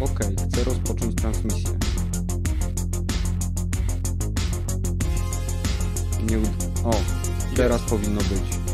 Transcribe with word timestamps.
Okej, 0.00 0.36
chcę 0.48 0.64
rozpocząć 0.64 1.14
transmisję. 1.14 1.78
Nie. 6.30 6.36
O, 6.84 6.94
teraz 7.56 7.82
powinno 7.82 8.20
być. 8.20 8.64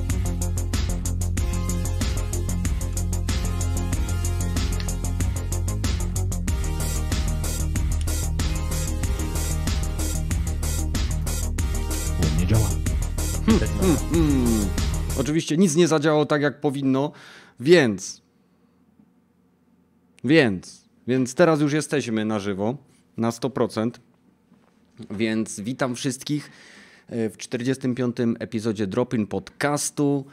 U 12.20 12.36
mnie 12.36 12.46
działa. 12.46 12.68
Mm, 13.48 13.96
mm. 14.14 14.68
Oczywiście 15.18 15.56
nic 15.56 15.76
nie 15.76 15.88
zadziałało 15.88 16.26
tak, 16.26 16.42
jak 16.42 16.60
powinno, 16.60 17.12
więc. 17.60 18.22
Więc. 20.24 20.79
Więc 21.10 21.34
teraz 21.34 21.60
już 21.60 21.72
jesteśmy 21.72 22.24
na 22.24 22.38
żywo, 22.38 22.76
na 23.16 23.30
100%. 23.30 23.90
Więc 25.10 25.60
witam 25.60 25.94
wszystkich 25.94 26.50
e, 27.08 27.30
w 27.30 27.36
45. 27.36 28.16
epizodzie 28.38 28.86
Dropin 28.86 29.26
Podcastu. 29.26 30.24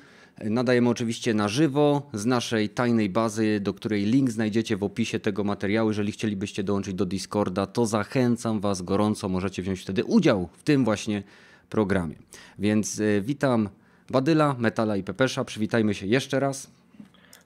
Nadajemy 0.44 0.90
oczywiście 0.90 1.34
na 1.34 1.48
żywo 1.48 2.10
z 2.14 2.26
naszej 2.26 2.70
tajnej 2.70 3.10
bazy, 3.10 3.60
do 3.60 3.74
której 3.74 4.06
link 4.06 4.32
znajdziecie 4.32 4.78
w 4.78 4.84
opisie 4.84 5.20
tego 5.20 5.44
materiału. 5.44 5.90
Jeżeli 5.90 6.12
chcielibyście 6.12 6.64
dołączyć 6.64 6.94
do 6.94 7.06
Discorda, 7.06 7.66
to 7.66 7.86
zachęcam 7.86 8.60
Was 8.60 8.82
gorąco. 8.82 9.30
Możecie 9.30 9.62
wziąć 9.62 9.80
wtedy 9.82 10.06
udział 10.06 10.50
w 10.54 10.64
tym 10.64 10.86
właśnie 10.86 11.24
programie. 11.70 12.16
Więc 12.60 13.00
e, 13.00 13.22
witam 13.22 13.70
Badyla, 14.10 14.56
Metala 14.60 14.98
i 14.98 15.04
Pepesza. 15.04 15.46
Przywitajmy 15.46 15.94
się 15.94 16.06
jeszcze 16.06 16.40
raz. 16.40 16.72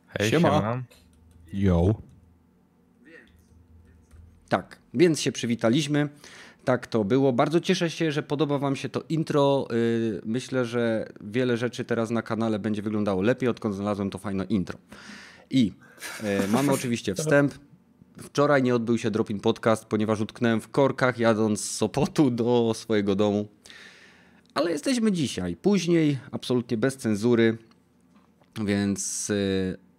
Hej, 0.08 0.30
Siema. 0.30 0.50
siema. 0.50 0.84
Yo. 1.54 2.11
Tak, 4.52 4.80
więc 4.94 5.22
się 5.22 5.32
przywitaliśmy. 5.32 6.10
Tak 6.66 6.88
to 6.88 7.04
było. 7.04 7.34
Bardzo 7.34 7.60
cieszę 7.60 7.90
się, 7.90 8.12
że 8.12 8.24
podoba 8.24 8.58
Wam 8.58 8.76
się 8.76 8.90
to 8.90 9.04
intro. 9.10 9.68
Yy, 9.70 10.22
Myślę, 10.26 10.66
że 10.66 11.10
wiele 11.22 11.58
rzeczy 11.58 11.86
teraz 11.86 12.10
na 12.10 12.22
kanale 12.22 12.60
będzie 12.60 12.82
wyglądało 12.82 13.22
lepiej, 13.22 13.50
odkąd 13.50 13.76
znalazłem 13.76 14.10
to 14.10 14.18
fajne 14.18 14.44
intro. 14.44 14.80
I 15.50 15.66
yy, 16.24 16.48
mamy 16.48 16.72
oczywiście 16.78 17.16
wstęp. 17.16 17.54
Wczoraj 18.18 18.64
nie 18.64 18.76
odbył 18.76 18.98
się 18.98 19.12
Dropin 19.12 19.40
Podcast, 19.40 19.86
ponieważ 19.86 20.22
utknąłem 20.22 20.62
w 20.62 20.70
korkach 20.70 21.20
jadąc 21.20 21.62
z 21.62 21.76
Sopotu 21.76 22.32
do 22.32 22.72
swojego 22.76 23.16
domu. 23.16 23.48
Ale 24.54 24.72
jesteśmy 24.72 25.12
dzisiaj, 25.12 25.56
później, 25.56 26.18
absolutnie 26.32 26.78
bez 26.78 26.98
cenzury, 26.98 27.58
więc 28.66 29.32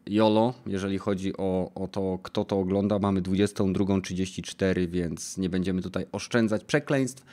YOLO, 0.07 0.55
jeżeli 0.67 0.99
chodzi 0.99 1.37
o, 1.37 1.71
o 1.75 1.89
to, 1.89 2.19
kto 2.23 2.45
to 2.45 2.59
ogląda, 2.59 2.99
mamy 2.99 3.23
22.34, 3.23 4.89
więc 4.89 5.39
nie 5.39 5.49
będziemy 5.49 5.83
tutaj 5.83 6.07
oszczędzać 6.13 6.65
przekleństw 6.65 7.25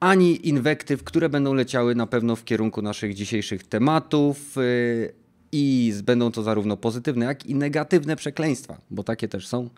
ani 0.00 0.48
inwektyw, 0.48 1.04
które 1.04 1.28
będą 1.28 1.54
leciały 1.54 1.94
na 1.94 2.06
pewno 2.06 2.36
w 2.36 2.44
kierunku 2.44 2.82
naszych 2.82 3.14
dzisiejszych 3.14 3.64
tematów 3.64 4.58
y, 4.58 5.12
i 5.52 5.94
będą 6.04 6.32
to 6.32 6.42
zarówno 6.42 6.76
pozytywne, 6.76 7.26
jak 7.26 7.46
i 7.46 7.54
negatywne 7.54 8.16
przekleństwa, 8.16 8.80
bo 8.90 9.02
takie 9.02 9.28
też 9.28 9.46
są. 9.46 9.70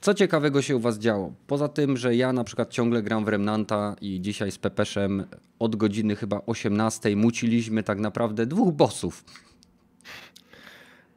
Co 0.00 0.14
ciekawego 0.14 0.62
się 0.62 0.76
u 0.76 0.80
Was 0.80 0.98
działo? 0.98 1.32
Poza 1.46 1.68
tym, 1.68 1.96
że 1.96 2.16
ja 2.16 2.32
na 2.32 2.44
przykład 2.44 2.70
ciągle 2.70 3.02
gram 3.02 3.24
w 3.24 3.28
Remnanta 3.28 3.96
i 4.00 4.20
dzisiaj 4.20 4.52
z 4.52 4.58
Pepeszem 4.58 5.24
od 5.58 5.76
godziny 5.76 6.16
chyba 6.16 6.40
18 6.46 7.16
muciliśmy 7.16 7.82
tak 7.82 7.98
naprawdę 7.98 8.46
dwóch 8.46 8.74
bossów. 8.74 9.24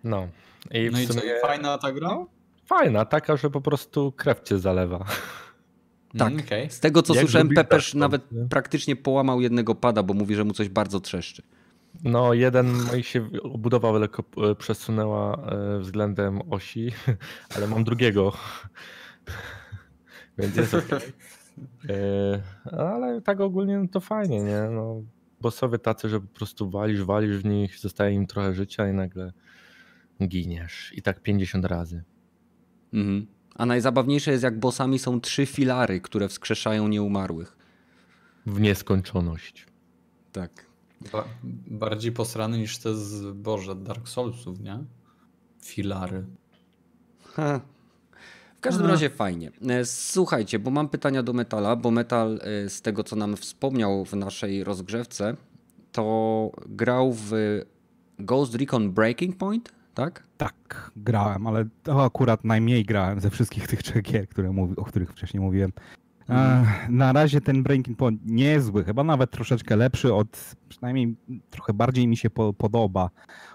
No. 0.03 0.27
I 0.71 0.89
No 0.91 0.99
i 0.99 1.07
co, 1.07 1.13
sumie 1.13 1.25
i 1.25 1.41
fajna 1.41 1.77
ta 1.77 1.91
gra? 1.91 2.25
fajna, 2.65 3.05
taka, 3.05 3.37
że 3.37 3.49
po 3.49 3.61
prostu 3.61 4.11
krew 4.11 4.41
cię 4.41 4.59
zalewa. 4.59 5.05
Tak. 6.17 6.31
Mm, 6.31 6.45
okej. 6.45 6.69
Z 6.69 6.79
tego 6.79 7.01
co 7.01 7.13
Jak 7.13 7.23
słyszałem, 7.23 7.53
Dark 7.53 7.93
nawet 7.93 8.31
nie? 8.31 8.45
praktycznie 8.45 8.95
połamał 8.95 9.41
jednego 9.41 9.75
pada, 9.75 10.03
bo 10.03 10.13
mówi, 10.13 10.35
że 10.35 10.43
mu 10.43 10.53
coś 10.53 10.69
bardzo 10.69 10.99
trzeszczy. 10.99 11.43
No, 12.03 12.33
jeden 12.33 12.71
moi 12.71 13.03
się 13.03 13.29
obudowa 13.43 13.91
lekko 13.91 14.23
e, 14.51 14.55
przesunęła 14.55 15.35
e, 15.35 15.79
względem 15.79 16.41
osi, 16.51 16.91
ale 17.55 17.67
mam 17.67 17.83
drugiego. 17.83 18.33
Więc 20.37 20.55
jest 20.55 20.73
okej. 20.73 20.99
E, 21.89 22.73
Ale 22.77 23.21
tak 23.21 23.39
ogólnie 23.39 23.79
no 23.79 23.87
to 23.91 23.99
fajnie, 23.99 24.43
nie? 24.43 24.61
No, 24.71 25.01
bossowie 25.41 25.79
tacy, 25.79 26.09
że 26.09 26.19
po 26.21 26.27
prostu 26.27 26.69
walisz, 26.69 27.03
walisz 27.03 27.37
w 27.37 27.45
nich, 27.45 27.79
zostaje 27.79 28.15
im 28.15 28.27
trochę 28.27 28.53
życia 28.53 28.89
i 28.89 28.93
nagle 28.93 29.33
giniesz. 30.27 30.93
I 30.95 31.01
tak 31.01 31.21
50 31.21 31.65
razy. 31.65 32.03
Mhm. 32.93 33.27
A 33.55 33.65
najzabawniejsze 33.65 34.31
jest, 34.31 34.43
jak 34.43 34.59
bossami 34.59 34.99
są 34.99 35.21
trzy 35.21 35.45
filary, 35.45 36.01
które 36.01 36.27
wskrzeszają 36.27 36.87
nieumarłych. 36.87 37.57
W 38.45 38.59
nieskończoność. 38.59 39.65
Tak. 40.31 40.65
Ba 41.11 41.23
bardziej 41.67 42.11
posrany 42.11 42.57
niż 42.57 42.77
te 42.77 42.95
z 42.95 43.35
Boże 43.35 43.75
Dark 43.75 44.07
Soulsów, 44.07 44.59
nie? 44.59 44.83
Filary. 45.63 46.25
Ha. 47.23 47.61
W 48.57 48.61
każdym 48.61 48.83
Aha. 48.83 48.93
razie 48.93 49.09
fajnie. 49.09 49.51
E, 49.69 49.85
Słuchajcie, 49.85 50.59
bo 50.59 50.71
mam 50.71 50.89
pytania 50.89 51.23
do 51.23 51.33
Metala, 51.33 51.75
bo 51.75 51.91
Metal 51.91 52.39
e, 52.43 52.69
z 52.69 52.81
tego 52.81 53.03
co 53.03 53.15
nam 53.15 53.37
wspomniał 53.37 54.05
w 54.05 54.13
naszej 54.13 54.63
rozgrzewce, 54.63 55.35
to 55.91 56.51
grał 56.67 57.13
w 57.13 57.31
Ghost 58.19 58.55
Recon 58.55 58.91
Breaking 58.91 59.37
Point, 59.37 59.71
tak? 59.99 60.23
Tak, 60.37 60.91
grałem, 60.95 61.47
ale 61.47 61.65
to 61.83 62.05
akurat 62.05 62.43
najmniej 62.43 62.85
grałem 62.85 63.19
ze 63.19 63.29
wszystkich 63.29 63.67
tych 63.67 63.83
trzech 63.83 64.03
gier, 64.03 64.27
które 64.27 64.51
mówi, 64.51 64.75
o 64.75 64.85
których 64.85 65.11
wcześniej 65.11 65.41
mówiłem. 65.41 65.71
Mhm. 66.29 66.65
E, 66.87 66.91
Na 66.91 67.13
razie 67.13 67.41
ten 67.41 67.63
Breaking 67.63 67.97
Point 67.97 68.21
nie 68.25 68.45
jest 68.45 68.67
zły, 68.67 68.83
chyba 68.83 69.03
nawet 69.03 69.31
troszeczkę 69.31 69.75
lepszy 69.75 70.13
od, 70.13 70.55
przynajmniej 70.69 71.15
trochę 71.49 71.73
bardziej 71.73 72.07
mi 72.07 72.17
się 72.17 72.29
po, 72.29 72.53
podoba 72.53 73.09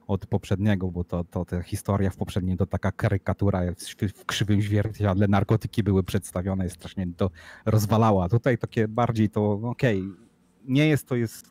od 0.07 0.27
poprzedniego, 0.27 0.91
bo 0.91 1.05
to, 1.05 1.25
to 1.25 1.45
ta 1.45 1.63
historia 1.63 2.11
w 2.11 2.17
poprzedniej 2.17 2.57
to 2.57 2.67
taka 2.67 2.93
karykatura 2.93 3.61
w, 3.73 4.13
w 4.13 4.25
krzywym 4.25 4.63
zwierciadle, 4.63 5.29
narkotyki 5.29 5.83
były 5.83 6.03
przedstawione, 6.03 6.71
strasznie 6.71 7.07
to 7.17 7.31
rozwalała. 7.67 8.29
Tutaj 8.29 8.59
takie 8.59 8.89
bardziej 8.89 9.31
to, 9.31 9.53
okej, 9.53 10.03
nie 10.65 10.89
jest 10.89 11.09
to 11.09 11.17
jest 11.17 11.51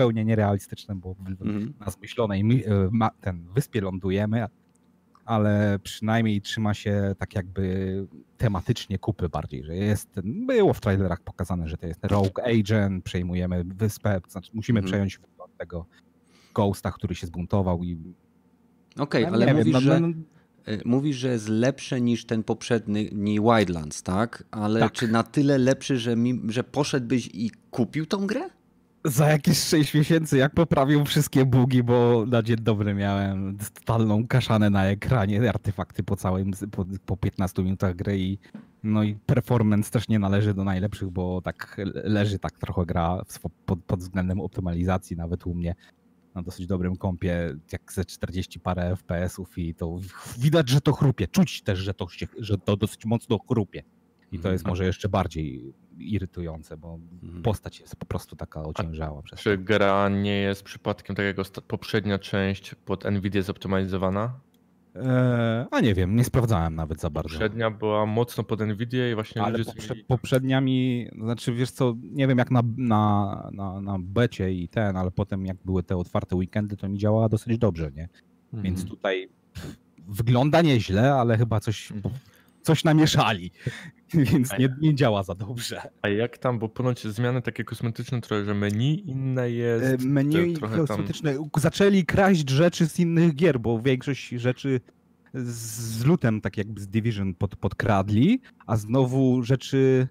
zupełnie 0.00 0.24
nierealistyczne, 0.24 0.94
bo 0.94 1.14
w- 1.14 1.20
Mhm. 1.42 1.74
na 1.80 1.90
zmyślonej 1.90 2.64
e, 2.66 3.08
ten 3.20 3.44
wyspie 3.54 3.80
lądujemy, 3.80 4.46
ale 5.24 5.78
przynajmniej 5.82 6.40
trzyma 6.40 6.74
się 6.74 7.14
tak 7.18 7.34
jakby 7.34 8.06
tematycznie 8.36 8.98
kupy 8.98 9.28
bardziej, 9.28 9.64
że 9.64 9.76
jest, 9.76 10.08
było 10.24 10.72
w 10.72 10.80
trailerach 10.80 11.20
pokazane, 11.20 11.68
że 11.68 11.76
to 11.76 11.86
jest 11.86 12.04
Rogue 12.04 12.40
Agent, 12.60 13.04
przejmujemy 13.04 13.64
wyspę, 13.64 14.20
znaczy 14.28 14.50
musimy 14.54 14.78
Mhm. 14.78 14.90
przejąć 14.90 15.20
tego 15.58 15.86
Ghosta, 16.54 16.90
który 16.92 17.14
się 17.14 17.26
zbuntował 17.26 17.84
i 17.84 17.98
Okej, 18.98 19.24
no 19.26 19.32
ale 19.32 19.54
mówisz, 19.54 19.72
wiem, 19.72 19.80
że, 19.82 20.00
no, 20.00 20.08
no, 20.08 20.14
e, 20.66 20.78
mówisz, 20.84 21.16
że 21.16 21.28
jest 21.28 21.48
lepsze 21.48 22.00
niż 22.00 22.24
ten 22.26 22.42
poprzedni 22.42 23.40
Wildlands, 23.40 24.02
tak? 24.02 24.44
Ale 24.50 24.80
Tak. 24.80 24.92
czy 24.92 25.08
na 25.08 25.22
tyle 25.22 25.58
lepszy, 25.58 25.98
że, 25.98 26.16
mi, 26.16 26.40
że 26.48 26.64
poszedłbyś 26.64 27.30
i 27.34 27.50
kupił 27.70 28.06
tą 28.06 28.26
grę? 28.26 28.50
Za 29.04 29.28
jakieś 29.28 29.58
6 29.58 29.94
miesięcy, 29.94 30.38
jak 30.38 30.54
poprawił 30.54 31.04
wszystkie 31.04 31.44
bugi, 31.44 31.82
bo 31.82 32.26
na 32.26 32.42
dzień 32.42 32.56
dobry 32.56 32.94
miałem 32.94 33.58
totalną 33.74 34.26
kaszanę 34.26 34.70
na 34.70 34.86
ekranie, 34.86 35.48
artefakty 35.48 36.02
po 36.02 36.16
całym, 36.16 36.50
po, 36.70 36.86
po 37.06 37.16
15 37.16 37.62
minutach 37.62 37.96
gry 37.96 38.18
i 38.18 38.38
no 38.82 39.02
i 39.02 39.14
performance 39.14 39.90
też 39.90 40.08
nie 40.08 40.18
należy 40.18 40.54
do 40.54 40.64
najlepszych, 40.64 41.10
bo 41.10 41.40
tak 41.40 41.76
leży 42.04 42.38
tak 42.38 42.58
trochę 42.58 42.86
gra 42.86 43.22
pod, 43.66 43.80
pod 43.84 44.00
względem 44.00 44.40
optymalizacji 44.40 45.16
nawet 45.16 45.46
u 45.46 45.54
mnie 45.54 45.74
na 46.34 46.42
dosyć 46.42 46.66
dobrym 46.66 46.96
kompie, 46.96 47.56
jak 47.72 47.92
ze 47.92 48.04
40 48.04 48.60
parę 48.60 48.96
FPS-ów 48.96 49.58
i 49.58 49.74
to 49.74 49.98
widać, 50.38 50.68
że 50.68 50.80
to 50.80 50.92
chrupie, 50.92 51.28
czuć 51.28 51.62
też, 51.62 51.78
że 51.78 51.94
to, 51.94 52.08
się, 52.08 52.26
że 52.38 52.58
to 52.58 52.76
dosyć 52.76 53.04
mocno 53.04 53.38
chrupie. 53.48 53.82
I 54.32 54.38
to 54.38 54.52
jest 54.52 54.62
Mhm. 54.62 54.72
może 54.72 54.84
jeszcze 54.84 55.08
bardziej 55.08 55.74
irytujące, 56.00 56.76
bo 56.76 56.98
Mhm. 57.22 57.42
postać 57.42 57.80
jest 57.80 57.96
po 57.96 58.06
prostu 58.06 58.36
taka 58.36 58.62
ociężała 58.62 59.22
przez 59.22 59.40
Czy 59.40 59.58
gra 59.58 60.08
nie 60.08 60.36
jest 60.40 60.62
przypadkiem 60.62 61.16
tak 61.16 61.24
jak 61.26 61.36
poprzednia 61.68 62.18
część 62.18 62.74
pod 62.74 63.04
Nvidia 63.04 63.42
zoptymalizowana? 63.42 64.40
Eee, 64.94 65.66
a 65.70 65.80
nie 65.80 65.94
wiem, 65.94 66.16
nie 66.16 66.24
sprawdzałem 66.24 66.74
nawet 66.74 67.00
za 67.00 67.10
bardzo. 67.10 67.28
Poprzednia 67.30 67.70
była 67.70 68.06
mocno 68.06 68.44
pod 68.44 68.60
Nvidia 68.60 69.10
i 69.10 69.14
właśnie 69.14 69.42
Ale 69.42 69.58
ludzie 69.58 69.64
poprze, 69.72 69.94
mieli... 69.94 70.04
poprzednia 70.06 70.60
mi, 70.60 71.08
znaczy 71.18 71.52
wiesz 71.54 71.70
co, 71.70 71.94
nie 72.02 72.26
wiem 72.28 72.38
jak 72.38 72.50
na, 72.50 72.62
na, 72.76 73.48
na, 73.52 73.80
na 73.80 73.96
becie 74.00 74.52
i 74.52 74.68
ten, 74.68 74.96
ale 74.96 75.10
potem 75.10 75.46
jak 75.46 75.56
były 75.64 75.82
te 75.82 75.96
otwarte 75.96 76.36
weekendy, 76.36 76.76
to 76.76 76.88
mi 76.88 76.98
działała 76.98 77.28
dosyć 77.28 77.58
dobrze, 77.58 77.90
nie? 77.96 78.08
Mhm. 78.44 78.62
Więc 78.62 78.84
tutaj 78.84 79.28
wygląda 80.08 80.62
nieźle, 80.62 81.14
ale 81.14 81.38
chyba 81.38 81.60
coś, 81.60 81.92
Mhm. 81.92 82.14
coś 82.62 82.84
namieszali, 82.84 83.50
więc 84.32 84.58
nie, 84.58 84.76
nie 84.80 84.94
działa 84.94 85.22
za 85.22 85.34
dobrze. 85.34 85.82
A 86.02 86.08
jak 86.08 86.38
tam, 86.38 86.58
bo 86.58 86.68
ponoć 86.68 87.02
zmiany 87.06 87.42
takie 87.42 87.64
kosmetyczne 87.64 88.20
trochę, 88.20 88.44
że 88.44 88.54
menu 88.54 89.10
inne 89.10 89.50
jest. 89.50 89.84
E, 89.84 90.06
Menu 90.06 90.54
trochę 90.54 90.76
tam- 90.76 90.86
kosmetyczne. 90.86 91.34
Zaczęli 91.56 92.04
kraść 92.04 92.50
rzeczy 92.50 92.88
z 92.88 92.98
innych 92.98 93.34
gier, 93.34 93.60
bo 93.60 93.80
większość 93.80 94.28
rzeczy 94.28 94.80
z 95.34 96.04
lutem, 96.04 96.40
tak 96.40 96.56
jakby 96.56 96.80
z 96.80 96.88
Division 96.88 97.34
pod, 97.34 97.56
podkradli, 97.56 98.40
a 98.66 98.76
znowu 98.76 99.42
rzeczy 99.42 100.08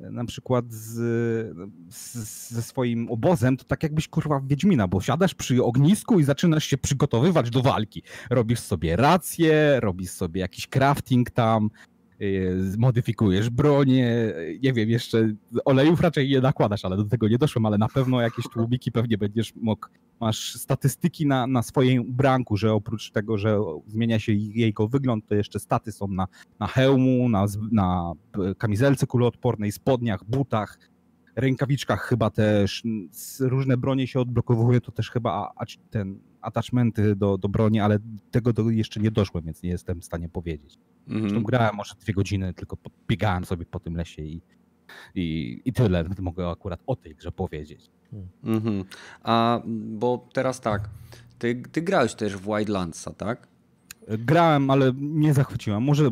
e, 0.00 0.10
na 0.10 0.24
przykład 0.24 0.72
z, 0.72 0.94
z, 1.90 2.14
ze 2.50 2.62
swoim 2.62 3.10
obozem, 3.10 3.56
to 3.56 3.64
tak 3.64 3.82
jakbyś 3.82 4.08
kurwa 4.08 4.40
Wiedźmina, 4.46 4.88
bo 4.88 5.00
siadasz 5.00 5.34
przy 5.34 5.64
ognisku 5.64 6.20
i 6.20 6.24
zaczynasz 6.24 6.64
się 6.64 6.78
przygotowywać 6.78 7.50
do 7.50 7.62
walki. 7.62 8.02
Robisz 8.30 8.60
sobie 8.60 8.96
rację, 8.96 9.80
robisz 9.80 10.10
sobie 10.10 10.40
jakiś 10.40 10.68
crafting 10.68 11.30
tam, 11.30 11.70
modyfikujesz 12.78 13.50
bronię, 13.50 14.32
nie 14.62 14.72
wiem, 14.72 14.90
jeszcze 14.90 15.34
olejów 15.64 16.00
raczej 16.00 16.28
nie 16.28 16.40
nakładasz, 16.40 16.84
ale 16.84 16.96
do 16.96 17.04
tego 17.04 17.28
nie 17.28 17.38
doszłem, 17.38 17.66
ale 17.66 17.78
na 17.78 17.88
pewno 17.88 18.20
jakieś 18.20 18.44
tłumiki 18.52 18.92
pewnie 18.92 19.18
będziesz 19.18 19.54
mógł, 19.54 19.86
masz 20.20 20.54
statystyki 20.54 21.26
na, 21.26 21.46
na 21.46 21.62
swoim 21.62 22.12
branku, 22.12 22.56
że 22.56 22.72
oprócz 22.72 23.10
tego, 23.10 23.38
że 23.38 23.58
zmienia 23.86 24.18
się 24.18 24.32
jego 24.32 24.88
wygląd, 24.88 25.26
to 25.26 25.34
jeszcze 25.34 25.60
staty 25.60 25.92
są 25.92 26.08
na, 26.08 26.26
na 26.60 26.66
hełmu, 26.66 27.28
na, 27.28 27.46
na 27.72 28.12
kamizelce 28.58 29.06
kuloodpornej, 29.06 29.72
spodniach, 29.72 30.24
butach, 30.24 30.78
rękawiczkach 31.36 32.02
chyba 32.02 32.30
też, 32.30 32.82
różne 33.40 33.76
bronie 33.76 34.06
się 34.06 34.20
odblokowują, 34.20 34.80
to 34.80 34.92
też 34.92 35.10
chyba 35.10 35.52
ten 35.90 36.18
attachmenty 36.40 37.16
do, 37.16 37.38
do 37.38 37.48
broni, 37.48 37.80
ale 37.80 37.98
tego 38.30 38.52
do, 38.52 38.70
jeszcze 38.70 39.00
nie 39.00 39.10
doszłem, 39.10 39.44
więc 39.44 39.62
nie 39.62 39.70
jestem 39.70 40.00
w 40.00 40.04
stanie 40.04 40.28
powiedzieć. 40.28 40.78
Zresztą 41.06 41.26
Mhm. 41.26 41.44
grałem 41.44 41.74
może 41.76 41.94
dwie 42.00 42.14
godziny, 42.14 42.54
tylko 42.54 42.76
biegałem 43.08 43.44
sobie 43.44 43.66
po 43.66 43.80
tym 43.80 43.96
lesie 43.96 44.22
i, 44.22 44.42
i, 45.14 45.60
i 45.64 45.72
tyle 45.72 46.04
mogę 46.18 46.50
akurat 46.50 46.80
o 46.86 46.96
tej 46.96 47.14
grze 47.14 47.32
powiedzieć. 47.32 47.90
Mhm. 48.44 48.84
A 49.22 49.60
bo 49.98 50.28
teraz 50.32 50.60
tak, 50.60 50.90
ty, 51.38 51.62
ty 51.72 51.82
grałeś 51.82 52.14
też 52.14 52.36
w 52.36 52.44
Wildlandsa, 52.44 53.12
tak? 53.14 53.48
Grałem, 54.08 54.70
ale 54.70 54.92
nie 54.96 55.34
zachwyciłem. 55.34 55.82
Może, 55.82 56.10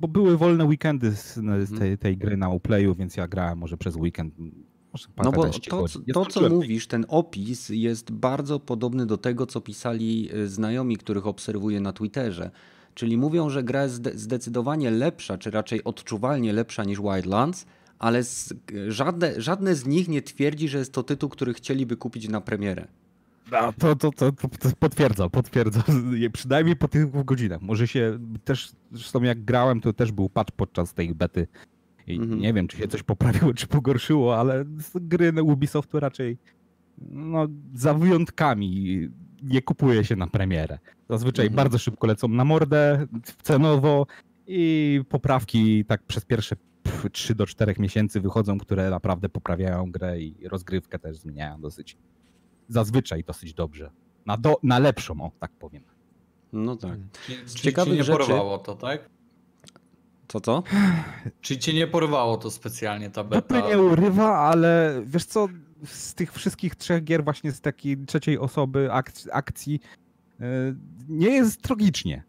bo 0.00 0.08
były 0.08 0.36
wolne 0.36 0.64
weekendy 0.64 1.10
z, 1.16 1.34
z 1.34 1.38
Mhm. 1.38 1.78
tej, 1.78 1.98
tej 1.98 2.16
gry 2.16 2.36
na 2.36 2.48
Uplayu, 2.48 2.94
więc 2.94 3.16
ja 3.16 3.28
grałem 3.28 3.58
może 3.58 3.76
przez 3.76 3.96
weekend. 3.96 4.34
Może 4.92 5.08
No 5.16 5.32
bo 5.32 5.42
15 5.42 5.70
to, 5.70 5.84
to, 6.14 6.26
co 6.26 6.40
tej 6.40 6.50
mówisz, 6.50 6.86
ten 6.86 7.04
opis 7.08 7.68
jest 7.68 8.10
bardzo 8.10 8.60
podobny 8.60 9.06
do 9.06 9.18
tego, 9.18 9.46
co 9.46 9.60
pisali 9.60 10.34
y, 10.34 10.48
znajomi, 10.48 10.96
których 10.96 11.26
obserwuję 11.26 11.80
na 11.80 11.92
Twitterze. 11.92 12.50
Czyli 12.94 13.16
mówią, 13.16 13.50
że 13.50 13.62
gra 13.62 13.82
jest 13.82 13.94
zde- 13.94 14.18
zdecydowanie 14.18 14.90
lepsza, 14.90 15.38
czy 15.38 15.50
raczej 15.50 15.84
odczuwalnie 15.84 16.52
lepsza 16.52 16.84
niż 16.84 17.00
Wildlands, 17.00 17.66
ale 17.98 18.24
z, 18.24 18.54
żadne, 18.88 19.40
żadne 19.40 19.74
z 19.74 19.86
nich 19.86 20.08
nie 20.08 20.22
twierdzi, 20.22 20.68
że 20.68 20.78
jest 20.78 20.92
to 20.92 21.02
tytuł, 21.02 21.28
który 21.30 21.54
chcieliby 21.54 21.96
kupić 21.96 22.28
na 22.28 22.40
premierę. 22.40 22.86
No, 23.52 23.72
to, 23.72 23.96
to, 23.96 24.10
to, 24.12 24.32
to, 24.32 24.48
potwierdzam, 24.78 25.30
potwierdzam. 25.30 25.82
Nie, 26.20 26.30
Przynajmniej 26.30 26.76
po 26.76 26.88
tych 26.88 27.06
dwóch 27.06 27.24
godzinach. 27.24 27.60
Może 27.62 27.88
się 27.88 28.18
też, 28.44 28.72
zresztą 28.92 29.22
jak 29.22 29.44
grałem, 29.44 29.80
to 29.80 29.92
też 29.92 30.12
był 30.12 30.28
patch 30.28 30.52
podczas 30.56 30.94
tej 30.94 31.14
bety. 31.14 31.46
I 32.06 32.16
Mhm. 32.16 32.40
nie 32.40 32.52
wiem, 32.54 32.68
czy 32.68 32.76
się 32.76 32.88
coś 32.88 33.02
poprawiło, 33.02 33.54
czy 33.60 33.66
pogorszyło, 33.66 34.36
ale 34.38 34.64
gry 34.94 35.32
na 35.32 35.42
Ubisoftu 35.42 36.00
raczej 36.00 36.38
no, 37.10 37.46
za 37.74 37.94
wyjątkami 37.94 39.08
nie 39.42 39.62
kupuje 39.62 40.04
się 40.04 40.16
na 40.16 40.26
premierę. 40.26 40.78
Zazwyczaj 41.08 41.46
Mhm. 41.46 41.56
bardzo 41.56 41.78
szybko 41.78 42.06
lecą 42.06 42.28
na 42.28 42.44
mordę, 42.44 43.06
cenowo 43.42 44.06
i 44.46 45.00
poprawki 45.08 45.84
tak 45.84 46.02
przez 46.02 46.24
pierwsze 46.24 46.56
3 47.12 47.34
do 47.34 47.46
4 47.46 47.74
miesięcy 47.78 48.20
wychodzą, 48.20 48.58
które 48.58 48.90
naprawdę 48.90 49.28
poprawiają 49.28 49.90
grę 49.90 50.20
i 50.20 50.48
rozgrywkę 50.48 50.98
też 50.98 51.16
zmieniają 51.16 51.60
dosyć 51.60 51.96
zazwyczaj 52.70 53.24
dosyć 53.24 53.54
dobrze. 53.54 53.90
Na, 54.26 54.36
do, 54.36 54.56
na 54.62 54.78
lepszą, 54.78 55.20
o 55.20 55.30
tak 55.40 55.50
powiem. 55.52 55.82
No 56.52 56.76
tak. 56.76 56.98
Czyli, 57.26 57.38
czyli 57.38 57.60
ciekawych 57.60 57.92
cię 57.92 57.98
nie 57.98 58.04
rzeczy- 58.04 58.18
porwało 58.18 58.58
to, 58.58 58.74
tak? 58.74 59.08
Co, 60.28 60.40
co? 60.40 60.62
Czyli 61.40 61.60
cię 61.60 61.74
nie 61.74 61.86
porwało 61.86 62.36
to 62.36 62.50
specjalnie 62.50 63.10
ta 63.10 63.24
To 63.24 63.28
beta? 63.30 63.66
mnie 63.66 63.78
urywa, 63.82 64.38
ale 64.38 65.02
wiesz 65.04 65.24
co, 65.24 65.48
z 65.84 66.14
tych 66.14 66.32
wszystkich 66.32 66.74
trzech 66.76 67.04
gier 67.04 67.24
właśnie 67.24 67.52
z 67.52 67.60
takiej 67.60 67.96
trzeciej 68.06 68.38
osoby 68.38 68.92
akcji, 68.92 69.30
akcji 69.32 69.80
yy, 70.40 70.46
nie 71.08 71.30
jest 71.30 71.62
tragicznie. 71.62 72.22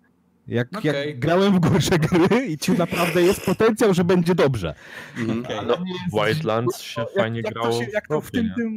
Jak, 0.48 0.78
Okej. 0.78 1.08
jak 1.10 1.20
grałem 1.20 1.54
w 1.54 1.60
gorsze 1.60 2.00
gry 2.00 2.46
i 2.46 2.58
ci 2.58 2.72
naprawdę 2.72 3.22
jest 3.22 3.46
potencjał, 3.46 3.94
że 3.94 4.04
będzie 4.04 4.36
dobrze. 4.36 4.76
Mhm. 5.18 5.40
Okej. 5.46 5.58
No, 5.68 5.78
Wildlands 6.26 6.82
się 6.82 7.06
fajnie 7.18 7.38
jak, 7.38 7.46
jak 7.46 7.54
grało. 7.54 7.70
To 7.70 7.84
się, 7.86 7.92
jak 7.94 8.08
to 8.08 8.22
w 8.22 8.32
tym, 8.32 8.52
tym, 8.58 8.72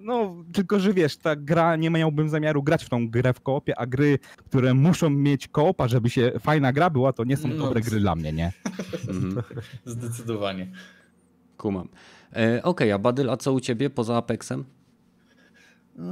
no 0.00 0.44
tylko, 0.52 0.80
że 0.80 0.94
wiesz, 0.94 1.16
ta 1.16 1.36
gra, 1.36 1.76
nie 1.76 1.90
miałbym 1.90 2.28
zamiaru 2.28 2.62
grać 2.62 2.84
w 2.84 2.88
tą 2.88 3.08
grę 3.10 3.32
w 3.32 3.40
koopie, 3.40 3.78
a 3.78 3.86
gry, 3.86 4.18
które 4.44 4.74
muszą 4.74 5.10
mieć 5.10 5.48
koopa, 5.48 5.88
żeby 5.88 6.10
się 6.10 6.32
fajna 6.40 6.72
gra 6.72 6.90
była, 6.90 7.12
to 7.12 7.24
nie 7.24 7.36
są 7.36 7.48
No, 7.48 7.64
dobre 7.64 7.80
gry 7.80 8.00
dla 8.00 8.14
mnie, 8.16 8.32
nie? 8.32 8.52
Mhm. 9.08 9.42
Zdecydowanie. 9.84 10.66
Kumam. 11.56 11.88
E, 12.36 12.62
Okej, 12.62 12.92
a 12.92 12.98
Badyl, 12.98 13.30
a 13.30 13.36
co 13.36 13.52
u 13.52 13.60
ciebie 13.60 13.90
poza 13.90 14.16
Apexem? 14.16 14.64
Eee, 15.98 16.04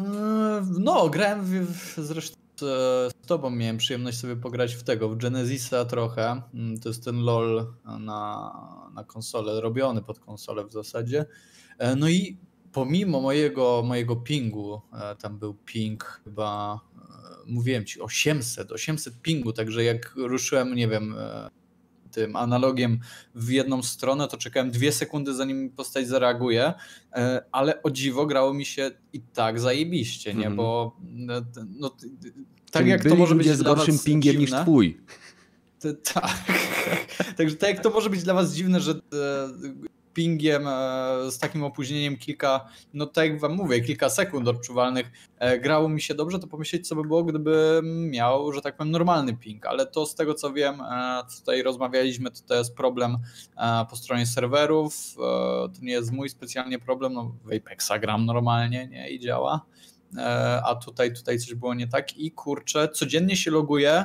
No, 0.79 1.09
grałem 1.11 1.45
w, 1.45 1.51
w, 1.51 1.99
zresztą 2.05 2.37
e, 2.37 2.46
z 2.61 3.27
tobą 3.27 3.51
miałem 3.51 3.77
przyjemność 3.77 4.19
sobie 4.19 4.37
pograć 4.37 4.75
w 4.75 4.83
tego, 4.83 5.09
w 5.09 5.17
Genesisa 5.17 5.85
trochę. 5.85 6.43
Mm, 6.55 6.81
To 6.81 6.89
jest 6.89 7.05
ten 7.05 7.17
LOL 7.21 7.75
na, 8.01 8.53
na 8.95 9.05
konsolę, 9.05 9.61
robiony 9.61 10.03
pod 10.03 10.19
konsolę 10.19 10.65
w 10.65 10.73
zasadzie. 10.73 11.27
E, 11.79 11.97
No 11.97 12.09
i 12.09 12.39
pomimo 12.73 13.21
mojego, 13.21 13.83
mojego 13.87 14.17
pingu, 14.17 14.83
e, 14.93 15.17
tam 15.17 15.39
był 15.39 15.55
ping 15.55 16.21
chyba, 16.25 16.81
e, 16.97 17.01
mówiłem 17.47 17.85
ci, 17.85 18.01
800, 18.01 18.73
800 18.73 19.23
pingu, 19.23 19.53
także 19.53 19.85
jak 19.85 20.13
ruszyłem, 20.17 20.75
nie 20.75 20.89
wiem, 20.89 21.15
e, 21.19 21.51
tym 22.17 22.37
analogiem 22.37 22.99
w 23.35 23.51
jedną 23.51 23.83
stronę, 23.83 24.29
to 24.29 24.37
czekałem 24.37 24.71
dwie 24.71 24.93
sekundy, 24.93 25.35
zanim 25.35 25.71
postać 25.71 26.09
zareaguje, 26.09 26.73
e, 27.13 27.43
ale 27.53 27.83
o 27.83 27.91
dziwo 27.91 28.27
grało 28.27 28.55
mi 28.55 28.65
się 28.65 28.91
i 29.13 29.21
tak 29.21 29.61
zajebiście, 29.61 30.35
nie? 30.35 30.47
Mhm. 30.47 30.57
Bo 30.57 30.97
no, 31.03 31.35
no, 31.69 31.91
tak 32.71 32.83
Czyli 32.83 32.91
jak 32.91 33.05
to 33.05 33.17
może 33.17 33.35
być 33.35 33.49
z 33.49 33.63
gorszym 33.63 33.99
pingiem 33.99 34.33
dziwne, 34.33 34.57
niż 34.57 34.63
twój. 34.63 35.01
tak. 36.15 36.37
Także 37.37 37.57
tak 37.57 37.71
jak 37.71 37.83
to 37.83 37.91
może 37.91 38.11
być 38.11 38.23
dla 38.23 38.35
was 38.35 38.55
dziwne, 38.55 38.81
że 38.81 38.93
e, 38.93 38.97
pingiem 40.17 40.67
e, 40.67 41.31
z 41.31 41.39
takim 41.39 41.65
opóźnieniem 41.65 42.17
kilka, 42.17 42.69
no 42.95 43.07
tak 43.07 43.31
jak 43.31 43.41
wam 43.41 43.53
mówię, 43.53 43.81
kilka 43.81 44.09
sekund 44.09 44.49
odczuwalnych. 44.49 45.11
E, 45.39 45.59
grało 45.59 45.89
mi 45.89 46.01
się 46.01 46.15
dobrze, 46.15 46.39
to 46.39 46.47
pomyśleć 46.47 46.89
co 46.89 46.97
by 46.97 47.03
było, 47.03 47.25
gdybym 47.25 48.11
miał, 48.11 48.53
że 48.53 48.61
tak 48.61 48.77
powiem, 48.77 48.91
normalny 48.91 49.37
ping, 49.37 49.67
ale 49.67 49.87
to 49.87 50.07
z 50.07 50.15
tego 50.15 50.35
co 50.35 50.53
wiem, 50.53 50.81
e, 50.81 51.23
tutaj 51.39 51.63
rozmawialiśmy, 51.63 52.31
to 52.31 52.41
to 52.47 52.55
jest 52.55 52.75
problem 52.75 53.19
po 53.91 53.97
stronie 53.97 54.27
serwerów, 54.27 55.15
to 55.75 55.83
nie 55.83 55.93
jest 55.93 56.13
mój 56.13 56.29
specjalnie 56.29 56.79
problem, 56.79 57.13
no 57.13 57.35
w 57.45 57.57
Apexa 57.57 57.99
gram 58.01 58.27
normalnie, 58.27 58.89
nie, 58.89 59.11
i 59.11 59.21
działa, 59.21 59.67
a 60.65 60.75
tutaj, 60.75 61.13
tutaj 61.13 61.39
coś 61.39 61.55
było 61.55 61.75
nie 61.75 61.89
tak. 61.89 62.17
I 62.17 62.31
kurczę, 62.31 62.89
codziennie 62.89 63.37
się 63.37 63.51
loguję, 63.51 64.05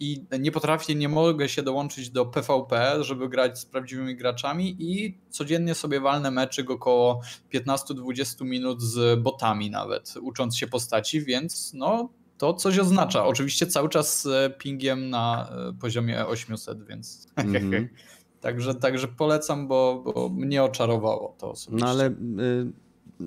i 0.00 0.24
nie 0.40 0.52
potrafię, 0.52 0.94
nie 0.94 1.08
mogę 1.08 1.48
się 1.48 1.62
dołączyć 1.62 2.10
do 2.10 2.26
PvP, 2.26 3.04
żeby 3.04 3.28
grać 3.28 3.58
z 3.58 3.66
prawdziwymi 3.66 4.16
graczami 4.16 4.76
i 4.78 5.18
codziennie 5.30 5.74
sobie 5.74 6.00
walnę 6.00 6.30
meczyk 6.30 6.70
około 6.70 7.20
15-20 7.54 8.44
minut 8.44 8.82
z 8.82 9.20
botami 9.20 9.70
nawet, 9.70 10.14
ucząc 10.22 10.56
się 10.56 10.66
postaci, 10.66 11.20
więc 11.20 11.72
no 11.74 12.08
to 12.38 12.54
coś 12.54 12.78
oznacza. 12.78 13.26
Oczywiście 13.26 13.66
cały 13.66 13.88
czas 13.88 14.22
z 14.22 14.58
pingiem 14.58 15.10
na 15.10 15.50
e, 15.68 15.72
poziomie 15.72 16.26
800, 16.26 16.86
więc 16.86 17.26
Mhm. 17.36 17.88
także, 18.40 18.74
także 18.74 19.08
polecam, 19.08 19.68
bo, 19.68 20.02
bo 20.04 20.28
mnie 20.28 20.62
oczarowało 20.62 21.36
to 21.38 21.50
osobiście. 21.50 21.84
No 21.84 21.90
ale 21.90 22.08
y, 22.08 22.72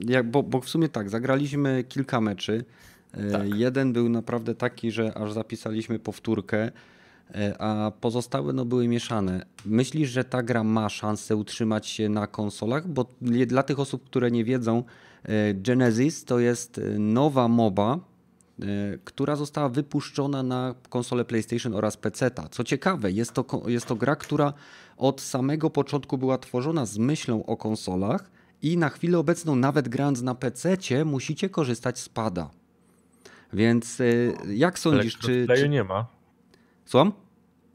jak, 0.07 0.31
bo, 0.31 0.43
bo 0.43 0.61
w 0.61 0.69
sumie 0.69 0.89
tak, 0.89 1.09
zagraliśmy 1.09 1.83
kilka 1.83 2.21
meczy. 2.21 2.65
Y, 3.17 3.31
Tak. 3.31 3.55
Jeden 3.55 3.93
był 3.93 4.09
naprawdę 4.09 4.55
taki, 4.55 4.91
że 4.91 5.17
aż 5.17 5.33
zapisaliśmy 5.33 5.99
powtórkę, 5.99 6.67
y, 6.67 6.71
a 7.59 7.91
pozostałe 8.01 8.53
no, 8.53 8.65
były 8.65 8.87
mieszane. 8.87 9.45
Myślisz, 9.65 10.09
że 10.09 10.23
ta 10.23 10.43
gra 10.43 10.63
ma 10.63 10.89
szansę 10.89 11.35
utrzymać 11.35 11.87
się 11.87 12.09
na 12.09 12.27
konsolach? 12.27 12.87
Bo 12.87 13.05
dla 13.47 13.63
tych 13.63 13.79
osób, 13.79 14.03
które 14.05 14.31
nie 14.31 14.43
wiedzą, 14.43 14.83
y, 15.29 15.53
Genesis 15.53 16.25
to 16.25 16.39
jest 16.39 16.81
nowa 16.99 17.47
MOBA, 17.47 17.99
która 19.03 19.35
została 19.35 19.69
wypuszczona 19.69 20.43
na 20.43 20.75
konsolę 20.89 21.25
PlayStation 21.25 21.75
oraz 21.75 21.97
PC. 21.97 22.31
Co 22.51 22.63
ciekawe, 22.63 23.11
jest 23.11 23.33
to, 23.33 23.45
jest 23.67 23.85
to 23.85 23.95
gra, 23.95 24.15
która 24.15 24.53
od 24.97 25.21
samego 25.21 25.69
początku 25.69 26.17
była 26.17 26.37
tworzona 26.37 26.85
z 26.85 26.97
myślą 26.97 27.45
o 27.45 27.57
konsolach 27.57 28.31
i 28.61 28.77
na 28.77 28.89
chwilę 28.89 29.19
obecną, 29.19 29.55
nawet 29.55 29.89
grając 29.89 30.21
na 30.21 30.35
PC, 30.35 30.77
musicie 31.05 31.49
korzystać 31.49 31.99
z 31.99 32.09
pada. 32.09 32.49
Więc 33.53 33.99
y, 33.99 34.33
jak 34.53 34.73
Ale 34.73 34.81
sądzisz, 34.81 35.17
czy. 35.17 35.27
crossplayu 35.27 35.61
czy... 35.61 35.69
nie 35.69 35.83
ma. 35.83 36.07
Słucham? 36.85 37.13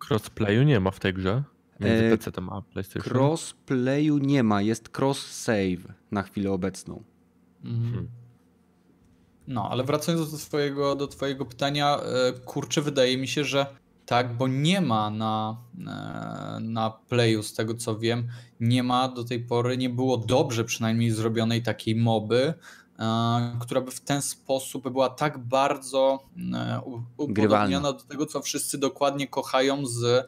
Crossplayu 0.09 0.63
nie 0.63 0.81
ma 0.81 0.91
w 0.91 1.01
tej 1.01 1.15
grze. 1.15 1.43
Między 1.81 2.05
E, 2.05 2.19
PC 2.19 2.31
a 2.51 2.63
PlayStation. 2.63 3.13
Crossplayu 3.13 4.19
nie 4.19 4.43
ma, 4.43 4.63
jest 4.63 4.99
cross 4.99 5.27
save 5.27 5.95
na 6.11 6.23
chwilę 6.23 6.53
obecną. 6.53 7.03
Mhm. 7.65 7.93
Hmm. 7.93 8.09
No, 9.49 9.69
ale 9.71 9.85
wracając 9.85 10.33
do 10.33 10.39
twojego, 10.39 10.97
do 10.97 11.07
twojego 11.07 11.45
pytania, 11.47 12.01
e, 12.01 12.33
kurczę, 12.33 12.83
wydaje 12.83 13.19
mi 13.19 13.29
się, 13.29 13.45
że 13.45 13.67
tak, 14.07 14.37
bo 14.37 14.49
nie 14.49 14.81
ma 14.81 15.11
na, 15.11 15.57
e, 15.79 16.61
na 16.61 16.91
Playu, 16.91 17.43
z 17.43 17.55
tego 17.55 17.75
co 17.75 17.99
wiem, 17.99 18.29
nie 18.61 18.83
ma 18.83 19.09
do 19.09 19.25
tej 19.25 19.41
pory, 19.41 19.77
nie 19.77 19.91
było 19.91 20.17
dobrze 20.17 20.65
przynajmniej 20.65 21.11
zrobionej 21.11 21.63
takiej 21.63 21.97
moby, 21.97 22.55
która 23.61 23.81
by 23.81 23.91
w 23.91 24.01
ten 24.01 24.23
sposób 24.23 24.89
była 24.89 25.09
tak 25.09 25.39
bardzo 25.39 26.25
e, 26.55 26.81
upodobniona 27.17 27.93
do 27.93 28.01
tego, 28.01 28.27
co 28.27 28.43
wszyscy 28.43 28.79
dokładnie 28.79 29.29
kochają 29.29 29.87
z 29.87 30.27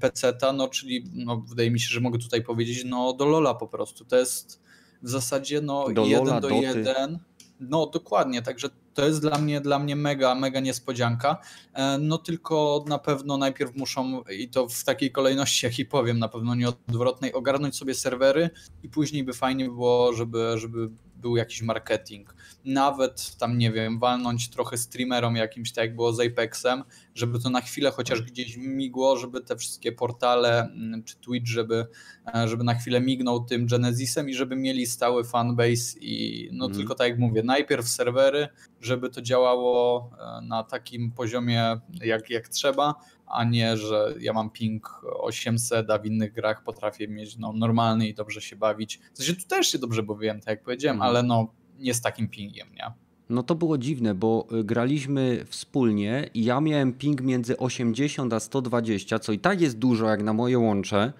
PC-ta, 0.00 0.52
no 0.52 0.68
czyli 0.68 1.04
no, 1.14 1.36
wydaje 1.36 1.70
mi 1.70 1.80
się, 1.80 1.88
że 1.88 2.00
mogę 2.00 2.18
tutaj 2.18 2.42
powiedzieć, 2.42 2.84
no 2.84 3.12
do 3.12 3.26
Lola 3.26 3.54
po 3.54 3.68
prostu. 3.68 4.04
To 4.04 4.16
jest 4.16 4.62
w 5.02 5.08
zasadzie 5.08 5.60
no 5.60 5.88
do 5.92 6.04
jeden 6.04 6.26
Lola, 6.26 6.40
do 6.40 6.48
doty. 6.48 6.62
jeden. 6.62 7.18
No 7.60 7.86
dokładnie, 7.86 8.42
także 8.42 8.68
to 8.96 9.06
jest 9.06 9.20
dla 9.20 9.38
mnie, 9.38 9.60
dla 9.60 9.78
mnie 9.78 9.96
mega, 9.96 10.34
mega 10.34 10.60
niespodzianka. 10.60 11.36
E, 11.72 11.98
no 11.98 12.18
tylko 12.18 12.84
na 12.88 12.98
pewno 12.98 13.36
najpierw 13.36 13.76
muszą, 13.76 14.22
i 14.22 14.48
to 14.48 14.68
w 14.68 14.84
takiej 14.84 15.12
kolejności, 15.12 15.66
jak 15.66 15.78
i 15.78 15.84
powiem, 15.84 16.18
na 16.18 16.28
pewno 16.28 16.54
nieodwrotnej, 16.54 17.32
ogarnąć 17.32 17.76
sobie 17.76 17.94
serwery 17.94 18.50
i 18.82 18.88
później 18.88 19.24
by 19.24 19.32
fajnie 19.32 19.64
było, 19.64 20.12
żeby, 20.12 20.58
żeby 20.58 20.90
był 21.16 21.36
jakiś 21.36 21.62
marketing. 21.62 22.34
Nawet 22.64 23.36
tam, 23.38 23.58
nie 23.58 23.72
wiem, 23.72 23.98
walnąć 23.98 24.50
trochę 24.50 24.76
streamerom 24.78 25.36
jakimś, 25.36 25.72
tak 25.72 25.84
jak 25.84 25.96
było 25.96 26.12
z 26.12 26.20
Apexem, 26.20 26.82
żeby 27.14 27.40
to 27.40 27.50
na 27.50 27.60
chwilę 27.60 27.90
chociaż 27.90 28.22
gdzieś 28.22 28.56
migło, 28.56 29.16
żeby 29.16 29.40
te 29.40 29.56
wszystkie 29.56 29.92
portale 29.92 30.62
mm, 30.62 31.04
czy 31.04 31.16
Twitch, 31.16 31.48
żeby, 31.48 31.86
e, 32.34 32.48
żeby 32.48 32.64
na 32.64 32.74
chwilę 32.74 33.00
mignął 33.00 33.44
tym 33.44 33.66
Genesisem 33.66 34.28
i 34.28 34.34
żeby 34.34 34.56
mieli 34.56 34.86
stały 34.86 35.24
fanbase 35.24 35.98
i 36.00 36.48
no 36.52 36.64
mm. 36.64 36.76
tylko 36.76 36.94
tak 36.94 37.08
jak 37.08 37.18
mówię, 37.18 37.42
najpierw 37.42 37.88
serwery, 37.88 38.48
żeby 38.80 39.10
to 39.10 39.22
działało 39.22 40.10
e, 40.18 40.40
na 40.40 40.62
takim 40.62 41.12
poziomie 41.12 41.80
jak, 42.04 42.30
jak 42.30 42.48
trzeba, 42.48 42.94
a 43.26 43.44
nie, 43.44 43.76
że 43.76 44.14
ja 44.20 44.32
mam 44.32 44.50
ping 44.50 45.00
800, 45.20 45.90
a 45.90 45.98
w 45.98 46.06
innych 46.06 46.32
grach 46.32 46.62
potrafię 46.62 47.08
mieć 47.08 47.36
no, 47.36 47.52
normalny 47.52 48.08
i 48.08 48.14
dobrze 48.14 48.40
się 48.40 48.56
bawić. 48.56 49.00
W 49.14 49.18
sensie 49.18 49.34
tu 49.34 49.48
też 49.48 49.66
się 49.66 49.78
dobrze 49.78 50.02
bawiłem, 50.02 50.40
tak 50.40 50.48
jak 50.48 50.62
powiedziałem, 50.62 50.96
mm. 50.96 51.08
ale 51.08 51.22
no 51.22 51.48
nie 51.78 51.94
z 51.94 52.00
takim 52.00 52.28
pingiem, 52.28 52.68
nie? 52.74 52.92
No 53.28 53.42
to 53.42 53.54
było 53.54 53.78
dziwne, 53.78 54.14
bo 54.14 54.46
y, 54.52 54.64
graliśmy 54.64 55.44
wspólnie 55.48 56.30
i 56.34 56.44
ja 56.44 56.60
miałem 56.60 56.92
ping 56.92 57.20
między 57.22 57.56
80 57.56 58.32
a 58.32 58.40
120, 58.40 59.18
co 59.18 59.32
i 59.32 59.38
tak 59.38 59.60
jest 59.60 59.78
dużo 59.78 60.08
jak 60.08 60.22
na 60.22 60.32
moje 60.32 60.58
łącze, 60.58 61.12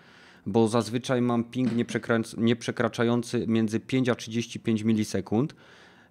bo 0.46 0.68
zazwyczaj 0.68 1.22
mam 1.22 1.44
ping 1.44 1.70
nieprzekraczający 2.36 3.44
między 3.46 3.80
5 3.80 4.08
a 4.08 4.14
35 4.14 4.82
milisekund. 4.82 5.54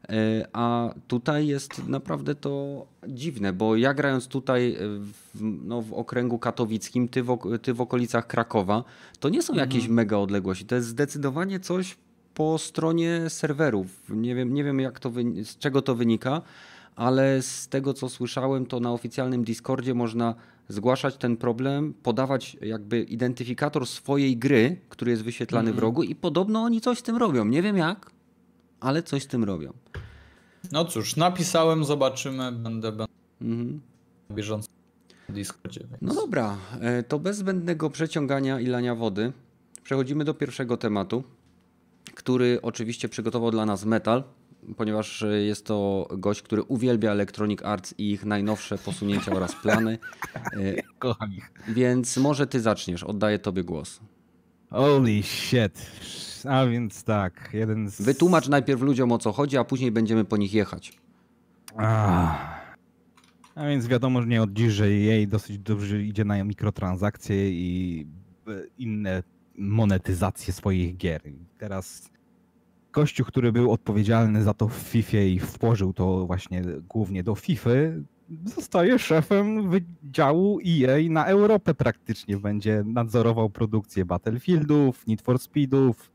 E, 0.09 0.47
a 0.53 0.93
tutaj 1.07 1.47
jest 1.47 1.87
naprawdę 1.87 2.35
to 2.35 2.85
dziwne, 3.07 3.53
bo 3.53 3.75
ja 3.75 3.93
grając 3.93 4.27
tutaj 4.27 4.77
w, 4.79 5.41
no, 5.41 5.81
w 5.81 5.93
okręgu 5.93 6.39
katowickim, 6.39 7.07
ty 7.07 7.23
w, 7.23 7.37
ty 7.61 7.73
w 7.73 7.81
okolicach 7.81 8.27
Krakowa, 8.27 8.83
to 9.19 9.29
nie 9.29 9.41
są 9.41 9.53
mhm. 9.53 9.69
jakieś 9.69 9.87
mega 9.87 10.17
odległości. 10.17 10.65
To 10.65 10.75
jest 10.75 10.87
zdecydowanie 10.87 11.59
coś 11.59 11.97
po 12.33 12.57
stronie 12.57 13.29
serwerów. 13.29 13.87
Nie 14.09 14.35
wiem, 14.35 14.53
nie 14.53 14.63
wiem 14.63 14.79
jak 14.79 14.99
to, 14.99 15.11
z 15.43 15.57
czego 15.57 15.81
to 15.81 15.95
wynika, 15.95 16.41
ale 16.95 17.41
z 17.41 17.67
tego 17.67 17.93
co 17.93 18.09
słyszałem, 18.09 18.65
to 18.65 18.79
na 18.79 18.91
oficjalnym 18.91 19.43
Discordzie 19.43 19.93
można 19.93 20.35
zgłaszać 20.67 21.17
ten 21.17 21.37
problem, 21.37 21.93
podawać 22.03 22.57
jakby 22.61 23.01
identyfikator 23.01 23.87
swojej 23.87 24.37
gry, 24.37 24.77
który 24.89 25.11
jest 25.11 25.23
wyświetlany 25.23 25.65
w 25.65 25.75
mhm. 25.75 25.81
rogu 25.81 26.03
i 26.03 26.15
podobno 26.15 26.61
oni 26.61 26.81
coś 26.81 26.97
z 26.97 27.03
tym 27.03 27.15
robią. 27.15 27.45
Nie 27.45 27.61
wiem 27.61 27.77
jak, 27.77 28.11
ale 28.79 29.03
coś 29.03 29.23
z 29.23 29.27
tym 29.27 29.43
robią. 29.43 29.73
No 30.71 30.85
cóż, 30.85 31.15
napisałem, 31.15 31.85
zobaczymy, 31.85 32.51
będę, 32.51 32.91
będę 32.91 33.13
mhm. 33.41 33.81
bieżąco 34.31 34.67
na 35.29 35.35
Discordzie. 35.35 35.79
Więc... 35.79 36.01
No 36.01 36.13
dobra, 36.13 36.57
e, 36.81 37.03
to 37.03 37.19
bez 37.19 37.37
zbędnego 37.37 37.89
przeciągania 37.89 38.59
i 38.59 38.65
lania 38.65 38.95
wody 38.95 39.33
przechodzimy 39.83 40.25
do 40.25 40.33
pierwszego 40.33 40.77
tematu, 40.77 41.23
który 42.15 42.59
oczywiście 42.61 43.09
przygotował 43.09 43.51
dla 43.51 43.65
nas 43.65 43.85
Metal, 43.85 44.23
ponieważ 44.77 45.25
jest 45.45 45.65
to 45.65 46.07
gość, 46.11 46.41
który 46.41 46.63
uwielbia 46.63 47.11
Electronic 47.11 47.63
Arts 47.63 47.93
i 47.97 48.11
ich 48.11 48.25
najnowsze 48.25 48.77
posunięcia 48.77 49.31
oraz 49.31 49.55
plany. 49.63 49.97
E, 50.35 50.81
Kocham 50.99 51.33
ich. 51.33 51.51
Więc 51.67 52.17
może 52.17 52.47
ty 52.47 52.59
zaczniesz, 52.59 53.03
oddaję 53.03 53.39
tobie 53.39 53.63
głos. 53.63 53.99
Holy 54.69 55.23
shit. 55.23 55.91
A 56.49 56.65
więc 56.65 57.03
tak, 57.03 57.49
jeden 57.53 57.89
z... 57.89 58.01
Wytłumacz 58.01 58.47
najpierw 58.47 58.81
ludziom 58.81 59.11
o 59.11 59.17
co 59.17 59.31
chodzi, 59.31 59.57
a 59.57 59.63
później 59.63 59.91
będziemy 59.91 60.25
po 60.25 60.37
nich 60.37 60.53
jechać. 60.53 60.93
A, 61.77 62.37
a 63.55 63.67
więc 63.67 63.87
wiadomo, 63.87 64.21
że 64.21 64.27
nie 64.27 64.41
od 64.41 64.53
dziś, 64.53 64.71
że 64.71 64.91
jej 64.91 65.27
dosyć 65.27 65.59
dobrze 65.59 66.03
idzie 66.03 66.25
na 66.25 66.43
mikrotransakcje 66.43 67.51
i 67.51 68.07
e, 68.47 68.51
inne 68.77 69.23
monetyzacje 69.57 70.53
swoich 70.53 70.97
gier. 70.97 71.21
Teraz 71.57 72.09
gościu, 72.93 73.25
który 73.25 73.51
był 73.51 73.71
odpowiedzialny 73.71 74.43
za 74.43 74.53
to 74.53 74.67
w 74.67 74.73
FIFA 74.73 75.17
i 75.17 75.39
włożył 75.39 75.93
to 75.93 76.25
właśnie 76.25 76.63
głównie 76.89 77.23
do 77.23 77.35
FIFA, 77.35 77.69
zostaje 78.45 78.99
szefem 78.99 79.69
wydziału 79.69 80.59
EA 80.67 81.09
na 81.09 81.25
Europę 81.25 81.73
praktycznie. 81.73 82.37
Będzie 82.37 82.83
nadzorował 82.85 83.49
produkcję 83.49 84.05
Battlefieldów, 84.05 85.07
Need 85.07 85.21
for 85.21 85.39
Speedów, 85.39 86.11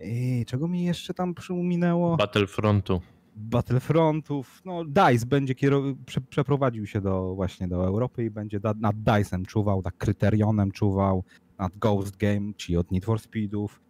Ej, 0.00 0.44
czego 0.44 0.68
mi 0.68 0.84
jeszcze 0.84 1.14
tam 1.14 1.34
przyminęło? 1.34 2.16
Battlefrontu. 2.16 3.00
Battlefrontów. 3.36 4.62
No, 4.64 4.84
DICE 4.84 5.26
będzie 5.26 5.54
kierow... 5.54 5.84
Prze 6.06 6.20
przeprowadził 6.20 6.86
się 6.86 7.00
do, 7.00 7.34
właśnie 7.34 7.68
do 7.68 7.86
Europy 7.86 8.24
i 8.24 8.30
będzie 8.30 8.60
nad 8.80 8.96
DICE'em 8.96 9.46
czuwał, 9.46 9.82
tak 9.82 9.96
Kryterionem 9.96 10.70
czuwał, 10.70 11.24
nad 11.58 11.78
Ghost 11.78 12.16
Game, 12.16 12.52
czyli 12.56 12.76
od 12.76 12.92
Need 12.92 13.04
for 13.04 13.20
Speedów. 13.20 13.80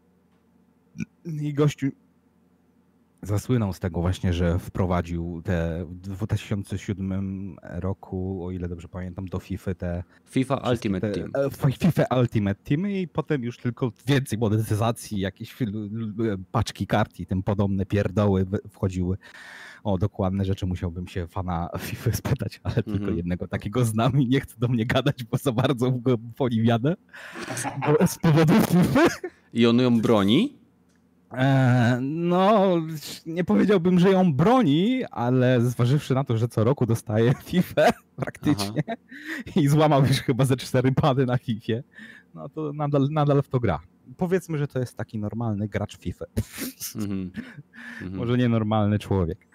I 1.25 1.55
gościu 1.55 1.87
zasłynął 3.23 3.73
z 3.73 3.81
tego 3.81 4.01
właśnie, 4.01 4.33
że 4.33 4.59
wprowadził 4.59 5.43
te 5.45 5.85
w 5.85 5.95
2007 5.95 7.57
roku, 7.63 8.45
o 8.45 8.51
ile 8.51 8.69
dobrze 8.69 8.89
pamiętam, 8.89 9.27
do 9.27 9.39
FIFA 9.39 9.75
te... 9.75 10.05
FIFA 10.27 10.57
Ultimate 10.71 11.11
te, 11.11 11.21
Team. 11.21 11.31
E, 11.35 11.79
FIFA 11.79 12.05
Ultimate 12.21 12.63
Team 12.65 12.91
i 12.91 13.09
potem 13.09 13.43
już 13.43 13.59
tylko 13.59 13.93
więcej 14.07 14.39
monetyzacji, 14.39 15.21
jakieś 15.21 15.57
paczki 16.53 16.87
kart 16.87 17.21
i 17.21 17.27
tym 17.27 17.43
podobne 17.43 17.87
pierdoły 17.87 18.47
wchodziły. 18.71 19.17
O 19.85 19.99
dokładne 19.99 20.45
rzeczy 20.45 20.67
musiałbym 20.67 21.09
się 21.09 21.27
fana 21.27 21.69
FIFA 21.79 22.13
spytać, 22.13 22.61
ale 22.63 22.75
mm 22.75 22.83
-hmm. 22.83 22.85
tylko 22.85 22.99
mhm. 22.99 23.17
jednego 23.17 23.49
takiego 23.49 23.85
znam 23.85 24.21
i 24.21 24.29
nie 24.29 24.41
chcę 24.41 24.55
do 24.59 24.69
mnie 24.69 24.87
gadać, 24.87 25.25
bo 25.25 25.39
za 25.39 25.53
bardzo 25.53 25.91
go 25.91 26.19
poliwiadę. 26.37 26.97
Z 28.07 28.19
powodu 28.19 28.55
FIFA. 28.55 29.29
I 29.53 29.67
on 29.67 29.79
ją 29.79 30.01
broni? 30.01 30.58
E, 31.33 31.99
no, 32.03 32.77
nie 33.27 33.45
powiedziałbym, 33.45 33.99
że 33.99 34.11
ją 34.11 34.33
broni, 34.33 35.05
ale 35.11 35.61
zważywszy 35.61 36.15
na 36.15 36.25
to, 36.25 36.37
że 36.37 36.49
co 36.49 36.65
roku 36.65 36.87
dostaje 36.87 37.35
FIFA 37.45 37.87
praktycznie 38.17 38.83
Aha. 38.89 38.97
i 39.57 39.69
złamał 39.69 40.07
już 40.07 40.17
chyba 40.17 40.45
ze 40.45 40.57
cztery 40.57 40.93
pady 40.93 41.27
na 41.27 41.39
FIFA, 41.39 41.83
no 42.35 42.49
to 42.49 42.73
nadal, 42.73 43.09
nadal 43.11 43.43
w 43.43 43.49
to 43.49 43.61
gra. 43.61 43.81
Powiedzmy, 44.17 44.59
że 44.59 44.69
to 44.69 44.79
jest 44.79 44.97
taki 44.97 45.19
normalny 45.19 45.69
gracz 45.69 45.99
FIFA. 45.99 46.25
Mm 46.95 47.31
-hmm. 48.03 48.11
Może 48.11 48.39
nie 48.39 48.49
normalny 48.49 48.99
człowiek. 48.99 49.47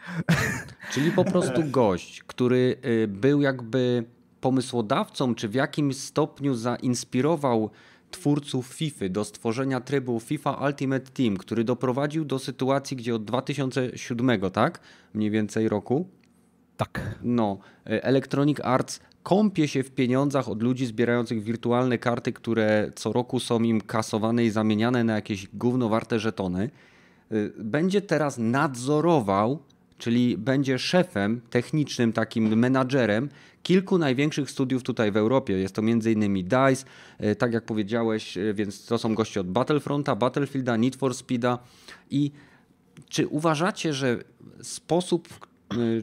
Czyli 0.92 1.12
po 1.12 1.26
prostu 1.26 1.64
gość, 1.72 2.24
który 2.24 2.76
y, 2.86 3.08
był 3.08 3.42
jakby 3.42 4.06
pomysłodawcą, 4.42 5.36
czy 5.36 5.50
w 5.50 5.54
jakimś 5.54 5.98
stopniu 5.98 6.56
zainspirował 6.56 7.70
twórców 8.14 8.68
FIFA 8.68 9.10
do 9.10 9.26
stworzenia 9.26 9.82
trybu 9.82 10.20
FIFA 10.20 10.66
Ultimate 10.68 11.12
Team, 11.12 11.38
który 11.38 11.64
doprowadził 11.64 12.26
do 12.26 12.40
sytuacji, 12.40 12.98
gdzie 12.98 13.16
od 13.16 13.26
2007, 13.26 14.52
tak? 14.52 14.80
Mniej 15.14 15.32
więcej 15.32 15.70
roku. 15.70 16.08
Tak. 16.78 17.16
No, 17.24 17.58
e, 17.86 18.04
Electronic 18.04 18.60
Arts 18.60 19.00
kąpie 19.24 19.68
się 19.68 19.84
w 19.84 19.92
pieniądzach 19.92 20.50
od 20.50 20.64
ludzi 20.64 20.86
zbierających 20.86 21.44
wirtualne 21.44 21.98
karty, 21.98 22.34
które 22.34 22.92
co 22.96 23.14
roku 23.14 23.40
są 23.40 23.64
im 23.64 23.82
kasowane 23.82 24.46
i 24.46 24.50
zamieniane 24.50 25.04
na 25.04 25.16
jakieś 25.16 25.48
gównowarte 25.54 26.20
żetony. 26.20 26.70
E, 27.32 27.36
będzie 27.58 28.02
teraz 28.02 28.38
nadzorował 28.38 29.60
czyli 30.04 30.38
będzie 30.38 30.80
szefem 30.80 31.42
technicznym, 31.50 32.14
takim 32.14 32.58
menadżerem 32.58 33.30
kilku 33.64 33.98
największych 33.98 34.52
studiów 34.52 34.84
tutaj 34.84 35.12
w 35.12 35.18
Europie. 35.18 35.54
Jest 35.54 35.76
to 35.76 35.82
m.in. 35.82 36.34
DICE, 36.34 36.86
e, 37.18 37.36
tak 37.36 37.54
jak 37.54 37.66
powiedziałeś, 37.66 38.38
e, 38.38 38.54
więc 38.54 38.86
to 38.86 38.98
są 38.98 39.16
goście 39.16 39.42
od 39.42 39.52
Battlefronta, 39.52 40.16
Battlefielda, 40.16 40.78
Need 40.78 40.96
for 40.96 41.16
Speeda 41.16 41.60
i 42.10 42.32
czy 43.10 43.28
uważacie, 43.28 43.94
że 43.94 44.24
sposób, 44.62 45.28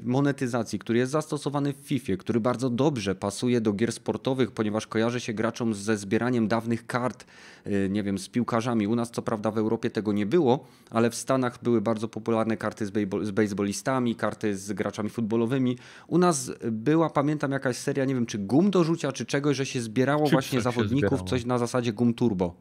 monetyzacji, 0.05 0.79
który 0.79 0.99
jest 0.99 1.12
zastosowany 1.12 1.73
w 1.73 1.77
FIFA, 1.77 2.12
który 2.19 2.41
bardzo 2.41 2.71
dobrze 2.71 3.15
pasuje 3.15 3.61
do 3.61 3.73
gier 3.73 3.93
sportowych, 3.93 4.50
ponieważ 4.53 4.87
kojarzy 4.87 5.21
się 5.21 5.33
graczom 5.33 5.75
ze 5.75 5.97
zbieraniem 5.97 6.49
dawnych 6.49 6.87
kart, 6.87 7.25
y, 7.67 7.89
nie 7.91 8.03
wiem, 8.03 8.19
z 8.19 8.29
piłkarzami. 8.29 8.87
U 8.87 8.97
nas 8.97 9.11
co 9.11 9.23
prawda 9.23 9.50
w 9.50 9.59
Europie 9.59 9.91
tego 9.91 10.12
nie 10.12 10.27
było, 10.27 10.67
ale 10.91 11.11
w 11.11 11.15
Stanach 11.15 11.62
były 11.62 11.81
bardzo 11.81 12.09
popularne 12.09 12.57
karty 12.57 12.87
z, 12.87 12.91
bejbol, 12.91 13.25
z 13.25 13.31
baseballistami, 13.31 14.15
karty 14.15 14.57
z 14.57 14.73
graczami 14.73 15.11
futbolowymi. 15.11 15.79
U 16.07 16.19
nas 16.19 16.53
była, 16.73 17.11
pamiętam, 17.11 17.53
jakaś 17.53 17.77
seria, 17.77 18.05
nie 18.05 18.15
wiem, 18.15 18.27
czy 18.27 18.39
gum 18.39 18.71
do 18.71 18.85
rzucia, 18.85 19.12
czy 19.12 19.27
czegoś, 19.27 19.57
że 19.57 19.67
się 19.67 19.81
zbierało 19.81 20.21
Chipsach 20.21 20.33
właśnie 20.33 20.61
zawodników, 20.61 21.11
zbierało. 21.11 21.29
coś 21.29 21.45
na 21.45 21.59
zasadzie 21.59 21.93
gum 21.93 22.15
turbo. 22.15 22.55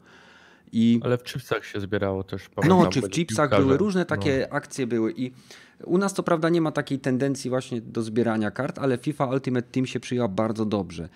I 0.72 1.00
Ale 1.04 1.18
w 1.18 1.24
chipsach 1.24 1.64
się 1.64 1.80
zbierało 1.80 2.24
też. 2.24 2.48
no, 2.56 2.62
pamiętam, 2.62 2.92
czy 2.92 3.00
w 3.00 3.10
chipsach 3.10 3.50
były 3.50 3.76
różne 3.76 4.00
No. 4.00 4.04
takie 4.04 4.52
akcje 4.52 4.86
były 4.86 5.12
i 5.16 5.32
u 5.84 5.98
nas 5.98 6.14
to 6.14 6.22
prawda 6.22 6.48
nie 6.48 6.60
ma 6.60 6.72
takiej 6.72 6.98
tendencji 6.98 7.50
właśnie 7.50 7.80
do 7.80 8.02
zbierania 8.02 8.50
kart, 8.50 8.78
ale 8.78 8.98
FIFA 8.98 9.26
Ultimate 9.26 9.68
Team 9.72 9.86
się 9.86 10.00
przyjęła 10.00 10.28
bardzo 10.28 10.64
dobrze. 10.64 11.08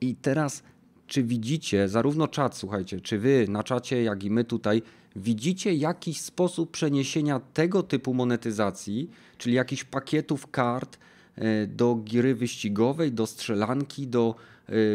I 0.00 0.14
teraz 0.14 0.62
czy 1.06 1.22
widzicie, 1.22 1.88
zarówno 1.88 2.28
czat, 2.28 2.56
słuchajcie, 2.56 3.00
czy 3.00 3.18
wy 3.18 3.46
na 3.48 3.62
czacie, 3.62 4.02
jak 4.02 4.24
i 4.24 4.30
my 4.30 4.44
tutaj, 4.44 4.82
widzicie 5.16 5.74
jakiś 5.74 6.20
sposób 6.20 6.70
przeniesienia 6.70 7.40
tego 7.54 7.82
typu 7.82 8.14
monetyzacji, 8.14 9.10
czyli 9.38 9.54
jakichś 9.54 9.84
pakietów 9.84 10.50
kart 10.50 10.98
e, 11.36 11.66
do 11.66 11.94
gry 11.94 12.34
wyścigowej, 12.34 13.12
do 13.12 13.26
strzelanki, 13.26 14.06
do, 14.06 14.34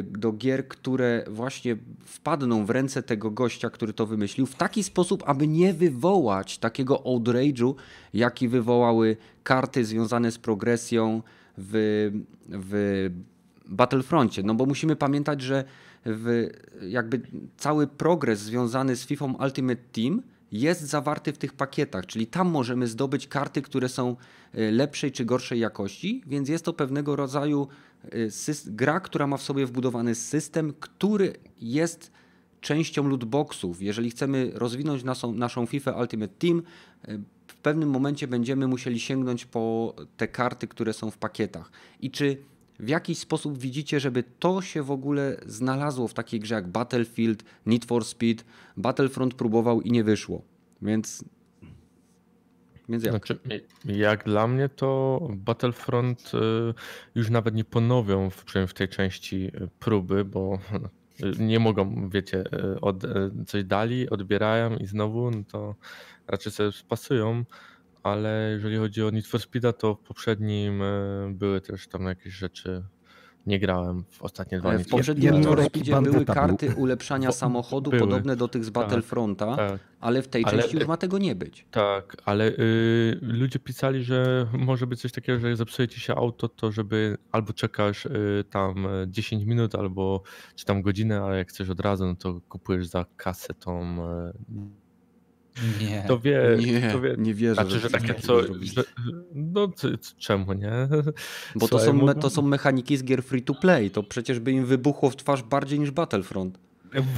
do 0.03 0.31
gier, 0.31 0.67
które 0.67 1.23
właśnie 1.27 1.77
wpadną 2.05 2.65
w 2.65 2.69
ręce 2.69 3.03
tego 3.03 3.31
gościa, 3.31 3.69
który 3.69 3.93
to 3.93 4.05
wymyślił, 4.05 4.45
w 4.45 4.55
taki 4.55 4.83
sposób, 4.83 5.23
aby 5.25 5.47
nie 5.47 5.73
wywołać 5.73 6.57
takiego 6.57 6.95
outrage'u, 6.95 7.73
jaki 8.13 8.47
wywołały 8.47 9.17
karty 9.43 9.85
związane 9.85 10.31
z 10.31 10.37
progresją 10.37 11.21
w, 11.57 12.11
w 12.47 13.09
Battlefroncie. 13.67 14.43
No 14.43 14.55
bo 14.55 14.65
musimy 14.65 14.95
pamiętać, 14.95 15.41
że 15.41 15.63
jakby 16.81 17.21
cały 17.57 17.87
progres 17.87 18.39
związany 18.39 18.95
z 18.95 19.05
FIFA 19.05 19.25
Ultimate 19.25 19.81
Team 19.91 20.21
jest 20.51 20.81
zawarty 20.81 21.33
w 21.33 21.37
tych 21.37 21.53
pakietach, 21.53 22.05
czyli 22.05 22.27
tam 22.27 22.49
możemy 22.49 22.87
zdobyć 22.87 23.27
karty, 23.27 23.61
które 23.61 23.89
są 23.89 24.15
e, 24.53 24.71
lepszej 24.71 25.11
czy 25.11 25.25
gorszej 25.25 25.59
jakości, 25.59 26.23
więc 26.27 26.49
jest 26.49 26.65
to 26.65 26.73
pewnego 26.73 27.15
rodzaju 27.15 27.67
gra, 28.65 28.99
która 28.99 29.27
ma 29.27 29.37
w 29.37 29.41
sobie 29.41 29.65
wbudowany 29.65 30.15
system, 30.15 30.73
który 30.79 31.33
jest 31.61 32.11
częścią 32.61 33.07
lootboxów. 33.07 33.81
Jeżeli 33.81 34.09
chcemy 34.09 34.51
rozwinąć 34.53 35.03
naszą, 35.03 35.33
naszą 35.33 35.65
FIFA 35.65 35.91
Ultimate 35.91 36.33
Team, 36.39 36.61
e, 37.03 37.17
w 37.47 37.55
pewnym 37.55 37.89
momencie 37.89 38.27
będziemy 38.27 38.67
musieli 38.67 38.99
sięgnąć 38.99 39.45
po 39.45 39.95
te 40.17 40.27
karty, 40.27 40.67
które 40.67 40.93
są 40.93 41.11
w 41.11 41.17
pakietach. 41.17 41.71
I 41.99 42.11
czy 42.11 42.37
w 42.79 42.89
jakiś 42.89 43.17
sposób 43.17 43.57
widzicie, 43.57 43.99
żeby 43.99 44.23
to 44.39 44.61
się 44.61 44.83
w 44.83 44.91
ogóle 44.91 45.37
znalazło 45.45 46.07
w 46.07 46.13
takiej 46.13 46.39
grze 46.39 46.55
jak 46.55 46.67
Battlefield, 46.67 47.43
Need 47.65 47.85
for 47.85 48.05
Speed, 48.05 48.43
Battlefront 48.77 49.33
próbował 49.33 49.81
i 49.81 49.91
nie 49.91 50.03
wyszło. 50.03 50.41
Więc. 50.81 51.25
Więc 52.89 53.03
jak? 53.03 53.11
Znaczy, 53.11 53.39
jak 53.85 54.23
dla 54.23 54.47
mnie 54.47 54.69
to 54.69 55.19
Battlefront 55.31 56.31
y, 56.33 56.37
już 57.15 57.29
nawet 57.29 57.55
nie 57.55 57.63
ponowią 57.63 58.29
w, 58.29 58.45
w 58.67 58.73
tej 58.73 58.89
części 58.89 59.35
y, 59.47 59.69
próby, 59.79 60.25
bo 60.25 60.59
y, 61.23 61.43
nie 61.43 61.59
mogą, 61.59 62.09
wiecie, 62.09 62.43
od, 62.81 63.03
coś 63.47 63.63
dali, 63.63 64.09
odbierają 64.09 64.77
i 64.77 64.85
znowu, 64.85 65.31
no 65.31 65.43
to 65.51 65.75
raczej 66.27 66.51
sobie 66.51 66.71
spasują, 66.71 67.45
ale 68.03 68.51
jeżeli 68.51 68.77
chodzi 68.77 69.03
o 69.03 69.09
Need 69.09 69.27
for 69.27 69.41
to 69.77 69.95
w 69.95 69.99
poprzednim 69.99 70.83
były 71.29 71.61
też 71.61 71.87
tam 71.87 72.05
jakieś 72.05 72.33
rzeczy, 72.33 72.83
nie 73.45 73.59
grałem 73.59 74.03
w 74.11 74.21
ostatnie 74.21 74.59
dwa 74.59 74.73
E, 74.73 74.79
W 74.79 74.87
poprzednim 74.89 75.41
były 76.03 76.25
był. 76.25 76.35
karty 76.35 76.75
ulepszania 76.75 77.27
Bo- 77.29 77.33
samochodu 77.33 77.89
były. 77.91 77.99
podobne 77.99 78.35
do 78.35 78.47
tych 78.47 78.65
z 78.65 78.69
Battlefronta, 78.69 79.55
Tak. 79.55 79.79
ale 79.99 80.21
w 80.21 80.27
tej 80.27 80.43
Ale- 80.45 80.57
części 80.61 80.77
już 80.77 80.87
ma 80.87 80.97
tego 80.97 81.17
nie 81.17 81.35
być. 81.35 81.65
Tak, 81.71 82.17
ale 82.25 82.47
y, 82.51 83.19
ludzie 83.21 83.59
pisali, 83.59 84.03
że 84.03 84.47
może 84.53 84.87
być 84.87 85.01
coś 85.01 85.11
takiego, 85.11 85.39
że 85.39 85.47
jak 85.47 85.57
zepsuje 85.57 85.87
ci 85.87 85.99
się 85.99 86.15
auto, 86.15 86.49
to 86.49 86.71
żeby 86.71 87.17
albo 87.31 87.53
czekasz 87.53 88.05
y, 88.05 88.43
tam 88.49 88.85
y, 88.85 89.05
10 89.07 89.43
minut, 89.45 89.75
albo 89.75 90.23
czy 90.55 90.65
tam 90.65 90.81
godzinę, 90.81 91.21
ale 91.21 91.37
jak 91.37 91.49
chcesz 91.49 91.69
od 91.69 91.79
razu, 91.79 92.05
no 92.05 92.15
to 92.15 92.41
kupujesz 92.49 92.87
za 92.87 93.05
kasę 93.17 93.53
tą. 93.53 93.97
Y, 94.29 94.33
Nie. 95.81 96.03
to 96.07 96.19
wie, 96.19 96.57
Nie, 96.65 96.91
to 96.91 97.01
wie. 97.01 97.15
nie 97.17 97.33
wierzę. 97.33 97.55
Znaczy, 97.55 97.79
że 97.79 97.89
coś 97.89 98.01
takie 98.01 98.13
co. 98.21 98.41
Że, 98.41 98.83
no 99.33 99.67
czemu 100.17 100.53
nie? 100.53 100.71
Bo 101.55 101.67
to 101.67 101.79
są, 101.79 101.93
me, 101.93 102.15
to 102.15 102.29
są 102.29 102.41
mechaniki 102.41 102.97
z 102.97 103.03
gier 103.03 103.23
free 103.23 103.41
to 103.41 103.53
play. 103.55 103.91
To 103.91 104.03
przecież 104.03 104.39
by 104.39 104.51
im 104.51 104.65
wybuchło 104.65 105.09
w 105.09 105.15
twarz 105.15 105.43
bardziej 105.43 105.79
niż 105.79 105.91
Battlefront. 105.91 106.59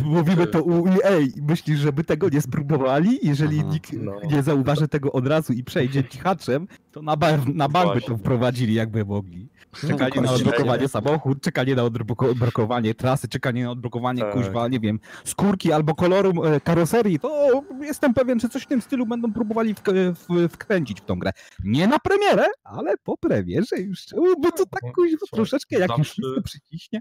Mówimy 0.03 0.47
to 0.47 0.63
u 0.63 0.87
EA. 0.87 1.19
Myślisz, 1.41 1.79
żeby 1.79 2.03
tego 2.03 2.29
nie 2.29 2.41
spróbowali? 2.41 3.19
Jeżeli 3.23 3.59
Aha, 3.59 3.69
nikt 3.71 3.93
no. 3.93 4.13
nie 4.31 4.43
zauważy 4.43 4.87
tego 4.87 5.11
od 5.11 5.27
razu 5.27 5.53
i 5.53 5.63
przejdzie 5.63 6.03
cichaczem, 6.11 6.67
to 6.91 7.01
na, 7.01 7.17
bar, 7.17 7.55
na 7.55 7.69
bank 7.69 7.93
by 7.93 8.01
to 8.01 8.17
wprowadzili, 8.17 8.73
jakby 8.73 9.05
mogli. 9.05 9.49
Czekanie 9.87 10.21
na 10.21 10.31
odblokowanie 10.31 10.87
samochód, 10.87 11.41
czekanie 11.41 11.75
na 11.75 11.83
odblo- 11.83 12.29
odblokowanie 12.31 12.95
trasy, 12.95 13.27
czekanie 13.27 13.63
na 13.63 13.71
odblokowanie 13.71 14.21
Tak. 14.21 14.33
kuźwa, 14.33 14.67
nie 14.67 14.79
wiem, 14.79 14.99
skórki 15.25 15.71
albo 15.71 15.95
koloru 15.95 16.43
e, 16.45 16.59
karoserii, 16.61 17.19
to 17.19 17.63
jestem 17.81 18.13
pewien, 18.13 18.39
że 18.39 18.49
coś 18.49 18.63
w 18.63 18.67
tym 18.67 18.81
stylu 18.81 19.05
będą 19.05 19.33
próbowali 19.33 19.75
wk- 19.75 20.13
w, 20.13 20.49
wkręcić 20.53 21.01
w 21.01 21.05
tą 21.05 21.19
grę. 21.19 21.31
Nie 21.63 21.87
na 21.87 21.99
premierę, 21.99 22.45
ale 22.63 22.93
po 23.03 23.17
premierze 23.17 23.77
już. 23.79 23.99
Bo 24.41 24.51
to 24.51 24.65
tak 24.65 24.93
kuźwa 24.95 25.25
troszeczkę 25.33 25.79
jak 25.79 25.97
już 25.97 26.07
Zawsze- 26.07 26.41
przyciśnie. 26.43 26.99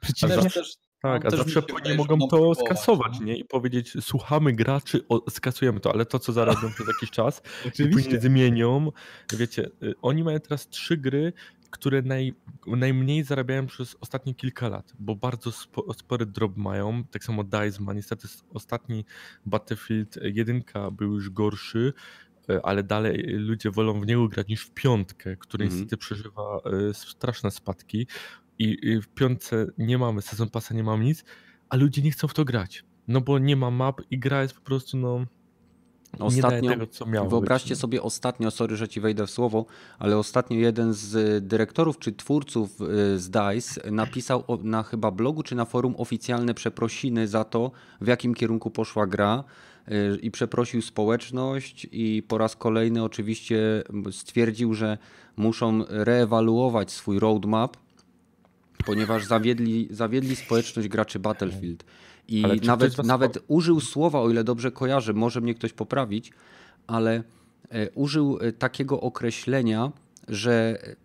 Przyciśnie. 0.00 0.28
zawsze- 0.42 0.62
Tak, 1.02 1.24
No, 1.24 1.30
a 1.32 1.36
zawsze 1.36 1.62
później 1.62 1.96
mogą 1.96 2.18
to 2.28 2.54
skasować, 2.54 3.20
no. 3.20 3.26
nie? 3.26 3.36
I 3.36 3.44
powiedzieć, 3.44 3.92
słuchamy 4.00 4.52
graczy, 4.52 5.00
o, 5.08 5.30
skasujemy 5.30 5.80
to, 5.80 5.92
ale 5.92 6.06
to, 6.06 6.18
co 6.18 6.32
zarobią 6.32 6.70
przez 6.74 6.86
jakiś 6.88 7.10
czas, 7.10 7.42
i 7.78 7.86
później 7.88 8.20
zmienią. 8.20 8.90
Wiecie, 9.32 9.70
y, 9.82 9.94
oni 10.02 10.24
mają 10.24 10.40
teraz 10.40 10.68
trzy 10.68 10.96
gry, 10.96 11.32
które 11.70 12.02
naj, 12.02 12.34
najmniej 12.66 13.24
zarabiają 13.24 13.66
przez 13.66 13.96
ostatnie 14.00 14.34
kilka 14.34 14.68
lat, 14.68 14.92
bo 14.98 15.16
bardzo 15.16 15.52
spo, 15.52 15.94
spory 15.94 16.26
drop 16.26 16.56
mają. 16.56 17.04
Tak 17.04 17.24
samo 17.24 17.44
DICE 17.44 17.82
ma. 17.82 17.92
Niestety 17.92 18.28
ostatni 18.54 19.04
Battlefield 19.46 20.18
1 20.22 20.62
był 20.92 21.14
już 21.14 21.30
gorszy, 21.30 21.92
y, 22.50 22.62
ale 22.62 22.82
dalej 22.82 23.24
ludzie 23.26 23.70
wolą 23.70 24.00
w 24.00 24.06
niego 24.06 24.28
grać 24.28 24.48
niż 24.48 24.62
w 24.62 24.70
piątkę, 24.70 25.36
który 25.36 25.64
Mhm. 25.64 25.80
niestety 25.80 25.96
przeżywa 25.96 26.60
y, 26.90 26.94
straszne 26.94 27.50
spadki. 27.50 28.06
I 28.58 28.76
i 28.82 29.00
w 29.02 29.08
piątce 29.08 29.66
nie 29.78 29.98
mamy 29.98 30.22
sezon 30.22 30.50
pasa, 30.50 30.74
nie 30.74 30.82
mamy 30.84 31.04
nic, 31.04 31.24
a 31.68 31.76
ludzie 31.76 32.02
nie 32.02 32.10
chcą 32.10 32.28
w 32.28 32.34
to 32.34 32.44
grać. 32.44 32.84
No 33.08 33.20
bo 33.20 33.38
nie 33.38 33.56
ma 33.56 33.70
map 33.70 34.00
i 34.10 34.18
gra 34.18 34.42
jest 34.42 34.54
po 34.54 34.60
prostu 34.60 34.96
no. 34.96 35.26
Ostatnio, 36.18 36.70
tego, 36.70 37.28
wyobraźcie 37.28 37.68
być. 37.68 37.78
no. 37.78 37.80
sobie 37.80 38.02
ostatnio, 38.02 38.50
sorry, 38.50 38.76
że 38.76 38.88
ci 38.88 39.00
wejdę 39.00 39.26
w 39.26 39.30
słowo, 39.30 39.66
ale 39.98 40.18
ostatnio 40.18 40.58
jeden 40.58 40.92
z 40.92 41.44
dyrektorów 41.46 41.98
czy 41.98 42.12
twórców 42.12 42.80
y, 42.80 43.18
z 43.18 43.30
DICE 43.30 43.90
napisał 43.90 44.44
na 44.62 44.82
chyba 44.82 45.10
blogu 45.10 45.42
czy 45.42 45.54
na 45.54 45.64
forum 45.64 45.94
oficjalne 45.98 46.54
przeprosiny 46.54 47.28
za 47.28 47.44
to, 47.44 47.70
w 48.00 48.06
jakim 48.06 48.34
kierunku 48.34 48.70
poszła 48.70 49.06
gra 49.06 49.44
y, 49.88 50.18
i 50.22 50.30
przeprosił 50.30 50.82
społeczność 50.82 51.86
i 51.92 52.22
po 52.28 52.38
raz 52.38 52.56
kolejny 52.56 53.04
oczywiście 53.04 53.84
stwierdził, 54.10 54.74
że 54.74 54.98
muszą 55.36 55.84
reewaluować 55.88 56.90
swój 56.90 57.18
roadmap, 57.18 57.76
ponieważ 58.86 59.24
zawiedli, 59.24 59.88
zawiedli 59.90 60.36
społeczność 60.36 60.88
graczy 60.88 61.18
Battlefield. 61.18 61.84
I 62.28 62.42
nawet, 62.66 63.04
nawet 63.04 63.38
użył 63.48 63.80
słowa, 63.80 64.20
o 64.20 64.30
ile 64.30 64.44
dobrze 64.44 64.70
kojarzę, 64.70 65.12
może 65.12 65.40
mnie 65.40 65.54
ktoś 65.54 65.72
poprawić, 65.72 66.32
ale 66.86 67.22
e, 67.70 67.90
użył 67.90 68.38
e, 68.40 68.52
takiego 68.52 69.00
określenia, 69.00 69.92
że 70.28 70.78
e, 70.82 70.96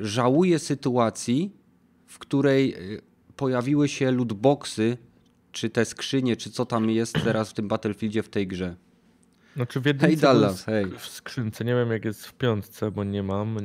żałuje 0.00 0.58
sytuacji, 0.58 1.50
w 2.06 2.18
której 2.18 2.76
pojawiły 3.36 3.88
się 3.88 4.10
lootboxy, 4.10 4.96
czy 5.52 5.70
te 5.70 5.84
skrzynie, 5.84 6.36
czy 6.36 6.50
co 6.50 6.66
tam 6.66 6.90
jest 6.90 7.14
teraz 7.24 7.50
w 7.50 7.54
tym 7.54 7.68
Battlefieldzie 7.68 8.22
w 8.22 8.28
tej 8.28 8.46
grze. 8.46 8.76
Znaczy 9.56 9.80
w 9.80 9.86
jedynce 9.86 10.16
Dallas, 10.22 10.64
hej. 10.64 10.86
w 10.98 11.06
skrzynce, 11.06 11.64
nie 11.64 11.74
wiem 11.74 11.90
jak 11.90 12.04
jest 12.04 12.26
w 12.26 12.34
piątce, 12.34 12.90
bo 12.90 13.04
nie 13.04 13.22
mam. 13.22 13.56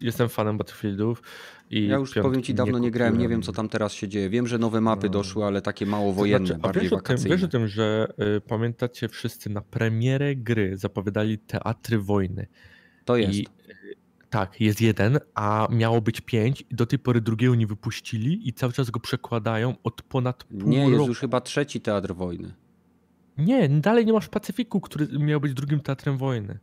Jestem 0.00 0.28
fanem 0.28 0.58
Battlefieldów 0.58 1.22
i 1.70 1.86
Ja 1.86 1.96
już 1.96 2.14
powiem 2.14 2.42
ci, 2.42 2.54
dawno 2.54 2.78
nie 2.78 2.90
grałem, 2.90 3.18
nie 3.18 3.28
wiem 3.28 3.42
co 3.42 3.52
tam 3.52 3.68
teraz 3.68 3.92
się 3.92 4.08
dzieje. 4.08 4.30
Wiem, 4.30 4.46
że 4.46 4.58
nowe 4.58 4.80
mapy 4.80 5.06
No. 5.06 5.12
doszły, 5.12 5.44
ale 5.44 5.62
takie 5.62 5.86
mało 5.86 6.12
To 6.12 6.16
wojenne, 6.18 6.46
znaczy, 6.46 6.60
a 6.62 6.62
bardziej 6.62 6.82
wiesz 6.82 6.92
o, 6.92 6.96
tym, 6.96 7.02
wakacyjne. 7.04 7.36
wiesz 7.36 7.44
o 7.44 7.48
tym, 7.48 7.68
że 7.68 8.08
y, 8.36 8.40
pamiętacie 8.40 9.08
wszyscy 9.08 9.50
na 9.50 9.60
premierę 9.60 10.36
gry 10.36 10.76
zapowiadali 10.78 11.38
teatry 11.38 11.98
wojny. 11.98 12.46
To 13.04 13.16
jest. 13.16 13.34
I, 13.38 13.46
y, 13.70 13.94
tak, 14.30 14.60
jest 14.60 14.80
jeden, 14.80 15.18
a 15.34 15.68
miało 15.70 16.00
być 16.00 16.20
pięć 16.20 16.64
i 16.70 16.74
do 16.74 16.86
tej 16.86 16.98
pory 16.98 17.20
drugiego 17.20 17.54
nie 17.54 17.66
wypuścili 17.66 18.48
i 18.48 18.52
cały 18.52 18.72
czas 18.72 18.90
go 18.90 19.00
przekładają 19.00 19.74
od 19.84 20.02
ponad 20.02 20.44
pół 20.44 20.68
Nie, 20.68 20.78
jest 20.78 20.92
roku. 20.92 21.08
już 21.08 21.18
chyba 21.18 21.40
trzeci 21.40 21.80
teatr 21.80 22.14
wojny. 22.14 22.54
Nie, 23.44 23.68
dalej 23.68 24.06
nie 24.06 24.12
masz 24.12 24.28
Pacyfiku, 24.28 24.80
który 24.80 25.18
miał 25.18 25.40
być 25.40 25.54
drugim 25.54 25.80
teatrem 25.80 26.18
wojny. 26.18 26.58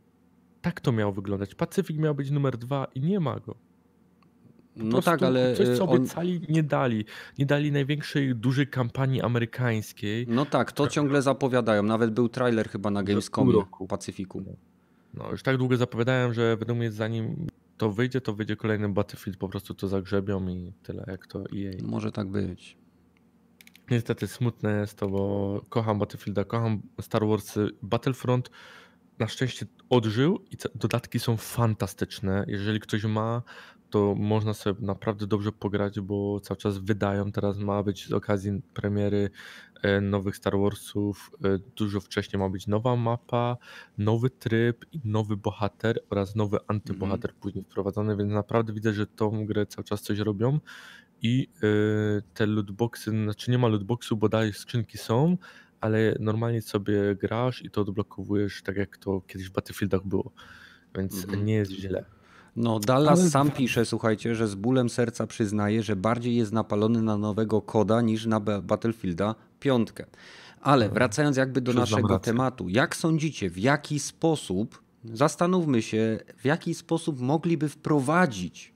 tak 0.60 0.80
to 0.80 0.92
miało 0.92 1.12
wyglądać. 1.12 1.54
Pacyfik 1.54 1.98
miał 1.98 2.14
być 2.14 2.30
numer 2.30 2.58
dwa 2.58 2.86
i 2.94 3.00
nie 3.00 3.20
ma 3.20 3.40
go. 3.40 3.54
Po 4.74 4.84
No 4.84 5.02
tak, 5.02 5.22
ale 5.22 5.56
Coś, 5.56 5.68
co 5.78 5.88
on, 5.88 5.96
obiecali, 5.96 6.40
nie 6.48 6.62
dali. 6.62 7.04
Nie 7.38 7.46
dali 7.46 7.72
największej, 7.72 8.34
dużej 8.34 8.66
kampanii 8.66 9.22
amerykańskiej. 9.22 10.26
no 10.28 10.46
tak, 10.46 10.72
to 10.72 10.88
ciągle 10.88 11.22
zapowiadają. 11.22 11.82
Nawet 11.82 12.10
był 12.10 12.28
trailer 12.28 12.68
chyba 12.68 12.90
na 12.90 13.02
Gamescomie 13.02 13.52
roku. 13.52 13.86
Pacyfiku. 13.86 14.42
No, 15.14 15.30
już 15.30 15.42
tak 15.42 15.56
długo 15.56 15.76
zapowiadałem, 15.76 16.34
że 16.34 16.56
według 16.56 16.78
mnie 16.78 16.90
zanim 16.90 17.46
to 17.76 17.90
wyjdzie, 17.90 18.20
to 18.20 18.34
wyjdzie 18.34 18.56
kolejny 18.56 18.88
Battlefield, 18.88 19.38
po 19.38 19.48
prostu 19.48 19.74
to 19.74 19.88
zagrzebią 19.88 20.48
i 20.48 20.72
tyle, 20.82 21.04
jak 21.06 21.26
to 21.26 21.38
EA. 21.38 21.72
Może 21.82 22.12
tak 22.12 22.28
być. 22.28 22.76
Niestety 23.90 24.26
smutne 24.26 24.80
jest 24.80 24.98
to, 24.98 25.08
bo 25.08 25.60
kocham 25.68 25.98
Battlefielda, 25.98 26.44
kocham 26.44 26.82
Star 27.00 27.26
Warsy. 27.26 27.68
Battlefront 27.82 28.50
na 29.18 29.28
szczęście 29.28 29.66
odżył 29.90 30.44
i 30.50 30.56
dodatki 30.74 31.18
są 31.18 31.36
fantastyczne. 31.36 32.44
Jeżeli 32.48 32.80
ktoś 32.80 33.04
ma, 33.04 33.42
to 33.90 34.14
można 34.18 34.54
sobie 34.54 34.86
naprawdę 34.86 35.26
dobrze 35.26 35.52
pograć, 35.52 36.00
bo 36.00 36.40
cały 36.40 36.58
czas 36.58 36.78
wydają. 36.78 37.32
Teraz 37.32 37.58
ma 37.58 37.82
być 37.82 38.08
z 38.08 38.12
okazji 38.12 38.62
premiery 38.74 39.30
e, 39.82 40.00
nowych 40.00 40.36
Star 40.36 40.58
Warsów. 40.58 41.30
e, 41.44 41.58
Dużo 41.76 42.00
wcześniej 42.00 42.40
ma 42.40 42.48
być 42.48 42.66
nowa 42.66 42.96
mapa, 42.96 43.56
nowy 43.98 44.30
tryb, 44.30 44.86
i 44.92 45.00
nowy 45.04 45.36
bohater 45.36 46.00
oraz 46.10 46.36
nowy 46.36 46.58
antybohater 46.68 47.34
później 47.34 47.64
wprowadzony, 47.64 48.16
więc 48.16 48.32
naprawdę 48.32 48.72
widzę, 48.72 48.92
że 48.92 49.06
tą 49.06 49.46
grę 49.46 49.66
cały 49.66 49.84
czas 49.84 50.02
coś 50.02 50.18
robią. 50.18 50.60
I 51.22 51.48
y, 51.62 52.22
te 52.34 52.46
lootboxy, 52.46 53.10
znaczy 53.10 53.50
nie 53.50 53.58
ma 53.58 53.68
lootboxu, 53.68 54.16
bo 54.16 54.28
dalej 54.28 54.52
skrzynki 54.52 54.98
są, 54.98 55.36
ale 55.80 56.16
normalnie 56.20 56.62
sobie 56.62 57.16
grasz 57.16 57.64
i 57.64 57.70
to 57.70 57.80
odblokowujesz 57.80 58.62
tak 58.62 58.76
jak 58.76 58.96
to 58.96 59.20
kiedyś 59.26 59.48
w 59.48 59.52
Battlefieldach 59.52 60.06
było. 60.06 60.30
Więc 60.96 61.24
Mhm. 61.24 61.44
nie 61.44 61.54
jest 61.54 61.72
źle. 61.72 62.04
No, 62.56 62.80
Dallas 62.80 63.20
Ale- 63.20 63.30
sam 63.30 63.50
pisze, 63.50 63.84
słuchajcie, 63.86 64.34
że 64.34 64.48
z 64.48 64.54
bólem 64.54 64.88
serca 64.90 65.26
przyznaje, 65.26 65.82
że 65.82 65.96
bardziej 65.96 66.36
jest 66.36 66.52
napalony 66.52 67.02
na 67.02 67.16
nowego 67.16 67.62
koda 67.62 68.00
niż 68.00 68.26
na 68.26 68.40
Ba- 68.40 68.60
Battlefielda 68.60 69.34
piątkę. 69.60 70.06
Ale 70.60 70.88
wracając 70.88 71.36
jakby 71.36 71.60
do 71.60 71.72
Przyznam 71.72 71.82
naszego 71.90 72.08
rację. 72.08 72.32
tematu, 72.32 72.68
jak 72.68 72.96
sądzicie, 72.96 73.50
w 73.50 73.58
jaki 73.58 73.98
sposób, 74.00 74.82
zastanówmy 75.04 75.82
się, 75.82 76.18
w 76.36 76.44
jaki 76.44 76.74
sposób 76.74 77.20
mogliby 77.20 77.68
wprowadzić 77.68 78.72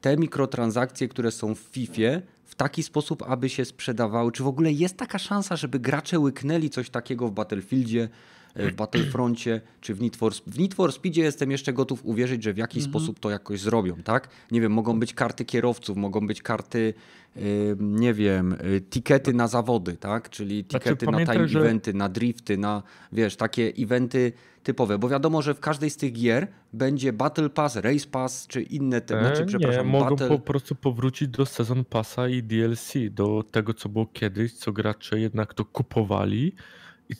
te 0.00 0.16
mikrotransakcje, 0.16 1.08
które 1.08 1.30
są 1.30 1.54
w 1.54 1.58
FIFA, 1.58 2.20
w 2.44 2.54
taki 2.54 2.82
sposób, 2.82 3.22
aby 3.26 3.48
się 3.48 3.64
sprzedawały? 3.64 4.32
Czy 4.32 4.42
w 4.42 4.46
ogóle 4.46 4.72
jest 4.72 4.96
taka 4.96 5.18
szansa, 5.18 5.56
żeby 5.56 5.80
gracze 5.80 6.18
łyknęli 6.18 6.70
coś 6.70 6.90
takiego 6.90 7.28
w 7.28 7.32
Battlefieldzie, 7.32 8.08
w 8.56 8.72
Battlefroncie, 8.74 9.60
czy 9.80 9.94
w 9.94 10.00
Need 10.00 10.16
for? 10.16 10.32
W 10.46 10.58
Need 10.58 10.74
for 10.74 10.92
Speedzie 10.92 11.22
jestem 11.22 11.50
jeszcze 11.50 11.72
gotów 11.72 12.04
uwierzyć, 12.04 12.42
że 12.42 12.52
w 12.52 12.56
jakiś 12.58 12.84
sposób 12.84 13.18
to 13.20 13.30
jakoś 13.30 13.60
zrobią, 13.60 13.96
tak? 13.96 14.28
Nie 14.50 14.60
wiem, 14.60 14.72
mogą 14.72 15.00
być 15.00 15.14
karty 15.14 15.44
kierowców, 15.44 15.96
mogą 15.96 16.26
być 16.26 16.42
karty, 16.42 16.94
e, 17.36 17.40
nie 17.80 18.14
wiem, 18.14 18.52
e, 18.52 18.80
tikety 18.80 19.32
na 19.34 19.48
zawody, 19.48 19.96
tak? 19.96 20.30
Czyli 20.30 20.64
Znaczy, 20.70 20.84
tikety 20.84 21.06
na 21.06 21.12
pamiętaj, 21.12 21.36
time 21.36 21.48
że- 21.48 21.60
eventy, 21.60 21.94
na 21.94 22.08
drifty, 22.08 22.58
na, 22.58 22.82
wiesz, 23.12 23.36
takie 23.36 23.72
eventy 23.78 24.32
typowe, 24.62 24.98
bo 24.98 25.08
wiadomo, 25.08 25.42
że 25.42 25.54
w 25.54 25.60
każdej 25.60 25.90
z 25.90 25.96
tych 25.96 26.12
gier 26.12 26.46
będzie 26.72 27.12
Battle 27.12 27.50
Pass, 27.50 27.76
Race 27.76 28.06
Pass, 28.10 28.46
czy 28.46 28.62
inne, 28.62 29.00
te, 29.00 29.20
znaczy, 29.20 29.42
E, 29.42 29.46
przepraszam, 29.46 29.86
nie, 29.86 29.92
mogą 29.92 30.10
Battle... 30.10 30.28
po 30.28 30.38
prostu 30.38 30.74
powrócić 30.74 31.28
do 31.28 31.46
sezon 31.46 31.84
passa 31.84 32.28
i 32.28 32.42
DLC, 32.42 32.92
do 33.10 33.44
tego 33.50 33.74
co 33.74 33.88
było 33.88 34.06
kiedyś, 34.06 34.52
co 34.52 34.72
gracze 34.72 35.20
jednak 35.20 35.54
to 35.54 35.64
kupowali 35.64 36.52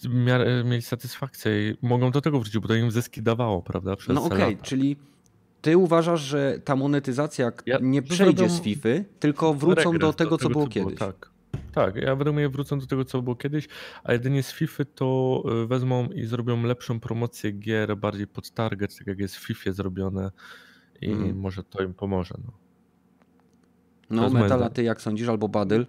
i 0.04 0.08
miarę 0.08 0.64
mieli 0.64 0.82
satysfakcję. 0.82 1.70
I 1.70 1.76
mogą 1.82 2.10
do 2.10 2.20
tego 2.20 2.38
wrócić, 2.40 2.58
bo 2.58 2.68
to 2.68 2.74
im 2.74 2.90
zyski 2.90 3.22
dawało, 3.22 3.62
prawda? 3.62 3.96
Przez 3.96 4.14
No 4.14 4.24
okej, 4.24 4.38
lata. 4.54 4.62
czyli 4.62 4.96
ty 5.62 5.76
uważasz, 5.76 6.20
że 6.20 6.58
ta 6.64 6.76
monetyzacja 6.76 7.52
Ja- 7.66 7.78
nie 7.82 8.02
przejdzie 8.02 8.48
z 8.48 8.60
FIFA, 8.60 8.88
tylko 9.18 9.54
wrócą 9.54 9.82
do 9.84 9.92
regres 9.92 10.16
tego, 10.16 10.38
co 10.38 10.48
było 10.50 10.66
kiedyś. 10.66 10.98
Tak. 10.98 11.30
Tak, 11.74 11.96
ja 11.96 12.16
według 12.16 12.36
mnie 12.36 12.48
wrócą 12.48 12.78
do 12.78 12.86
tego, 12.86 13.04
co 13.04 13.22
było 13.22 13.36
kiedyś, 13.36 13.68
a 14.04 14.12
jedynie 14.12 14.42
z 14.42 14.52
FIFA 14.52 14.84
to 14.94 15.42
y, 15.62 15.66
wezmą 15.66 16.06
i 16.08 16.24
zrobią 16.24 16.62
lepszą 16.62 17.00
promocję 17.00 17.52
gier, 17.52 17.96
bardziej 17.96 18.26
pod 18.26 18.50
target, 18.50 18.98
tak 18.98 19.06
jak 19.06 19.18
jest 19.18 19.36
w 19.36 19.46
FIFA 19.46 19.72
zrobione 19.72 20.30
i 21.00 21.10
Mhm. 21.10 21.38
może 21.38 21.62
to 21.64 21.82
im 21.82 21.94
pomoże. 21.94 22.34
No. 22.44 22.52
No 24.10 24.22
jest 24.22 24.32
moje 24.32 24.42
Metal, 24.44 24.58
a 24.58 24.60
zdanie. 24.60 24.74
ty 24.74 24.82
jak 24.82 25.00
sądzisz, 25.00 25.28
albo 25.28 25.48
Badyl? 25.48 25.86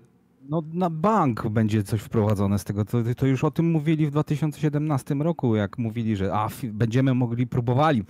No 0.49 0.63
na 0.73 0.89
bank 0.89 1.47
będzie 1.49 1.83
coś 1.83 2.01
wprowadzone 2.01 2.59
z 2.59 2.63
tego. 2.63 2.85
To, 2.85 2.97
to 3.17 3.27
już 3.27 3.43
o 3.43 3.51
tym 3.51 3.71
mówili 3.71 4.07
w 4.07 4.11
2017 4.11 5.15
roku, 5.15 5.55
jak 5.55 5.77
mówili, 5.77 6.15
że 6.15 6.33
a, 6.33 6.49
będziemy 6.63 7.13
mogli, 7.13 7.47
próbowali 7.47 8.03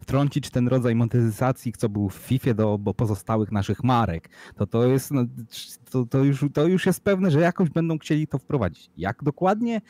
wtrącić 0.00 0.50
ten 0.50 0.68
rodzaj 0.68 0.94
monetyzacji, 0.94 1.72
co 1.72 1.88
był 1.88 2.08
w 2.08 2.14
FIFA 2.14 2.54
do 2.54 2.78
pozostałych 2.96 3.52
naszych 3.52 3.84
marek. 3.84 4.28
To 4.56 4.66
to 4.66 4.86
jest, 4.86 5.10
no, 5.10 5.24
to, 5.90 6.06
to, 6.06 6.24
już, 6.24 6.44
to 6.52 6.66
już 6.66 6.86
jest 6.86 7.04
pewne, 7.04 7.30
że 7.30 7.40
jakoś 7.40 7.70
będą 7.70 7.98
chcieli 7.98 8.26
to 8.26 8.38
wprowadzić. 8.38 8.90
Jak 8.96 9.22
dokładnie? 9.22 9.80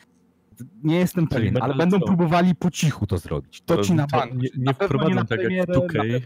Nie 0.83 0.99
jestem 0.99 1.27
pewien, 1.27 1.57
ale 1.61 1.75
będą 1.75 1.99
próbowali 1.99 2.55
po 2.55 2.71
cichu 2.71 3.07
to 3.07 3.17
zrobić. 3.17 3.61
To 3.61 3.77
ci 3.77 3.93
na 3.93 4.07
bank. 4.07 4.33
Nie, 4.33 4.49
nie 4.57 4.73
wprowadzą 4.73 5.25
tak 5.25 5.39
jak 5.41 5.63
w 5.63 5.65
premierę, 5.65 5.73
2K. 5.73 6.21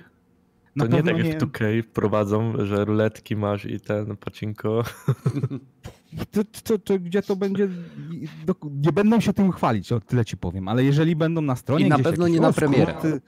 Na 0.75 0.88
To 0.88 0.91
nie 0.95 1.03
tak 1.03 1.17
jak 1.17 1.27
w 1.27 1.38
2K 1.43 1.83
wprowadzą, 1.83 2.53
że 2.65 2.86
ruletki 2.86 3.36
masz 3.36 3.65
i 3.65 3.79
ten 3.79 4.17
pacinko. 4.17 4.83
to, 6.31 6.41
to, 6.63 6.77
to, 6.79 6.99
gdzie 6.99 7.21
to 7.21 7.36
będzie. 7.36 7.69
Nie 8.71 8.91
będą 8.91 9.19
się 9.19 9.33
tym 9.33 9.51
chwalić, 9.51 9.91
o 9.91 9.99
tyle 9.99 10.25
ci 10.25 10.38
powiem, 10.38 10.67
ale 10.67 10.83
jeżeli 10.83 11.15
będą 11.15 11.41
na 11.41 11.55
stronie. 11.55 11.86
I 11.86 11.89
na 11.89 11.99
pewno 11.99 12.27
jakieś, 12.27 12.36
nie 12.41 12.47
na 12.47 12.53
premierę. 12.53 12.93
skróty, 12.99 13.21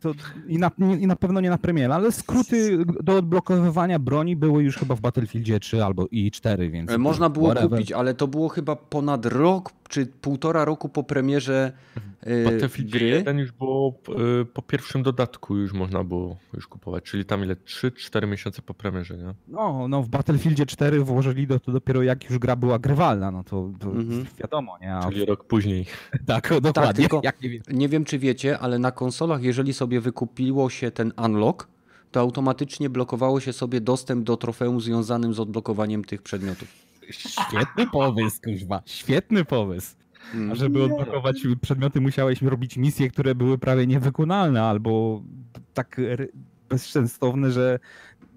To 0.00 0.12
i, 0.48 0.58
na, 0.58 0.70
nie, 0.78 0.96
I 0.96 1.06
na 1.06 1.16
pewno 1.16 1.40
nie 1.40 1.50
na 1.50 1.58
premierę, 1.58 1.94
ale 1.94 2.12
skróty 2.12 2.78
do 3.02 3.16
odblokowywania 3.16 3.98
broni 3.98 4.36
były 4.36 4.62
już 4.62 4.76
chyba 4.76 4.94
w 4.94 5.00
Battlefieldzie 5.00 5.60
3 5.60 5.84
albo 5.84 6.06
i 6.10 6.30
4, 6.30 6.70
więc. 6.70 6.90
E, 6.90 6.98
Można 6.98 7.30
było 7.30 7.46
whatever. 7.46 7.70
kupić, 7.70 7.92
ale 7.92 8.14
to 8.14 8.28
było 8.28 8.48
chyba 8.48 8.76
ponad 8.76 9.26
rok 9.26 9.72
czy 9.88 10.06
półtora 10.06 10.64
roku 10.64 10.88
po 10.88 11.02
premierze 11.04 11.72
Battlefield 12.44 12.90
gry. 12.90 13.06
1 13.06 13.38
już 13.38 13.52
było 13.52 13.94
y, 14.42 14.44
po 14.44 14.62
pierwszym 14.62 15.02
dodatku 15.02 15.56
już 15.56 15.72
można 15.72 16.04
było 16.04 16.36
już 16.54 16.66
kupować, 16.68 17.04
czyli 17.04 17.24
tam 17.24 17.44
ile? 17.44 17.54
3-4 17.54 18.28
miesiące 18.28 18.62
po 18.62 18.74
premierze, 18.74 19.16
nie? 19.16 19.34
No, 19.48 19.88
no, 19.88 20.02
w 20.02 20.08
Battlefieldzie 20.08 20.66
4 20.66 21.00
włożyli 21.00 21.46
do, 21.46 21.60
to 21.60 21.72
dopiero 21.72 22.02
jak 22.02 22.30
już 22.30 22.38
gra 22.38 22.56
była 22.56 22.78
grywalna, 22.78 23.30
no 23.30 23.44
to, 23.44 23.70
to 23.80 23.86
Mhm. 23.90 24.26
wiadomo, 24.38 24.78
nie? 24.80 24.94
A, 24.94 25.08
Czyli 25.10 25.24
rok 25.24 25.44
później. 25.44 25.86
tak, 26.26 26.54
dokładnie. 26.60 27.02
tylko- 27.02 27.20
jak 27.24 27.42
nie 27.42 27.48
wiem. 27.50 27.62
Nie 27.72 27.88
wiem, 27.88 28.04
czy 28.04 28.18
wiecie, 28.18 28.58
ale 28.58 28.78
na 28.78 28.90
konsolach, 28.92 29.42
jeżeli 29.42 29.72
sobie 29.72 30.00
wykupiło 30.00 30.70
się 30.70 30.90
ten 30.90 31.12
unlock, 31.24 31.68
to 32.10 32.20
automatycznie 32.20 32.90
blokowało 32.90 33.40
się 33.40 33.52
sobie 33.52 33.80
dostęp 33.80 34.24
do 34.24 34.36
trofeum 34.36 34.80
związanym 34.80 35.34
z 35.34 35.40
odblokowaniem 35.40 36.04
tych 36.04 36.22
przedmiotów. 36.22 36.85
Świetny 37.10 37.86
pomysł, 37.92 38.40
kuźwa. 38.44 38.82
Świetny 38.86 39.44
pomysł. 39.44 39.96
Mm. 40.34 40.52
A 40.52 40.54
żeby 40.54 40.82
odblokować 40.82 41.36
przedmioty, 41.60 42.00
musiałeś 42.00 42.42
robić 42.42 42.76
misje, 42.76 43.10
które 43.10 43.34
były 43.34 43.58
prawie 43.58 43.86
niewykonalne 43.86 44.62
albo 44.62 45.22
tak 45.74 46.00
bezsensowne, 46.68 47.50
że 47.50 47.78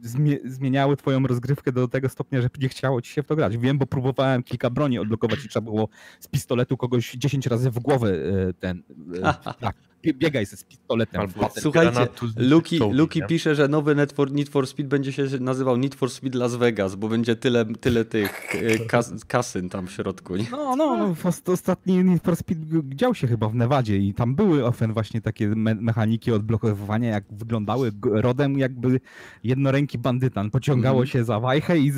zmie- 0.03 0.39
zmieniały 0.45 0.97
twoją 0.97 1.27
rozgrywkę 1.27 1.71
do 1.71 1.87
tego 1.87 2.09
stopnia, 2.09 2.41
że 2.41 2.49
nie 2.61 2.69
chciało 2.69 3.01
ci 3.01 3.11
się 3.11 3.23
w 3.23 3.25
to 3.25 3.35
grać. 3.35 3.57
Wiem, 3.57 3.77
bo 3.77 3.85
próbowałem 3.85 4.43
kilka 4.43 4.69
broni 4.69 4.99
odblokować 4.99 5.45
i 5.45 5.49
trzeba 5.49 5.63
było 5.63 5.89
z 6.19 6.27
pistoletu 6.27 6.77
kogoś 6.77 7.11
10 7.11 7.47
razy 7.47 7.71
w 7.71 7.79
głowę 7.79 8.13
e, 8.49 8.53
ten... 8.53 8.83
e, 9.23 9.33
tak, 9.61 9.75
biegaj 10.03 10.45
ze 10.45 10.57
z 10.57 10.63
pistoletem. 10.63 11.21
Albo. 11.21 11.49
Słuchajcie, 11.59 12.07
Luki, 12.37 12.79
Luki 12.91 13.21
pisze, 13.27 13.55
że 13.55 13.67
nowy 13.67 13.95
Need 13.95 14.11
for, 14.11 14.31
Need 14.31 14.49
for 14.49 14.67
Speed 14.67 14.89
będzie 14.89 15.13
się 15.13 15.25
nazywał 15.39 15.77
Need 15.77 15.95
for 15.95 16.09
Speed 16.09 16.37
Las 16.37 16.55
Vegas, 16.55 16.95
bo 16.95 17.07
będzie 17.09 17.35
tyle, 17.35 17.65
tyle 17.65 18.05
tych 18.05 18.55
e, 18.55 18.79
kas, 18.79 19.25
kasyn 19.27 19.69
tam 19.69 19.87
w 19.87 19.91
środku. 19.91 20.35
Nie? 20.35 20.45
No, 20.51 20.75
no, 20.75 20.97
no 20.97 21.15
ostatni 21.53 22.03
Need 22.03 22.23
for 22.23 22.35
Speed 22.35 22.59
dział 22.95 23.15
się 23.15 23.27
chyba 23.27 23.49
w 23.49 23.55
Nevadzie 23.55 23.97
i 23.97 24.13
tam 24.13 24.35
były 24.35 24.65
ofen 24.65 24.93
właśnie 24.93 25.21
takie 25.21 25.47
me 25.47 25.75
mechaniki 25.75 26.31
odblokowywania, 26.31 27.09
jak 27.09 27.23
wyglądały 27.31 27.91
rodem 28.11 28.59
jakby 28.59 28.99
jednoręki 29.43 29.97
bandytan. 29.97 30.51
Pociągało 30.51 30.99
Mhm. 31.01 31.07
się 31.07 31.23
za 31.23 31.39
wajchę 31.39 31.79
i 31.79 31.91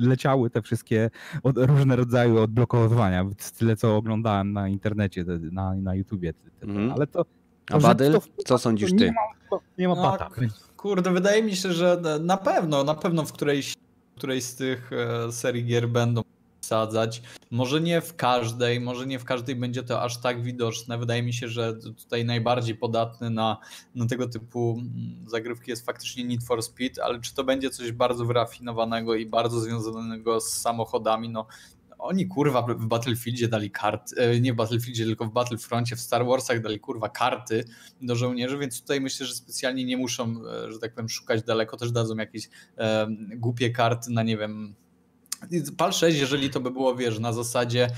leciały 0.00 0.50
te 0.50 0.62
wszystkie 0.62 1.10
od, 1.42 1.56
różne 1.58 1.96
rodzaje 1.96 2.34
odblokowywania. 2.34 3.24
Tyle, 3.58 3.76
co 3.76 3.96
oglądałem 3.96 4.52
na 4.52 4.68
internecie, 4.68 5.24
te- 5.24 5.38
na, 5.38 5.74
na 5.74 5.94
YouTubie. 5.94 6.32
te- 6.32 6.50
te- 6.60 6.66
Mhm. 6.66 6.90
Ale 6.92 7.06
to, 7.06 7.24
A 7.70 7.78
Badyl, 7.78 8.18
co 8.44 8.58
sądzisz 8.58 8.90
ty? 8.90 8.96
Nie 8.96 9.12
ma, 9.12 9.58
nie 9.78 9.88
ma 9.88 9.94
No, 9.94 10.02
bata. 10.02 10.30
Kurde, 10.76 11.12
wydaje 11.12 11.42
mi 11.42 11.56
się, 11.56 11.72
że 11.72 12.02
na 12.20 12.36
pewno, 12.36 12.84
na 12.84 12.94
pewno 12.94 13.24
w 13.24 13.32
którejś, 13.32 13.74
którejś 14.16 14.44
z 14.44 14.54
tych 14.54 14.90
e, 14.92 15.32
serii 15.32 15.64
gier 15.64 15.88
będą 15.88 16.22
wsadzać. 16.66 17.22
Może 17.50 17.80
nie 17.80 18.00
w 18.00 18.16
każdej, 18.16 18.80
może 18.80 19.06
nie 19.06 19.18
w 19.18 19.24
każdej 19.24 19.56
będzie 19.56 19.82
to 19.82 20.02
aż 20.02 20.18
tak 20.20 20.42
widoczne. 20.42 20.98
Wydaje 20.98 21.22
mi 21.22 21.32
się, 21.32 21.48
że 21.48 21.74
tutaj 21.74 22.24
najbardziej 22.24 22.74
podatny 22.74 23.30
na, 23.30 23.58
na 23.94 24.06
tego 24.06 24.28
typu 24.28 24.76
mm, 24.78 25.28
zagrywki 25.28 25.70
jest 25.70 25.86
faktycznie 25.86 26.24
Need 26.24 26.44
for 26.44 26.62
Speed, 26.62 27.04
ale 27.04 27.20
czy 27.20 27.34
to 27.34 27.44
będzie 27.44 27.70
coś 27.70 27.92
bardzo 27.92 28.24
wyrafinowanego 28.24 29.14
i 29.14 29.26
bardzo 29.26 29.60
związanego 29.60 30.40
z 30.40 30.52
samochodami, 30.52 31.28
no 31.28 31.46
oni 31.98 32.26
kurwa 32.26 32.62
w 32.62 32.86
Battlefieldzie 32.86 33.48
dali 33.48 33.70
karty, 33.70 34.16
e, 34.16 34.40
nie 34.40 34.52
w 34.52 34.56
Battlefieldzie, 34.56 35.04
tylko 35.04 35.24
w 35.24 35.32
Battlefroncie, 35.32 35.96
w 35.96 36.00
Star 36.00 36.26
Warsach 36.26 36.62
dali 36.62 36.80
kurwa 36.80 37.08
karty 37.08 37.64
do 38.02 38.16
żołnierzy, 38.16 38.58
więc 38.58 38.80
tutaj 38.80 39.00
myślę, 39.00 39.26
że 39.26 39.34
specjalnie 39.34 39.84
nie 39.84 39.96
muszą, 39.96 40.34
e, 40.46 40.72
że 40.72 40.78
tak 40.78 40.94
powiem, 40.94 41.08
szukać 41.08 41.42
daleko, 41.42 41.76
też 41.76 41.92
dadzą 41.92 42.16
jakieś 42.16 42.48
e, 42.78 43.06
głupie 43.36 43.70
karty 43.70 44.10
na 44.10 44.22
nie 44.22 44.36
wiem. 44.36 44.74
PAL 45.76 45.92
6, 45.92 46.18
jeżeli 46.18 46.50
to 46.50 46.60
by 46.60 46.70
było, 46.70 46.94
wiesz, 46.94 47.18
na 47.18 47.32
zasadzie 47.32 47.90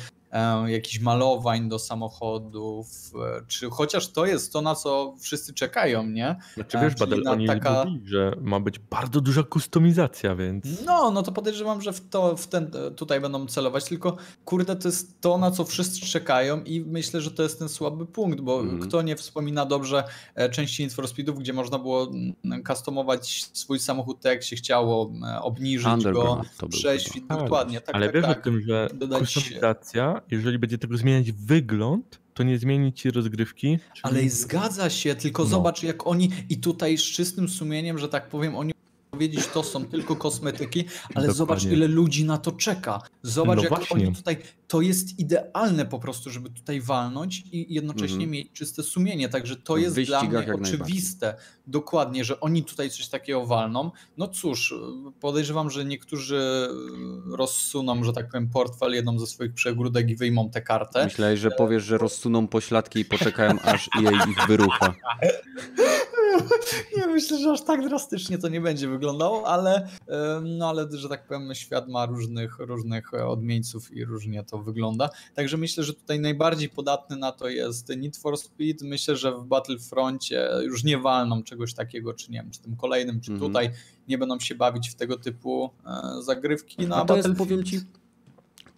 jakichś 0.66 1.00
malowań 1.00 1.68
do 1.68 1.78
samochodów, 1.78 2.86
e, 3.14 3.42
czy 3.48 3.70
chociaż 3.70 4.12
to 4.12 4.26
jest 4.26 4.52
to, 4.52 4.62
na 4.62 4.74
co 4.74 5.14
wszyscy 5.20 5.54
czekają, 5.54 6.06
nie? 6.06 6.36
Znaczy 6.54 6.78
wiesz, 6.82 6.94
Badel, 6.94 7.28
oni 7.28 7.46
taka... 7.46 7.84
mówili, 7.84 8.08
że 8.08 8.36
ma 8.40 8.60
być 8.60 8.78
bardzo 8.78 9.20
duża 9.20 9.42
kustomizacja, 9.42 10.36
więc... 10.36 10.84
No, 10.86 11.10
no 11.10 11.22
to 11.22 11.32
podejrzewam, 11.32 11.82
że 11.82 11.92
w 11.92 12.08
to 12.08 12.36
w 12.36 12.46
ten, 12.46 12.70
tutaj 12.96 13.20
będą 13.20 13.46
celować, 13.46 13.84
tylko 13.84 14.16
kurde, 14.44 14.76
to 14.76 14.88
jest 14.88 15.20
to, 15.20 15.38
na 15.38 15.50
co 15.50 15.64
wszyscy 15.64 16.00
czekają 16.00 16.62
i 16.62 16.80
myślę, 16.80 17.20
że 17.20 17.30
to 17.30 17.42
jest 17.42 17.58
ten 17.58 17.68
słaby 17.68 18.06
punkt, 18.06 18.40
bo 18.40 18.60
mm. 18.60 18.80
kto 18.80 19.02
nie 19.02 19.16
wspomina 19.16 19.66
dobrze 19.66 20.04
e, 20.34 20.50
części 20.50 20.82
Need 20.82 20.94
for 20.94 21.08
Speedów, 21.08 21.38
gdzie 21.38 21.52
można 21.52 21.78
było 21.78 22.12
customować 22.66 23.50
swój 23.52 23.78
samochód 23.78 24.20
tak 24.20 24.32
jak 24.32 24.42
się 24.42 24.56
chciało, 24.56 25.12
obniżyć 25.42 26.04
go, 26.12 26.42
przejść, 26.70 27.20
dokładnie. 27.20 27.80
Tak, 27.80 27.94
Ale 27.94 28.06
tak, 28.06 28.14
wiesz 28.14 28.24
tak. 28.24 28.38
o 28.38 28.42
tym, 28.42 28.60
że 28.60 28.88
dodać... 28.94 29.34
kustomizacja 29.34 30.17
jeżeli 30.30 30.58
będzie 30.58 30.78
tylko 30.78 30.96
zmieniać 30.96 31.32
wygląd, 31.32 32.20
to 32.34 32.42
nie 32.42 32.58
zmieni 32.58 32.92
ci 32.92 33.10
rozgrywki. 33.10 33.78
Ale 34.02 34.28
zgadza 34.28 34.90
się, 34.90 35.14
tylko 35.14 35.42
no. 35.42 35.48
zobacz 35.48 35.82
jak 35.82 36.06
oni 36.06 36.30
i 36.48 36.56
tutaj 36.56 36.98
z 36.98 37.02
czystym 37.02 37.48
sumieniem, 37.48 37.98
że 37.98 38.08
tak 38.08 38.28
powiem, 38.28 38.56
oni 38.56 38.72
powiedzieć, 39.18 39.46
to 39.46 39.62
są 39.62 39.84
tylko 39.84 40.16
kosmetyki, 40.16 40.78
ale 40.78 41.08
Dokładnie. 41.08 41.32
zobacz, 41.32 41.64
ile 41.64 41.88
ludzi 41.88 42.24
na 42.24 42.38
to 42.38 42.52
czeka. 42.52 43.00
Zobacz, 43.22 43.56
no 43.56 43.62
jak 43.62 43.70
właśnie. 43.70 43.96
oni 43.96 44.16
tutaj. 44.16 44.36
To 44.68 44.80
jest 44.80 45.18
idealne 45.18 45.86
po 45.86 45.98
prostu, 45.98 46.30
żeby 46.30 46.50
tutaj 46.50 46.80
walnąć 46.80 47.44
i 47.52 47.74
jednocześnie 47.74 48.16
mm. 48.16 48.30
mieć 48.30 48.52
czyste 48.52 48.82
sumienie. 48.82 49.28
Także 49.28 49.56
to 49.56 49.76
jest 49.76 50.00
dla 50.00 50.22
mnie 50.22 50.54
oczywiste. 50.54 51.34
Dokładnie, 51.66 52.24
że 52.24 52.40
oni 52.40 52.64
tutaj 52.64 52.90
coś 52.90 53.08
takiego 53.08 53.46
walną. 53.46 53.90
No 54.16 54.28
cóż, 54.28 54.74
podejrzewam, 55.20 55.70
że 55.70 55.84
niektórzy 55.84 56.68
rozsuną, 57.32 58.04
że 58.04 58.12
tak 58.12 58.30
powiem, 58.30 58.48
portfel 58.48 58.94
jedną 58.94 59.18
ze 59.18 59.26
swoich 59.26 59.54
przegródek 59.54 60.10
i 60.10 60.16
wyjmą 60.16 60.50
tę 60.50 60.62
kartę. 60.62 61.04
Myślałeś, 61.04 61.40
że 61.40 61.50
powiesz, 61.50 61.84
że 61.84 61.98
rozsuną 61.98 62.46
pośladki 62.46 63.00
i 63.00 63.04
poczekają, 63.04 63.60
aż 63.60 63.88
jej 64.02 64.14
ich 64.30 64.46
wyrucha. 64.46 64.94
nie 66.96 67.06
myślę, 67.06 67.38
że 67.38 67.50
aż 67.50 67.64
tak 67.64 67.88
drastycznie 67.88 68.38
to 68.38 68.48
nie 68.48 68.60
będzie 68.60 68.88
ale, 69.46 69.88
no 70.42 70.68
ale 70.68 70.88
że 70.90 71.08
tak 71.08 71.26
powiem, 71.26 71.54
świat 71.54 71.88
ma 71.88 72.06
różnych, 72.06 72.58
różnych 72.58 73.14
odmieńców 73.14 73.92
i 73.92 74.04
różnie 74.04 74.44
to 74.44 74.58
wygląda. 74.58 75.10
Także 75.34 75.56
myślę, 75.56 75.84
że 75.84 75.94
tutaj 75.94 76.20
najbardziej 76.20 76.68
podatny 76.68 77.16
na 77.16 77.32
to 77.32 77.48
jest 77.48 77.88
Need 77.96 78.16
for 78.16 78.38
Speed. 78.38 78.84
Myślę, 78.84 79.16
że 79.16 79.32
w 79.32 79.44
Battlefroncie 79.44 80.48
już 80.62 80.84
nie 80.84 80.98
walną 80.98 81.42
czegoś 81.42 81.74
takiego, 81.74 82.14
czy 82.14 82.32
nie 82.32 82.38
wiem, 82.42 82.50
czy 82.50 82.60
tym 82.60 82.76
kolejnym, 82.76 83.20
czy 83.20 83.32
mhm. 83.32 83.50
tutaj 83.50 83.70
nie 84.08 84.18
będą 84.18 84.40
się 84.40 84.54
bawić 84.54 84.90
w 84.90 84.94
tego 84.94 85.18
typu 85.18 85.70
e, 85.86 86.22
zagrywki. 86.22 86.86
No, 86.86 86.96
a 86.96 87.04
to 87.04 87.16
jest, 87.16 87.28
powiem 87.38 87.64
ci, 87.64 87.80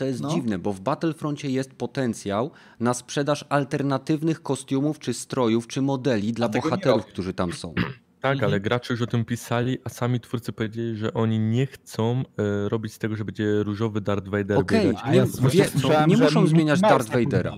to 0.00 0.04
jest 0.04 0.20
no. 0.20 0.34
dziwne, 0.34 0.58
bo 0.58 0.72
w 0.72 0.80
Battlefroncie 0.80 1.50
jest 1.50 1.72
potencjał 1.72 2.50
na 2.80 2.94
sprzedaż 2.94 3.44
alternatywnych 3.48 4.42
kostiumów, 4.42 4.98
czy 4.98 5.14
strojów, 5.14 5.66
czy 5.66 5.82
modeli 5.82 6.32
dla 6.32 6.48
bohaterów, 6.48 7.06
którzy 7.06 7.34
tam 7.34 7.52
są. 7.52 7.74
Tak, 8.20 8.32
mhm. 8.32 8.50
ale 8.50 8.60
gracze 8.60 8.94
już 8.94 9.02
o 9.02 9.06
tym 9.06 9.24
pisali, 9.24 9.78
a 9.84 9.88
sami 9.88 10.20
twórcy 10.20 10.52
powiedzieli, 10.52 10.96
że 10.96 11.14
oni 11.14 11.38
nie 11.38 11.66
chcą 11.66 12.22
e, 12.38 12.68
robić 12.68 12.92
z 12.92 12.98
tego, 12.98 13.16
że 13.16 13.24
będzie 13.24 13.62
różowy 13.62 14.00
Darth 14.00 14.28
Vader. 14.28 14.58
Okej, 14.58 14.90
okay, 14.90 15.12
nie, 15.12 15.26
ja 15.88 16.06
nie 16.06 16.16
muszą 16.16 16.46
zmieniać 16.46 16.80
Darth 16.80 17.10
Vadera 17.10 17.54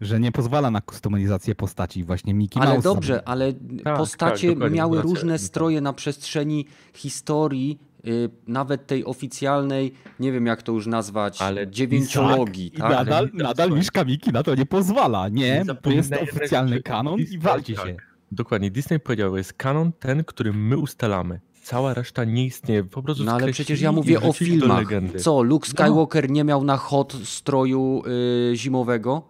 że 0.00 0.20
nie 0.20 0.32
pozwala 0.32 0.70
na 0.70 0.80
kustomizację 0.80 1.54
postaci 1.54 2.04
właśnie 2.04 2.34
Mickey 2.34 2.62
Ale 2.62 2.82
dobrze, 2.82 3.28
ale 3.28 3.52
tak, 3.84 3.96
postacie 3.96 4.56
tak, 4.56 4.72
miały 4.72 5.02
różne 5.02 5.38
stroje 5.38 5.80
na 5.80 5.92
przestrzeni 5.92 6.66
historii 6.94 7.78
Y, 8.06 8.30
nawet 8.46 8.86
tej 8.86 9.04
oficjalnej, 9.04 9.92
nie 10.20 10.32
wiem 10.32 10.46
jak 10.46 10.62
to 10.62 10.72
już 10.72 10.86
nazwać, 10.86 11.42
ale 11.42 11.68
dziewięciologii. 11.68 12.70
Tak, 12.70 12.80
tak? 12.80 12.90
Nadal, 12.90 13.30
nadal 13.34 13.70
Miszka 13.70 14.04
Miki 14.04 14.32
na 14.32 14.42
to 14.42 14.54
nie 14.54 14.66
pozwala. 14.66 15.28
Nie, 15.28 15.64
to 15.82 15.90
jest 15.90 16.12
oficjalny 16.12 16.82
kanon 16.82 17.20
i 17.20 17.38
walczy 17.38 17.74
się. 17.74 17.96
Dokładnie, 18.32 18.70
Disney 18.70 19.00
powiedział, 19.00 19.36
jest 19.36 19.52
kanon 19.52 19.92
ten, 19.92 20.24
który 20.24 20.52
my 20.52 20.78
ustalamy. 20.78 21.40
Cała 21.62 21.94
reszta 21.94 22.24
nie 22.24 22.44
istnieje, 22.44 22.84
po 22.84 23.02
prostu 23.02 23.24
No 23.24 23.32
ale 23.32 23.52
przecież 23.52 23.80
ja 23.80 23.92
mówię 23.92 24.20
o 24.20 24.32
filmach. 24.32 24.84
Co, 25.18 25.42
Luke 25.42 25.68
no. 25.68 25.70
Skywalker 25.70 26.28
no. 26.28 26.34
nie 26.34 26.44
miał 26.44 26.64
na 26.64 26.76
hot 26.76 27.16
stroju 27.24 28.02
yy, 28.50 28.56
zimowego? 28.56 29.22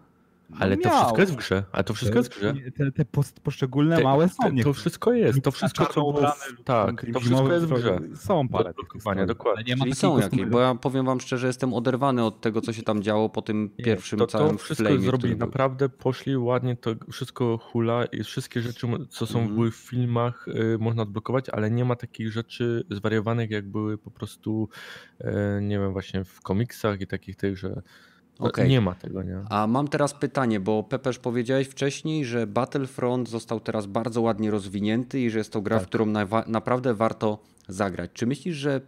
Ale 0.59 0.77
to 0.77 0.91
wszystko 0.91 1.21
jest 1.21 1.33
w 1.33 1.37
grze. 1.37 1.65
Ale 1.73 1.85
to 1.85 1.95
wszystko 1.95 2.19
jest 2.19 2.35
w 2.35 2.39
grze. 2.39 2.55
Te, 2.77 2.93
te 2.93 3.05
poszczególne 3.43 3.97
te, 3.97 4.03
małe 4.03 4.29
są. 4.29 4.57
Te, 4.57 4.63
to 4.63 4.73
wszystko 4.73 5.13
jest. 5.13 5.43
To 5.43 5.51
wszystko, 5.51 5.87
co 5.87 6.01
było 6.01 6.13
w... 6.13 6.65
Tak, 6.65 7.07
to 7.13 7.21
wszystko 7.21 7.53
jest 7.53 7.67
w 7.67 7.75
grze. 7.75 7.99
Są 8.15 8.49
parę. 8.49 8.73
Dokładnie, 8.95 9.27
dokładnie. 9.27 9.65
Nie 9.75 9.77
Czyli 9.77 9.95
są 9.95 10.19
jakieś, 10.19 10.45
bo 10.45 10.61
ja 10.61 10.75
powiem 10.75 11.07
wam 11.07 11.21
szczerze, 11.21 11.47
jestem 11.47 11.75
oderwany 11.75 12.25
od 12.25 12.41
tego, 12.41 12.61
co 12.61 12.73
się 12.73 12.83
tam 12.83 13.03
działo 13.03 13.29
po 13.29 13.43
tym 13.43 13.71
nie, 13.79 13.85
pierwszym 13.85 14.19
to, 14.19 14.27
całym 14.27 14.57
To 14.57 14.65
wszystko 14.65 14.99
zrobili. 14.99 15.37
Naprawdę 15.37 15.89
poszli 15.89 16.37
ładnie, 16.37 16.77
to 16.77 16.95
wszystko 17.13 17.59
hula 17.59 18.05
i 18.05 18.25
wszystkie 18.25 18.61
rzeczy, 18.61 18.87
co 19.09 19.27
są 19.27 19.39
mm. 19.39 19.55
były 19.55 19.71
w 19.71 19.77
filmach, 19.77 20.49
y, 20.49 20.79
można 20.79 21.03
odblokować, 21.03 21.49
ale 21.49 21.71
nie 21.71 21.85
ma 21.85 21.97
takich 21.97 22.33
rzeczy 22.33 22.85
zwariowanych, 22.91 23.51
jak 23.51 23.69
były 23.69 23.99
po 23.99 24.11
prostu, 24.11 24.69
y, 25.21 25.27
nie 25.63 25.79
wiem, 25.79 25.93
właśnie 25.93 26.25
w 26.25 26.41
komiksach 26.41 27.01
i 27.01 27.07
takich 27.07 27.37
tych, 27.37 27.59
że 27.59 27.83
Okay. 28.49 28.69
Nie 28.69 28.81
ma 28.81 28.95
tego, 28.95 29.23
nie? 29.23 29.41
A 29.51 29.67
mam 29.67 29.89
teraz 29.89 30.15
pytanie, 30.15 30.61
bo 30.61 30.83
Pepeż 30.83 31.19
powiedziałeś 31.19 31.69
wcześniej, 31.69 32.25
że 32.25 32.47
Battlefront 32.47 33.29
został 33.29 33.61
teraz 33.61 33.87
bardzo 33.87 34.21
ładnie 34.21 34.51
rozwinięty 34.51 35.21
i 35.21 35.31
że 35.31 35.39
jest 35.39 35.53
to 35.53 35.63
gra, 35.63 35.77
tak. 35.77 35.87
w 35.87 35.89
którą 35.89 36.07
na 36.07 36.27
naprawdę 36.47 36.95
warto 36.95 37.39
zagrać. 37.69 38.11
Czy 38.15 38.27
myślisz, 38.27 38.57
że 38.57 38.81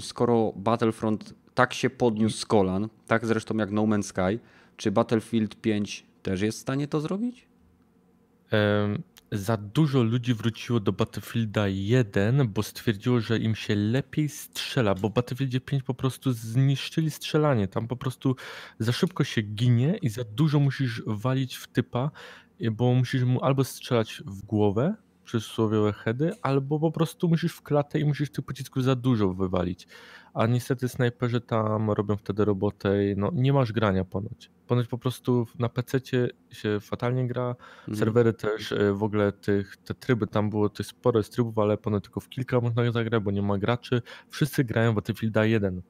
skoro 0.00 0.52
Battlefront 0.56 1.34
tak 1.54 1.74
się 1.74 1.90
podniósł 1.90 2.38
z 2.38 2.46
kolan, 2.46 2.88
tak 3.06 3.26
zresztą 3.26 3.56
jak 3.56 3.70
No 3.70 3.82
Man's 3.82 4.02
Sky, 4.02 4.38
czy 4.76 4.90
Battlefield 4.90 5.56
5 5.56 6.06
też 6.22 6.40
jest 6.40 6.58
w 6.58 6.60
stanie 6.60 6.88
to 6.88 7.00
zrobić? 7.00 7.46
Um, 8.52 9.02
za 9.32 9.56
dużo 9.56 10.02
ludzi 10.02 10.34
wróciło 10.34 10.80
do 10.80 10.92
Battlefielda 10.92 11.68
1, 11.68 12.48
bo 12.48 12.62
stwierdziło, 12.62 13.20
że 13.20 13.38
im 13.38 13.54
się 13.54 13.74
lepiej 13.74 14.28
strzela, 14.28 14.94
bo 14.94 15.10
Battlefieldzie 15.10 15.60
5 15.60 15.82
po 15.82 15.94
prostu 15.94 16.32
zniszczyli 16.32 17.10
strzelanie. 17.10 17.68
Tam 17.68 17.88
po 17.88 17.96
prostu 17.96 18.36
za 18.78 18.92
szybko 18.92 19.24
się 19.24 19.42
ginie 19.42 19.98
i 20.02 20.08
za 20.08 20.24
dużo 20.24 20.60
musisz 20.60 21.02
walić 21.06 21.56
w 21.56 21.68
typa, 21.68 22.10
bo 22.72 22.94
musisz 22.94 23.24
mu 23.24 23.44
albo 23.44 23.64
strzelać 23.64 24.22
w 24.26 24.42
głowę, 24.42 24.94
przysłowiowe 25.26 25.92
heady, 25.92 26.32
albo 26.42 26.80
po 26.80 26.90
prostu 26.90 27.28
musisz 27.28 27.52
w 27.52 27.62
klatę 27.62 27.98
i 27.98 28.04
musisz 28.04 28.30
tych 28.30 28.44
pocisków 28.44 28.84
za 28.84 28.94
dużo 28.94 29.34
wywalić. 29.34 29.88
A 30.34 30.46
niestety 30.46 30.88
snajperzy 30.88 31.40
tam 31.40 31.90
robią 31.90 32.16
wtedy 32.16 32.44
robotę 32.44 33.10
i 33.10 33.16
no, 33.16 33.30
nie 33.34 33.52
masz 33.52 33.72
grania 33.72 34.04
ponoć. 34.04 34.50
Ponoć 34.66 34.86
po 34.88 34.98
prostu 34.98 35.46
na 35.58 35.68
PC 35.68 36.00
się 36.50 36.80
fatalnie 36.80 37.26
gra, 37.26 37.48
mhm. 37.48 37.98
serwery 37.98 38.32
też 38.32 38.72
e, 38.72 38.92
w 38.92 39.02
ogóle 39.02 39.32
tych, 39.32 39.76
te 39.76 39.94
tryby, 39.94 40.26
tam 40.26 40.50
było 40.50 40.68
tych 40.68 40.86
sporo 40.86 41.22
z 41.22 41.30
trybów, 41.30 41.58
ale 41.58 41.76
ponoć 41.76 42.04
tylko 42.04 42.20
w 42.20 42.28
kilka 42.28 42.60
można 42.60 42.92
zagrać, 42.92 43.22
bo 43.22 43.30
nie 43.30 43.42
ma 43.42 43.58
graczy. 43.58 44.02
Wszyscy 44.30 44.64
grają 44.64 44.92
w 44.92 44.94
Battlefielda 44.94 45.44
1. 45.44 45.82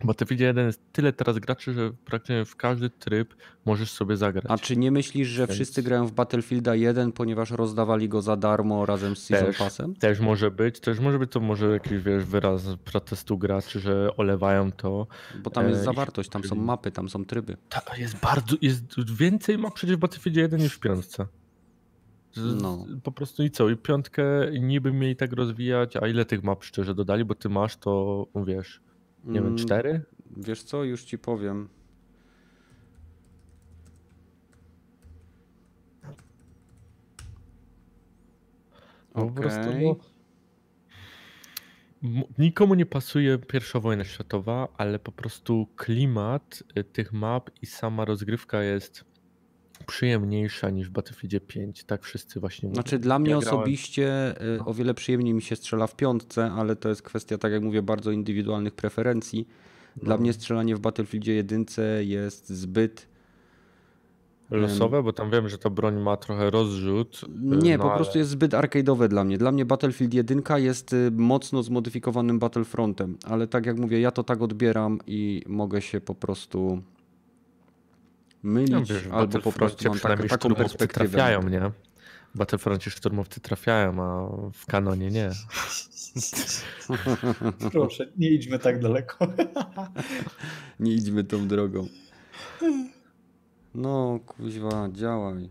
W 0.00 0.06
Battlefield 0.06 0.40
1 0.40 0.66
jest 0.66 0.92
tyle 0.92 1.12
teraz 1.12 1.38
graczy, 1.38 1.72
że 1.72 1.90
praktycznie 2.04 2.44
w 2.44 2.56
każdy 2.56 2.90
tryb 2.90 3.34
możesz 3.64 3.90
sobie 3.90 4.16
zagrać. 4.16 4.44
A 4.48 4.58
czy 4.58 4.76
nie 4.76 4.90
myślisz, 4.90 5.28
że 5.28 5.46
Więc... 5.46 5.54
wszyscy 5.54 5.82
grają 5.82 6.06
w 6.06 6.12
Battlefielda 6.12 6.74
1, 6.74 7.12
ponieważ 7.12 7.50
rozdawali 7.50 8.08
go 8.08 8.22
za 8.22 8.36
darmo 8.36 8.86
razem 8.86 9.16
z 9.16 9.22
Season 9.22 9.46
też, 9.46 9.58
Passem? 9.58 9.94
Też 9.94 10.20
może 10.20 10.50
być, 10.50 10.80
też 10.80 11.00
może 11.00 11.18
być 11.18 11.32
to 11.32 11.40
może 11.40 11.70
jakiś 11.70 11.98
wiesz, 11.98 12.24
wyraz 12.24 12.62
protestu 12.84 13.38
graczy, 13.38 13.80
że 13.80 14.16
olewają 14.16 14.72
to. 14.72 15.06
Bo 15.42 15.50
tam 15.50 15.68
jest 15.68 15.80
e, 15.80 15.84
zawartość, 15.84 16.28
tam 16.28 16.44
są 16.44 16.54
mapy, 16.54 16.90
tam 16.90 17.08
są 17.08 17.24
tryby. 17.24 17.56
Tak, 17.68 17.98
jest 17.98 18.20
bardzo, 18.20 18.56
jest 18.62 19.14
więcej 19.16 19.58
map 19.58 19.74
przecież 19.74 19.96
w 19.96 19.98
Battlefieldzie 19.98 20.40
1 20.40 20.60
niż 20.60 20.74
w 20.74 20.80
piątce. 20.80 21.26
No. 22.36 22.86
Po 23.02 23.12
prostu 23.12 23.42
i 23.42 23.50
co? 23.50 23.68
I 23.68 23.76
piątkę 23.76 24.24
niby 24.60 24.92
mieli 24.92 25.16
tak 25.16 25.32
rozwijać, 25.32 25.96
a 25.96 26.08
ile 26.08 26.24
tych 26.24 26.42
map 26.42 26.64
szczerze 26.64 26.94
dodali, 26.94 27.24
bo 27.24 27.34
ty 27.34 27.48
masz 27.48 27.76
to, 27.76 28.26
wiesz, 28.46 28.80
nie 29.24 29.34
wiem, 29.34 29.46
mm, 29.46 29.58
cztery? 29.58 30.04
Wiesz 30.36 30.62
co, 30.62 30.84
już 30.84 31.04
ci 31.04 31.18
powiem. 31.18 31.68
Po 39.12 39.22
okay. 39.22 39.42
prostu 39.42 39.70
no, 42.02 42.24
nikomu 42.38 42.74
nie 42.74 42.86
pasuje 42.86 43.38
pierwsza 43.38 43.80
wojna 43.80 44.04
światowa, 44.04 44.68
ale 44.76 44.98
po 44.98 45.12
prostu 45.12 45.66
klimat 45.76 46.62
y, 46.78 46.84
tych 46.84 47.12
map 47.12 47.50
i 47.62 47.66
sama 47.66 48.04
rozgrywka 48.04 48.62
jest 48.62 49.09
przyjemniejsza 49.90 50.70
niż 50.70 50.88
w 50.88 50.90
Battlefieldzie 50.90 51.40
5, 51.40 51.84
tak 51.84 52.02
wszyscy 52.02 52.40
właśnie 52.40 52.68
mówią. 52.68 52.74
Znaczy 52.74 52.98
dla 52.98 53.18
mnie 53.18 53.30
ja 53.30 53.36
osobiście 53.38 54.34
grałem... 54.40 54.68
o 54.68 54.74
wiele 54.74 54.94
przyjemniej 54.94 55.34
mi 55.34 55.42
się 55.42 55.56
strzela 55.56 55.86
w 55.86 55.96
piątce, 55.96 56.52
ale 56.52 56.76
to 56.76 56.88
jest 56.88 57.02
kwestia, 57.02 57.38
tak 57.38 57.52
jak 57.52 57.62
mówię, 57.62 57.82
bardzo 57.82 58.10
indywidualnych 58.10 58.74
preferencji. 58.74 59.48
Dla 59.96 60.14
No. 60.16 60.20
mnie 60.20 60.32
strzelanie 60.32 60.76
w 60.76 60.80
Battlefieldzie 60.80 61.34
1 61.34 61.64
jest 62.00 62.48
zbyt 62.50 63.06
Losowe, 64.50 65.02
bo 65.02 65.12
tam 65.12 65.30
wiem, 65.30 65.48
że 65.48 65.58
ta 65.58 65.70
broń 65.70 66.00
ma 66.00 66.16
trochę 66.16 66.50
rozrzut. 66.50 67.20
y, 67.24 67.56
Nie, 67.56 67.76
no 67.78 67.82
po 67.84 67.88
ale- 67.90 67.98
prostu 67.98 68.18
jest 68.18 68.30
zbyt 68.30 68.52
arcade'owe 68.52 69.08
dla 69.08 69.24
mnie. 69.24 69.38
Dla 69.38 69.52
mnie 69.52 69.64
Battlefield 69.64 70.14
1 70.14 70.42
jest 70.56 70.92
y, 70.92 71.10
mocno 71.12 71.62
zmodyfikowanym 71.62 72.38
Battlefrontem, 72.38 73.16
ale 73.24 73.46
tak 73.46 73.66
jak 73.66 73.78
mówię, 73.78 74.00
ja 74.00 74.10
to 74.10 74.24
tak 74.24 74.42
odbieram 74.42 74.98
i 75.06 75.42
mogę 75.46 75.82
się 75.82 76.00
po 76.00 76.14
prostu 76.14 76.82
mylić, 78.42 78.70
No, 78.70 78.80
wiesz, 78.84 79.08
w 79.08 79.12
albo 79.14 79.38
po 79.38 79.52
prostu 79.52 79.84
mam 79.84 79.92
tak, 79.92 79.98
przynajmniej 80.00 80.28
taką 80.28 80.40
szturmowcy 80.40 80.62
perspektywę. 80.78 81.08
trafiają, 81.08 81.48
nie? 81.48 81.70
W 82.34 82.38
Battlefroncie 82.38 82.90
szturmowcy 82.90 83.40
trafiają, 83.40 84.02
a 84.02 84.28
w 84.52 84.66
kanonie 84.66 85.10
nie. 85.10 85.30
Proszę, 87.72 88.06
nie 88.16 88.30
idźmy 88.30 88.58
tak 88.58 88.80
daleko. 88.82 89.26
Nie 90.80 90.92
idźmy 90.92 91.24
tą 91.24 91.48
drogą. 91.48 91.86
No, 93.74 94.20
kuźwa, 94.26 94.88
działaj. 94.92 95.50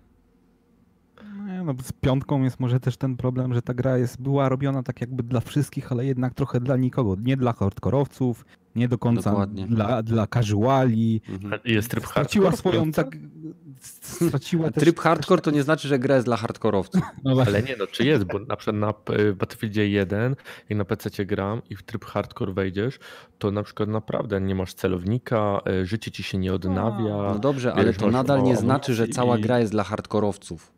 Nie, 1.48 1.64
no, 1.64 1.74
z 1.84 1.92
piątką 1.92 2.44
jest 2.44 2.60
może 2.60 2.80
też 2.80 2.98
ten 2.98 3.18
problem, 3.18 3.54
że 3.54 3.62
ta 3.62 3.74
gra 3.74 3.98
jest, 3.98 4.22
była 4.22 4.50
robiona 4.50 4.84
tak 4.84 5.02
jakby 5.02 5.24
dla 5.24 5.40
wszystkich, 5.40 5.92
ale 5.92 6.06
jednak 6.06 6.34
trochę 6.34 6.60
dla 6.60 6.78
nikogo. 6.78 7.16
Nie 7.24 7.38
dla 7.38 7.54
hardkorowców, 7.54 8.46
nie 8.76 8.88
do 8.88 8.98
końca 8.98 9.30
Dokładnie. 9.30 9.68
dla, 9.68 10.04
dla 10.04 10.28
casuali. 10.28 11.22
Mhm. 11.30 11.60
I 11.66 11.74
Jest 11.74 11.90
tryb 11.92 12.06
Straciła 12.08 12.50
hardcore, 12.50 12.74
swoją 12.78 12.92
tak... 12.92 13.08
Straciła 13.82 14.72
też... 14.72 14.84
Tryb 14.84 15.00
hardcore 15.00 15.42
to 15.42 15.52
nie 15.52 15.64
znaczy, 15.64 15.88
że 15.88 16.00
gra 16.00 16.16
jest 16.16 16.28
dla 16.28 16.38
hardkorowców. 16.38 17.02
No. 17.24 17.44
Ale 17.48 17.64
nie, 17.64 17.76
no 17.80 17.88
czy 17.88 18.06
jest, 18.06 18.24
bo 18.24 18.40
na 18.40 18.56
przykład 18.56 18.76
na 18.76 18.94
p- 18.94 19.34
Battlefieldzie 19.34 19.90
1, 19.90 20.36
jak 20.70 20.78
na 20.78 20.86
PC 20.86 21.26
gram 21.26 21.62
i 21.70 21.76
w 21.76 21.84
tryb 21.84 22.06
hardcore 22.06 22.54
wejdziesz, 22.54 23.00
to 23.40 23.52
na 23.52 23.64
przykład 23.64 23.90
naprawdę 23.90 24.42
nie 24.42 24.56
masz 24.56 24.74
celownika, 24.74 25.62
y, 25.82 25.86
życie 25.86 26.12
ci 26.12 26.24
się 26.24 26.38
nie 26.38 26.54
odnawia. 26.54 27.16
No 27.34 27.40
dobrze, 27.40 27.74
ale 27.74 27.86
wiesz, 27.86 27.98
to 27.98 28.12
nadal 28.12 28.44
nie 28.44 28.56
znaczy, 28.58 28.94
że 28.94 29.08
cała 29.08 29.38
i- 29.38 29.42
gra 29.42 29.60
jest 29.60 29.72
dla 29.72 29.84
hardkorowców. 29.84 30.72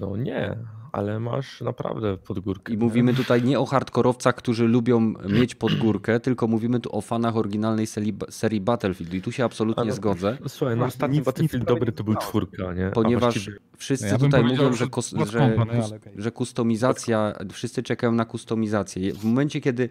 No 0.00 0.16
nie, 0.16 0.56
ale 0.98 1.20
masz 1.20 1.60
naprawdę 1.60 2.16
podgórkę. 2.16 2.72
I 2.72 2.76
nie? 2.76 2.84
mówimy 2.84 3.14
tutaj 3.14 3.42
nie 3.42 3.60
o 3.60 3.66
hardkorowcach, 3.66 4.34
którzy 4.34 4.64
lubią 4.64 5.00
mieć 5.28 5.54
podgórkę, 5.54 6.20
tylko 6.20 6.46
mówimy 6.46 6.80
tu 6.80 6.96
o 6.96 7.00
fanach 7.00 7.36
oryginalnej 7.36 7.86
serii, 7.86 8.16
serii 8.30 8.60
Battlefield. 8.60 9.14
I 9.14 9.22
tu 9.22 9.32
się 9.32 9.44
absolutnie 9.44 9.84
no, 9.84 9.92
zgodzę, 9.92 10.38
Słuchaj, 10.48 10.76
no 10.76 10.80
Właśnie, 10.80 10.94
ostatni 10.94 11.16
nic- 11.18 11.26
Battlefield 11.26 11.62
nic 11.62 11.68
dobry 11.68 11.92
to 11.92 12.04
był 12.04 12.14
czwórka, 12.14 12.72
nie? 12.74 12.90
Ponieważ 12.94 13.34
właściwie- 13.34 13.58
wszyscy 13.76 14.06
Ja 14.06 14.18
bym 14.18 14.30
tutaj 14.30 14.44
mówią, 14.44 14.72
że, 14.72 14.78
że 14.78 14.86
kos, 14.86 15.14
że, 15.30 15.42
ale 15.42 15.86
okej. 15.96 16.12
że 16.16 16.30
kustomizacja, 16.32 17.32
wszyscy 17.52 17.82
czekają 17.82 18.12
na 18.12 18.24
kustomizację. 18.24 19.12
W 19.12 19.24
momencie, 19.24 19.60
kiedy 19.60 19.88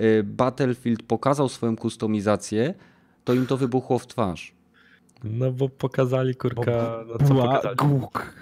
y, 0.00 0.22
Battlefield 0.24 1.02
pokazał 1.02 1.48
swoją 1.48 1.76
kustomizację, 1.76 2.74
to 3.24 3.34
im 3.34 3.46
to 3.46 3.56
wybuchło 3.56 3.98
w 3.98 4.06
twarz. 4.06 4.59
No 5.24 5.52
bo 5.52 5.68
pokazali 5.68 6.34
kurka, 6.34 7.04
no 7.08 7.18
co 7.18 7.34
Była 7.34 7.46
pokazali? 7.48 7.76
głuk. 7.76 8.34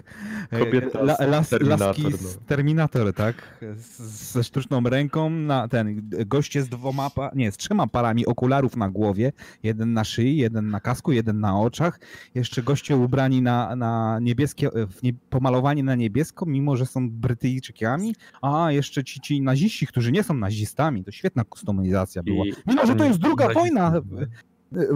Kobieta 0.58 1.16
z 1.16 1.20
las, 1.20 1.48
Terminator, 1.48 1.88
laski 1.88 2.12
z 2.12 2.38
Terminator, 2.46 3.12
tak? 3.14 3.58
Z, 3.76 4.00
ze 4.32 4.44
sztuczną 4.44 4.80
ręką, 4.82 5.30
na 5.30 5.68
ten 5.68 6.10
goście 6.26 6.62
z 6.62 6.68
dwoma, 6.68 7.10
pa, 7.10 7.30
nie, 7.34 7.52
z 7.52 7.56
trzema 7.56 7.86
parami 7.86 8.26
okularów 8.26 8.76
na 8.76 8.90
głowie, 8.90 9.32
jeden 9.62 9.92
na 9.92 10.04
szyi, 10.04 10.36
jeden 10.36 10.70
na 10.70 10.80
kasku, 10.80 11.12
jeden 11.12 11.40
na 11.40 11.60
oczach, 11.60 12.00
jeszcze 12.34 12.62
goście 12.62 12.96
ubrani 12.96 13.42
na, 13.42 13.76
na 13.76 14.18
niebieskie, 14.22 14.70
w 14.70 15.02
nie, 15.02 15.12
pomalowani 15.30 15.82
na 15.82 15.94
niebiesko, 15.94 16.46
mimo 16.46 16.76
że 16.76 16.86
są 16.86 17.10
Brytyjczykami, 17.10 18.14
a 18.42 18.72
jeszcze 18.72 19.04
ci, 19.04 19.20
ci 19.20 19.40
naziści, 19.42 19.86
którzy 19.86 20.12
nie 20.12 20.22
są 20.22 20.34
nazistami, 20.34 21.04
to 21.04 21.10
świetna 21.10 21.44
kustomizacja 21.44 22.22
była. 22.22 22.46
I- 22.46 22.52
Mimo, 22.66 22.86
że 22.86 22.94
to 22.94 23.04
jest 23.04 23.18
druga 23.18 23.48
wojna, 23.52 23.90
no. 24.10 24.20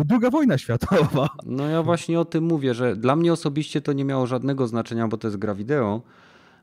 Druga 0.04 0.30
wojna 0.30 0.58
światowa. 0.58 1.28
No 1.46 1.68
ja 1.68 1.82
właśnie 1.82 2.20
o 2.20 2.24
tym 2.24 2.44
mówię, 2.44 2.74
że 2.74 2.96
dla 2.96 3.16
mnie 3.16 3.32
osobiście 3.32 3.80
to 3.80 3.92
nie 3.92 4.04
miało 4.04 4.26
żadnego 4.26 4.66
znaczenia, 4.66 5.08
bo 5.08 5.16
to 5.16 5.28
jest 5.28 5.36
gra 5.36 5.54
wideo 5.54 6.02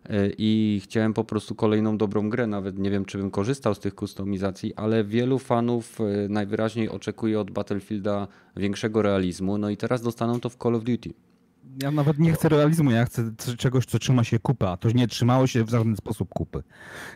y, 0.09 0.33
i 0.37 0.81
chciałem 0.83 1.13
po 1.13 1.23
prostu 1.23 1.55
kolejną 1.55 1.97
dobrą 1.97 2.29
grę. 2.29 2.47
Nawet 2.47 2.79
nie 2.79 2.91
wiem, 2.91 3.05
czy 3.05 3.17
bym 3.17 3.31
korzystał 3.31 3.75
z 3.75 3.79
tych 3.79 3.95
kustomizacji, 3.95 4.75
ale 4.75 5.03
wielu 5.03 5.39
fanów 5.39 6.01
y, 6.01 6.29
najwyraźniej 6.29 6.89
oczekuje 6.89 7.39
od 7.39 7.51
Battlefielda 7.51 8.27
większego 8.57 9.01
realizmu. 9.01 9.57
No 9.57 9.69
i 9.69 9.77
teraz 9.77 10.01
dostaną 10.01 10.39
to 10.39 10.49
w 10.49 10.55
Call 10.55 10.75
of 10.75 10.83
Duty. 10.83 11.13
Ja 11.83 11.91
nawet 11.91 12.19
nie 12.19 12.33
chcę 12.33 12.49
realizmu, 12.49 12.91
ja 12.91 13.05
chcę 13.05 13.31
czegoś, 13.57 13.85
co 13.85 13.99
trzyma 13.99 14.23
się 14.23 14.39
kupy, 14.39 14.67
a 14.67 14.77
to 14.77 14.91
nie 14.91 15.07
trzymało 15.07 15.47
się 15.47 15.63
w 15.63 15.69
żaden 15.69 15.95
sposób 15.95 16.29
kupy. 16.29 16.63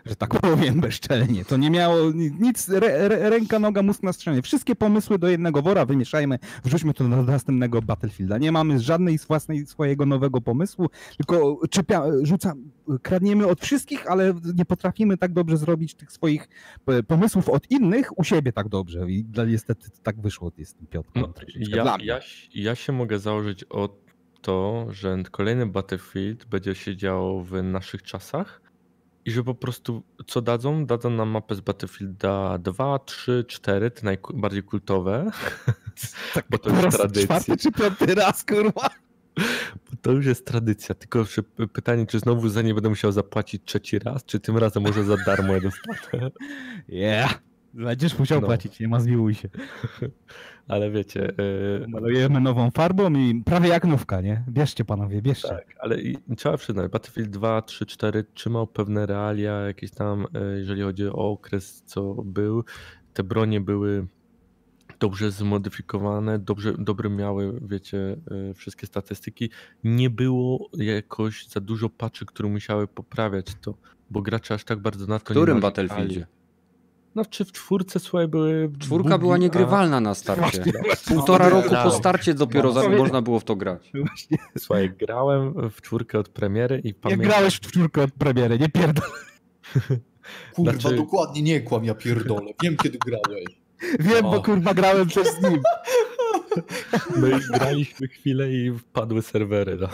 Że 0.06 0.16
tak 0.16 0.42
powiem 0.42 0.82
bezczelnie. 0.90 1.46
To 1.46 1.58
nie 1.58 1.70
miało 1.70 2.12
ni- 2.12 2.32
nic, 2.40 2.70
re, 2.70 2.88
re, 2.88 3.30
ręka, 3.30 3.60
noga, 3.60 3.82
mózg 3.82 4.04
na 4.04 4.14
strzenie. 4.14 4.42
Wszystkie 4.42 4.76
pomysły 4.76 5.20
do 5.20 5.28
jednego 5.30 5.62
wora 5.62 5.86
wymieszajmy, 5.86 6.40
wrzućmy 6.64 6.94
to 6.94 7.04
do 7.04 7.24
następnego 7.24 7.82
Battlefielda. 7.82 8.38
Nie 8.38 8.52
mamy 8.52 8.80
żadnej 8.80 9.20
z 9.20 9.26
własnej 9.26 9.66
swojego 9.66 10.06
nowego 10.06 10.42
pomysłu, 10.42 10.88
tylko 11.18 11.60
czepia, 11.70 12.04
rzuca, 12.22 12.54
kradniemy 13.02 13.48
od 13.48 13.62
wszystkich, 13.62 14.12
ale 14.12 14.34
nie 14.56 14.66
potrafimy 14.66 15.18
tak 15.18 15.34
dobrze 15.34 15.58
zrobić 15.58 15.96
tych 15.96 16.12
swoich 16.12 16.50
pomysłów 17.08 17.50
od 17.50 17.72
innych 17.72 18.20
u 18.20 18.24
siebie 18.24 18.54
tak 18.54 18.70
dobrze. 18.70 19.10
I 19.10 19.26
niestety 19.48 19.90
tak 20.04 20.22
wyszło 20.22 20.52
z 20.64 20.74
tym 20.74 20.88
troszeczkę 21.34 21.78
ja, 21.78 21.98
ja, 22.04 22.20
ja 22.56 22.76
się 22.76 22.94
mogę 22.94 23.20
założyć 23.20 23.66
o 23.70 24.09
to, 24.42 24.88
że 24.90 25.18
kolejny 25.32 25.66
Battlefield 25.66 26.46
będzie 26.46 26.76
się 26.76 26.98
działo 26.98 27.44
w 27.44 27.64
naszych 27.64 28.04
czasach 28.04 28.62
i 29.26 29.32
że 29.32 29.44
po 29.44 29.56
prostu 29.56 30.04
co 30.28 30.42
dadzą? 30.42 30.86
Dadzą 30.86 31.10
nam 31.10 31.30
mapę 31.30 31.56
z 31.56 31.60
Battlefielda 31.62 32.58
2, 32.58 33.00
3, 33.00 33.46
4, 33.48 33.92
te 33.92 34.06
najbardziej 34.06 34.64
kultowe, 34.64 35.32
Tak, 36.34 36.46
bo 36.50 36.58
to 36.58 36.70
już 36.70 36.84
raz 36.84 36.96
tradycja. 36.98 37.26
czwarty 37.26 37.58
czy 37.58 37.72
piąty 37.72 38.16
raz, 38.16 38.46
kurwa. 38.46 38.90
Bo 39.92 39.98
to 40.02 40.12
już 40.12 40.26
jest 40.26 40.46
tradycja, 40.46 40.96
tylko 40.96 41.24
że 41.24 41.44
pytanie, 41.74 42.06
czy 42.06 42.20
znowu 42.20 42.50
za 42.50 42.62
nie 42.62 42.74
będę 42.74 42.90
musiał 42.90 43.12
zapłacić 43.12 43.64
trzeci 43.66 44.00
raz, 44.00 44.26
czy 44.26 44.40
tym 44.40 44.58
razem 44.58 44.84
może 44.84 45.04
za 45.04 45.18
darmo 45.26 45.54
jeden 45.54 45.72
wpadł. 45.72 46.30
Yeah. 46.90 47.49
Będziesz 47.74 48.20
musiał 48.20 48.42
No. 48.42 48.48
płacić, 48.48 48.80
nie 48.80 48.88
ma 48.88 49.00
zmiłuj 49.00 49.34
się. 49.34 49.50
Ale 50.68 50.92
wiecie, 50.92 51.34
yy, 51.82 51.88
Malujemy 51.88 52.40
nową 52.40 52.72
farbą 52.72 53.14
i 53.14 53.44
prawie 53.46 53.70
jak 53.70 53.86
nówka, 53.86 54.22
nie? 54.22 54.44
Bierzcie 54.50 54.86
panowie, 54.86 55.22
bierzcie. 55.22 55.48
Tak, 55.48 55.66
ale 55.80 56.02
i 56.02 56.18
trzeba 56.38 56.58
przyznać, 56.58 56.92
Battlefield 56.92 57.30
2, 57.30 57.62
3, 57.62 57.86
4 57.86 58.26
trzymał 58.34 58.68
pewne 58.68 59.06
realia, 59.06 59.52
jakieś 59.54 59.92
tam, 59.92 60.28
e, 60.34 60.60
jeżeli 60.60 60.82
chodzi 60.82 61.08
o 61.08 61.14
okres, 61.14 61.84
co 61.86 62.14
był. 62.14 62.64
Te 63.14 63.24
bronie 63.24 63.62
były 63.62 64.08
dobrze 65.00 65.32
zmodyfikowane, 65.32 66.40
dobrze, 66.40 66.74
dobre 66.80 67.10
miały, 67.10 67.60
wiecie, 67.62 68.16
e, 68.50 68.54
wszystkie 68.54 68.88
statystyki. 68.88 69.50
Nie 69.84 70.10
było 70.10 70.70
jakoś 70.74 71.48
za 71.48 71.60
dużo 71.60 71.90
patchy, 71.90 72.26
które 72.26 72.50
musiały 72.50 72.88
poprawiać 72.88 73.46
to, 73.62 73.74
bo 74.10 74.22
gracze 74.22 74.54
aż 74.54 74.64
tak 74.64 74.80
bardzo 74.80 75.08
na 75.08 75.20
W 75.20 75.24
to 75.24 75.34
nie 75.34 75.36
którym 75.36 75.60
narzekali. 75.60 75.88
Battlefieldzie? 75.88 76.28
No 77.16 77.26
czy 77.26 77.46
w 77.46 77.52
czwórce, 77.52 78.00
słuchaj, 78.00 78.28
były 78.28 78.72
Czwórka 78.80 79.10
bugi, 79.10 79.20
była 79.22 79.36
a- 79.36 79.38
niegrywalna 79.38 80.00
na 80.00 80.16
starcie. 80.16 80.64
Półtora 81.08 81.50
właśnie. 81.50 81.70
roku 81.78 81.90
po 81.90 81.92
starcie 81.98 82.34
dopiero 82.34 82.72
za, 82.72 82.80
Właśnie. 82.82 82.98
można 82.98 83.22
było 83.22 83.40
w 83.40 83.44
to 83.44 83.56
grać. 83.56 83.92
Właśnie. 84.06 84.38
Słuchaj, 84.58 84.90
grałem 85.00 85.70
w 85.72 85.82
czwórkę 85.82 86.20
od 86.20 86.30
premiery 86.30 86.80
i 86.84 86.88
Nie 86.88 86.94
pamiętam... 86.94 87.28
grałeś 87.28 87.56
w 87.56 87.60
czwórkę 87.60 88.04
od 88.04 88.12
premiery, 88.12 88.60
nie 88.60 88.70
pierdol. 88.70 89.10
Kurwa, 90.56 90.72
Znaczy- 90.72 90.96
dokładnie 90.96 91.42
nie 91.42 91.62
kłam, 91.62 91.86
ja 91.86 91.96
pierdolę. 91.96 92.52
Wiem, 92.64 92.78
kiedy 92.78 92.98
grałeś. 92.98 93.46
Wiem, 94.00 94.26
O. 94.26 94.32
bo 94.32 94.44
kurwa 94.44 94.74
grałem 94.74 95.08
przez 95.08 95.42
nim. 95.44 95.62
My 97.16 97.40
graliśmy 97.54 98.08
chwilę 98.08 98.52
i 98.54 98.72
wpadły 98.80 99.22
serwery. 99.22 99.78
No. 99.82 99.88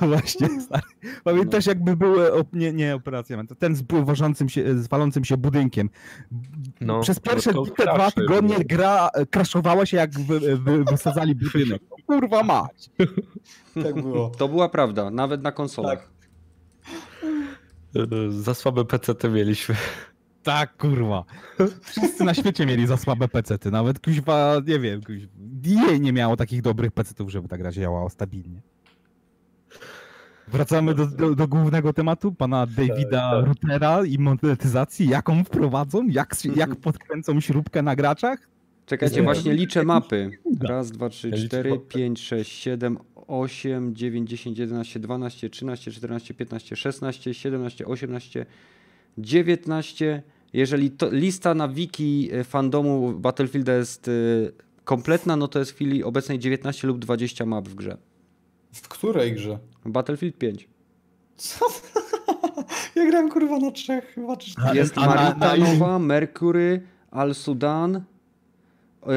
No 0.00 0.08
właśnie, 0.08 0.48
stary. 0.60 0.82
Pamiętasz 1.24 1.66
jakby 1.66 1.96
były, 1.96 2.30
op- 2.30 2.52
nie, 2.56 2.72
nie 2.72 2.94
operacja, 2.94 3.42
ten 3.58 3.76
z 3.76 3.82
wożącym 4.04 4.48
się, 4.48 4.78
z 4.82 4.88
walącym 4.88 5.24
się 5.24 5.36
budynkiem. 5.36 5.90
No, 6.80 7.00
Przez 7.00 7.20
pierwsze 7.20 7.52
te 7.76 7.82
dwa 7.94 8.10
tygodnie 8.10 8.56
gra 8.64 9.08
e, 9.14 9.26
crashowała 9.26 9.86
się 9.86 9.96
jak 9.96 10.20
wy, 10.20 10.56
wy, 10.56 10.84
wysadzali 10.84 11.34
budynek. 11.34 11.82
No, 11.90 11.96
kurwa 12.06 12.42
mać. 12.42 12.90
Tak 13.82 13.94
było. 14.02 14.30
To 14.30 14.48
była 14.48 14.68
prawda, 14.68 15.10
nawet 15.10 15.42
na 15.42 15.52
konsolach. 15.52 16.10
E, 17.96 18.30
Za 18.30 18.54
słabe 18.54 18.84
PC 18.84 19.14
mieliśmy. 19.30 19.74
Tak, 20.42 20.76
kurwa. 20.76 21.24
Wszyscy 21.82 22.24
na 22.24 22.34
świecie 22.34 22.66
mieli 22.66 22.86
za 22.86 22.96
słabe 22.96 23.28
pecety. 23.28 23.70
Nawet 23.70 24.00
kuźwa, 24.00 24.54
nie 24.66 24.78
wiem, 24.78 25.02
kuźwa. 25.02 25.32
EA 25.88 25.96
nie 25.96 26.12
miało 26.12 26.36
takich 26.36 26.62
dobrych 26.62 26.92
pecetów, 26.92 27.30
żeby 27.30 27.48
ta 27.48 27.58
gra 27.58 27.72
działała 27.72 28.08
stabilnie. 28.10 28.62
Wracamy 30.52 30.94
do, 30.94 31.06
do, 31.06 31.34
do 31.34 31.48
głównego 31.48 31.92
tematu, 31.92 32.32
pana 32.32 32.66
Davida 32.66 33.30
tak. 33.30 33.46
Rutera 33.46 34.04
i 34.04 34.18
monetyzacji. 34.18 35.08
Jak 35.08 35.28
on 35.28 35.44
wprowadzą? 35.44 36.06
Jak, 36.06 36.34
jak 36.56 36.76
podkręcą 36.76 37.40
śrubkę 37.40 37.82
na 37.82 37.96
graczach? 37.96 38.48
Czekajcie, 38.86 39.16
Nie. 39.16 39.22
właśnie 39.22 39.52
liczę 39.54 39.84
mapy. 39.84 40.30
Raz, 40.60 40.90
dwa, 40.90 41.08
trzy, 41.08 41.32
cztery, 41.32 41.78
pięć, 41.88 42.20
sześć, 42.20 42.52
siedem, 42.52 42.98
osiem, 43.14 43.94
dziewięć, 43.94 44.30
dziesięć, 44.30 44.58
jedenaście, 44.58 45.00
dwanaście, 45.00 45.50
trzynaście, 45.50 45.90
czternaście, 45.90 46.34
piętnaście, 46.34 46.76
szesnaście, 46.76 47.34
siedemnaście, 47.34 47.86
osiemnaście, 47.86 48.46
dziewiętnaście. 49.18 50.22
Jeżeli 50.52 50.90
to, 50.90 51.08
lista 51.10 51.54
na 51.54 51.68
wiki 51.68 52.28
e, 52.32 52.44
fandomu 52.44 53.12
Battlefielda 53.12 53.74
jest 53.74 54.08
e, 54.08 54.12
kompletna, 54.84 55.36
no 55.36 55.48
to 55.48 55.58
jest 55.58 55.70
w 55.70 55.74
chwili 55.74 56.04
obecnej 56.04 56.38
19 56.38 56.86
lub 56.86 56.98
20 56.98 57.46
map 57.46 57.68
w 57.68 57.74
grze. 57.74 57.96
W 58.72 58.88
której 58.88 59.32
grze? 59.32 59.58
Battlefield 59.84 60.38
5. 60.38 60.68
Co? 61.36 61.66
ja 62.94 63.06
grałem 63.06 63.30
kurwa 63.30 63.58
na 63.58 63.70
trzech 63.70 64.04
chyba 64.14 64.36
czy. 64.36 64.50
Jest 64.74 64.96
Marita 64.96 65.56
nowa, 65.56 65.98
Mercury, 65.98 66.82
Al 67.10 67.34
Sudan, 67.34 68.02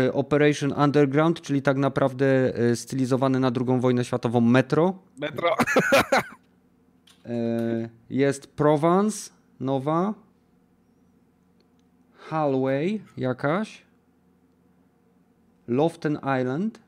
y, 0.08 0.14
Operation 0.14 0.74
Underground, 0.74 1.42
czyli 1.42 1.62
tak 1.62 1.78
naprawdę 1.78 2.60
y, 2.72 2.76
stylizowane 2.76 3.40
na 3.40 3.52
II 3.68 3.80
wojnę 3.80 4.06
światową 4.06 4.42
metro. 4.42 5.00
Metro. 5.20 5.56
Y, 7.26 7.90
Jest 8.10 8.48
Provence 8.48 9.32
nowa. 9.60 10.14
Hallway 12.14 13.02
jakaś. 13.18 13.82
Loften 15.68 16.20
Island. 16.42 16.80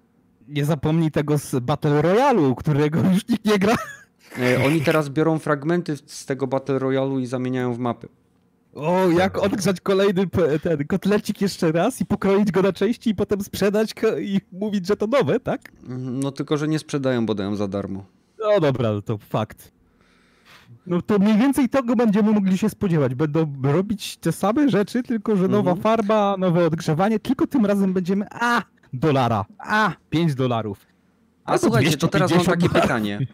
Nie 0.53 0.65
zapomnij 0.65 1.11
tego 1.11 1.37
z 1.37 1.59
Battle 1.59 2.01
Royale, 2.01 2.53
którego 2.57 2.99
już 2.99 3.27
nikt 3.29 3.45
nie 3.45 3.59
gra. 3.59 3.75
Y, 4.37 4.65
Oni 4.65 4.81
teraz 4.81 5.09
biorą 5.09 5.39
fragmenty 5.39 5.97
z 6.05 6.25
tego 6.25 6.47
Battle 6.47 6.79
Royale'u 6.79 7.21
i 7.21 7.25
zamieniają 7.25 7.73
w 7.73 7.79
mapy. 7.79 8.07
O, 8.75 9.09
jak 9.09 9.37
odgrzać 9.37 9.81
kolejny 9.81 10.27
ten 10.63 10.87
kotlecik 10.87 11.41
jeszcze 11.41 11.71
raz 11.71 12.01
i 12.01 12.05
pokroić 12.05 12.51
go 12.51 12.61
na 12.61 12.73
części 12.73 13.09
i 13.09 13.15
potem 13.15 13.41
sprzedać 13.43 13.93
i 14.21 14.41
mówić, 14.51 14.87
że 14.87 14.97
to 14.97 15.07
nowe, 15.07 15.39
tak? 15.39 15.61
Mhm, 15.83 16.19
No 16.19 16.31
tylko, 16.31 16.57
że 16.57 16.67
nie 16.67 16.79
sprzedają, 16.79 17.25
bo 17.25 17.35
dają 17.35 17.55
za 17.55 17.67
darmo. 17.67 18.05
No 18.39 18.59
dobra, 18.59 18.89
to 19.05 19.17
fakt. 19.17 19.71
No 20.87 21.01
to 21.01 21.19
mniej 21.19 21.37
więcej 21.37 21.69
tego 21.69 21.95
będziemy 21.95 22.31
mogli 22.31 22.57
się 22.57 22.69
spodziewać. 22.69 23.15
Będą 23.15 23.53
robić 23.63 24.17
te 24.17 24.31
same 24.31 24.69
rzeczy, 24.69 25.03
tylko 25.03 25.35
że 25.35 25.47
nowa 25.47 25.71
Mhm. 25.71 25.81
farba, 25.83 26.35
nowe 26.37 26.65
odgrzewanie, 26.65 27.19
tylko 27.19 27.47
tym 27.47 27.65
razem 27.65 27.93
będziemy 27.93 28.25
a 28.31 28.61
dolara, 28.93 29.45
a 29.59 29.93
5 30.09 30.35
dolarów. 30.35 30.85
A 31.45 31.57
słuchajcie, 31.57 31.97
to 31.97 32.07
teraz 32.07 32.31
mam 32.31 32.39
250 32.39 32.73
takie 32.73 32.81
pytanie. 32.81 33.19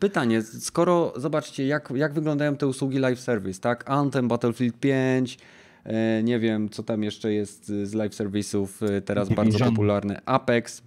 Pytanie, 0.00 0.42
skoro 0.42 1.12
zobaczcie, 1.16 1.66
jak, 1.66 1.92
jak 1.94 2.12
wyglądają 2.12 2.56
te 2.56 2.66
usługi 2.66 2.98
live 2.98 3.20
service, 3.20 3.60
tak? 3.60 3.90
Anthem, 3.90 4.28
Battlefield 4.28 4.76
5, 4.80 5.38
e, 5.84 6.22
nie 6.22 6.38
wiem, 6.38 6.68
co 6.68 6.82
tam 6.82 7.02
jeszcze 7.02 7.32
jest 7.32 7.66
z 7.66 7.94
live 7.94 8.14
serwisów 8.14 8.82
e, 8.82 9.00
teraz 9.00 9.28
bardzo 9.28 9.42
Division. 9.50 9.68
popularne. 9.74 10.20
Apex, 10.26 10.82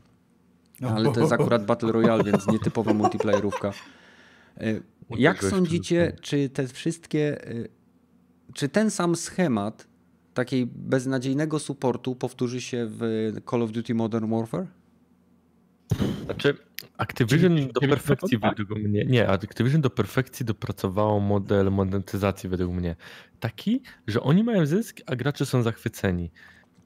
ale 0.82 1.11
to 1.11 1.20
jest 1.20 1.34
akurat 1.34 1.66
Battle 1.66 1.91
Royale, 1.91 2.24
więc 2.24 2.47
nietypowa 2.47 2.93
multiplayerówka. 3.03 3.72
E, 4.57 4.64
Jak 5.18 5.43
sądzicie, 5.43 6.14
czy 6.22 6.49
te 6.49 6.68
wszystkie, 6.68 7.38
czy 8.53 8.70
ten 8.70 8.91
sam 8.91 9.16
schemat 9.16 9.88
takiej 10.34 10.65
beznadziejnego 10.65 11.59
supportu 11.59 12.15
powtórzy 12.15 12.61
się 12.61 12.88
w 12.89 13.31
Call 13.49 13.61
of 13.61 13.71
Duty 13.71 13.95
Modern 13.95 14.29
Warfare? 14.31 14.67
Znaczy, 16.25 16.57
Activision 16.97 17.57
Czyli- 17.57 17.71
do 17.73 17.81
perfekcji 17.81 18.39
tak. 18.39 18.57
według 18.57 18.79
mnie, 18.79 19.05
nie, 19.05 19.29
Activision 19.29 19.81
do 19.81 19.89
perfekcji 19.89 20.45
dopracowało 20.45 21.19
model 21.19 21.71
monetyzacji 21.71 22.49
według 22.49 22.73
mnie. 22.73 22.95
Taki, 23.39 23.81
że 24.07 24.21
oni 24.21 24.43
mają 24.43 24.65
zysk, 24.65 24.97
a 25.05 25.15
gracze 25.15 25.45
są 25.45 25.61
zachwyceni. 25.63 26.31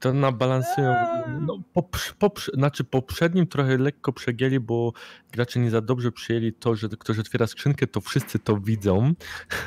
To 0.00 0.12
na 0.12 0.32
balansują, 0.32 0.94
no, 1.40 1.58
poprz, 1.72 2.12
poprz, 2.12 2.50
znaczy 2.54 2.84
poprzednim 2.84 3.46
trochę 3.46 3.78
lekko 3.78 4.12
przegięli, 4.12 4.60
bo 4.60 4.92
gracze 5.32 5.60
nie 5.60 5.70
za 5.70 5.80
dobrze 5.80 6.12
przyjęli 6.12 6.52
to, 6.52 6.74
że 6.76 6.88
ktoś 6.88 7.18
otwiera 7.18 7.46
skrzynkę, 7.46 7.86
to 7.86 8.00
wszyscy 8.00 8.38
to 8.38 8.56
widzą. 8.56 9.12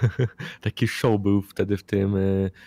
Taki 0.62 0.88
show 0.88 1.22
był 1.22 1.42
wtedy 1.42 1.78
w 1.78 1.84
tym 1.84 2.16
e, 2.16 2.20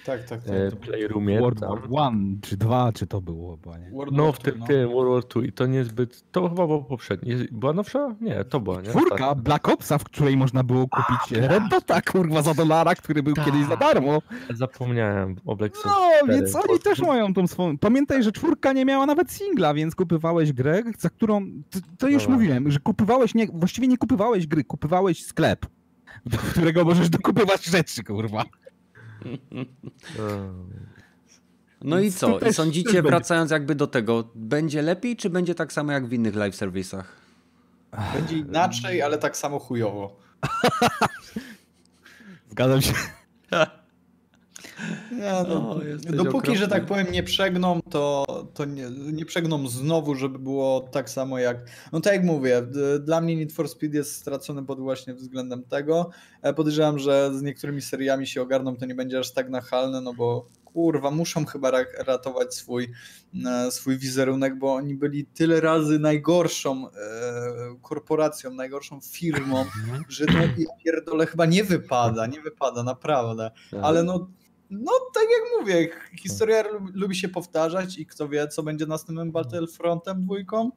Tak, 0.05 0.25
tak, 0.25 0.43
tak. 0.43 0.55
e, 0.55 0.77
playroomie. 0.77 1.41
World 1.41 1.61
tam. 1.61 1.69
War 1.71 1.81
One 1.91 2.37
czy 2.43 2.57
dwa, 2.57 2.93
czy 2.93 3.07
to 3.07 3.21
było 3.21 3.57
chyba, 3.57 3.79
nie? 3.79 3.91
World 3.91 4.13
No 4.17 4.25
War 4.25 4.35
w 4.35 4.39
tym, 4.39 4.59
no. 4.59 4.67
tym 4.67 4.89
World 4.93 5.13
War 5.35 5.43
II 5.43 5.49
i 5.49 5.53
to 5.53 5.67
niezbyt, 5.67 6.25
to 6.33 6.49
chyba 6.49 6.67
było 6.67 6.83
poprzednie. 6.83 7.37
Była 7.53 7.73
nowsza? 7.73 8.15
Nie, 8.21 8.45
to 8.45 8.61
była, 8.61 8.77
nie? 8.81 8.89
Czwórka 8.91 9.15
Ostatnia. 9.15 9.35
Black 9.43 9.69
Opsa, 9.69 9.99
w 9.99 10.05
której 10.05 10.37
można 10.37 10.65
było 10.65 10.89
kupić 10.89 11.39
Red 11.41 11.63
Dota, 11.71 12.03
kurwa, 12.03 12.43
za 12.43 12.55
dolara, 12.55 12.95
który 12.95 13.23
był 13.23 13.35
kiedyś 13.35 13.67
za 13.67 13.77
darmo. 13.77 14.23
Zapomniałem 14.55 15.37
o 15.47 15.57
Black 15.57 15.77
Ops 15.77 15.85
No, 15.85 15.93
4. 16.19 16.33
więc 16.39 16.55
oni 16.57 16.79
też 16.79 16.99
mają 16.99 17.35
tą 17.35 17.47
swoją... 17.55 17.79
Pamiętaj, 17.79 18.23
że 18.23 18.33
czwórka 18.33 18.73
nie 18.73 18.85
miała 18.85 19.07
nawet 19.07 19.33
singla, 19.33 19.75
więc 19.75 19.95
kupywałeś 19.95 20.53
grę, 20.53 20.83
za 20.99 21.11
którą... 21.11 21.47
To, 21.71 21.79
to 21.99 22.09
już 22.09 22.23
Dobra. 22.23 22.37
mówiłem, 22.37 22.71
że 22.71 22.79
kupywałeś, 22.79 23.35
nie... 23.35 23.47
właściwie 23.47 23.89
nie 23.89 23.99
kupywałeś 23.99 24.47
gry, 24.47 24.65
kupywałeś 24.65 25.27
sklep, 25.27 25.67
do 26.27 26.39
którego 26.39 26.85
możesz 26.85 27.11
dokupywać 27.11 27.65
rzeczy, 27.65 28.05
kurwa. 28.05 28.45
No 31.85 32.01
i 32.01 32.13
co? 32.13 32.39
I 32.39 32.53
sądzicie, 32.53 33.03
wracając 33.03 33.51
jakby 33.51 33.75
do 33.75 33.87
tego, 33.87 34.31
będzie 34.35 34.83
lepiej, 34.83 35.17
czy 35.17 35.31
będzie 35.31 35.55
tak 35.55 35.73
samo 35.73 35.93
jak 35.93 36.07
w 36.07 36.13
innych 36.13 36.35
live 36.35 36.57
serwisach? 36.57 37.17
Będzie 38.15 38.37
inaczej, 38.37 39.03
ale 39.03 39.19
tak 39.19 39.37
samo 39.37 39.59
chujowo. 39.59 40.17
Zgadzam 42.51 42.83
się. 42.83 42.93
No, 45.49 45.71
O, 45.71 45.81
dopóki, 46.13 46.57
że 46.57 46.65
okropny. 46.65 46.69
tak 46.69 46.87
powiem, 46.87 47.07
nie 47.13 47.23
przegną, 47.23 47.81
to, 47.91 48.25
to 48.55 48.65
nie, 48.65 48.91
nie 49.13 49.25
przegną 49.25 49.69
znowu, 49.69 50.15
żeby 50.15 50.39
było 50.39 50.81
tak 50.81 51.11
samo 51.11 51.39
jak. 51.39 51.57
No 51.93 52.01
tak 52.01 52.13
jak 52.13 52.25
mówię, 52.25 52.63
dla 53.01 53.21
mnie 53.21 53.37
Need 53.37 53.53
for 53.53 53.69
Speed 53.69 53.97
jest 53.97 54.17
stracony 54.17 54.65
pod 54.65 54.81
właśnie 54.81 55.15
względem 55.15 55.63
tego. 55.63 56.11
E, 56.43 56.55
Podejrzewam, 56.55 56.99
że 56.99 57.31
z 57.35 57.43
niektórymi 57.43 57.83
seriami 57.83 58.27
się 58.27 58.43
ogarną, 58.43 58.77
to 58.77 58.87
nie 58.87 58.95
będzie 58.95 59.19
aż 59.19 59.33
tak 59.33 59.51
nachalne, 59.51 60.01
no 60.01 60.15
bo 60.15 60.49
kurwa, 60.65 61.11
muszą 61.11 61.47
chyba 61.47 61.71
ra- 61.71 61.85
ratować 62.07 62.55
swój, 62.55 62.91
e, 63.47 63.71
swój 63.71 63.99
wizerunek, 63.99 64.59
bo 64.59 64.75
oni 64.75 64.95
byli 64.95 65.27
tyle 65.27 65.61
razy 65.61 65.99
najgorszą 65.99 66.89
e, 66.89 66.91
korporacją, 67.83 68.55
najgorszą 68.55 69.01
firmą, 69.01 69.65
że 70.09 70.25
no 70.35 70.43
ja 70.43 70.49
pierdolę 70.85 71.27
chyba 71.27 71.47
nie 71.47 71.65
wypada, 71.65 72.27
nie 72.27 72.41
wypada, 72.41 72.83
naprawdę. 72.83 73.51
Ale 73.83 74.03
no, 74.03 74.29
no 74.81 74.93
tak 75.15 75.23
jak 75.23 75.61
mówię, 75.61 75.89
historia 76.23 76.63
lu- 76.63 76.89
lubi 76.95 77.17
się 77.17 77.29
powtarzać 77.29 77.99
i 77.99 78.07
kto 78.07 78.29
wie, 78.29 78.49
co 78.49 78.63
będzie 78.63 78.87
następnym 78.87 79.33
Battlefrontem 79.33 80.25
dwójką. 80.25 80.71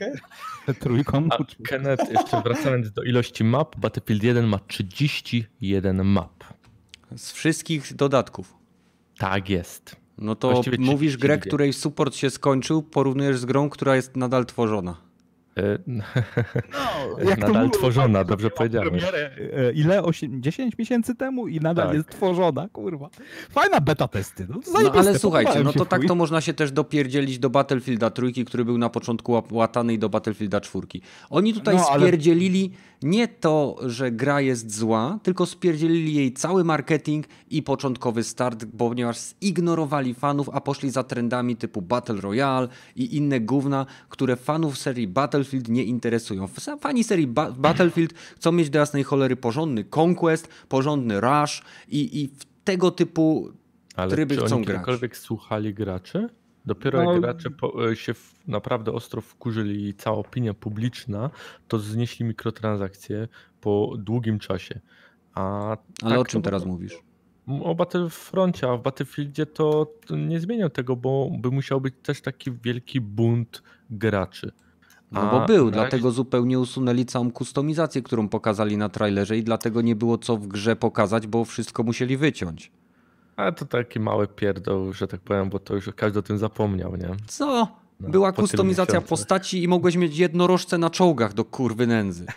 Trójką. 0.80 1.28
A 1.30 1.38
Kenneth, 1.68 2.12
jeszcze 2.12 2.42
wracając 2.42 2.92
do 2.92 3.02
ilości 3.02 3.44
map, 3.44 3.76
Battlefield 3.76 4.22
1 4.22 4.46
ma 4.46 4.58
31 4.58 6.04
map. 6.04 6.44
Z 7.16 7.32
wszystkich 7.32 7.94
dodatków. 7.94 8.54
Tak 9.18 9.50
jest. 9.50 9.96
No 10.18 10.34
to 10.34 10.50
Właściwie 10.50 10.78
mówisz 10.78 11.16
grę, 11.16 11.34
32. 11.34 11.48
której 11.48 11.72
support 11.72 12.14
się 12.14 12.30
skończył, 12.30 12.82
porównujesz 12.82 13.38
z 13.38 13.44
grą, 13.44 13.70
która 13.70 13.96
jest 13.96 14.16
nadal 14.16 14.46
tworzona. 14.46 15.09
No, 15.86 16.00
Nadal 17.38 17.70
tworzona, 17.70 18.18
tak, 18.18 18.28
dobrze 18.28 18.50
premierę, 18.50 19.30
e, 19.56 19.72
Ile? 19.72 20.02
8, 20.02 20.42
10 20.42 20.78
miesięcy 20.78 21.14
temu 21.14 21.48
i 21.48 21.60
nadal 21.60 21.86
Tak. 21.86 21.96
jest 21.96 22.08
tworzona, 22.10 22.68
kurwa. 22.68 23.08
Fajna 23.50 23.80
beta 23.80 24.08
testy. 24.08 24.46
No, 24.50 24.60
No 24.82 24.92
ale 24.92 25.18
słuchajcie, 25.18 25.64
no 25.64 25.72
to 25.72 25.86
tak 25.86 26.00
chuj. 26.00 26.08
to 26.08 26.14
można 26.14 26.40
się 26.40 26.54
też 26.54 26.72
dopierdzielić 26.72 27.38
do 27.38 27.50
Battlefielda 27.50 28.10
trójki, 28.10 28.44
który 28.44 28.64
był 28.64 28.78
na 28.78 28.88
początku 28.88 29.42
łatany 29.50 29.94
i 29.94 29.98
do 29.98 30.08
Battlefielda 30.08 30.60
czwórki. 30.60 31.02
Oni 31.30 31.54
tutaj 31.54 31.76
No, 31.76 31.86
ale- 31.90 32.02
spierdzielili 32.02 32.72
nie 33.02 33.28
to, 33.28 33.76
że 33.86 34.10
gra 34.10 34.40
jest 34.40 34.76
zła, 34.76 35.18
tylko 35.22 35.46
spierdzielili 35.46 36.14
jej 36.14 36.32
cały 36.32 36.64
marketing 36.64 37.26
i 37.50 37.62
początkowy 37.62 38.24
start, 38.24 38.66
ponieważ 38.78 39.18
zignorowali 39.44 40.14
fanów, 40.14 40.48
a 40.52 40.60
poszli 40.60 40.90
za 40.90 41.04
trendami 41.04 41.56
typu 41.56 41.82
Battle 41.82 42.20
Royale 42.20 42.68
i 42.96 43.16
inne 43.16 43.40
gówna, 43.40 43.86
które 44.08 44.36
fanów 44.36 44.78
serii 44.78 45.08
Battlefield 45.08 45.68
nie 45.68 45.84
interesują. 45.84 46.48
Fani 46.80 47.04
serii 47.04 47.26
ba 47.26 47.50
Battlefield 47.52 48.12
chcą 48.36 48.52
mieć 48.52 48.70
do 48.70 48.78
jasnej 48.78 49.04
cholery 49.04 49.36
porządny 49.36 49.84
Conquest, 49.96 50.48
porządny 50.68 51.20
Rush 51.20 51.62
i, 51.88 52.22
i 52.22 52.30
tego 52.64 52.90
typu 52.90 53.52
Ale 53.96 54.10
tryby 54.10 54.36
czy 54.36 54.46
chcą 54.46 54.56
oni 54.56 54.64
grać. 54.64 54.76
kiedykolwiek 54.76 55.16
słuchali 55.16 55.74
graczy? 55.74 56.28
Dopiero 56.66 57.04
No. 57.04 57.12
jak 57.12 57.20
gracze 57.22 57.50
po, 57.50 57.90
e, 57.90 57.96
się 57.96 58.14
w, 58.14 58.34
naprawdę 58.48 58.92
ostro 58.92 59.20
wkurzyli 59.20 59.88
i 59.88 59.94
cała 59.94 60.16
opinia 60.18 60.54
publiczna, 60.54 61.30
to 61.68 61.78
znieśli 61.78 62.24
mikrotransakcje 62.24 63.28
po 63.60 63.94
długim 63.98 64.38
czasie. 64.38 64.80
A 65.34 65.68
Ale 66.02 66.10
tak 66.10 66.18
o 66.18 66.24
czym 66.24 66.42
to- 66.42 66.44
teraz 66.44 66.64
mówisz? 66.64 66.94
O 67.62 67.74
Battlefroncie, 67.74 68.70
a 68.70 68.76
w 68.76 68.82
Battlefieldzie 68.82 69.46
to, 69.46 69.92
to 70.06 70.16
nie 70.16 70.40
zmieniał 70.40 70.70
tego, 70.70 70.96
bo 70.96 71.30
by 71.38 71.50
musiał 71.50 71.80
być 71.80 71.94
też 72.02 72.20
taki 72.22 72.50
wielki 72.64 73.00
bunt 73.00 73.62
graczy. 73.90 74.52
No 75.12 75.20
A 75.20 75.30
bo 75.40 75.46
był, 75.46 75.64
razie- 75.64 75.70
dlatego 75.72 76.10
zupełnie 76.10 76.58
usunęli 76.60 77.04
całą 77.06 77.30
kustomizację, 77.30 78.02
którą 78.02 78.28
pokazali 78.28 78.76
na 78.76 78.88
trailerze 78.88 79.36
i 79.38 79.42
dlatego 79.42 79.80
nie 79.82 79.96
było 79.96 80.18
co 80.18 80.36
w 80.36 80.46
grze 80.46 80.76
pokazać, 80.76 81.26
bo 81.26 81.44
wszystko 81.44 81.82
musieli 81.82 82.16
wyciąć. 82.16 82.72
Ale 83.40 83.52
to 83.52 83.64
taki 83.66 84.00
mały 84.00 84.28
pierdol, 84.28 84.92
że 84.92 85.08
tak 85.08 85.20
powiem, 85.20 85.50
bo 85.50 85.58
to 85.58 85.74
już 85.74 85.90
każdy 85.96 86.18
o 86.18 86.22
tym 86.22 86.38
zapomniał, 86.38 86.96
nie? 86.96 87.08
Co? 87.26 87.68
No, 88.00 88.08
Była 88.08 88.32
po 88.32 88.42
kustomizacja 88.42 89.00
postaci 89.00 89.62
i 89.62 89.68
mogłeś 89.68 89.96
mieć 89.96 90.18
jednorożce 90.18 90.78
na 90.78 90.90
czołgach 90.90 91.34
do 91.34 91.44
kurwy 91.44 91.86
nędzy. 91.86 92.26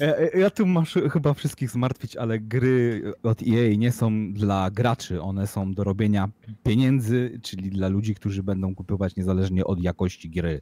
Ja, 0.00 0.40
ja 0.40 0.50
tu 0.50 0.66
masz 0.66 0.94
chyba 1.12 1.34
wszystkich 1.34 1.70
zmartwić, 1.70 2.16
ale 2.16 2.38
gry 2.38 3.02
od 3.22 3.42
EA 3.42 3.76
nie 3.76 3.92
są 3.92 4.32
dla 4.32 4.70
graczy, 4.70 5.22
one 5.22 5.46
są 5.46 5.74
do 5.74 5.84
robienia 5.84 6.28
pieniędzy, 6.64 7.40
czyli 7.42 7.70
dla 7.70 7.88
ludzi, 7.88 8.14
którzy 8.14 8.42
będą 8.42 8.74
kupować 8.74 9.16
niezależnie 9.16 9.64
od 9.64 9.80
jakości 9.82 10.30
gry. 10.30 10.60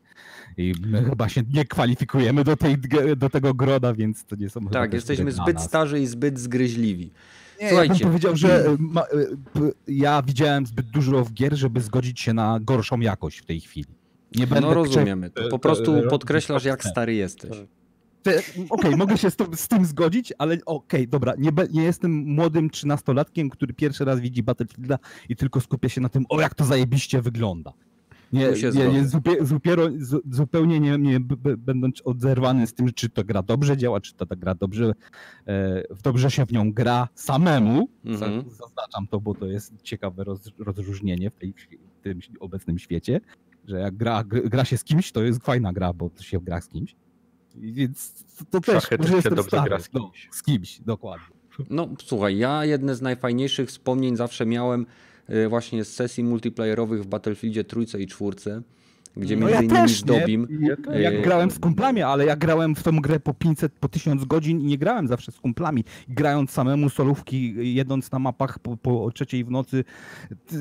I 0.57 0.75
my 0.87 1.05
chyba 1.05 1.29
się 1.29 1.43
nie 1.55 1.65
kwalifikujemy 1.65 2.45
do, 2.45 2.57
tej, 2.57 2.77
do 3.17 3.31
tego 3.31 3.55
groda, 3.55 3.95
więc 3.95 4.25
to 4.25 4.37
nie 4.37 4.51
są 4.51 4.61
chyba 4.61 4.73
Tak, 4.73 4.93
jesteśmy 4.93 5.25
gry 5.25 5.35
dla 5.35 5.45
zbyt 5.45 5.55
nas. 5.57 5.65
starzy 5.65 6.01
i 6.01 6.07
zbyt 6.07 6.39
zgryźliwi. 6.39 7.11
Nie, 7.61 7.69
Słuchajcie. 7.69 7.95
ja 7.95 7.99
bym 8.01 8.09
powiedział, 8.09 8.37
że 8.37 8.77
ma, 8.79 9.03
p- 9.53 9.71
ja 9.89 10.23
widziałem 10.23 10.67
zbyt 10.67 10.87
dużo 10.87 11.25
w 11.25 11.33
gier, 11.33 11.57
żeby 11.57 11.81
zgodzić 11.81 12.21
się 12.21 12.35
na 12.35 12.59
gorszą 12.61 13.01
jakość 13.01 13.39
w 13.39 13.45
tej 13.47 13.61
chwili. 13.61 13.87
Nie 14.37 14.47
będę 14.47 14.69
No 14.69 14.75
rozumiemy. 14.75 15.31
To 15.31 15.43
to- 15.43 15.49
po 15.49 15.59
prostu 15.59 16.03
to- 16.03 16.09
podkreślasz, 16.11 16.65
jak 16.65 16.85
stary 16.85 17.15
jesteś. 17.15 17.51
Te- 18.23 18.43
Okej, 18.71 18.97
mogę 18.97 19.19
się 19.19 19.31
z, 19.31 19.37
to, 19.37 19.47
z 19.55 19.69
tym 19.69 19.85
zgodzić, 19.87 20.33
ale 20.39 20.59
okej, 20.67 21.09
dobra, 21.09 21.33
nie, 21.39 21.53
be, 21.53 21.67
nie 21.73 21.83
jestem 21.83 22.13
młodym 22.13 22.71
trzynastolatkiem, 22.71 23.51
który 23.51 23.75
pierwszy 23.75 24.05
raz 24.05 24.21
widzi 24.21 24.43
Battlefielda 24.43 24.99
i 25.29 25.37
tylko 25.37 25.61
skupia 25.61 25.89
się 25.89 26.01
na 26.01 26.09
tym, 26.09 26.25
o 26.29 26.41
jak 26.41 26.55
to 26.55 26.65
zajebiście 26.65 27.23
wygląda. 27.23 27.73
Nie, 28.33 28.53
nie, 28.75 28.89
nie, 28.93 29.05
zupie, 29.09 29.37
zupiero, 29.47 29.89
zu, 29.99 30.21
zupełnie 30.31 30.81
nie, 30.81 30.99
nie 30.99 31.21
będąc 31.59 32.03
odzerwany 32.05 32.67
z 32.67 32.75
tym, 32.75 32.93
czy 32.93 33.09
to 33.09 33.25
gra 33.25 33.43
dobrze 33.43 33.77
działa, 33.77 34.01
czy 34.01 34.15
ta 34.15 34.27
gra 34.37 34.55
dobrze, 34.55 34.93
e, 35.47 35.83
dobrze 36.03 36.31
się 36.31 36.47
w 36.47 36.53
nią 36.53 36.73
gra 36.73 37.09
samemu. 37.15 37.89
Mhm. 38.05 38.43
Za- 38.43 38.51
Zaznaczam 38.51 39.07
to, 39.11 39.21
bo 39.21 39.35
to 39.35 39.47
jest 39.47 39.73
ciekawe 39.83 40.25
roz, 40.25 40.51
rozróżnienie 40.59 41.31
w, 41.31 41.35
tej, 41.37 41.55
w 42.01 42.03
tym 42.03 42.21
obecnym 42.41 42.79
świecie, 42.79 43.21
że 43.69 43.79
jak 43.81 43.97
gra, 43.97 44.23
gr- 44.25 44.49
gra 44.49 44.65
się 44.65 44.77
z 44.77 44.85
kimś, 44.85 45.13
to 45.13 45.23
jest 45.23 45.45
fajna 45.45 45.73
gra, 45.73 45.93
bo 45.93 46.11
to 46.11 46.23
się 46.23 46.41
gra 46.41 46.61
z 46.61 46.69
kimś. 46.69 46.97
Więc 47.55 48.25
to, 48.39 48.45
to 48.51 48.61
też, 48.61 48.75
Szachy 48.83 48.89
też 48.89 48.99
może 48.99 49.11
się 49.11 49.17
jestem 49.17 49.35
dobrze 49.35 49.49
stary. 49.51 49.69
gra 49.69 49.79
z 49.81 49.93
No, 49.93 50.01
kimś. 50.01 50.29
z 50.33 50.43
kimś, 50.43 50.81
dokładnie. 50.81 51.27
No 51.71 51.89
słuchaj, 52.05 52.39
ja 52.39 52.65
jedne 52.65 52.95
z 52.95 53.03
najfajniejszych 53.03 53.69
wspomnień 53.69 54.17
zawsze 54.17 54.47
miałem 54.47 54.87
właśnie 55.49 55.85
z 55.85 55.95
sesji 55.95 56.25
multiplayerowych 56.25 57.03
w 57.03 57.07
Battlefieldzie 57.07 57.65
trójce 57.65 58.03
i 58.03 58.07
czwórce, 58.07 58.63
gdzie 59.17 59.37
No 59.37 59.41
między 59.41 59.55
ja 59.55 59.63
innymi 59.63 59.81
też, 59.81 60.01
z 60.01 60.05
Dobim. 60.05 60.47
nie? 60.51 60.69
Ja 60.69 60.77
też. 60.77 61.01
Jak 61.01 61.23
grałem 61.23 61.51
z 61.51 61.59
kumplami, 61.59 62.03
ale 62.03 62.27
ja 62.27 62.37
grałem 62.37 62.75
w 62.75 62.83
tą 62.83 63.01
grę 63.01 63.21
po 63.21 63.35
500, 63.35 63.73
po 63.73 63.89
1000 63.89 64.25
godzin 64.25 64.61
i 64.61 64.65
nie 64.65 64.79
grałem 64.79 65.09
zawsze 65.09 65.33
z 65.33 65.41
kumplami. 65.41 65.85
Grając 66.09 66.51
samemu 66.51 66.91
solówki, 66.91 67.55
jedąc 67.75 68.13
na 68.13 68.19
mapach 68.19 68.59
po, 68.59 68.77
po 68.77 69.11
trzeciej 69.15 69.45
w 69.45 69.51
nocy, 69.51 69.85
yy, 70.53 70.59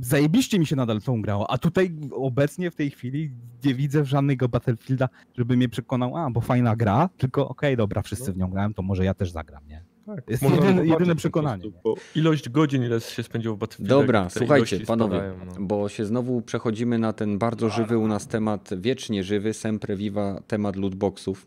zajebiście 0.00 0.58
mi 0.58 0.66
się 0.66 0.76
nadal 0.76 1.00
tą 1.00 1.22
grało. 1.22 1.50
A 1.50 1.58
tutaj 1.58 1.94
obecnie 2.12 2.70
w 2.70 2.74
tej 2.74 2.90
chwili 2.90 3.30
nie 3.64 3.74
widzę 3.74 4.04
żadnego 4.04 4.48
Battlefielda, 4.48 5.08
żeby 5.38 5.56
mnie 5.56 5.68
przekonał, 5.68 6.16
a 6.16 6.30
bo 6.30 6.40
fajna 6.40 6.76
gra, 6.76 7.08
tylko 7.16 7.48
okej, 7.48 7.76
dobra, 7.76 8.02
wszyscy 8.02 8.32
w 8.32 8.36
nią 8.36 8.50
grałem, 8.50 8.74
to 8.74 8.82
może 8.82 9.04
ja 9.04 9.14
też 9.14 9.30
zagram, 9.30 9.62
nie? 9.68 9.87
Tak, 10.16 10.30
Jest 10.30 10.42
można 10.42 10.56
jedyne- 10.56 10.86
jedyne 10.86 11.14
po 11.14 11.18
przekonanie, 11.18 11.62
prostu, 11.62 11.80
bo 11.84 11.94
Ilość 12.14 12.48
godzin, 12.48 12.82
ile 12.82 13.00
się 13.00 13.22
spędziło 13.22 13.54
w 13.54 13.58
Battlefield. 13.58 13.88
Dobra, 13.88 14.30
słuchajcie, 14.30 14.80
panowie, 14.80 15.22
bo 15.60 15.88
się 15.88 16.04
znowu 16.04 16.42
przechodzimy 16.42 16.98
na 16.98 17.12
ten 17.12 17.38
bardzo 17.38 17.68
żywy 17.70 17.98
u 17.98 18.08
nas 18.08 18.26
temat, 18.26 18.70
wiecznie 18.76 19.24
żywy, 19.24 19.54
sempre 19.54 19.96
viva 19.96 20.42
temat 20.46 20.76
lootboxów. 20.76 21.46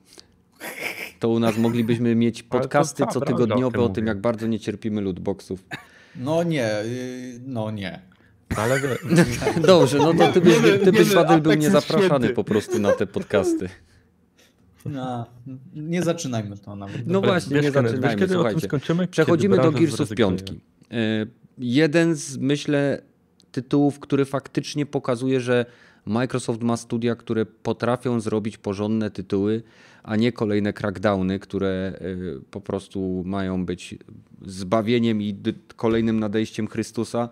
To 1.19 1.29
u 1.29 1.39
nas 1.39 1.57
moglibyśmy 1.57 2.15
mieć 2.15 2.43
podcasty 2.43 3.03
o 3.03 3.07
cotygodniowe 3.07 3.71
tym 3.71 3.81
o 3.81 3.89
tym, 3.89 4.07
jak 4.07 4.21
bardzo 4.21 4.47
nie 4.47 4.59
cierpimy 4.59 5.01
lootboxów. 5.01 5.63
No 6.15 6.43
nie, 6.43 6.81
y, 6.81 7.39
no 7.45 7.71
nie. 7.71 8.01
Ale 8.57 8.79
wie, 8.79 8.97
Dobrze, 9.67 9.97
no 9.97 10.13
to 10.13 10.31
ty 10.31 10.41
byś, 10.41 10.55
ty 10.83 10.91
byś 10.91 11.13
Wadel 11.13 11.41
był 11.41 11.53
niezapraszany 11.53 12.29
po 12.29 12.43
prostu 12.43 12.79
na 12.79 12.91
te 12.91 13.07
podcasty. 13.07 13.69
No, 14.85 15.25
nie 15.73 16.03
zaczynajmy 16.03 16.57
to 16.57 16.75
nawet. 16.75 17.07
No 17.07 17.13
Dobra. 17.13 17.29
właśnie, 17.31 17.55
nie 17.61 17.71
Kenneth, 17.71 17.81
wiesz, 17.81 17.91
zaczynajmy, 17.91 18.19
kiedy 18.21 18.25
o 18.25 18.27
tym 18.27 18.35
słuchajcie. 18.37 18.67
skończymy? 18.67 19.07
Przechodzimy 19.07 19.57
Kiedy 19.57 19.71
do 19.71 19.79
Gearsów 19.79 20.09
piątki. 20.09 20.59
E, 20.91 21.25
Jeden 21.57 22.15
z, 22.15 22.37
myślę, 22.37 23.01
tytułów, 23.51 23.99
który 23.99 24.25
faktycznie 24.25 24.85
pokazuje, 24.85 25.39
że 25.41 25.65
Microsoft 26.05 26.63
ma 26.63 26.77
studia, 26.77 27.15
które 27.15 27.45
potrafią 27.45 28.19
zrobić 28.19 28.57
porządne 28.57 29.11
tytuły, 29.11 29.63
a 30.03 30.15
nie 30.15 30.31
kolejne 30.31 30.73
crackdowny, 30.73 31.39
które 31.39 31.69
e, 31.69 31.99
po 32.51 32.61
prostu 32.61 33.23
mają 33.25 33.65
być 33.65 33.95
zbawieniem 34.45 35.21
i 35.21 35.35
kolejnym 35.75 36.19
nadejściem 36.19 36.67
Chrystusa, 36.67 37.29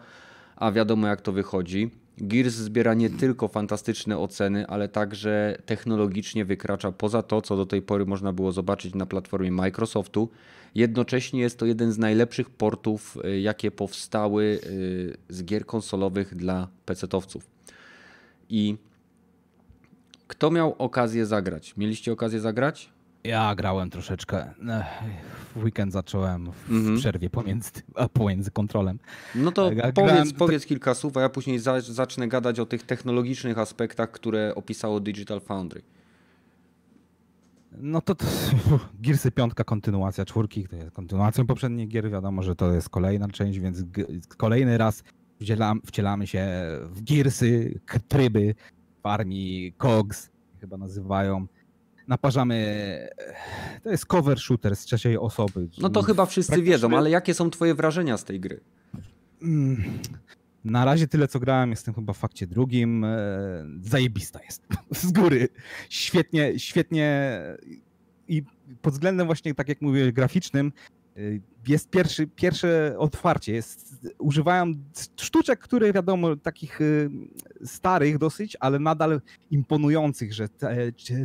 a 0.56 0.72
wiadomo 0.72 1.08
jak 1.08 1.22
to 1.22 1.32
wychodzi. 1.32 1.90
Gears 2.22 2.54
zbiera 2.54 2.94
nie 2.94 3.10
tylko 3.10 3.48
fantastyczne 3.48 4.18
oceny, 4.18 4.68
ale 4.68 4.90
także 4.90 5.58
technologicznie 5.66 6.46
wykracza 6.46 6.92
poza 6.92 7.24
to, 7.24 7.42
co 7.42 7.58
do 7.58 7.66
tej 7.66 7.82
pory 7.82 8.06
można 8.06 8.34
było 8.34 8.52
zobaczyć 8.52 8.96
na 8.96 9.06
platformie 9.06 9.52
Microsoftu. 9.52 10.30
Jednocześnie 10.76 11.42
jest 11.42 11.60
to 11.60 11.66
jeden 11.66 11.92
z 11.92 11.98
najlepszych 11.98 12.50
portów, 12.50 13.18
y, 13.26 13.40
jakie 13.40 13.72
powstały 13.72 14.44
y, 14.64 15.18
z 15.30 15.44
gier 15.44 15.66
konsolowych 15.66 16.36
dla 16.36 16.68
PC-towców. 16.86 17.42
I 18.50 18.78
kto 20.28 20.52
miał 20.52 20.76
okazję 20.78 21.26
zagrać? 21.26 21.78
Mieliście 21.78 22.12
okazję 22.12 22.40
zagrać? 22.40 22.90
Ja 23.24 23.56
grałem 23.56 23.90
troszeczkę. 23.90 24.54
W 25.56 25.64
weekend 25.64 25.94
zacząłem 25.94 26.52
w 26.52 26.72
Mhm. 26.72 26.98
przerwie 26.98 27.30
pomiędzy, 27.30 27.72
a 27.96 28.10
pomiędzy 28.10 28.52
kontrolem. 28.52 29.00
No 29.36 29.52
to 29.52 29.70
powiedz, 29.70 29.96
grałem- 29.96 30.34
powiedz 30.38 30.66
kilka 30.66 30.94
słów, 30.94 31.18
a 31.18 31.22
ja 31.22 31.30
później 31.30 31.60
za, 31.60 31.82
zacznę 31.82 32.28
gadać 32.28 32.60
o 32.60 32.66
tych 32.66 32.84
technologicznych 32.84 33.58
aspektach, 33.58 34.12
które 34.12 34.56
opisało 34.56 35.00
Digital 35.00 35.42
Foundry. 35.42 35.82
No 37.78 38.02
to, 38.02 38.16
to 38.16 38.26
Gearsy 39.04 39.32
piątka, 39.32 39.64
kontynuacja 39.64 40.26
czwórki, 40.26 40.68
to 40.68 40.76
jest 40.76 40.92
kontynuacją 40.92 41.46
poprzednich 41.48 41.88
gier, 41.88 42.12
wiadomo, 42.12 42.44
że 42.44 42.56
to 42.56 42.74
jest 42.74 42.90
kolejna 42.90 43.28
część, 43.28 43.60
więc 43.60 43.84
kolejny 44.38 44.78
raz 44.78 45.04
wcielam, 45.42 45.82
wcielamy 45.86 46.28
się 46.28 46.48
w 46.84 47.02
Gearsy, 47.04 47.80
tryby 48.08 48.56
w 49.04 49.06
armii 49.08 49.74
COGS, 49.78 50.30
chyba 50.62 50.78
nazywają. 50.78 51.48
Naparzamy, 52.10 53.08
to 53.84 53.90
jest 53.92 54.06
cover 54.06 54.40
shooter 54.40 54.76
z 54.76 54.86
trzeciej 54.86 55.18
osoby. 55.18 55.70
No 55.78 55.90
to 55.90 56.02
chyba 56.02 56.26
wszyscy 56.26 56.52
praktycznie- 56.52 56.74
wiedzą, 56.74 56.98
ale 56.98 57.10
jakie 57.10 57.34
są 57.34 57.50
twoje 57.50 57.76
wrażenia 57.76 58.18
z 58.18 58.24
tej 58.24 58.40
gry? 58.40 58.60
Mm, 59.42 59.84
Na 60.66 60.86
razie 60.86 61.08
tyle, 61.08 61.28
co 61.28 61.40
grałem, 61.40 61.70
jestem 61.70 61.94
chyba 61.94 62.14
w 62.14 62.18
fakcie 62.18 62.48
drugim. 62.48 63.04
e, 63.04 63.18
Zajebista 63.82 64.40
jest. 64.44 64.68
Z 64.92 65.12
góry. 65.12 65.48
Świetnie, 65.90 66.60
świetnie. 66.60 67.32
I 68.28 68.44
pod 68.82 68.94
względem 68.94 69.26
właśnie, 69.28 69.56
tak 69.56 69.70
jak 69.70 69.82
mówię, 69.82 70.14
graficznym, 70.14 70.72
jest 71.68 71.90
pierwszy, 71.90 72.28
pierwsze 72.28 72.96
otwarcie. 72.98 73.54
Jest, 73.54 74.08
używają 74.18 74.74
sztuczek, 75.18 75.60
które 75.60 75.94
wiadomo, 75.94 76.36
takich 76.36 76.82
y, 76.82 77.10
starych 77.66 78.18
dosyć, 78.18 78.58
ale 78.60 78.80
nadal 78.80 79.22
imponujących, 79.52 80.34
że 80.34 80.50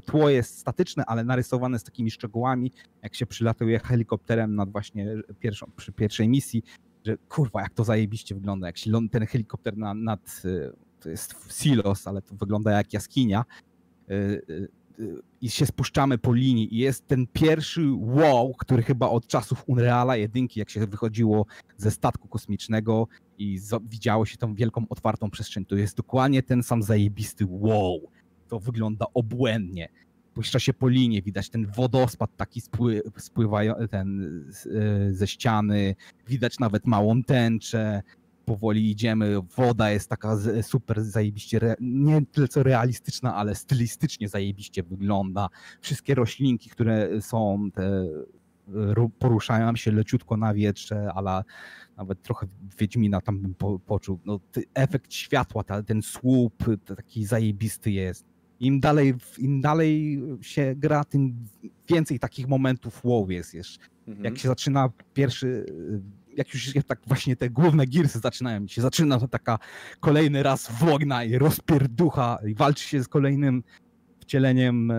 tło 0.06 0.30
jest 0.30 0.58
statyczne, 0.58 1.04
ale 1.06 1.24
narysowane 1.24 1.78
z 1.78 1.84
takimi 1.84 2.10
szczegółami, 2.10 2.72
jak 3.02 3.14
się 3.14 3.26
przylatuje 3.26 3.78
helikopterem 3.78 4.54
nad 4.54 4.70
właśnie 4.70 5.16
pierwszą, 5.40 5.70
przy 5.76 5.92
pierwszej 5.92 6.28
misji, 6.28 6.62
że 7.06 7.16
kurwa, 7.28 7.62
jak 7.62 7.74
to 7.74 7.84
zajebiście 7.84 8.34
wygląda, 8.34 8.66
jak 8.66 8.78
się 8.78 8.90
ten 9.10 9.26
helikopter 9.26 9.76
na, 9.76 9.94
nad, 9.94 10.42
y, 10.44 10.72
to 11.00 11.10
jest 11.10 11.34
silos, 11.52 12.06
ale 12.06 12.22
to 12.22 12.34
wygląda 12.34 12.72
jak 12.72 12.92
jaskinia 12.92 13.44
y, 14.10 14.14
y, 14.14 14.42
y, 14.50 14.68
i 15.40 15.50
się 15.50 15.66
spuszczamy 15.66 16.18
po 16.18 16.32
linii 16.32 16.74
i 16.74 16.78
jest 16.78 17.06
ten 17.06 17.26
pierwszy 17.26 17.92
wow, 17.92 18.54
który 18.58 18.82
chyba 18.82 19.08
od 19.08 19.26
czasów 19.26 19.64
Unreala 19.66 20.16
jedynki, 20.16 20.60
jak 20.60 20.70
się 20.70 20.86
wychodziło 20.86 21.46
ze 21.76 21.90
statku 21.90 22.28
kosmicznego 22.28 23.08
i 23.38 23.58
widziało 23.88 24.26
się 24.26 24.36
tą 24.36 24.54
wielką 24.54 24.86
otwartą 24.88 25.30
przestrzeń, 25.30 25.64
to 25.64 25.76
jest 25.76 25.96
dokładnie 25.96 26.42
ten 26.42 26.62
sam 26.62 26.82
zajebisty 26.82 27.46
wow. 27.48 28.00
To 28.48 28.60
wygląda 28.60 29.06
obłędnie. 29.14 29.88
Puszcza 30.34 30.58
się 30.58 30.74
po 30.74 30.88
linie, 30.88 31.22
widać 31.22 31.50
ten 31.50 31.66
wodospad 31.66 32.36
taki 32.36 32.60
spły, 32.60 33.02
spływają 33.16 33.74
ten 33.90 34.20
y, 34.66 35.14
ze 35.14 35.26
ściany, 35.26 35.94
widać 36.28 36.58
nawet 36.58 36.86
małą 36.86 37.22
tęczę, 37.22 38.02
powoli 38.44 38.90
idziemy, 38.90 39.36
woda 39.56 39.90
jest 39.90 40.08
taka 40.10 40.36
super 40.62 41.02
zajebiście, 41.04 41.76
nie 41.80 42.26
tyle 42.26 42.48
co 42.48 42.62
realistyczna, 42.62 43.34
ale 43.34 43.54
stylistycznie 43.54 44.28
zajebiście 44.28 44.82
wygląda. 44.82 45.48
Wszystkie 45.80 46.14
roślinki, 46.14 46.70
które 46.70 47.08
są, 47.20 47.68
te 47.74 48.06
ru- 48.68 49.10
poruszają 49.18 49.76
się 49.76 49.92
leciutko 49.92 50.36
na 50.36 50.54
wietrze, 50.54 51.10
ale 51.14 51.42
nawet 51.96 52.22
trochę 52.22 52.46
Wiedźmina 52.78 53.20
tam 53.20 53.40
bym 53.40 53.54
po, 53.54 53.78
poczuł. 53.78 54.18
No, 54.24 54.40
efekt 54.74 55.14
światła, 55.14 55.64
ta, 55.64 55.82
ten 55.82 56.02
słup 56.02 56.64
taki 56.96 57.24
zajebisty 57.24 57.90
jest. 57.90 58.24
Im 58.60 58.80
dalej, 58.80 59.14
Im 59.38 59.60
dalej 59.60 60.20
się 60.40 60.74
gra, 60.76 61.04
tym 61.04 61.34
więcej 61.88 62.18
takich 62.18 62.48
momentów 62.48 63.04
wow 63.04 63.30
jest 63.30 63.54
jeszcze 63.54 63.86
Mhm. 64.06 64.24
jak 64.24 64.38
się 64.38 64.48
zaczyna 64.48 64.88
pierwszy, 65.14 65.66
jak 66.36 66.54
już 66.54 66.72
tak 66.86 66.98
właśnie 67.06 67.36
te 67.36 67.50
główne 67.50 67.86
girsy 67.86 68.18
zaczynają, 68.18 68.66
się 68.66 68.82
zaczyna 68.82 69.20
to 69.20 69.28
taka 69.28 69.58
kolejny 70.00 70.42
raz 70.42 70.72
wojna 70.80 71.24
i 71.24 71.38
rozpierducha 71.38 72.38
i 72.46 72.54
walczy 72.54 72.84
się 72.84 73.02
z 73.02 73.08
kolejnym 73.08 73.62
wcieleniem 74.20 74.90
e, 74.90 74.94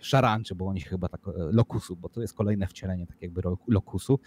szarańczy, 0.00 0.54
bo 0.54 0.66
oni 0.66 0.80
się 0.80 0.88
chyba 0.88 1.08
tak, 1.08 1.20
e, 1.28 1.32
lokusu, 1.36 1.96
bo 1.96 2.08
to 2.08 2.20
jest 2.20 2.34
kolejne 2.34 2.66
wcielenie 2.66 3.06
tak 3.06 3.22
jakby 3.22 3.42
lokusu. 3.68 4.20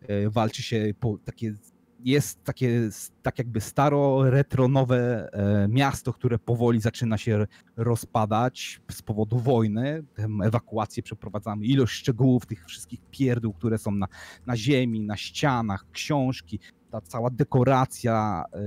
E, 0.00 0.30
Walczy 0.30 0.62
się 0.62 0.94
po 1.00 1.18
takie, 1.24 1.54
jest 2.00 2.44
takie 2.44 2.90
tak 3.22 3.38
jakby 3.38 3.60
staro, 3.60 4.30
retro, 4.30 4.68
nowe 4.68 5.28
e, 5.32 5.68
miasto, 5.68 6.12
które 6.12 6.38
powoli 6.38 6.80
zaczyna 6.80 7.18
się 7.18 7.46
rozpadać 7.76 8.80
z 8.90 9.02
powodu 9.02 9.38
wojny. 9.38 10.04
Ewakuację 10.44 11.02
przeprowadzamy. 11.02 11.64
Ilość 11.64 11.94
szczegółów 11.94 12.46
tych 12.46 12.66
wszystkich 12.66 13.00
pierdół, 13.10 13.52
które 13.52 13.78
są 13.78 13.90
na, 13.90 14.06
na 14.46 14.56
ziemi, 14.56 15.00
na 15.00 15.16
ścianach, 15.16 15.86
książki, 15.92 16.60
ta 16.90 17.00
cała 17.00 17.30
dekoracja, 17.30 18.44
e, 18.52 18.58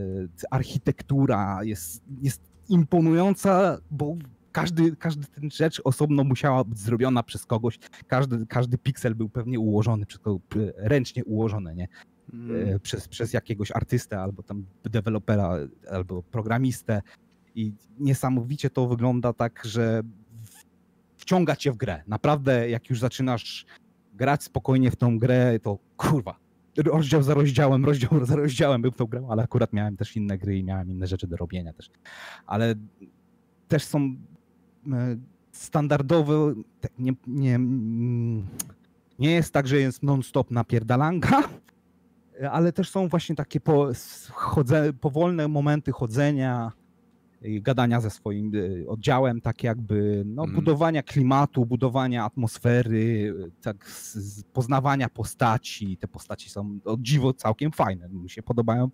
architektura 0.52 1.64
jest, 1.64 2.04
jest 2.22 2.42
imponująca, 2.70 3.78
bo 3.92 4.16
każdy, 4.52 4.96
każdy 4.96 5.28
ten 5.28 5.52
rzecz 5.52 5.82
osobno 5.84 6.24
musiała 6.24 6.64
być 6.64 6.80
zrobiona 6.80 7.24
przez 7.24 7.46
kogoś. 7.46 7.80
Każdy, 8.08 8.46
każdy 8.48 8.78
piksel 8.78 9.16
był 9.16 9.30
pewnie 9.30 9.60
ułożony, 9.60 10.06
przez 10.06 10.22
kogo- 10.22 10.40
p- 10.50 10.74
ręcznie 10.78 11.26
ułożony, 11.26 11.76
nie? 11.76 11.88
Mm. 12.34 12.76
E, 12.76 12.80
Przez, 12.80 13.08
przez 13.08 13.34
jakiegoś 13.34 13.72
artystę, 13.72 14.20
albo 14.20 14.44
tam 14.44 14.66
dewelopera, 14.84 15.56
albo 15.92 16.24
programistę. 16.24 17.02
I 17.56 17.74
niesamowicie 18.00 18.70
to 18.70 18.88
wygląda 18.88 19.34
tak, 19.34 19.62
że 19.66 20.02
wciąga 21.18 21.56
cię 21.56 21.72
w 21.72 21.78
grę. 21.78 22.04
Naprawdę, 22.08 22.70
jak 22.70 22.90
już 22.90 23.00
zaczynasz 23.00 23.66
grać 24.14 24.44
spokojnie 24.44 24.92
w 24.92 24.96
tą 24.96 25.20
grę, 25.20 25.60
to 25.60 25.78
kurwa. 25.98 26.40
Rozdział 26.78 27.24
za 27.24 27.34
rozdziałem, 27.34 27.86
rozdział 27.86 28.26
za 28.26 28.36
rozdziałem 28.36 28.82
był 28.82 28.92
w 28.92 28.96
tą 28.96 29.06
grę, 29.06 29.28
ale 29.30 29.44
akurat 29.44 29.74
miałem 29.74 29.98
też 29.98 30.16
inne 30.16 30.38
gry 30.38 30.58
i 30.58 30.64
miałem 30.64 30.92
inne 30.92 31.08
rzeczy 31.08 31.28
do 31.28 31.38
robienia 31.38 31.74
też. 31.74 31.90
Ale 32.46 32.76
też 33.68 33.84
są 33.84 34.00
e, 34.00 35.18
standardowe, 35.52 36.54
nie, 37.00 37.14
nie, 37.28 37.60
nie 39.20 39.32
jest 39.32 39.54
tak, 39.54 39.68
że 39.68 39.80
jest 39.80 40.04
non-stop 40.04 40.52
napierdalanka, 40.52 41.44
ale 42.52 42.72
też 42.74 42.90
są 42.90 43.08
właśnie 43.08 43.36
takie 43.36 43.60
po, 43.60 43.88
chodze, 44.32 44.94
powolne 44.94 45.48
momenty 45.48 45.92
chodzenia, 45.92 46.72
gadania 47.42 48.02
ze 48.02 48.10
swoim 48.10 48.56
y, 48.56 48.86
oddziałem, 48.88 49.42
tak 49.42 49.64
jakby 49.64 50.24
no, 50.26 50.42
Mhm. 50.44 50.56
budowania 50.56 51.04
klimatu, 51.04 51.66
budowania 51.66 52.26
atmosfery, 52.26 52.98
y, 52.98 53.52
tak 53.62 53.86
z, 53.90 54.16
z 54.16 54.44
poznawania 54.44 55.10
postaci. 55.10 55.98
Te 55.98 56.08
postaci 56.08 56.50
są 56.50 56.80
o 56.86 56.98
dziwo 57.00 57.34
całkiem 57.34 57.72
fajne. 57.72 58.10
Mi 58.10 58.30
się 58.30 58.44
podobają. 58.44 58.90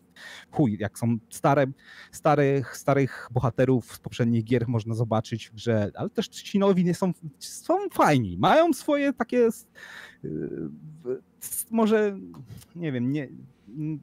Chuj, 0.51 0.77
jak 0.79 0.99
są 0.99 1.17
stare, 1.29 1.65
starych, 2.11 2.77
starych 2.77 3.27
bohaterów 3.31 3.93
z 3.95 3.99
poprzednich 3.99 4.43
gier 4.43 4.67
można 4.67 4.95
zobaczyć 4.95 5.49
w 5.49 5.53
grze, 5.53 5.91
ale 5.95 6.09
też 6.09 6.27
ci 6.27 6.59
nowi 6.59 6.85
nie 6.85 6.93
są, 6.93 7.11
są 7.39 7.73
fajni. 7.91 8.37
Mają 8.37 8.73
swoje 8.73 9.13
takie 9.13 9.37
y, 9.47 9.51
s- 11.41 11.65
może 11.71 12.17
nie 12.75 12.91
wiem, 12.91 13.11
nie 13.11 13.29
mm, 13.77 13.99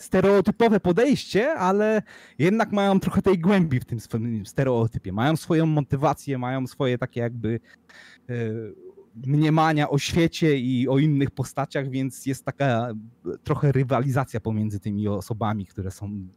stereotypowe 0.00 0.80
podejście, 0.80 1.52
ale 1.52 2.02
jednak 2.38 2.72
mają 2.72 3.00
trochę 3.00 3.22
tej 3.22 3.38
głębi 3.38 3.80
w 3.80 3.84
tym 3.84 4.00
swoim 4.00 4.46
stereotypie. 4.46 5.12
Mają 5.12 5.36
swoją 5.36 5.66
motywację, 5.66 6.38
mają 6.38 6.66
swoje 6.66 6.98
takie 6.98 7.20
jakby 7.20 7.60
e, 8.28 8.34
mniemania 9.26 9.90
o 9.90 9.98
świecie 9.98 10.58
i 10.58 10.88
o 10.88 10.98
innych 10.98 11.30
postaciach, 11.30 11.90
więc 11.90 12.26
jest 12.26 12.44
taka 12.44 12.88
trochę 13.44 13.72
rywalizacja 13.72 14.40
pomiędzy 14.40 14.80
tymi 14.80 15.08
osobami, 15.08 15.66
które 15.66 15.90
są, 15.90 16.28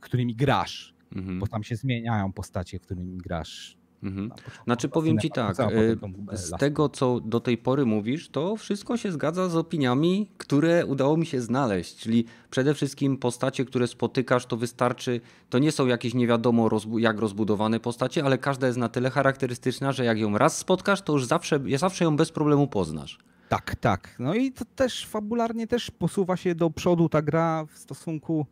którymi 0.00 0.36
grasz, 0.36 0.94
Mhm. 1.16 1.38
bo 1.40 1.46
tam 1.46 1.62
się 1.62 1.76
zmieniają 1.76 2.32
postacie, 2.32 2.78
którymi 2.78 3.18
grasz. 3.18 3.76
Mhm. 4.02 4.30
Znaczy 4.64 4.88
powiem 4.88 5.18
ci 5.18 5.30
tak, 5.30 5.60
y, 5.60 5.98
z 6.32 6.50
tego 6.50 6.88
co 6.88 7.20
do 7.20 7.40
tej 7.40 7.58
pory 7.58 7.86
mówisz, 7.86 8.28
to 8.28 8.56
wszystko 8.56 8.96
się 8.96 9.12
zgadza 9.12 9.48
z 9.48 9.56
opiniami, 9.56 10.28
które 10.38 10.86
udało 10.86 11.16
mi 11.16 11.26
się 11.26 11.40
znaleźć, 11.40 11.96
czyli 11.96 12.24
przede 12.50 12.74
wszystkim 12.74 13.16
postacie, 13.16 13.64
które 13.64 13.86
spotykasz, 13.86 14.46
to 14.46 14.56
wystarczy, 14.56 15.20
to 15.50 15.58
nie 15.58 15.72
są 15.72 15.86
jakieś 15.86 16.14
nie 16.14 16.26
wiadomo 16.26 16.68
rozbu- 16.68 16.98
jak 16.98 17.18
rozbudowane 17.18 17.80
postacie, 17.80 18.24
ale 18.24 18.38
każda 18.38 18.66
jest 18.66 18.78
na 18.78 18.88
tyle 18.88 19.10
charakterystyczna, 19.10 19.92
że 19.92 20.04
jak 20.04 20.18
ją 20.18 20.38
raz 20.38 20.58
spotkasz, 20.58 21.02
to 21.02 21.12
już 21.12 21.26
zawsze, 21.26 21.60
ja 21.66 21.78
zawsze 21.78 22.04
ją 22.04 22.16
bez 22.16 22.32
problemu 22.32 22.66
poznasz. 22.68 23.18
Tak, 23.48 23.76
tak. 23.76 24.16
No 24.18 24.34
i 24.34 24.52
to 24.52 24.64
też 24.76 25.06
fabularnie 25.06 25.66
też 25.66 25.90
posuwa 25.90 26.36
się 26.36 26.54
do 26.54 26.70
przodu 26.70 27.08
ta 27.08 27.22
gra 27.22 27.64
w 27.72 27.78
stosunku. 27.78 28.46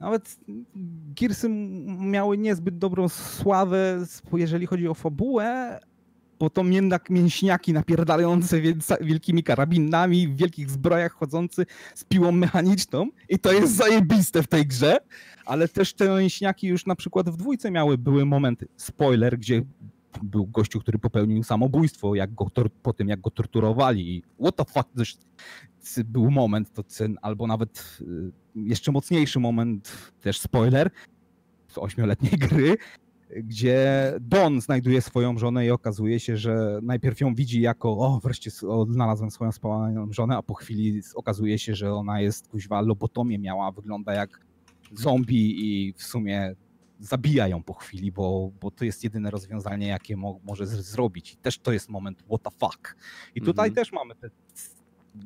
Nawet 0.00 0.38
Gearsy 1.20 1.48
miały 1.98 2.38
niezbyt 2.38 2.78
dobrą 2.78 3.08
sławę, 3.08 4.06
jeżeli 4.32 4.66
chodzi 4.66 4.88
o 4.88 4.94
fabułę, 4.94 5.80
bo 6.38 6.50
to 6.50 6.64
jednak 6.64 7.10
mięśniaki 7.10 7.72
napierdalające 7.72 8.60
wielkimi 9.00 9.42
karabinami, 9.42 10.28
w 10.28 10.36
wielkich 10.36 10.70
zbrojach 10.70 11.12
chodzący 11.12 11.66
z 11.94 12.04
piłą 12.04 12.32
mechaniczną. 12.32 13.08
I 13.28 13.38
to 13.38 13.52
jest 13.52 13.76
zajebiste 13.76 14.42
w 14.42 14.46
tej 14.46 14.66
grze, 14.66 14.96
ale 15.46 15.68
też 15.68 15.94
te 15.94 16.08
mięśniaki 16.18 16.66
już 16.66 16.86
na 16.86 16.96
przykład 16.96 17.30
w 17.30 17.36
dwójce 17.36 17.70
miały, 17.70 17.98
były 17.98 18.24
momenty, 18.24 18.68
spoiler, 18.76 19.38
gdzie 19.38 19.62
był 20.22 20.46
gościu, 20.46 20.80
który 20.80 20.98
popełnił 20.98 21.42
samobójstwo, 21.42 22.14
jak 22.14 22.34
go 22.34 22.46
po 22.82 22.92
tym 22.92 23.08
jak 23.08 23.20
go 23.20 23.30
torturowali. 23.30 24.22
What 24.40 24.56
the 24.56 24.64
fuck, 24.64 24.88
był 26.04 26.30
moment, 26.30 26.72
to 26.72 26.82
cen, 26.82 27.18
albo 27.22 27.46
nawet 27.46 27.98
y, 28.00 28.32
jeszcze 28.54 28.92
mocniejszy 28.92 29.40
moment, 29.40 30.12
też 30.20 30.40
spoiler, 30.40 30.90
ośmioletniej 31.76 32.32
gry, 32.32 32.76
gdzie 33.36 34.12
Don 34.20 34.60
znajduje 34.60 35.00
swoją 35.00 35.38
żonę 35.38 35.66
i 35.66 35.70
okazuje 35.70 36.20
się, 36.20 36.36
że 36.36 36.78
najpierw 36.82 37.20
ją 37.20 37.34
widzi 37.34 37.60
jako 37.60 37.98
o, 37.98 38.20
wreszcie 38.22 38.50
odnalazłem 38.68 39.30
swoją 39.30 39.52
spałaną 39.52 40.12
żonę, 40.12 40.36
a 40.36 40.42
po 40.42 40.54
chwili 40.54 41.02
okazuje 41.14 41.58
się, 41.58 41.74
że 41.74 41.94
ona 41.94 42.20
jest 42.20 42.48
kuźwa 42.48 42.80
lobotomię 42.80 43.38
miała, 43.38 43.72
wygląda 43.72 44.14
jak 44.14 44.40
zombie 44.92 45.54
i 45.58 45.92
w 45.92 46.02
sumie 46.02 46.54
zabija 47.00 47.48
ją 47.48 47.62
po 47.62 47.74
chwili, 47.74 48.12
bo, 48.12 48.50
bo 48.60 48.70
to 48.70 48.84
jest 48.84 49.04
jedyne 49.04 49.30
rozwiązanie, 49.30 49.86
jakie 49.86 50.16
mo 50.16 50.40
może 50.44 50.66
z- 50.66 50.70
zrobić. 50.86 51.32
I 51.32 51.36
też 51.36 51.58
to 51.58 51.72
jest 51.72 51.88
moment 51.88 52.22
what 52.22 52.42
the 52.42 52.50
fuck. 52.50 52.96
I 53.34 53.40
tutaj 53.40 53.68
Mhm. 53.68 53.74
też 53.74 53.92
mamy 53.92 54.14
te... 54.14 54.30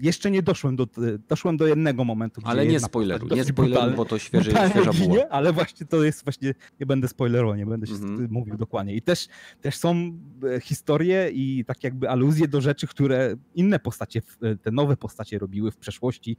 Jeszcze 0.01 0.31
nie 0.31 0.43
doszłem 0.43 0.77
do, 0.77 0.87
doszłem 1.29 1.57
do 1.57 1.67
jednego 1.67 2.05
momentu, 2.05 2.41
Ale 2.45 2.67
nie 2.67 2.81
spoileruj, 2.81 3.31
nie 3.31 3.45
spoileruj, 3.45 3.95
bo 3.97 4.05
to 4.05 4.17
brutalnie 4.33 4.71
świeża 4.71 4.93
ginie, 4.93 5.29
ale 5.33 5.53
właśnie 5.53 5.87
to 5.87 6.05
jest 6.05 6.25
właśnie, 6.25 6.55
nie 6.81 6.87
będę 6.87 7.09
spoilerował, 7.09 7.57
nie 7.57 7.67
będę 7.67 7.87
się 7.87 7.95
Mhm. 7.95 8.29
mówił 8.31 8.57
dokładnie. 8.57 8.95
I 8.95 9.03
też, 9.03 9.29
też 9.61 9.77
są 9.77 10.13
e, 10.57 10.61
historie 10.61 11.31
i 11.33 11.65
tak 11.65 11.85
jakby 11.85 12.11
aluzje 12.11 12.49
do 12.49 12.61
rzeczy, 12.61 12.87
które 12.87 13.37
inne 13.55 13.79
postacie, 13.79 14.23
e, 14.43 14.57
te 14.57 14.71
nowe 14.71 14.97
postacie 14.97 15.39
robiły 15.39 15.71
w 15.71 15.77
przeszłości, 15.77 16.37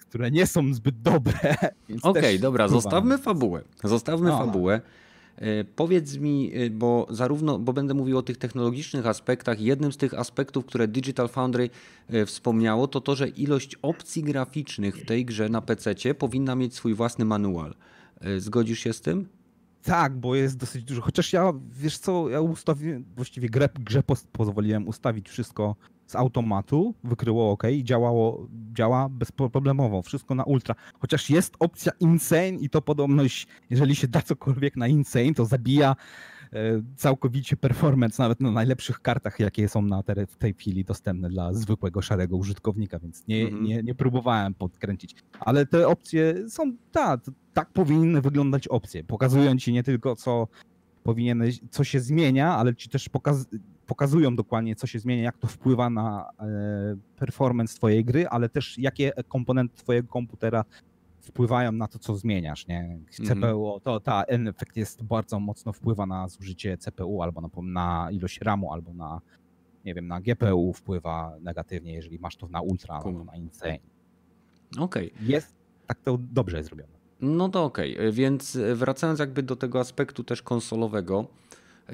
które 0.00 0.30
nie 0.30 0.46
są 0.46 0.74
zbyt 0.74 1.00
dobre. 1.02 1.34
Okej, 2.02 2.22
też 2.22 2.40
dobra, 2.40 2.68
zostawmy 2.68 3.18
fabułę. 3.18 3.62
Zostawmy 3.84 4.28
No, 4.28 4.38
no. 4.38 4.46
fabułę. 4.46 4.74
E, 4.74 5.03
Powiedz 5.76 6.16
mi, 6.16 6.52
e, 6.54 6.70
bo 6.70 7.06
zarówno, 7.10 7.58
bo 7.58 7.72
będę 7.72 7.94
mówił 7.94 8.18
o 8.18 8.22
tych 8.22 8.36
technologicznych 8.36 9.06
aspektach. 9.06 9.60
Jednym 9.60 9.92
z 9.92 9.96
tych 9.96 10.14
aspektów, 10.14 10.66
które 10.66 10.88
Digital 10.88 11.28
Foundry 11.28 11.70
e, 12.08 12.26
wspomniało, 12.26 12.88
to 12.88 13.00
to, 13.00 13.14
że 13.14 13.28
ilość 13.28 13.76
opcji 13.82 14.22
graficznych 14.22 14.96
w 14.96 15.04
tej 15.04 15.24
grze 15.24 15.48
na 15.48 15.60
PC 15.60 16.14
powinna 16.18 16.54
mieć 16.54 16.74
swój 16.74 16.94
własny 16.94 17.24
manual. 17.24 17.74
E, 18.20 18.40
Zgodzisz 18.40 18.78
się 18.78 18.92
z 18.92 19.00
tym? 19.00 19.28
Tak, 19.82 20.16
bo 20.16 20.34
jest 20.34 20.56
dosyć 20.56 20.84
dużo. 20.84 21.02
Chociaż 21.02 21.32
ja, 21.32 21.52
wiesz 21.72 21.98
co, 21.98 22.28
ja 22.28 22.40
ustawiłem, 22.40 23.04
właściwie 23.16 23.48
grę, 23.48 23.68
grze 23.74 24.02
pozwoliłem 24.32 24.88
ustawić 24.88 25.28
wszystko 25.28 25.76
z 26.14 26.16
automatu, 26.16 26.94
wykryło 27.04 27.50
ok 27.50 27.62
i 27.72 27.84
działało, 27.84 28.48
działa 28.72 29.08
bezproblemowo, 29.08 30.02
wszystko 30.02 30.34
na 30.34 30.44
ultra. 30.44 30.74
Chociaż 30.98 31.30
jest 31.30 31.54
opcja 31.60 31.92
insane 32.00 32.48
i 32.60 32.70
to 32.70 32.82
podobność, 32.82 33.46
jeżeli 33.70 33.94
się 33.94 34.08
da 34.08 34.22
cokolwiek 34.22 34.76
na 34.76 34.88
insane, 34.88 35.34
to 35.34 35.44
zabija 35.44 35.96
e, 36.52 36.56
całkowicie 36.96 37.56
performance 37.56 38.22
nawet 38.22 38.40
na 38.40 38.50
najlepszych 38.50 39.00
kartach, 39.00 39.40
jakie 39.40 39.68
są 39.68 39.82
na 39.82 40.02
te, 40.02 40.26
w 40.26 40.36
tej 40.36 40.54
chwili 40.54 40.84
dostępne 40.84 41.28
dla 41.28 41.52
zwykłego 41.54 42.02
szarego 42.02 42.36
użytkownika, 42.36 42.98
więc 42.98 43.26
nie, 43.28 43.42
Mhm. 43.44 43.64
nie, 43.64 43.82
nie 43.82 43.94
próbowałem 43.94 44.54
podkręcić. 44.54 45.14
Ale 45.40 45.66
te 45.66 45.88
opcje 45.88 46.48
są, 46.50 46.72
tak, 46.92 47.20
tak 47.52 47.72
powinny 47.72 48.20
wyglądać 48.20 48.68
opcje. 48.68 49.04
Pokazują 49.04 49.56
ci 49.56 49.72
nie 49.72 49.82
tylko 49.82 50.16
co 50.16 50.48
powinieneś, 51.02 51.60
co 51.70 51.84
się 51.84 52.00
zmienia, 52.00 52.56
ale 52.56 52.74
ci 52.74 52.88
też 52.88 53.08
pokaz, 53.08 53.46
pokazują 53.86 54.36
dokładnie, 54.36 54.76
co 54.76 54.86
się 54.86 54.98
zmienia, 54.98 55.22
jak 55.22 55.38
to 55.38 55.46
wpływa 55.46 55.90
na 55.90 56.30
e, 56.40 56.46
performance 57.16 57.76
twojej 57.76 58.04
gry, 58.04 58.28
ale 58.28 58.48
też 58.48 58.78
jakie 58.78 59.12
komponenty 59.28 59.76
twojego 59.76 60.08
komputera 60.08 60.64
wpływają 61.20 61.72
na 61.72 61.88
to, 61.88 61.98
co 61.98 62.16
zmieniasz, 62.16 62.66
nie? 62.66 62.98
CPU, 63.10 63.80
to 63.80 64.00
ta 64.00 64.24
ten 64.24 64.48
efekt 64.48 64.76
jest 64.76 65.02
bardzo 65.02 65.40
mocno 65.40 65.72
wpływa 65.72 66.06
na 66.06 66.28
zużycie 66.28 66.78
CPU 66.78 67.22
albo 67.22 67.40
na, 67.40 67.48
na 67.62 68.10
ilość 68.10 68.40
RAMu, 68.40 68.72
albo 68.72 68.94
na 68.94 69.20
nie 69.84 69.94
wiem, 69.94 70.06
na 70.06 70.20
GPU 70.20 70.72
wpływa 70.72 71.36
negatywnie, 71.40 71.94
jeżeli 71.94 72.18
masz 72.18 72.36
to 72.36 72.48
na 72.48 72.60
ultra 72.60 72.94
albo 72.94 73.24
na 73.24 73.36
insane. 73.36 73.78
Okej. 74.78 75.12
Jest 75.20 75.54
tak 75.86 76.00
to 76.00 76.18
dobrze 76.18 76.56
jest 76.56 76.68
zrobione. 76.68 76.94
No 77.20 77.48
to 77.48 77.64
okej, 77.64 77.96
E, 77.98 78.12
więc 78.12 78.58
wracając 78.74 79.20
jakby 79.20 79.42
do 79.42 79.56
tego 79.56 79.80
aspektu 79.80 80.24
też 80.24 80.42
konsolowego, 80.42 81.26
e, 81.88 81.92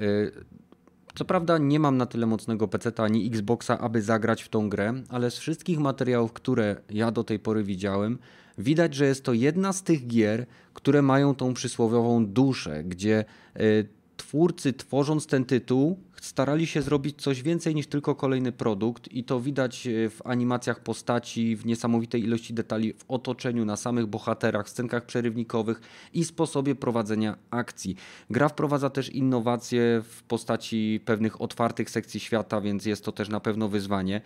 Co 1.15 1.25
prawda 1.25 1.57
nie 1.57 1.79
mam 1.79 1.97
na 1.97 2.05
tyle 2.05 2.25
mocnego 2.25 2.67
PC 2.67 2.91
ani 3.03 3.27
Xboxa, 3.27 3.79
aby 3.79 4.01
zagrać 4.01 4.43
w 4.43 4.49
tą 4.49 4.69
grę, 4.69 4.93
ale 5.09 5.31
z 5.31 5.37
wszystkich 5.37 5.79
materiałów, 5.79 6.33
które 6.33 6.75
ja 6.89 7.11
do 7.11 7.23
tej 7.23 7.39
pory 7.39 7.63
widziałem, 7.63 8.17
widać, 8.57 8.95
że 8.95 9.05
jest 9.05 9.23
to 9.23 9.33
jedna 9.33 9.73
z 9.73 9.83
tych 9.83 10.07
gier, 10.07 10.45
które 10.73 11.01
mają 11.01 11.35
tą 11.35 11.53
przysłowiową 11.53 12.25
duszę, 12.25 12.83
gdzie 12.83 13.25
y, 13.59 13.87
twórcy 14.21 14.73
tworząc 14.73 15.27
ten 15.27 15.45
tytuł 15.45 15.99
starali 16.21 16.67
się 16.67 16.81
zrobić 16.81 17.21
coś 17.21 17.43
więcej 17.43 17.75
niż 17.75 17.87
tylko 17.87 18.15
kolejny 18.15 18.51
produkt 18.51 19.13
i 19.13 19.23
to 19.23 19.39
widać 19.39 19.87
e, 19.87 20.09
w 20.09 20.21
animacjach 20.25 20.79
postaci, 20.79 21.55
w 21.55 21.65
niesamowitej 21.65 22.23
ilości 22.23 22.53
detali, 22.53 22.93
w 22.93 23.05
otoczeniu, 23.07 23.65
na 23.65 23.75
samych 23.75 24.05
bohaterach, 24.05 24.69
scenkach 24.69 25.05
przerywnikowych 25.05 25.81
i 26.13 26.25
sposobie 26.25 26.75
prowadzenia 26.75 27.37
akcji. 27.49 27.95
Gra 28.29 28.49
wprowadza 28.49 28.89
też 28.89 29.09
innowacje 29.09 30.01
w 30.03 30.23
postaci 30.23 30.99
pewnych 31.05 31.41
otwartych 31.41 31.89
sekcji 31.89 32.19
świata, 32.19 32.61
więc 32.61 32.85
jest 32.85 33.05
to 33.05 33.11
też 33.11 33.29
na 33.29 33.39
pewno 33.39 33.69
wyzwanie. 33.69 34.21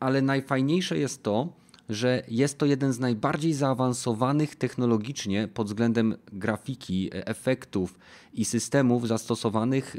Ale 0.00 0.22
najfajniejsze 0.22 0.98
jest 0.98 1.22
to, 1.22 1.48
że 1.88 2.22
jest 2.28 2.58
to 2.58 2.66
jeden 2.66 2.92
z 2.92 2.98
najbardziej 2.98 3.52
zaawansowanych 3.52 4.56
technologicznie 4.56 5.48
pod 5.48 5.66
względem 5.66 6.16
grafiki, 6.32 7.10
e, 7.14 7.26
efektów 7.26 7.98
i 8.32 8.44
systemów 8.44 9.08
zastosowanych 9.08 9.96
e, 9.96 9.98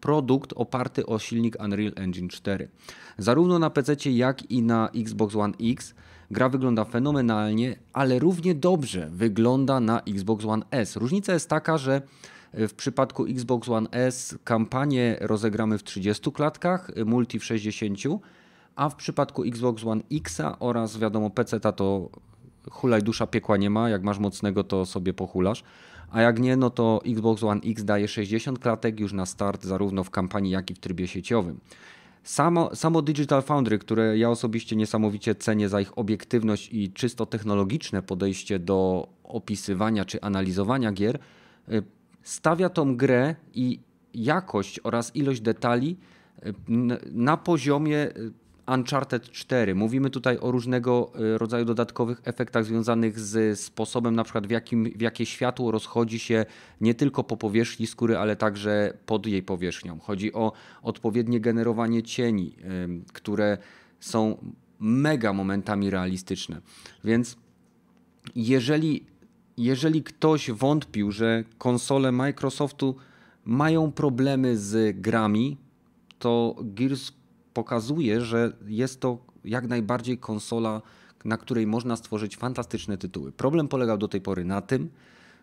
produkt 0.00 0.52
oparty 0.56 1.06
o 1.06 1.18
silnik 1.18 1.56
Unreal 1.64 1.92
Engine 1.96 2.28
4. 2.28 2.68
Zarówno 3.18 3.58
na 3.58 3.70
PC, 3.70 4.10
jak 4.10 4.50
i 4.50 4.62
na 4.62 4.88
Xbox 4.88 5.36
One 5.36 5.54
X 5.60 5.94
gra 6.30 6.48
wygląda 6.48 6.84
fenomenalnie, 6.84 7.76
ale 7.92 8.18
równie 8.18 8.54
dobrze 8.54 9.10
wygląda 9.12 9.80
na 9.80 10.00
Xbox 10.00 10.44
One 10.44 10.64
S. 10.70 10.96
Różnica 10.96 11.32
jest 11.32 11.48
taka, 11.48 11.78
że 11.78 12.02
w 12.54 12.74
przypadku 12.74 13.24
Xbox 13.26 13.68
One 13.68 13.88
S 13.90 14.38
kampanię 14.44 15.16
rozegramy 15.20 15.78
w 15.78 15.82
30 15.84 16.32
klatkach, 16.32 16.90
multi 17.06 17.38
w 17.38 17.44
60, 17.44 17.98
a 18.76 18.88
w 18.88 18.94
przypadku 18.94 19.44
Xbox 19.44 19.84
One 19.84 20.02
X 20.12 20.40
oraz 20.58 20.98
wiadomo 20.98 21.30
PC 21.30 21.60
to 21.60 22.08
hulaj 22.70 23.02
dusza 23.02 23.26
piekła 23.26 23.56
nie 23.56 23.70
ma, 23.70 23.88
jak 23.88 24.02
masz 24.02 24.18
mocnego 24.18 24.64
to 24.64 24.86
sobie 24.86 25.14
pohulasz 25.14 25.64
a 26.14 26.22
jak 26.22 26.40
nie, 26.40 26.56
no 26.56 26.70
to 26.70 27.00
Xbox 27.06 27.42
One 27.42 27.60
X 27.64 27.84
daje 27.84 28.08
60 28.08 28.58
klatek 28.58 29.00
już 29.00 29.12
na 29.12 29.26
start, 29.26 29.64
zarówno 29.64 30.04
w 30.04 30.10
kampanii, 30.10 30.50
jak 30.52 30.70
i 30.70 30.74
w 30.74 30.78
trybie 30.78 31.08
sieciowym. 31.08 31.60
Samo, 32.22 32.76
samo 32.76 33.02
Digital 33.02 33.42
Foundry, 33.42 33.78
które 33.78 34.18
ja 34.18 34.30
osobiście 34.30 34.76
niesamowicie 34.76 35.34
cenię 35.34 35.68
za 35.68 35.80
ich 35.80 35.98
obiektywność 35.98 36.68
i 36.72 36.92
czysto 36.92 37.26
technologiczne 37.26 38.02
podejście 38.02 38.58
do 38.58 39.08
opisywania 39.24 40.04
czy 40.04 40.20
analizowania 40.20 40.92
gier, 40.92 41.18
y, 41.68 41.82
stawia 42.22 42.68
tą 42.68 42.96
grę 42.96 43.34
i 43.54 43.80
jakość 44.14 44.80
oraz 44.84 45.16
ilość 45.16 45.40
detali 45.40 45.96
y, 46.46 46.54
na 47.12 47.36
poziomie 47.36 48.08
y, 48.16 48.32
Uncharted 48.66 49.30
4. 49.30 49.74
Mówimy 49.74 50.10
tutaj 50.10 50.38
o 50.38 50.50
różnego 50.50 51.12
y, 51.34 51.38
rodzaju 51.38 51.64
dodatkowych 51.64 52.20
efektach 52.24 52.64
związanych 52.64 53.20
z 53.20 53.60
sposobem, 53.60 54.14
na 54.14 54.24
przykład 54.24 54.46
w, 54.46 54.50
jakim, 54.50 54.84
w 54.84 55.00
jakie 55.00 55.26
światło 55.26 55.70
rozchodzi 55.70 56.18
się 56.18 56.46
nie 56.80 56.94
tylko 56.94 57.24
po 57.24 57.36
powierzchni 57.36 57.86
skóry, 57.86 58.16
ale 58.16 58.36
także 58.36 58.98
pod 59.06 59.26
jej 59.26 59.42
powierzchnią. 59.42 59.98
Chodzi 59.98 60.32
o 60.32 60.52
odpowiednie 60.82 61.40
generowanie 61.40 62.02
cieni, 62.02 62.56
które 63.12 63.58
są 64.00 64.38
mega 64.78 65.32
momentami 65.32 65.90
realistyczne. 65.90 66.60
Więc 67.04 67.36
jeżeli, 68.34 69.06
jeżeli 69.56 70.02
ktoś 70.02 70.50
wątpił, 70.50 71.12
że 71.12 71.44
konsole 71.58 72.12
Microsoftu 72.12 72.96
mają 73.44 73.92
problemy 73.92 74.56
z 74.56 75.00
grami, 75.00 75.56
to 76.18 76.56
Gears 76.62 77.12
pokazuje, 77.54 78.20
że 78.20 78.52
jest 78.66 79.00
to 79.00 79.18
jak 79.44 79.68
najbardziej 79.68 80.18
konsola, 80.18 80.82
na 81.24 81.36
której 81.36 81.66
można 81.66 81.96
stworzyć 81.96 82.36
fantastyczne 82.36 82.98
tytuły. 82.98 83.32
Problem 83.32 83.68
polegał 83.68 83.98
do 83.98 84.08
tej 84.08 84.20
pory 84.20 84.44
na 84.44 84.60
tym, 84.60 84.90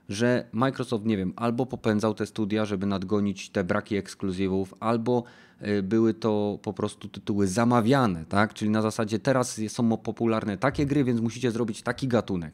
że 0.10 0.46
Microsoft, 0.52 1.06
nie 1.06 1.18
wiem, 1.18 1.34
albo 1.36 1.66
popędzał 1.66 2.14
te 2.14 2.26
studia, 2.26 2.66
żeby 2.66 2.86
nadgonić 2.86 3.50
te 3.50 3.64
braki 3.64 3.96
ekskluzywów, 3.96 4.74
albo 4.80 5.24
y, 5.62 5.84
były 5.84 6.14
to 6.14 6.60
po 6.62 6.74
prostu 6.74 7.08
tytuły 7.08 7.48
zamawiane, 7.48 8.26
tak? 8.26 8.54
Czyli 8.54 8.72
na 8.72 8.82
zasadzie 8.82 9.20
teraz 9.20 9.62
są 9.68 9.98
popularne 9.98 10.58
takie 10.58 10.86
gry, 10.86 11.04
więc 11.04 11.22
musicie 11.22 11.52
zrobić 11.52 11.82
taki 11.82 12.08
gatunek. 12.08 12.54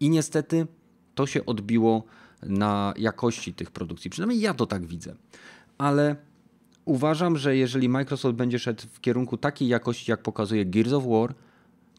I 0.00 0.10
niestety 0.10 0.66
to 1.14 1.26
się 1.26 1.46
odbiło 1.46 2.04
na 2.42 2.94
jakości 2.96 3.54
tych 3.54 3.70
produkcji. 3.70 4.10
Przynajmniej 4.10 4.40
ja 4.40 4.54
to 4.54 4.66
tak 4.66 4.86
widzę. 4.86 5.14
Ale 5.78 6.16
uważam, 6.88 7.36
że 7.36 7.56
jeżeli 7.56 7.88
Microsoft 7.88 8.36
będzie 8.36 8.58
szedł 8.58 8.82
w 8.92 9.00
kierunku 9.00 9.36
takiej 9.36 9.68
jakości, 9.68 10.10
jak 10.10 10.22
pokazuje 10.22 10.64
Gears 10.64 10.92
of 10.92 11.04
War, 11.06 11.34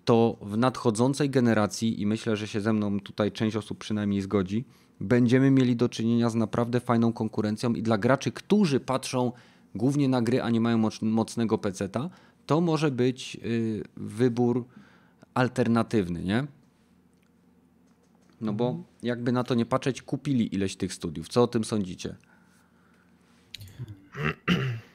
to 0.05 0.37
w 0.41 0.57
nadchodzącej 0.57 1.29
generacji, 1.29 2.01
i 2.01 2.05
myślę, 2.05 2.35
że 2.35 2.47
się 2.47 2.61
ze 2.61 2.73
mną 2.73 2.99
tutaj 2.99 3.31
część 3.31 3.55
osób 3.55 3.77
przynajmniej 3.77 4.21
zgodzi, 4.21 4.65
będziemy 4.99 5.51
mieli 5.51 5.75
do 5.75 5.89
czynienia 5.89 6.29
z 6.29 6.35
naprawdę 6.35 6.79
fajną 6.79 7.13
konkurencją 7.13 7.73
i 7.73 7.81
dla 7.81 7.97
graczy, 7.97 8.31
którzy 8.31 8.79
patrzą 8.79 9.31
głównie 9.75 10.09
na 10.09 10.21
gry, 10.21 10.41
a 10.41 10.49
nie 10.49 10.61
mają 10.61 10.89
mocnego 11.01 11.57
peceta, 11.57 12.09
to 12.45 12.61
może 12.61 12.91
być 12.91 13.35
yy, 13.35 13.83
wybór 13.97 14.65
alternatywny, 15.33 16.23
nie? 16.23 16.47
No 18.41 18.53
bo 18.53 18.67
mhm. 18.67 18.83
jakby 19.03 19.31
na 19.31 19.43
to 19.43 19.55
nie 19.55 19.65
patrzeć, 19.65 20.01
kupili 20.01 20.55
ileś 20.55 20.75
tych 20.75 20.93
studiów. 20.93 21.27
Co 21.29 21.43
o 21.43 21.47
tym 21.47 21.63
sądzicie? 21.63 22.15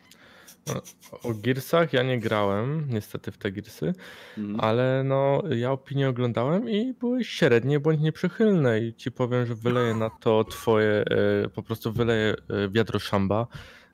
O 1.22 1.34
Gearsach 1.34 1.92
ja 1.92 2.02
nie 2.02 2.20
grałem, 2.20 2.86
niestety 2.90 3.32
w 3.32 3.38
te 3.38 3.52
Gearsy, 3.52 3.92
mhm. 4.38 4.60
ale 4.60 5.02
no 5.04 5.42
ja 5.50 5.72
opinię 5.72 6.08
oglądałem 6.08 6.70
i 6.70 6.92
były 6.92 7.24
średnie 7.24 7.80
bądź 7.80 8.00
nieprzychylne 8.00 8.80
i 8.80 8.94
ci 8.94 9.12
powiem, 9.12 9.46
że 9.46 9.54
wyleję 9.54 9.94
na 9.94 10.10
to 10.10 10.44
twoje, 10.44 11.04
e, 11.44 11.48
po 11.48 11.62
prostu 11.62 11.92
wyleję 11.92 12.34
e, 12.50 12.68
wiadro 12.68 12.98
szamba, 12.98 13.46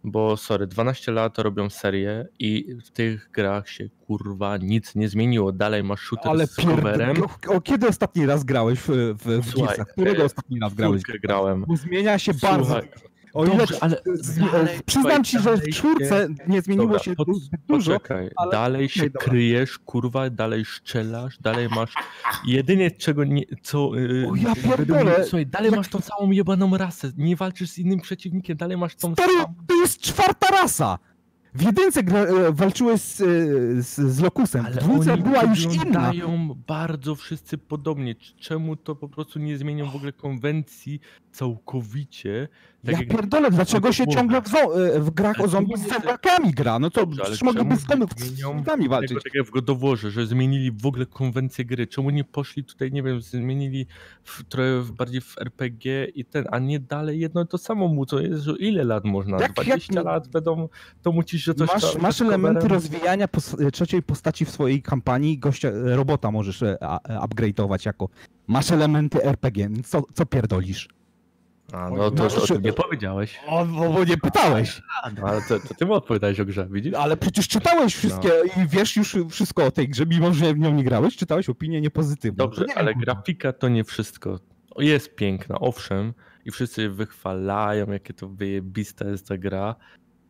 bo 0.04 0.36
sorry, 0.36 0.66
12 0.66 1.12
lat 1.12 1.38
robią 1.38 1.70
serię 1.70 2.28
i 2.38 2.76
w 2.84 2.90
tych 2.90 3.30
grach 3.30 3.68
się 3.68 3.88
kurwa 4.06 4.56
nic 4.56 4.94
nie 4.94 5.08
zmieniło. 5.08 5.52
Dalej 5.52 5.84
masz 5.84 6.00
shooter 6.00 6.30
Ale 6.30 6.46
z 6.46 6.58
rowerem. 6.58 7.16
O, 7.48 7.60
kiedy 7.60 7.88
ostatni 7.88 8.26
raz 8.26 8.44
grałeś 8.44 8.78
w, 8.78 8.88
w, 8.88 9.46
w 9.46 9.50
Słuchaj, 9.50 9.76
Którego 9.92 10.22
e, 10.22 10.24
ostatni 10.24 10.60
raz 10.60 10.74
grałeś? 10.74 11.02
grałem. 11.22 11.64
Bo 11.68 11.76
zmienia 11.76 12.18
się 12.18 12.32
Słuchaj, 12.32 12.58
bardzo. 12.58 12.80
O 13.34 13.44
ile 13.46 13.56
Dobrze, 13.56 13.74
ale 13.80 13.96
dalej, 14.52 14.80
przyznam 14.86 15.24
ci, 15.24 15.38
że 15.38 15.56
w 15.56 15.68
czwórce 15.68 16.28
nie 16.46 16.62
zmieniło 16.62 16.86
Dobra, 16.86 17.02
się 17.02 17.14
pod, 17.14 17.28
dużo. 17.68 17.92
Poczekaj, 17.92 18.30
ale... 18.36 18.52
dalej 18.52 18.88
się 18.88 19.00
okay, 19.00 19.10
kryjesz, 19.10 19.78
kurwa, 19.78 20.30
dalej 20.30 20.64
szczelasz, 20.64 21.38
dalej 21.38 21.68
masz. 21.68 21.94
Jedynie 22.46 22.90
czego 22.90 23.24
nie. 23.24 23.42
Co, 23.62 23.94
yy, 23.94 24.28
o 24.30 24.34
ja 24.34 24.54
pierdolę. 24.54 25.24
Słuchaj, 25.24 25.46
dalej 25.46 25.70
masz 25.70 25.88
tą 25.88 26.00
samą 26.00 26.30
jebaną 26.30 26.76
rasę. 26.76 27.12
Nie 27.16 27.36
walczysz 27.36 27.70
z 27.70 27.78
innym 27.78 28.00
przeciwnikiem, 28.00 28.56
dalej 28.56 28.76
masz 28.76 28.96
tą 28.96 29.12
Stary, 29.12 29.32
samą. 29.32 29.54
To 29.66 29.74
jest 29.74 30.00
czwarta 30.00 30.46
rasa! 30.48 30.98
W 31.54 31.62
jedynce 31.62 32.02
gra, 32.02 32.18
e, 32.20 32.52
walczyłeś 32.52 33.00
z, 33.00 33.20
e, 33.20 33.24
z, 33.82 34.14
z 34.14 34.20
Lokusem, 34.20 34.66
Ale 34.66 34.76
w 34.76 34.78
dwójce 34.78 35.16
była 35.16 35.42
już 35.42 35.64
inna. 35.64 36.12
bardzo 36.66 37.14
wszyscy 37.14 37.58
podobnie. 37.58 38.14
Czemu 38.14 38.76
to 38.76 38.96
po 38.96 39.08
prostu 39.08 39.38
nie 39.38 39.58
zmienią 39.58 39.90
w 39.90 39.96
ogóle 39.96 40.12
konwencji 40.12 41.00
całkowicie? 41.32 42.48
Tak 42.86 43.00
ja 43.00 43.06
pierdolę, 43.06 43.50
dlaczego 43.50 43.92
się 43.92 44.06
ciągle 44.06 44.42
w, 44.42 44.54
e, 44.54 45.00
w 45.00 45.10
grach 45.10 45.40
o 45.40 45.48
zombie 45.48 45.76
z 45.76 45.88
zombiakami 45.88 46.52
gra? 46.52 46.78
No 46.78 46.90
to 46.90 47.00
Dobrze, 47.00 47.22
przecież 47.22 47.42
mogliby 47.42 47.76
z 47.76 47.86
zombie 48.64 48.88
walczyć. 48.88 49.22
Tak 49.24 49.34
jak 49.34 49.46
w 49.46 49.50
Godoworze, 49.50 50.10
że 50.10 50.26
zmienili 50.26 50.72
w 50.72 50.86
ogóle 50.86 51.06
konwencję 51.06 51.64
gry. 51.64 51.86
Czemu 51.86 52.10
nie 52.10 52.24
poszli 52.24 52.64
tutaj, 52.64 52.92
nie 52.92 53.02
wiem, 53.02 53.20
zmienili 53.22 53.86
w, 54.24 54.44
trochę 54.44 54.82
bardziej 54.92 55.20
w 55.20 55.38
RPG 55.38 56.04
i 56.04 56.24
ten, 56.24 56.44
a 56.50 56.58
nie 56.58 56.80
dalej 56.80 57.20
jedno 57.20 57.44
to 57.44 57.58
samo 57.58 57.88
mu, 57.88 58.06
to 58.06 58.20
jest, 58.20 58.42
że 58.42 58.52
ile 58.58 58.84
lat 58.84 59.04
można? 59.04 59.40
Jak, 59.40 59.52
20 59.52 59.94
jak... 59.94 60.04
lat 60.04 60.28
będą 60.28 60.68
to 61.02 61.12
mucić, 61.12 61.42
że 61.42 61.54
coś 61.54 61.68
Masz, 61.68 61.98
masz 61.98 62.20
elementy 62.20 62.68
rozwijania 62.68 63.28
pos 63.28 63.56
trzeciej 63.72 64.02
postaci 64.02 64.44
w 64.44 64.50
swojej 64.50 64.82
kampanii, 64.82 65.38
gościa, 65.38 65.70
robota 65.72 66.30
możesz 66.30 66.62
e, 66.62 66.76
upgrade'ować 67.06 67.86
jako 67.86 68.08
masz 68.46 68.70
elementy 68.70 69.24
RPG, 69.24 69.68
co, 69.84 70.02
co 70.14 70.26
pierdolisz? 70.26 70.99
A, 71.72 71.90
no 71.90 72.10
to, 72.10 72.28
to, 72.28 72.46
to 72.46 72.58
nie 72.58 72.72
powiedziałeś. 72.72 73.40
O, 73.46 73.66
bo, 73.66 74.04
nie 74.04 74.16
pytałeś. 74.16 74.82
No, 75.16 75.28
ale 75.28 75.42
to, 75.42 75.60
to 75.68 75.74
ty 75.74 75.86
mu 75.86 75.92
odpowiadałeś 75.92 76.40
o 76.40 76.44
grze, 76.44 76.68
widzisz? 76.70 76.94
Ale 76.94 77.16
przecież 77.16 77.48
czytałeś 77.48 77.94
wszystkie 77.94 78.28
no. 78.28 78.62
i 78.62 78.68
wiesz 78.68 78.96
już 78.96 79.16
wszystko 79.30 79.64
o 79.64 79.70
tej 79.70 79.88
grze, 79.88 80.06
mimo 80.06 80.34
że 80.34 80.54
w 80.54 80.58
nią 80.58 80.74
nie 80.74 80.84
grałeś, 80.84 81.16
czytałeś 81.16 81.48
opinię 81.48 81.80
niepozytywną. 81.80 82.44
Dobrze, 82.44 82.64
nie 82.64 82.74
ale 82.74 82.94
grafika 82.94 83.52
to 83.52 83.68
nie 83.68 83.84
wszystko. 83.84 84.38
Jest 84.78 85.14
piękna, 85.14 85.58
owszem, 85.58 86.14
i 86.44 86.50
wszyscy 86.50 86.90
wychwalają, 86.90 87.86
jakie 87.92 88.14
to 88.14 88.28
wyjebista 88.28 89.08
jest 89.08 89.28
ta 89.28 89.38
gra, 89.38 89.74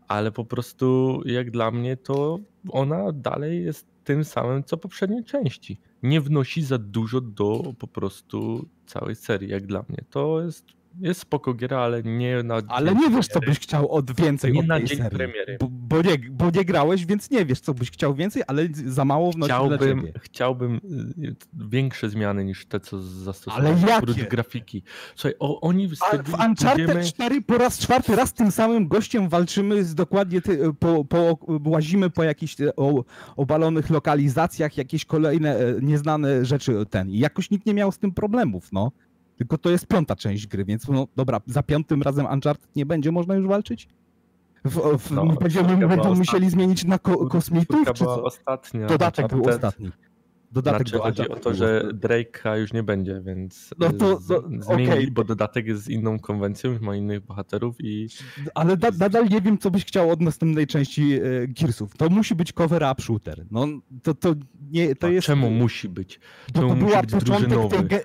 ale 0.09 0.33
po 0.33 0.45
prostu 0.45 1.21
jak 1.25 1.51
dla 1.51 1.71
mnie 1.71 1.97
to 1.97 2.39
ona 2.69 3.13
dalej 3.13 3.65
jest 3.65 3.87
tym 4.05 4.25
samym, 4.25 4.65
co 4.65 4.77
poprzednie 4.77 5.25
części. 5.25 5.81
Nie 6.03 6.21
wnosi 6.21 6.63
za 6.63 6.79
dużo 6.79 7.21
do 7.21 7.75
po 7.79 7.87
prostu 7.87 8.69
całej 8.87 9.17
serii, 9.17 9.51
jak 9.51 9.67
dla 9.67 9.85
mnie. 9.89 9.99
To 10.11 10.43
jest 10.43 10.80
jest 11.01 11.21
spoko 11.21 11.55
giera, 11.55 11.79
ale 11.79 12.03
nie 12.03 12.43
na 12.43 12.61
Ale 12.69 12.95
nie 12.95 13.11
wiesz, 13.11 13.27
co 13.27 13.41
byś 13.41 13.59
chciał 13.61 13.91
od 13.93 14.11
więcej 14.21 14.53
Nie 14.53 14.61
od 14.61 14.67
na 14.67 14.79
dzień 14.81 14.99
serii. 14.99 15.11
premiery. 15.19 15.57
Bo, 15.61 15.69
bo, 15.71 16.03
nie, 16.03 16.19
bo 16.31 16.51
nie 16.55 16.65
grałeś, 16.65 17.07
więc 17.07 17.31
nie 17.31 17.45
wiesz, 17.45 17.61
co 17.61 17.75
byś 17.75 17.91
chciał 17.91 18.15
więcej, 18.15 18.43
ale 18.47 18.69
za 18.73 19.05
mało 19.05 19.33
wnosi 19.33 19.53
Chciałbym, 19.53 20.07
chciałbym 20.21 20.75
y, 21.23 21.35
większe 21.69 22.11
zmiany 22.11 22.45
niż 22.45 22.67
te, 22.67 22.81
co 22.81 23.03
zastosowali. 23.03 23.67
Ale 23.67 23.81
jakie? 23.89 24.25
Grafiki. 24.25 24.83
Słuchaj, 25.15 25.35
o, 25.39 25.61
oni 25.61 25.87
A 25.87 25.89
wstawili, 25.95 26.25
w 26.25 26.35
Uncharted 26.49 26.87
pójdziemy- 26.87 27.05
4 27.05 27.43
po 27.43 27.59
raz 27.59 27.79
czwarty 27.79 28.17
raz 28.17 28.33
tym 28.33 28.51
samym 28.51 28.89
gościem 28.89 29.29
walczymy 29.29 29.85
z 29.85 29.95
dokładnie 29.95 30.41
ty, 30.41 30.59
po, 30.79 31.05
po, 31.05 31.39
łazimy 31.65 32.11
po 32.11 32.25
jakichś 32.25 32.61
e, 32.61 32.77
o, 32.77 33.05
obalonych 33.37 33.91
lokalizacjach, 33.91 34.77
jakieś 34.77 35.05
kolejne 35.05 35.57
e, 35.59 35.75
nieznane 35.83 36.45
rzeczy 36.45 36.87
ten. 36.91 37.11
I 37.11 37.19
jakoś 37.19 37.51
nikt 37.51 37.67
nie 37.67 37.75
miał 37.75 37.93
z 37.93 37.99
tym 37.99 38.13
problemów, 38.13 38.73
no. 38.73 38.93
Tylko 39.41 39.59
to 39.59 39.71
jest 39.71 39.87
piąta 39.87 40.17
część 40.17 40.47
gry, 40.47 40.65
więc 40.65 40.89
no 40.89 41.07
dobra, 41.17 41.41
za 41.47 41.63
piątym 41.63 42.03
razem 42.03 42.27
Uncharted 42.27 42.77
nie 42.77 42.87
będzie 42.87 43.13
można 43.13 43.35
już 43.35 43.47
walczyć? 43.47 43.89
W, 44.65 44.99
w, 44.99 45.11
No, 45.11 45.27
będziemy 45.27 45.89
będą 45.89 46.15
musieli 46.15 46.51
zmienić 46.51 46.85
na 46.85 46.99
ko, 46.99 47.27
kosmitów, 47.27 47.93
czy 47.95 48.05
co? 48.05 48.25
ostatnia. 48.25 48.87
Dodatek 48.87 49.29
był 49.29 49.49
ostatni. 49.49 49.91
Dodatek 50.53 50.79
Znaczy 50.89 50.93
do 50.93 51.03
chodzi 51.03 51.29
o 51.29 51.37
to, 51.37 51.55
że. 51.55 51.83
Drake'a 51.95 52.59
już 52.59 52.73
nie 52.73 52.83
będzie, 52.83 53.21
więc 53.27 53.71
No 53.79 53.93
to- 53.93 54.21
to- 54.29 54.43
zmienili, 54.61 54.93
okej. 54.93 55.11
bo 55.11 55.25
dodatek 55.25 55.67
jest 55.67 55.83
z 55.83 55.89
inną 55.89 56.19
konwencją, 56.19 56.79
ma 56.81 56.97
innych 56.97 57.21
bohaterów 57.21 57.77
i 57.81 58.09
Ale 58.55 58.77
da, 58.77 58.89
nadal 58.99 59.29
nie 59.29 59.41
wiem, 59.41 59.59
co 59.59 59.71
byś 59.71 59.85
chciał 59.85 60.11
od 60.11 60.21
następnej 60.21 60.67
części 60.67 61.13
e, 61.13 61.21
Gearsów. 61.49 61.97
To 61.97 62.09
musi 62.09 62.35
być 62.35 62.53
cover 62.53 62.83
up 62.93 63.03
shooter. 63.03 63.47
No 63.51 63.67
to, 64.03 64.15
to 64.15 64.35
nie, 64.71 64.95
to 64.97 65.07
A 65.07 65.11
jest... 65.11 65.27
czemu 65.27 65.51
musi 65.51 65.89
być? 65.89 66.21
bo 66.55 66.61
to 66.61 66.75
była 66.75 67.03
początek 67.03 67.71
tego, 67.71 67.97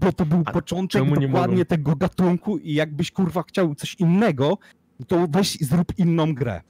bo 0.00 0.12
to 0.12 0.26
był 0.26 0.42
A 0.46 0.52
początek 0.52 1.02
dokładnie 1.04 1.28
mogą- 1.56 1.64
tego 1.64 1.96
gatunku 1.96 2.58
i 2.58 2.74
jakbyś 2.74 3.10
kurwa 3.10 3.42
chciał 3.42 3.74
coś 3.74 3.94
innego, 3.94 4.58
to 5.06 5.26
weź 5.30 5.56
i 5.60 5.64
zrób 5.64 5.98
inną 5.98 6.34
grę. 6.34 6.60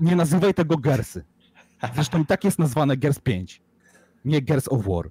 Nie 0.00 0.16
nazywaj 0.16 0.54
tego 0.54 0.76
Gersy. 0.78 1.24
Zresztą 1.94 2.22
i 2.22 2.26
tak 2.26 2.44
jest 2.44 2.58
nazwane 2.58 2.96
Gers 2.96 3.18
5. 3.18 3.62
Nie 4.24 4.42
Gers 4.42 4.68
of 4.68 4.86
War. 4.86 5.10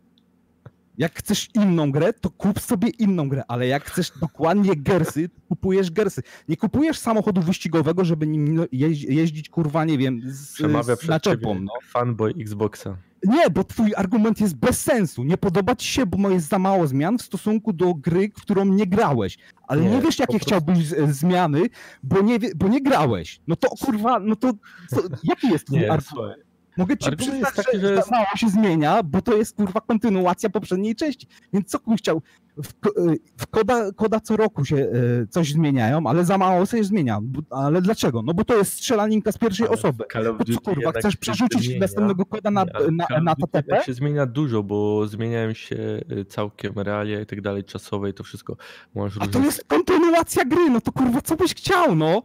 Jak 0.97 1.13
chcesz 1.19 1.49
inną 1.53 1.91
grę, 1.91 2.13
to 2.13 2.29
kup 2.29 2.59
sobie 2.59 2.89
inną 2.89 3.29
grę, 3.29 3.43
ale 3.47 3.67
jak 3.67 3.85
chcesz 3.85 4.11
dokładnie 4.21 4.75
Gersy, 4.75 5.29
kupujesz 5.49 5.91
Gersy. 5.91 6.21
Nie 6.49 6.57
kupujesz 6.57 6.99
samochodu 6.99 7.41
wyścigowego, 7.41 8.05
żeby 8.05 8.27
nim 8.27 8.55
no, 8.55 8.65
jeź, 8.71 9.03
jeździć, 9.03 9.49
kurwa, 9.49 9.85
nie 9.85 9.97
wiem, 9.97 10.21
z, 10.25 10.53
przemawia 10.53 10.95
z 10.95 11.07
naczepą. 11.07 11.59
No. 11.59 11.71
fanboy 11.83 12.33
Xboxa. 12.39 12.97
Nie, 13.23 13.49
bo 13.49 13.63
twój 13.63 13.95
argument 13.95 14.41
jest 14.41 14.55
bez 14.55 14.81
sensu. 14.81 15.23
Nie 15.23 15.37
podoba 15.37 15.75
ci 15.75 15.87
się, 15.87 16.05
bo 16.05 16.29
jest 16.29 16.49
za 16.49 16.59
mało 16.59 16.87
zmian 16.87 17.17
w 17.17 17.21
stosunku 17.21 17.73
do 17.73 17.93
gry, 17.93 18.29
w 18.37 18.41
którą 18.41 18.65
nie 18.65 18.87
grałeś. 18.87 19.37
Ale 19.67 19.81
nie, 19.81 19.89
Nie, 19.89 20.01
wiesz, 20.01 20.19
jakie 20.19 20.39
chciałbyś 20.39 20.77
z, 20.87 21.15
zmiany, 21.15 21.61
bo 22.03 22.21
nie, 22.21 22.39
bo 22.55 22.67
nie 22.67 22.81
grałeś. 22.81 23.41
No 23.47 23.55
to 23.55 23.69
kurwa, 23.69 24.19
no 24.19 24.35
to 24.35 24.53
co, 24.89 25.01
jaki 25.23 25.49
jest 25.49 25.65
twój 25.65 25.79
Nie, 25.79 25.91
argument? 25.91 26.48
Mogę 26.79 26.97
ci 26.97 27.07
Argument 27.07 27.31
przyznać, 27.31 27.55
jest 27.57 27.67
taki, 27.67 27.77
że, 27.79 27.87
że 27.87 27.93
jest- 27.93 28.09
za 28.09 28.15
mało 28.15 28.25
się 28.35 28.49
zmienia, 28.49 29.03
bo 29.03 29.21
to 29.21 29.37
jest 29.37 29.55
kurwa 29.55 29.81
kontynuacja 29.81 30.49
poprzedniej 30.49 30.95
części. 30.95 31.27
Więc 31.53 31.67
co 31.67 31.79
bym 31.87 31.97
chciał? 31.97 32.21
W, 32.57 32.69
y, 32.87 33.19
w 33.37 33.47
koda, 33.47 33.91
koda 33.91 34.19
co 34.19 34.37
roku 34.37 34.65
się 34.65 34.75
y, 34.75 35.27
coś 35.29 35.51
zmieniają, 35.53 36.07
ale 36.07 36.25
za 36.25 36.37
mało 36.37 36.65
się 36.65 36.83
zmienia. 36.83 37.19
Ale 37.49 37.81
dlaczego? 37.81 38.21
No 38.21 38.33
bo 38.33 38.45
to 38.45 38.57
jest 38.57 38.73
strzelaninka 38.73 39.31
z 39.31 39.37
pierwszej 39.37 39.67
Ale 39.67 39.75
osoby. 39.75 40.03
To 40.45 40.53
co 40.53 40.59
kurwa, 40.61 40.91
chcesz 40.91 41.15
przerzucić 41.17 41.63
zmienia. 41.65 41.79
następnego 41.79 42.25
koda 42.25 42.51
na, 42.51 42.65
ale 42.73 42.91
na, 42.91 43.05
na 43.23 43.35
Duty 43.35 43.51
TTP? 43.51 43.83
się 43.83 43.93
zmienia 43.93 44.25
dużo, 44.25 44.63
bo 44.63 45.07
zmieniają 45.07 45.53
się 45.53 45.75
y, 46.11 46.25
całkiem 46.25 46.73
realia 46.75 47.21
i 47.21 47.25
tak 47.25 47.41
dalej, 47.41 47.63
czasowe 47.63 48.09
i 48.09 48.13
to 48.13 48.23
wszystko. 48.23 48.57
Możesz 48.95 49.23
A 49.23 49.27
to 49.27 49.39
jest 49.39 49.65
kontynuacja 49.67 50.45
gry, 50.45 50.69
no 50.69 50.81
to 50.81 50.91
kurwa, 50.91 51.21
co 51.21 51.35
byś 51.35 51.55
chciał, 51.55 51.95
no? 51.95 52.23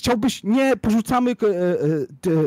Chciałbyś, 0.00 0.44
nie, 0.44 0.76
porzucamy 0.76 1.30
e, 1.30 1.34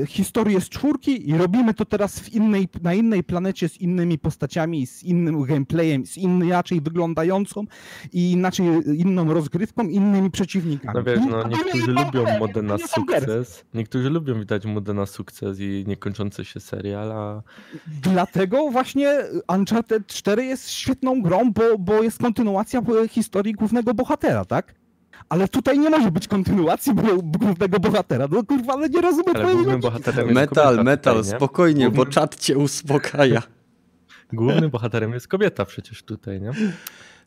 e, 0.02 0.06
historię 0.06 0.62
z 0.62 0.70
czwórki 0.70 1.30
i 1.30 1.38
robimy 1.38 1.74
to 1.74 1.86
teraz 1.86 2.20
w 2.20 2.34
innej, 2.34 2.68
na 2.82 2.94
innej 2.94 3.24
planecie 3.24 3.70
z 3.70 3.78
innymi 3.78 4.20
postaciami, 4.20 4.88
z 4.88 5.04
innym 5.04 5.44
gameplayem, 5.44 6.06
z 6.06 6.18
inaczej 6.18 6.82
wyglądającą 6.82 7.66
i 8.14 8.32
inaczej 8.32 8.66
inną 8.96 9.34
rozgrywką, 9.34 9.88
innymi 9.88 10.32
przeciwnikami. 10.32 10.94
No 10.96 11.04
wiesz, 11.04 11.20
no 11.30 11.48
niektórzy 11.48 11.92
lubią 11.92 12.40
modę 12.40 12.62
na 12.62 12.78
sukces. 12.78 13.66
Niektórzy 13.74 14.10
lubią 14.10 14.40
widać 14.40 14.66
modę 14.66 14.94
na 14.94 15.06
sukces 15.06 15.60
i 15.60 15.84
niekończący 15.88 16.46
się 16.46 16.60
serial, 16.60 17.12
a 17.12 17.42
Dlatego 17.88 18.70
właśnie 18.72 19.18
Uncharted 19.48 20.08
4 20.08 20.46
jest 20.46 20.70
świetną 20.70 21.22
grą, 21.22 21.52
bo, 21.52 21.78
bo 21.80 22.04
jest 22.04 22.18
kontynuacja 22.20 22.82
historii 23.10 23.54
głównego 23.54 23.94
bohatera, 23.94 24.46
tak? 24.46 24.83
Ale 25.30 25.48
tutaj 25.48 25.80
nie 25.80 25.90
może 25.90 26.12
być 26.12 26.28
kontynuacji 26.28 26.94
bo- 26.94 27.22
głównego 27.40 27.80
bohatera. 27.80 28.28
No 28.32 28.44
kurwa, 28.44 28.74
ale 28.74 28.90
nie 28.90 29.02
rozumiem 29.02 29.80
bohaterem 29.82 30.28
jest 30.28 30.36
Metal, 30.36 30.84
metal, 30.84 31.16
tutaj, 31.18 31.32
nie? 31.32 31.38
spokojnie, 31.38 31.90
bo 31.90 32.06
czat 32.06 32.36
cię 32.36 32.58
uspokaja. 32.58 33.42
Głównym 34.34 34.70
bohaterem 34.70 35.14
jest 35.14 35.28
kobieta 35.28 35.66
przecież 35.66 36.04
tutaj, 36.04 36.42
nie? 36.42 36.52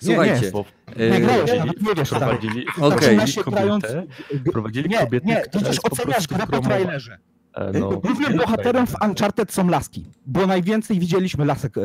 Słuchajcie, 0.02 0.50
Bo 0.50 0.64
Nie 0.96 1.04
e, 1.04 1.20
grałeś, 1.20 1.50
nawet 1.58 1.82
nie 1.82 1.94
wiesz, 1.94 2.10
tak. 2.10 2.18
wprowadzili, 2.18 2.66
Okej. 2.80 2.98
wprowadzili 3.18 3.32
się 3.32 3.42
grając... 3.50 3.84
kobietę, 3.84 4.88
Nie, 4.88 4.98
kobietę, 4.98 5.26
nie, 5.26 5.36
która 5.36 5.50
widzisz, 5.60 5.66
jest 5.68 5.80
po 5.82 5.90
oceniasz 5.90 6.14
prostu 6.16 6.34
grę 6.34 6.46
po 6.46 6.52
promowa- 6.52 6.66
trailerze. 6.68 7.18
E, 7.56 7.78
No, 7.80 7.88
Głównym 7.90 8.36
bohaterem 8.36 8.86
w 8.86 8.94
Uncharted 9.04 9.52
są 9.52 9.68
laski, 9.68 10.04
bo 10.26 10.46
najwięcej 10.46 10.98
widzieliśmy 11.00 11.44
lasek. 11.44 11.78
e, 11.78 11.82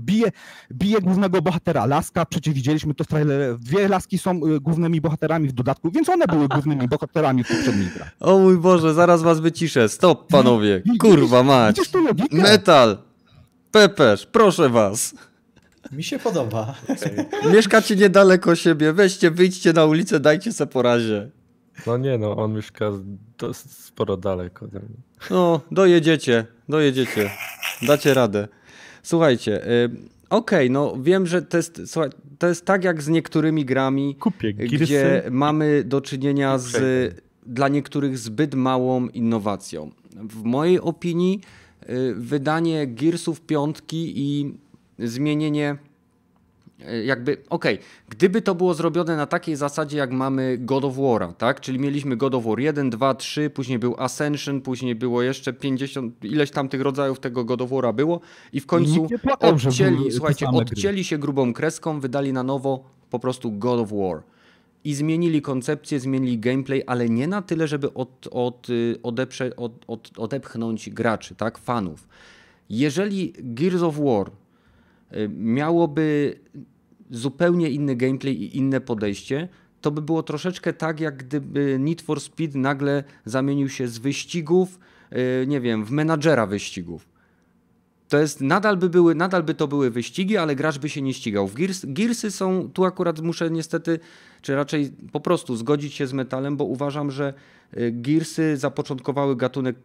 Bije, 0.00 0.30
bije 0.72 1.00
głównego 1.00 1.42
bohatera 1.42 1.86
laska, 1.86 2.26
przecież 2.26 2.54
widzieliśmy 2.54 2.94
to 2.94 3.04
w 3.04 3.06
trailerze. 3.06 3.58
Dwie 3.60 3.88
laski 3.88 4.18
są 4.18 4.30
e, 4.30 4.60
głównymi 4.60 5.00
bohaterami 5.00 5.48
w 5.48 5.52
dodatku, 5.52 5.90
więc 5.90 6.08
one 6.08 6.26
były 6.26 6.48
głównymi 6.48 6.88
bohaterami 6.88 7.44
w 7.44 7.48
poprzednich 7.48 7.94
grach. 7.94 8.10
o 8.20 8.38
mój 8.38 8.58
Boże, 8.58 8.94
zaraz 8.94 9.22
was 9.22 9.40
wyciszę. 9.40 9.88
Stop, 9.88 10.26
panowie. 10.28 10.82
Kurwa 11.00 11.42
mać. 11.42 11.76
Metal, 12.32 12.98
Pepesz, 13.70 14.26
proszę 14.26 14.68
was. 14.68 15.14
Mi 15.92 16.02
się 16.04 16.18
podoba. 16.18 16.74
Mieszkacie 17.52 17.96
niedaleko 17.96 18.54
siebie, 18.56 18.92
weźcie, 18.92 19.30
wyjdźcie 19.30 19.72
na 19.72 19.84
ulicę, 19.84 20.20
dajcie 20.20 20.52
se 20.52 20.66
po 20.66 20.82
razie. 20.82 21.30
No 21.86 21.96
nie 21.96 22.18
no, 22.18 22.36
on 22.36 22.54
mieszka 22.54 22.90
dosyć 23.38 23.72
sporo 23.72 24.16
daleko 24.16 24.64
ode 24.64 24.78
mnie. 24.78 24.96
No, 25.30 25.60
dojedziecie, 25.70 26.46
dojedziecie. 26.68 27.30
Dacie 27.86 28.14
radę. 28.14 28.48
Słuchajcie, 29.02 29.66
y, 29.66 29.90
okej, 30.30 30.70
no 30.70 30.96
wiem, 31.02 31.26
że 31.26 31.42
to 31.42 31.56
jest, 31.56 31.82
słuchaj, 31.86 32.10
to 32.38 32.48
jest 32.48 32.64
tak 32.64 32.84
jak 32.84 33.02
z 33.02 33.08
niektórymi 33.08 33.64
grami, 33.64 34.14
Kupię 34.14 34.54
gdzie 34.54 34.76
Gearsy. 35.02 35.30
mamy 35.30 35.84
do 35.84 36.00
czynienia 36.00 36.58
z 36.58 37.22
dla 37.46 37.68
niektórych 37.68 38.18
zbyt 38.18 38.54
małą 38.54 39.08
innowacją. 39.08 39.90
W 40.16 40.42
mojej 40.42 40.80
opinii 40.80 41.40
y, 41.82 42.14
wydanie 42.14 42.86
Gearsów 42.86 43.40
piątki 43.40 44.12
i 44.16 44.58
zmienienie 44.98 45.72
y, 45.72 45.91
jakby, 47.04 47.36
okej, 47.50 47.78
gdyby 48.08 48.42
to 48.42 48.54
było 48.54 48.74
zrobione 48.74 49.16
na 49.16 49.26
takiej 49.26 49.56
zasadzie, 49.56 49.98
jak 49.98 50.10
mamy 50.10 50.58
God 50.58 50.84
of 50.84 50.96
War'a, 50.96 51.34
tak? 51.34 51.60
Czyli 51.60 51.78
mieliśmy 51.78 52.16
God 52.16 52.34
of 52.34 52.44
War 52.44 52.60
1, 52.60 52.90
2, 52.90 53.14
3, 53.14 53.50
później 53.50 53.78
był 53.78 53.94
Ascension, 53.98 54.60
później 54.60 54.94
było 54.94 55.22
jeszcze 55.22 55.52
50, 55.52 56.24
ileś 56.24 56.50
tam 56.50 56.68
tych 56.68 56.80
rodzajów 56.80 57.20
tego 57.20 57.44
God 57.44 57.62
of 57.62 57.70
War'a 57.70 57.94
było 57.94 58.20
i 58.52 58.60
w 58.60 58.66
końcu 58.66 59.06
płakał, 59.22 59.54
odcięli, 59.54 60.12
słuchajcie, 60.12 60.46
gry. 60.46 60.58
odcięli 60.58 61.04
się 61.04 61.18
grubą 61.18 61.52
kreską, 61.52 62.00
wydali 62.00 62.32
na 62.32 62.42
nowo 62.42 62.84
po 63.10 63.18
prostu 63.18 63.52
God 63.52 63.80
of 63.80 63.92
War. 63.92 64.22
I 64.84 64.94
zmienili 64.94 65.42
koncepcję, 65.42 66.00
zmienili 66.00 66.38
gameplay, 66.38 66.82
ale 66.86 67.08
nie 67.08 67.26
na 67.26 67.42
tyle, 67.42 67.68
żeby 67.68 67.94
od, 67.94 68.28
od, 68.30 68.70
y, 68.70 68.96
odeprze, 69.02 69.56
od, 69.56 69.72
od, 69.86 70.18
odepchnąć 70.18 70.90
graczy, 70.90 71.34
tak, 71.34 71.58
fanów. 71.58 72.08
Jeżeli 72.70 73.32
Gears 73.38 73.82
of 73.82 73.98
War 73.98 74.30
y, 75.12 75.28
miałoby 75.28 76.38
zupełnie 77.12 77.70
inny 77.70 77.96
gameplay 77.96 78.42
i 78.42 78.56
inne 78.56 78.80
podejście, 78.80 79.48
to 79.80 79.90
by 79.90 80.02
było 80.02 80.22
troszeczkę 80.22 80.72
tak, 80.72 81.00
jak 81.00 81.16
gdyby 81.16 81.76
Need 81.80 82.02
for 82.02 82.20
Speed 82.20 82.58
nagle 82.58 83.04
zamienił 83.24 83.68
się 83.68 83.88
z 83.88 83.98
wyścigów, 83.98 84.78
y, 85.12 85.46
nie 85.46 85.60
wiem, 85.60 85.84
w 85.84 85.90
menadżera 85.90 86.46
wyścigów. 86.46 87.08
To 88.08 88.18
jest, 88.18 88.40
nadal 88.40 88.76
by, 88.76 88.88
były, 88.88 89.14
nadal 89.14 89.42
by 89.42 89.54
to 89.54 89.68
były 89.68 89.90
wyścigi, 89.90 90.36
ale 90.36 90.56
gracz 90.56 90.78
by 90.78 90.88
się 90.88 91.02
nie 91.02 91.14
ścigał. 91.14 91.48
W 91.48 91.54
Gears, 91.54 91.84
Gearsy 91.84 92.30
są, 92.30 92.70
tu 92.74 92.84
akurat 92.84 93.20
muszę 93.20 93.50
niestety, 93.50 93.98
czy 94.42 94.54
raczej 94.54 94.92
po 95.12 95.20
prostu 95.20 95.56
zgodzić 95.56 95.94
się 95.94 96.06
z 96.06 96.12
metalem, 96.12 96.56
bo 96.56 96.64
uważam, 96.64 97.10
że 97.10 97.34
y, 97.76 97.92
Gearsy 97.92 98.56
zapoczątkowały 98.56 99.36
gatunek 99.36 99.76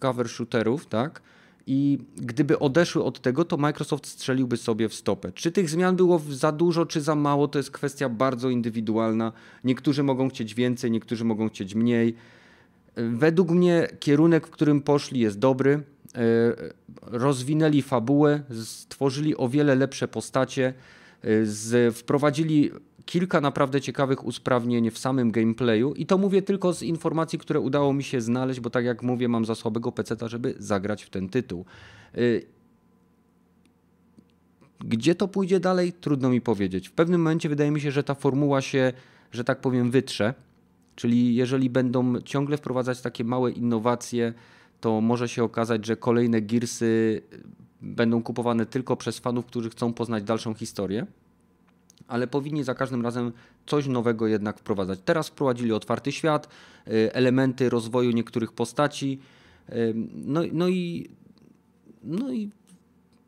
cover 0.00 0.28
shooterów, 0.28 0.86
tak? 0.86 1.22
I 1.66 1.98
gdyby 2.16 2.58
odeszły 2.58 3.04
od 3.04 3.20
tego, 3.20 3.44
to 3.44 3.56
Microsoft 3.56 4.06
strzeliłby 4.06 4.56
sobie 4.56 4.88
w 4.88 4.94
stopę. 4.94 5.32
Czy 5.32 5.52
tych 5.52 5.70
zmian 5.70 5.96
było 5.96 6.20
za 6.30 6.52
dużo, 6.52 6.86
czy 6.86 7.00
za 7.00 7.14
mało, 7.14 7.48
to 7.48 7.58
jest 7.58 7.70
kwestia 7.70 8.08
bardzo 8.08 8.50
indywidualna. 8.50 9.32
Niektórzy 9.64 10.02
mogą 10.02 10.28
chcieć 10.28 10.54
więcej, 10.54 10.90
niektórzy 10.90 11.24
mogą 11.24 11.48
chcieć 11.48 11.74
mniej. 11.74 12.14
Według 12.96 13.50
mnie 13.50 13.88
kierunek, 14.00 14.46
w 14.46 14.50
którym 14.50 14.80
poszli 14.80 15.20
jest 15.20 15.38
dobry. 15.38 15.82
E, 16.14 16.22
Rozwinęli 17.02 17.82
fabułę, 17.82 18.42
stworzyli 18.64 19.36
o 19.36 19.48
wiele 19.48 19.74
lepsze 19.74 20.08
postacie, 20.08 20.74
e, 21.22 21.90
wprowadzili 21.90 22.70
kilka 23.06 23.40
naprawdę 23.40 23.80
ciekawych 23.80 24.24
usprawnień 24.24 24.90
w 24.90 24.98
samym 24.98 25.30
gameplayu 25.30 25.94
i 25.94 26.06
to 26.06 26.18
mówię 26.18 26.42
tylko 26.42 26.72
z 26.72 26.82
informacji, 26.82 27.38
które 27.38 27.60
udało 27.60 27.92
mi 27.92 28.04
się 28.04 28.20
znaleźć, 28.20 28.60
bo 28.60 28.70
tak 28.70 28.84
jak 28.84 29.02
mówię, 29.02 29.28
mam 29.28 29.44
za 29.44 29.54
słabego 29.54 29.92
peceta, 29.92 30.28
żeby 30.28 30.54
zagrać 30.58 31.02
w 31.02 31.10
ten 31.10 31.28
tytuł. 31.28 31.64
Y, 32.18 32.46
gdzie 34.80 35.14
to 35.14 35.28
pójdzie 35.28 35.60
dalej? 35.60 35.92
Trudno 35.92 36.30
mi 36.30 36.40
powiedzieć. 36.40 36.88
W 36.88 36.92
pewnym 36.92 37.20
momencie 37.20 37.48
wydaje 37.48 37.70
mi 37.70 37.80
się, 37.80 37.90
że 37.90 38.04
ta 38.04 38.14
formuła 38.14 38.60
się, 38.60 38.92
że 39.32 39.44
tak 39.44 39.60
powiem, 39.60 39.90
wytrze. 39.90 40.34
Czyli 40.94 41.34
jeżeli 41.34 41.70
będą 41.70 42.20
ciągle 42.20 42.56
wprowadzać 42.56 43.00
takie 43.00 43.24
małe 43.24 43.50
innowacje, 43.50 44.34
to 44.80 45.00
może 45.00 45.28
się 45.28 45.44
okazać, 45.44 45.86
że 45.86 45.96
kolejne 45.96 46.42
Gearsy 46.42 47.22
będą 47.82 48.22
kupowane 48.22 48.66
tylko 48.66 48.96
przez 48.96 49.18
fanów, 49.18 49.46
którzy 49.46 49.70
chcą 49.70 49.92
poznać 49.92 50.24
dalszą 50.24 50.54
historię 50.54 51.06
ale 52.08 52.26
powinni 52.26 52.64
za 52.64 52.74
każdym 52.74 53.02
razem 53.02 53.32
coś 53.66 53.86
nowego 53.86 54.26
jednak 54.26 54.58
wprowadzać. 54.58 54.98
Teraz 55.04 55.28
wprowadzili 55.28 55.72
otwarty 55.72 56.12
świat, 56.12 56.48
y, 56.88 57.12
elementy 57.12 57.70
rozwoju 57.70 58.10
niektórych 58.10 58.52
postaci, 58.52 59.18
y, 59.68 59.94
no, 60.14 60.40
no 60.52 60.68
i 60.68 61.10
no 62.04 62.32
i 62.32 62.50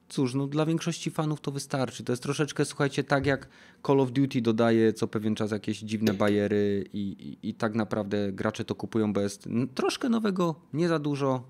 cóż, 0.08 0.34
no 0.34 0.46
dla 0.46 0.66
większości 0.66 1.10
fanów 1.10 1.40
to 1.40 1.50
wystarczy. 1.50 2.04
To 2.04 2.12
jest 2.12 2.22
troszeczkę, 2.22 2.64
słuchajcie, 2.64 3.04
tak 3.04 3.26
jak 3.26 3.48
Call 3.86 4.00
of 4.00 4.12
Duty 4.12 4.42
dodaje 4.42 4.92
co 4.92 5.08
pewien 5.08 5.34
czas 5.34 5.50
jakieś 5.50 5.78
dziwne 5.80 6.14
bajery 6.14 6.84
i, 6.92 6.98
i, 7.42 7.48
i 7.48 7.54
tak 7.54 7.74
naprawdę 7.74 8.32
gracze 8.32 8.64
to 8.64 8.74
kupują, 8.74 9.12
bo 9.12 9.20
jest 9.20 9.48
troszkę 9.74 10.08
nowego, 10.08 10.54
nie 10.72 10.88
za 10.88 10.98
dużo, 10.98 11.42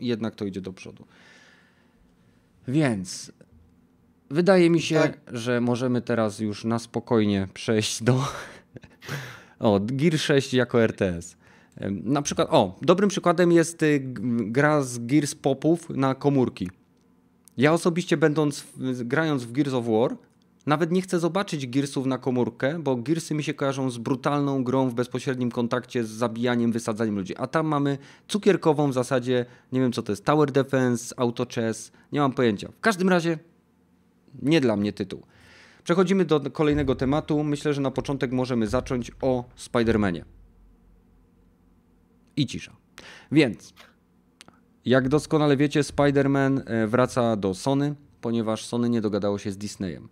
jednak 0.00 0.34
to 0.34 0.44
idzie 0.44 0.60
do 0.60 0.72
przodu. 0.72 1.04
Więc 2.68 3.32
Wydaje 4.30 4.70
mi 4.70 4.82
się, 4.82 5.00
tak. 5.00 5.20
że 5.32 5.60
możemy 5.60 6.02
teraz 6.02 6.38
już 6.38 6.64
na 6.64 6.78
spokojnie 6.78 7.48
przejść 7.54 8.02
do. 8.02 8.24
o, 9.58 9.80
Gear 9.82 10.18
6 10.18 10.54
jako 10.54 10.82
RTS. 10.82 11.36
Na 11.90 12.22
przykład, 12.22 12.48
o, 12.50 12.78
dobrym 12.82 13.10
przykładem 13.10 13.52
jest 13.52 13.82
y, 13.82 14.00
gra 14.40 14.82
z 14.82 14.98
Gears 14.98 15.34
Popów 15.34 15.90
na 15.90 16.14
komórki. 16.14 16.70
Ja 17.56 17.72
osobiście 17.72 18.16
będąc, 18.16 18.64
grając 19.04 19.44
w 19.44 19.52
Gears 19.52 19.72
of 19.72 19.86
War, 19.86 20.16
nawet 20.66 20.92
nie 20.92 21.02
chcę 21.02 21.18
zobaczyć 21.18 21.66
Gearsów 21.66 22.06
na 22.06 22.18
komórkę, 22.18 22.78
bo 22.78 22.96
Gearsy 22.96 23.34
mi 23.34 23.42
się 23.42 23.54
kojarzą 23.54 23.90
z 23.90 23.98
brutalną 23.98 24.64
grą 24.64 24.88
w 24.88 24.94
bezpośrednim 24.94 25.50
kontakcie 25.50 26.04
z 26.04 26.08
zabijaniem, 26.08 26.72
wysadzaniem 26.72 27.16
ludzi. 27.16 27.36
A 27.36 27.46
tam 27.46 27.66
mamy 27.66 27.98
cukierkową 28.28 28.90
w 28.90 28.94
zasadzie, 28.94 29.46
nie 29.72 29.80
wiem 29.80 29.92
co 29.92 30.02
to 30.02 30.12
jest, 30.12 30.24
Tower 30.24 30.52
Defense, 30.52 31.14
Auto 31.18 31.46
Chess, 31.54 31.92
nie 32.12 32.20
mam 32.20 32.32
pojęcia. 32.32 32.68
W 32.68 32.80
każdym 32.80 33.08
razie 33.08 33.38
nie 34.42 34.60
dla 34.60 34.76
mnie 34.76 34.92
tytuł. 34.92 35.22
Przechodzimy 35.84 36.24
do 36.24 36.40
kolejnego 36.50 36.94
tematu. 36.94 37.44
Myślę, 37.44 37.74
że 37.74 37.80
na 37.80 37.90
początek 37.90 38.32
możemy 38.32 38.66
zacząć 38.66 39.12
o 39.22 39.44
Spider-Manie. 39.56 40.24
I 42.36 42.46
cisza. 42.46 42.76
Więc, 43.32 43.74
jak 44.84 45.08
doskonale 45.08 45.56
wiecie, 45.56 45.80
Spider-Man 45.80 46.62
e, 46.66 46.86
wraca 46.86 47.36
do 47.36 47.54
Sony, 47.54 47.94
ponieważ 48.20 48.64
Sony 48.64 48.90
nie 48.90 49.00
dogadało 49.00 49.38
się 49.38 49.50
z 49.50 49.58
Disneyem. 49.58 50.08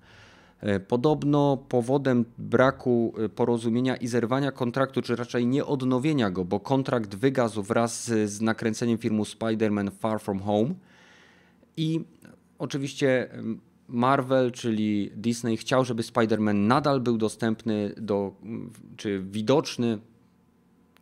E, 0.60 0.80
podobno 0.80 1.56
powodem 1.56 2.24
braku 2.38 3.14
e, 3.18 3.28
porozumienia 3.28 3.96
i 3.96 4.06
zerwania 4.06 4.52
kontraktu, 4.52 5.02
czy 5.02 5.16
raczej 5.16 5.46
nie 5.46 5.64
odnowienia 5.64 6.30
go, 6.30 6.44
bo 6.44 6.60
kontrakt 6.60 7.14
wygasł 7.14 7.62
wraz 7.62 8.04
z 8.24 8.40
nakręceniem 8.40 8.98
filmu 8.98 9.22
Spider-Man 9.22 9.90
Far 9.90 10.20
From 10.20 10.40
Home. 10.40 10.74
I 11.76 12.04
oczywiście 12.58 13.28
Marvel, 13.88 14.52
czyli 14.52 15.10
Disney 15.16 15.56
chciał, 15.56 15.84
żeby 15.84 16.02
Spider-Man 16.02 16.54
nadal 16.54 17.00
był 17.00 17.18
dostępny 17.18 17.94
do, 17.96 18.34
czy 18.96 19.22
widoczny, 19.22 19.98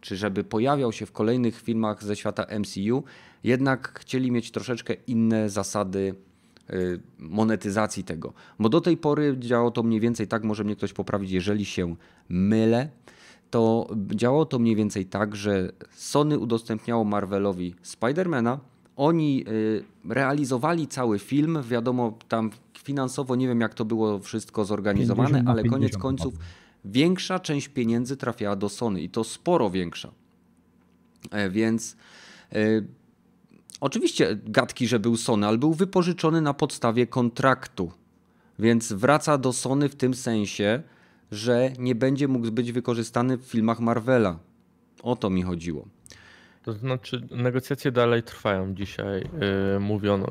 czy 0.00 0.16
żeby 0.16 0.44
pojawiał 0.44 0.92
się 0.92 1.06
w 1.06 1.12
kolejnych 1.12 1.60
filmach 1.60 2.04
ze 2.04 2.16
świata 2.16 2.46
MCU, 2.58 3.04
jednak 3.44 3.98
chcieli 4.00 4.30
mieć 4.30 4.50
troszeczkę 4.50 4.94
inne 5.06 5.50
zasady 5.50 6.14
y, 6.70 7.00
monetyzacji 7.18 8.04
tego. 8.04 8.32
Bo 8.58 8.68
do 8.68 8.80
tej 8.80 8.96
pory 8.96 9.36
działało 9.38 9.70
to 9.70 9.82
mniej 9.82 10.00
więcej 10.00 10.28
tak, 10.28 10.44
może 10.44 10.64
mnie 10.64 10.76
ktoś 10.76 10.92
poprawić, 10.92 11.30
jeżeli 11.30 11.64
się 11.64 11.96
mylę, 12.28 12.88
to 13.50 13.88
działało 14.14 14.46
to 14.46 14.58
mniej 14.58 14.76
więcej 14.76 15.06
tak, 15.06 15.36
że 15.36 15.72
Sony 15.90 16.38
udostępniało 16.38 17.04
Marvelowi 17.04 17.74
Spidermana, 17.82 18.60
oni 18.96 19.44
y, 19.48 19.84
realizowali 20.08 20.88
cały 20.88 21.18
film, 21.18 21.62
wiadomo, 21.62 22.18
tam 22.28 22.50
finansowo 22.82 23.36
nie 23.36 23.48
wiem, 23.48 23.60
jak 23.60 23.74
to 23.74 23.84
było 23.84 24.18
wszystko 24.18 24.64
zorganizowane, 24.64 25.42
ale 25.46 25.64
koniec 25.64 25.96
końców 25.96 26.34
większa 26.84 27.40
część 27.40 27.68
pieniędzy 27.68 28.16
trafiała 28.16 28.56
do 28.56 28.68
Sony 28.68 29.02
i 29.02 29.08
to 29.08 29.24
sporo 29.24 29.70
większa. 29.70 30.10
E, 31.30 31.50
więc 31.50 31.96
e, 32.52 32.58
oczywiście 33.80 34.38
gadki, 34.44 34.86
że 34.86 35.00
był 35.00 35.16
Sony, 35.16 35.46
ale 35.46 35.58
był 35.58 35.74
wypożyczony 35.74 36.40
na 36.40 36.54
podstawie 36.54 37.06
kontraktu. 37.06 37.92
Więc 38.58 38.92
wraca 38.92 39.38
do 39.38 39.52
Sony 39.52 39.88
w 39.88 39.94
tym 39.94 40.14
sensie, 40.14 40.82
że 41.30 41.72
nie 41.78 41.94
będzie 41.94 42.28
mógł 42.28 42.50
być 42.50 42.72
wykorzystany 42.72 43.36
w 43.36 43.42
filmach 43.42 43.80
Marvela. 43.80 44.38
O 45.02 45.16
to 45.16 45.30
mi 45.30 45.42
chodziło. 45.42 45.86
To 46.66 46.72
znaczy, 46.72 47.28
negocjacje 47.30 47.92
dalej 47.92 48.22
trwają 48.22 48.74
dzisiaj. 48.74 49.20
Yy, 49.74 49.80
mówiono, 49.80 50.26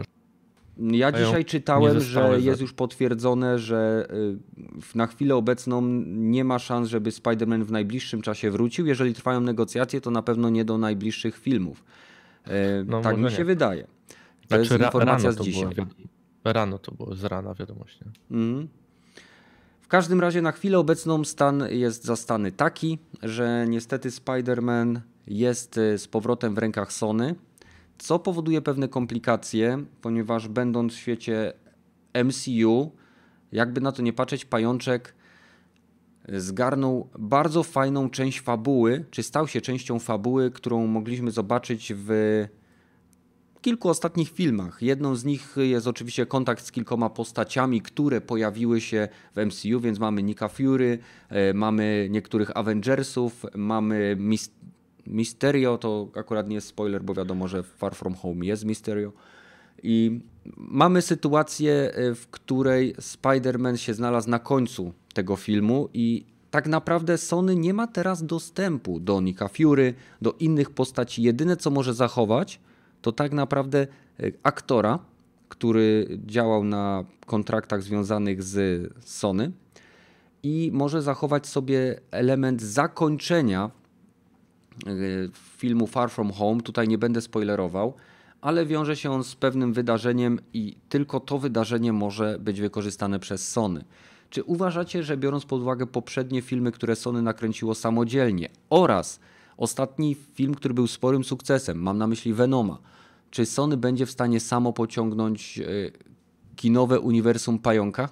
ja 0.78 1.12
dzisiaj 1.12 1.46
czytałem, 1.46 2.00
że 2.00 2.40
jest 2.42 2.62
już 2.62 2.74
potwierdzone, 2.74 3.60
że 3.60 4.08
y, 4.94 4.98
na 4.98 5.08
chwilę 5.08 5.36
obecną 5.36 5.82
nie 6.06 6.44
ma 6.44 6.60
szans, 6.60 6.90
żeby 6.90 7.10
Spider-Man 7.10 7.64
w 7.64 7.72
najbliższym 7.72 8.22
czasie 8.22 8.52
wrócił. 8.52 8.88
Jeżeli 8.88 9.14
trwają 9.14 9.42
negocjacje, 9.42 10.02
to 10.02 10.12
na 10.12 10.22
pewno 10.22 10.50
nie 10.50 10.66
do 10.66 10.78
najbliższych 10.78 11.38
filmów. 11.38 11.84
E, 12.44 12.84
no, 12.84 13.02
tak 13.02 13.18
mi 13.18 13.32
się 13.32 13.38
nie. 13.38 13.46
wydaje. 13.46 13.84
To 13.84 14.48
znaczy, 14.48 14.74
jest 14.74 14.84
informacja 14.84 15.32
z 15.32 15.40
dzisiaj. 15.40 15.76
Było, 15.76 15.88
rano 16.44 16.78
to 16.80 16.92
było, 16.92 17.16
z 17.16 17.24
rana 17.24 17.54
wiadomość. 17.54 18.00
Mm. 18.32 18.68
W 19.82 19.88
każdym 19.88 20.22
razie 20.22 20.42
na 20.42 20.52
chwilę 20.52 20.80
obecną 20.80 21.24
stan 21.24 21.64
jest 21.70 22.04
zastany 22.04 22.52
taki, 22.52 23.00
że 23.24 23.66
niestety 23.70 24.10
Spider-Man 24.10 25.00
jest 25.28 25.78
y, 25.78 25.98
z 25.98 26.08
powrotem 26.08 26.56
w 26.56 26.58
rękach 26.58 26.94
Sony 26.94 27.36
co 27.98 28.20
powoduje 28.20 28.62
pewne 28.62 28.88
komplikacje, 28.88 29.86
ponieważ 30.02 30.48
będąc 30.48 30.94
w 30.94 30.98
świecie 30.98 31.54
MCU, 32.24 32.92
jakby 33.52 33.82
na 33.82 33.92
to 33.92 34.02
nie 34.02 34.14
patrzeć, 34.14 34.46
pajączek 34.46 35.16
zgarnął 36.28 37.10
bardzo 37.20 37.64
fajną 37.64 38.10
część 38.10 38.42
fabuły, 38.42 39.06
czy 39.12 39.24
stał 39.24 39.48
się 39.48 39.62
częścią 39.62 40.00
fabuły, 40.00 40.52
którą 40.52 40.88
mogliśmy 40.88 41.32
zobaczyć 41.32 41.94
w 41.96 42.10
kilku 43.62 43.90
ostatnich 43.90 44.32
filmach. 44.32 44.82
Jedną 44.82 45.16
z 45.16 45.26
nich 45.26 45.56
jest 45.58 45.88
oczywiście 45.88 46.26
kontakt 46.26 46.66
z 46.66 46.72
kilkoma 46.72 47.10
postaciami, 47.10 47.82
które 47.82 48.22
pojawiły 48.22 48.82
się 48.82 49.08
w 49.36 49.46
MCU, 49.46 49.80
więc 49.80 50.00
mamy 50.00 50.24
Nika 50.24 50.48
Fury, 50.48 51.00
e, 51.30 51.54
mamy 51.54 52.08
niektórych 52.12 52.58
Avengersów, 52.58 53.46
mamy 53.56 54.18
Mysterio 55.08 55.78
to 55.78 56.10
akurat 56.16 56.48
nie 56.50 56.56
jest 56.56 56.68
spoiler, 56.68 57.04
bo 57.04 57.14
wiadomo, 57.14 57.48
że 57.48 57.64
Far 57.64 57.96
From 57.96 58.16
Home 58.16 58.46
jest 58.46 58.66
Mysterio. 58.66 59.12
I 59.84 60.20
mamy 60.58 61.02
sytuację, 61.02 61.94
e, 61.94 62.16
w 62.16 62.28
której 62.28 62.96
Spider-Man 62.96 63.76
się 63.78 63.94
znalazł 63.94 64.30
na 64.30 64.40
końcu 64.40 64.94
tego 65.14 65.36
filmu 65.36 65.90
i 65.94 66.26
tak 66.52 66.68
naprawdę 66.68 67.18
Sony 67.18 67.56
nie 67.56 67.74
ma 67.74 67.88
teraz 67.88 68.26
dostępu 68.26 69.00
do 69.00 69.22
Nika 69.22 69.48
Fury, 69.48 69.94
do 70.22 70.32
innych 70.32 70.70
postaci. 70.70 71.24
Jedyne 71.24 71.58
co 71.58 71.70
może 71.70 71.94
zachować 71.94 72.60
to 73.02 73.12
tak 73.12 73.32
naprawdę 73.32 73.88
e, 74.20 74.32
aktora, 74.44 75.00
który 75.50 76.20
działał 76.26 76.64
na 76.64 77.06
kontraktach 77.26 77.84
związanych 77.84 78.44
z 78.44 78.90
Sony 79.06 79.52
i 80.44 80.70
może 80.74 81.02
zachować 81.02 81.48
sobie 81.48 82.00
element 82.12 82.62
zakończenia 82.62 83.72
filmu 85.58 85.88
Far 85.88 86.12
From 86.12 86.32
Home. 86.32 86.62
Tutaj 86.62 86.88
nie 86.88 86.98
będę 86.98 87.22
spoilerował, 87.22 87.94
ale 88.42 88.66
wiąże 88.66 88.96
się 88.96 89.12
on 89.12 89.24
z 89.24 89.36
pewnym 89.36 89.74
wydarzeniem 89.74 90.40
i 90.54 90.76
tylko 90.90 91.20
to 91.20 91.40
wydarzenie 91.40 91.94
może 91.94 92.40
być 92.40 92.62
wykorzystane 92.62 93.20
przez 93.20 93.52
Sony. 93.52 93.86
Czy 94.30 94.44
uważacie, 94.44 95.04
że 95.04 95.18
biorąc 95.18 95.46
pod 95.46 95.62
uwagę 95.62 95.88
poprzednie 95.88 96.42
filmy, 96.42 96.72
które 96.72 96.96
Sony 96.96 97.22
nakręciło 97.22 97.76
samodzielnie 97.76 98.50
oraz 98.70 99.20
ostatni 99.58 100.16
film, 100.16 100.56
który 100.56 100.74
był 100.74 100.88
sporym 100.88 101.24
sukcesem, 101.24 101.82
mam 101.82 101.98
na 101.98 102.08
myśli 102.08 102.34
Venoma, 102.34 102.80
czy 103.32 103.46
Sony 103.46 103.78
będzie 103.78 104.06
w 104.06 104.12
stanie 104.12 104.40
samo 104.40 104.74
pociągnąć 104.74 105.60
y, 105.60 105.92
kinowe 106.56 107.00
uniwersum 107.00 107.60
pająka? 107.60 108.10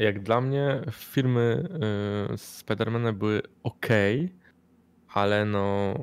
Jak 0.00 0.22
dla 0.22 0.40
mnie 0.40 0.80
filmy 0.92 1.68
y, 2.32 2.38
Spidermana 2.38 3.12
były 3.12 3.42
ok, 3.62 3.86
ale 5.08 5.44
no 5.44 5.94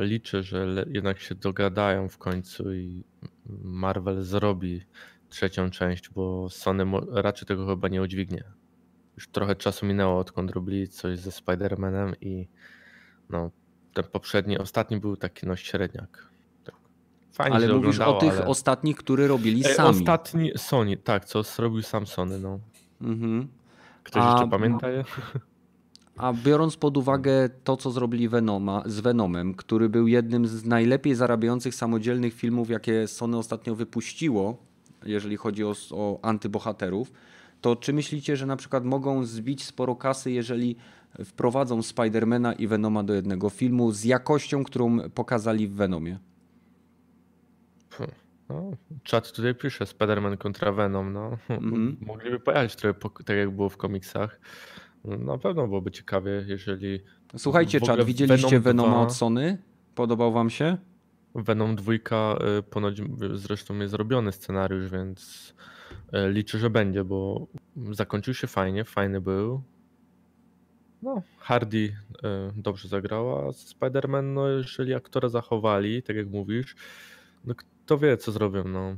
y, 0.00 0.04
liczę, 0.04 0.42
że 0.42 0.84
jednak 0.88 1.20
się 1.20 1.34
dogadają 1.34 2.08
w 2.08 2.18
końcu 2.18 2.74
i 2.74 3.04
Marvel 3.62 4.22
zrobi 4.22 4.82
trzecią 5.28 5.70
część, 5.70 6.10
bo 6.10 6.48
Sony 6.50 6.84
raczej 7.10 7.48
tego 7.48 7.66
chyba 7.66 7.88
nie 7.88 8.02
udźwignie. 8.02 8.44
Już 9.16 9.28
trochę 9.28 9.56
czasu 9.56 9.86
minęło, 9.86 10.18
odkąd 10.18 10.50
robili 10.50 10.88
coś 10.88 11.18
ze 11.18 11.30
Spider-Manem 11.30 12.12
i 12.20 12.48
no, 13.30 13.50
ten 13.94 14.04
poprzedni, 14.04 14.58
ostatni 14.58 15.00
był 15.00 15.16
taki 15.16 15.46
no 15.46 15.56
średniak. 15.56 16.30
Tak. 16.64 16.74
Fajnie 17.32 17.56
ale 17.56 17.68
mówisz 17.68 18.00
o 18.00 18.12
tych 18.12 18.32
ale... 18.32 18.46
ostatnich, 18.46 18.96
które 18.96 19.26
robili 19.26 19.64
sami. 19.64 19.88
Ostatni 19.88 20.52
Sony, 20.56 20.96
tak, 20.96 21.24
co 21.24 21.42
zrobił 21.42 21.82
sam 21.82 22.06
Sony, 22.06 22.38
no. 22.38 22.60
Mhm. 23.02 23.48
Ktoś 24.02 24.22
A... 24.22 24.30
jeszcze 24.30 24.48
pamięta 24.48 24.90
je? 24.90 25.04
A 26.16 26.32
biorąc 26.32 26.76
pod 26.76 26.96
uwagę 26.96 27.48
to, 27.64 27.76
co 27.76 27.90
zrobili 27.90 28.28
Venoma, 28.28 28.82
z 28.86 29.00
Venomem, 29.00 29.54
który 29.54 29.88
był 29.88 30.06
jednym 30.08 30.46
z 30.46 30.64
najlepiej 30.64 31.14
zarabiających 31.14 31.74
samodzielnych 31.74 32.34
filmów, 32.34 32.70
jakie 32.70 33.08
Sony 33.08 33.36
ostatnio 33.36 33.74
wypuściło, 33.74 34.56
jeżeli 35.04 35.36
chodzi 35.36 35.64
o, 35.64 35.74
o 35.90 36.18
antybohaterów, 36.22 37.12
to 37.60 37.76
czy 37.76 37.92
myślicie, 37.92 38.36
że 38.36 38.46
na 38.46 38.56
przykład 38.56 38.84
mogą 38.84 39.24
zbić 39.24 39.64
sporo 39.64 39.96
kasy, 39.96 40.30
jeżeli 40.30 40.76
wprowadzą 41.24 41.82
Spidermana 41.82 42.52
i 42.52 42.66
Venoma 42.66 43.02
do 43.02 43.14
jednego 43.14 43.50
filmu 43.50 43.92
z 43.92 44.04
jakością, 44.04 44.64
którą 44.64 45.10
pokazali 45.10 45.68
w 45.68 45.74
Venomie? 45.74 46.18
No, 48.52 48.70
czat 49.02 49.32
tutaj 49.32 49.54
pisze 49.54 49.86
Spiderman 49.86 50.36
kontra 50.36 50.72
Venom. 50.72 51.12
No. 51.12 51.38
Mm 51.48 51.70
-hmm. 51.70 51.96
Mogliby 52.06 52.40
pojechać 52.40 52.76
trochę 52.76 52.98
tak 53.24 53.36
jak 53.36 53.50
było 53.50 53.68
w 53.68 53.76
komiksach. 53.76 54.40
Na 55.04 55.38
pewno 55.38 55.66
byłoby 55.66 55.90
ciekawie, 55.90 56.44
jeżeli. 56.46 57.00
Słuchajcie, 57.36 57.80
czat, 57.80 58.04
widzieliście 58.04 58.60
Venom 58.60 58.62
Venoma 58.62 58.96
2... 58.96 59.00
od 59.00 59.12
Sony? 59.14 59.58
Podobał 59.94 60.32
wam 60.32 60.50
się? 60.50 60.76
Venom 61.34 61.76
2 61.76 61.92
y, 61.92 61.98
ponoć 62.62 63.02
zresztą 63.34 63.78
jest 63.78 63.90
zrobiony 63.90 64.32
scenariusz, 64.32 64.90
więc 64.90 65.54
y, 66.14 66.32
liczę, 66.32 66.58
że 66.58 66.70
będzie, 66.70 67.04
bo 67.04 67.46
zakończył 67.90 68.34
się 68.34 68.46
fajnie, 68.46 68.84
fajny 68.84 69.20
był. 69.20 69.62
No, 71.02 71.22
Hardy 71.38 71.78
y, 71.78 71.92
dobrze 72.56 72.88
zagrała. 72.88 73.50
Spider-Man, 73.50 74.34
no 74.34 74.48
jeżeli 74.48 74.94
aktora 74.94 75.28
zachowali, 75.28 76.02
tak 76.02 76.16
jak 76.16 76.28
mówisz, 76.28 76.76
no 77.44 77.54
kto 77.84 77.98
wie, 77.98 78.16
co 78.16 78.32
zrobią, 78.32 78.64
no. 78.64 78.96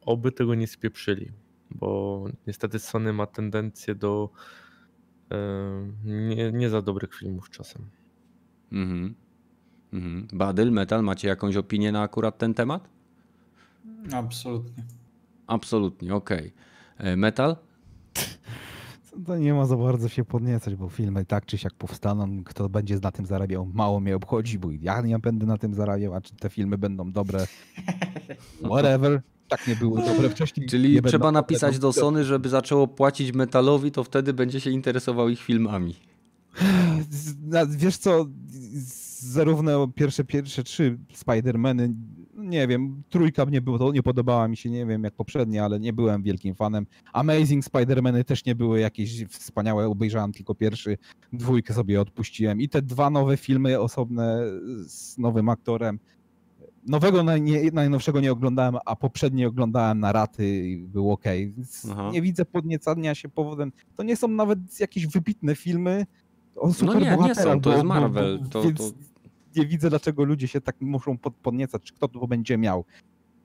Oby 0.00 0.32
tego 0.32 0.54
nie 0.54 0.66
spieprzyli, 0.66 1.32
bo 1.70 2.24
niestety 2.46 2.78
Sony 2.78 3.12
ma 3.12 3.26
tendencję 3.26 3.94
do 3.94 4.30
nie, 6.04 6.52
nie 6.52 6.70
za 6.70 6.82
dobrych 6.82 7.14
filmów 7.14 7.50
czasem. 7.50 7.82
Mhm. 8.72 9.14
Mhm. 9.92 10.28
Badyl, 10.32 10.72
Metal, 10.72 11.02
macie 11.02 11.28
jakąś 11.28 11.56
opinię 11.56 11.92
na 11.92 12.02
akurat 12.02 12.38
ten 12.38 12.54
temat? 12.54 12.88
Absolutnie. 14.12 14.84
Absolutnie, 15.46 16.14
okej. 16.14 16.52
Okay. 16.98 17.12
E, 17.12 17.16
metal? 17.16 17.56
To 19.26 19.36
nie 19.36 19.54
ma 19.54 19.66
za 19.66 19.76
bardzo 19.76 20.08
się 20.08 20.24
podniecać, 20.24 20.74
bo 20.74 20.88
filmy 20.88 21.24
tak 21.24 21.46
czy 21.46 21.58
siak 21.58 21.74
powstaną. 21.74 22.44
Kto 22.44 22.68
będzie 22.68 22.98
na 23.02 23.12
tym 23.12 23.26
zarabiał, 23.26 23.66
mało 23.74 24.00
mnie 24.00 24.16
obchodzi, 24.16 24.58
bo 24.58 24.68
ja 24.70 25.00
nie 25.00 25.18
będę 25.18 25.46
na 25.46 25.58
tym 25.58 25.74
zarabiał, 25.74 26.14
a 26.14 26.20
czy 26.20 26.36
te 26.36 26.50
filmy 26.50 26.78
będą 26.78 27.12
dobre, 27.12 27.46
whatever 28.70 29.22
tak 29.48 29.66
nie 29.68 29.76
było 29.76 30.02
dobre 30.02 30.30
wcześniej. 30.30 30.66
Czyli 30.66 31.02
trzeba 31.02 31.32
napisać 31.32 31.78
do 31.78 31.92
Sony, 31.92 32.24
żeby 32.24 32.48
zaczęło 32.48 32.88
płacić 32.88 33.32
metalowi, 33.32 33.90
to 33.90 34.04
wtedy 34.04 34.32
będzie 34.32 34.60
się 34.60 34.70
interesował 34.70 35.28
ich 35.28 35.40
filmami. 35.40 35.94
Wiesz 37.68 37.96
co, 37.96 38.26
zarówno 39.18 39.88
pierwsze, 39.88 40.24
pierwsze 40.24 40.62
trzy 40.62 40.98
Spider-Many, 41.14 41.94
nie 42.34 42.68
wiem, 42.68 43.02
trójka 43.08 43.46
mnie 43.46 43.60
było, 43.60 43.78
to 43.78 43.92
nie 43.92 44.02
podobała 44.02 44.48
mi 44.48 44.56
się, 44.56 44.70
nie 44.70 44.86
wiem 44.86 45.04
jak 45.04 45.14
poprzednie, 45.14 45.64
ale 45.64 45.80
nie 45.80 45.92
byłem 45.92 46.22
wielkim 46.22 46.54
fanem. 46.54 46.86
Amazing 47.12 47.64
Spider-Many 47.64 48.24
też 48.24 48.44
nie 48.44 48.54
były 48.54 48.80
jakieś 48.80 49.24
wspaniałe, 49.24 49.86
obejrzałem 49.86 50.32
tylko 50.32 50.54
pierwszy, 50.54 50.98
dwójkę 51.32 51.74
sobie 51.74 52.00
odpuściłem. 52.00 52.60
I 52.60 52.68
te 52.68 52.82
dwa 52.82 53.10
nowe 53.10 53.36
filmy 53.36 53.80
osobne 53.80 54.42
z 54.86 55.18
nowym 55.18 55.48
aktorem, 55.48 55.98
Nowego 56.86 57.24
najnowszego 57.72 58.20
nie 58.20 58.32
oglądałem, 58.32 58.76
a 58.86 58.96
poprzednie 58.96 59.48
oglądałem 59.48 60.00
na 60.00 60.12
raty 60.12 60.68
i 60.68 60.76
był 60.78 61.12
ok. 61.12 61.24
nie 62.12 62.22
widzę 62.22 62.44
podniecania 62.44 63.14
się 63.14 63.28
powodem. 63.28 63.72
To 63.96 64.02
nie 64.02 64.16
są 64.16 64.28
nawet 64.28 64.80
jakieś 64.80 65.06
wybitne 65.06 65.54
filmy 65.54 66.06
o 66.56 66.72
super 66.72 66.94
No 66.94 67.00
nie, 67.00 67.16
nie 67.28 67.34
są, 67.34 67.60
to 67.60 67.72
jest 67.72 67.84
Marvel. 67.84 68.40
To, 68.50 68.62
więc 68.62 68.78
to... 68.78 69.11
nie 69.56 69.66
widzę, 69.66 69.90
dlaczego 69.90 70.24
ludzie 70.24 70.48
się 70.48 70.60
tak 70.60 70.80
muszą 70.80 71.18
podniecać, 71.18 71.82
czy 71.82 71.94
kto 71.94 72.08
to 72.08 72.26
będzie 72.26 72.58
miał. 72.58 72.84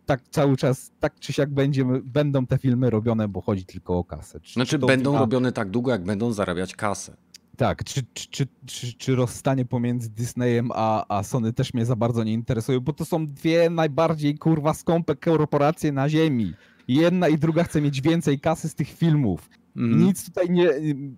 Tak 0.05 0.21
cały 0.29 0.57
czas, 0.57 0.91
tak 0.99 1.19
czy 1.19 1.33
siak 1.33 1.49
będzie, 1.49 1.85
będą 2.03 2.45
te 2.45 2.57
filmy 2.57 2.89
robione, 2.89 3.27
bo 3.27 3.41
chodzi 3.41 3.65
tylko 3.65 3.97
o 3.97 4.03
kasę. 4.03 4.39
Czy, 4.39 4.53
znaczy 4.53 4.69
czy 4.69 4.79
będą 4.79 5.19
robione 5.19 5.51
tak 5.51 5.69
długo, 5.69 5.91
jak 5.91 6.03
będą 6.03 6.33
zarabiać 6.33 6.75
kasę. 6.75 7.17
Tak, 7.57 7.83
czy, 7.83 8.01
czy, 8.13 8.47
czy, 8.65 8.93
czy, 8.93 9.15
rozstanie 9.15 9.65
pomiędzy 9.65 10.09
Disneyem 10.09 10.69
a, 10.73 11.17
a 11.17 11.23
Sony 11.23 11.53
też 11.53 11.73
mnie 11.73 11.85
za 11.85 11.95
bardzo 11.95 12.23
nie 12.23 12.33
interesuje, 12.33 12.81
bo 12.81 12.93
to 12.93 13.05
są 13.05 13.25
dwie 13.25 13.69
najbardziej 13.69 14.37
kurwa 14.37 14.73
skąpe 14.73 15.15
korporacje 15.15 15.91
na 15.91 16.09
ziemi. 16.09 16.53
Jedna 16.87 17.27
i 17.27 17.37
druga 17.37 17.63
chce 17.63 17.81
mieć 17.81 18.01
więcej 18.01 18.39
kasy 18.39 18.69
z 18.69 18.75
tych 18.75 18.89
filmów. 18.89 19.49
Mm. 19.77 19.99
Nic 19.99 20.25
tutaj 20.25 20.49
nie, 20.49 20.69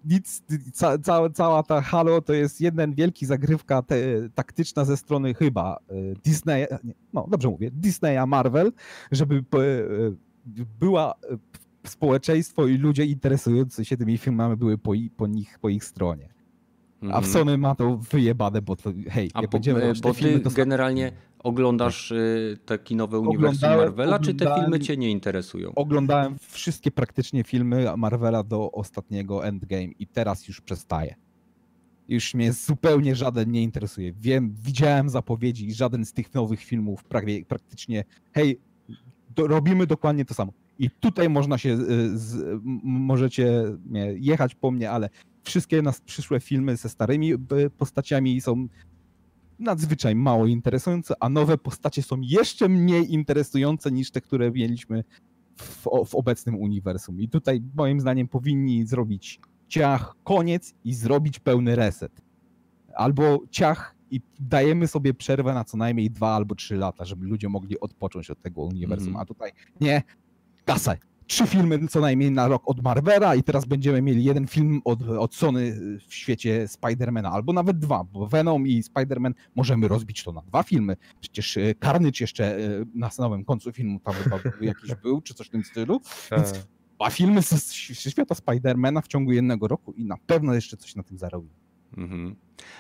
nic, 0.06 0.44
ca, 0.74 0.98
ca, 0.98 1.30
cała 1.30 1.64
ta 1.64 1.82
halo 1.82 2.22
to 2.22 2.34
jest 2.34 2.62
jeden 2.62 2.94
wielki 2.94 3.26
zagrywka 3.26 3.82
te, 3.82 3.96
taktyczna 4.36 4.86
ze 4.86 4.98
strony 4.98 5.34
chyba 5.34 5.78
e, 5.90 5.94
Disneya, 6.26 6.68
no 7.14 7.28
dobrze 7.30 7.50
mówię, 7.50 7.72
Disneya, 7.72 8.26
Marvel, 8.28 8.72
żeby 9.12 9.36
e, 9.36 9.60
była 10.80 11.14
e, 11.14 11.38
społeczeństwo 11.90 12.68
i 12.68 12.78
ludzie 12.78 13.06
interesujący 13.06 13.86
się 13.86 13.98
tymi 13.98 14.18
filmami 14.18 14.58
były 14.58 14.78
po, 14.78 14.94
po 15.18 15.28
nich, 15.28 15.60
po 15.60 15.70
ich 15.70 15.84
stronie. 15.84 16.39
A 17.02 17.06
w 17.06 17.26
mhm. 17.26 17.26
Sony 17.26 17.58
ma 17.58 17.76
to 17.76 17.98
wyjebane, 17.98 18.62
bo 18.62 18.76
to, 18.76 18.92
hej, 19.10 19.30
A 19.34 19.42
jak 19.42 19.52
będziemy 19.52 19.94
bo 20.02 20.14
ty 20.14 20.40
to... 20.40 20.50
generalnie 20.50 21.12
oglądasz 21.44 22.12
y, 22.12 22.58
te 22.66 22.80
kinowe 22.80 23.20
uniwersum 23.20 23.70
Marvela, 23.70 24.20
czy 24.20 24.34
te 24.34 24.56
filmy 24.56 24.80
cię 24.80 24.98
nie 24.98 25.12
interesują? 25.12 25.72
Oglądałem 25.76 26.36
wszystkie 26.40 26.92
praktycznie 26.92 27.44
filmy 27.44 27.86
Marvela 27.98 28.44
do 28.44 28.72
ostatniego 28.72 29.46
Endgame 29.46 29.84
i 30.00 30.08
teraz 30.08 30.48
już 30.48 30.62
przestaję. 30.62 31.16
Już 32.08 32.34
mnie 32.34 32.54
zupełnie 32.54 33.16
żaden 33.16 33.52
nie 33.52 33.64
interesuje. 33.64 34.14
Wiem, 34.14 34.56
widziałem 34.64 35.10
zapowiedzi 35.10 35.68
i 35.68 35.74
żaden 35.74 36.06
z 36.06 36.14
tych 36.14 36.34
nowych 36.34 36.64
filmów 36.64 37.04
prawie, 37.04 37.46
praktycznie, 37.46 38.04
hej, 38.32 38.60
do, 39.36 39.48
robimy 39.48 39.88
dokładnie 39.88 40.26
to 40.26 40.34
samo. 40.34 40.54
I 40.80 40.90
tutaj 40.90 41.30
można 41.30 41.58
się, 41.58 41.70
y, 41.70 42.18
z, 42.18 42.60
możecie 42.84 43.64
jechać 44.16 44.56
po 44.56 44.72
mnie, 44.72 44.92
ale 44.92 45.10
wszystkie 45.44 45.82
nas 45.82 46.02
przyszłe 46.02 46.40
filmy 46.40 46.78
ze 46.78 46.90
starymi 46.90 47.34
y, 47.34 47.38
postaciami 47.78 48.42
są 48.42 48.68
nadzwyczaj 49.60 50.16
mało 50.16 50.48
interesujące, 50.48 51.14
a 51.20 51.30
nowe 51.30 51.58
postacie 51.58 52.04
są 52.04 52.22
jeszcze 52.22 52.70
mniej 52.70 53.14
interesujące 53.14 53.92
niż 53.92 54.12
te, 54.12 54.22
które 54.22 54.52
mieliśmy 54.52 55.04
w, 55.58 55.84
w 56.06 56.16
obecnym 56.16 56.56
uniwersum. 56.56 57.22
I 57.22 57.30
tutaj 57.30 57.62
moim 57.76 58.00
zdaniem 58.00 58.28
powinni 58.28 58.86
zrobić 58.86 59.40
ciach, 59.68 60.16
koniec 60.24 60.74
i 60.84 60.94
zrobić 60.94 61.40
pełny 61.40 61.76
reset. 61.76 62.22
Albo 62.96 63.40
ciach 63.52 63.96
i 64.12 64.22
dajemy 64.40 64.88
sobie 64.88 65.14
przerwę 65.14 65.54
na 65.54 65.64
co 65.64 65.78
najmniej 65.78 66.12
dwa 66.12 66.36
albo 66.36 66.56
trzy 66.56 66.76
lata, 66.76 67.06
żeby 67.06 67.26
ludzie 67.26 67.50
mogli 67.50 67.80
odpocząć 67.80 68.30
od 68.30 68.42
tego 68.42 68.62
uniwersum. 68.62 69.08
Mm. 69.08 69.22
A 69.22 69.26
tutaj 69.26 69.52
nie, 69.82 70.04
kasę. 70.66 70.98
Trzy 71.30 71.48
filmy 71.48 71.88
co 71.88 72.02
najmniej 72.02 72.32
na 72.32 72.48
rok 72.48 72.64
od 72.66 72.84
Marvela 72.84 73.36
i 73.36 73.44
teraz 73.44 73.66
będziemy 73.66 74.02
mieli 74.02 74.24
jeden 74.24 74.48
film 74.48 74.82
od, 74.86 75.02
od 75.10 75.36
Sony 75.36 75.80
w 76.08 76.14
świecie 76.14 76.68
Spidermana, 76.68 77.32
albo 77.32 77.54
nawet 77.54 77.80
dwa, 77.80 78.04
bo 78.04 78.28
Venom 78.28 78.68
i 78.68 78.84
Spiderman 78.84 79.34
możemy 79.56 79.88
rozbić 79.88 80.24
to 80.24 80.32
na 80.32 80.42
dwa 80.42 80.64
filmy. 80.64 80.98
Przecież 81.22 81.58
e, 81.58 81.76
Carnage 81.76 82.18
jeszcze 82.22 82.58
e, 82.58 82.60
na 82.96 83.10
samym 83.10 83.46
końcu 83.46 83.72
filmu 83.72 84.00
tam 84.00 84.16
jakiś 84.62 84.96
był, 84.96 85.22
czy 85.22 85.34
coś 85.34 85.48
w 85.48 85.50
tym 85.50 85.64
stylu. 85.64 86.02
Więc 86.32 86.52
tak. 86.52 86.62
dwa 86.96 87.10
filmy 87.10 87.42
ze 87.42 88.12
świata 88.12 88.36
Spidermana 88.36 89.02
w 89.02 89.08
ciągu 89.08 89.32
jednego 89.32 89.68
roku 89.68 89.92
i 89.92 90.06
na 90.06 90.18
pewno 90.18 90.54
jeszcze 90.54 90.78
coś 90.78 90.96
na 90.96 91.04
tym 91.04 91.18
zarobi. 91.18 91.50
Mhm. 91.98 92.36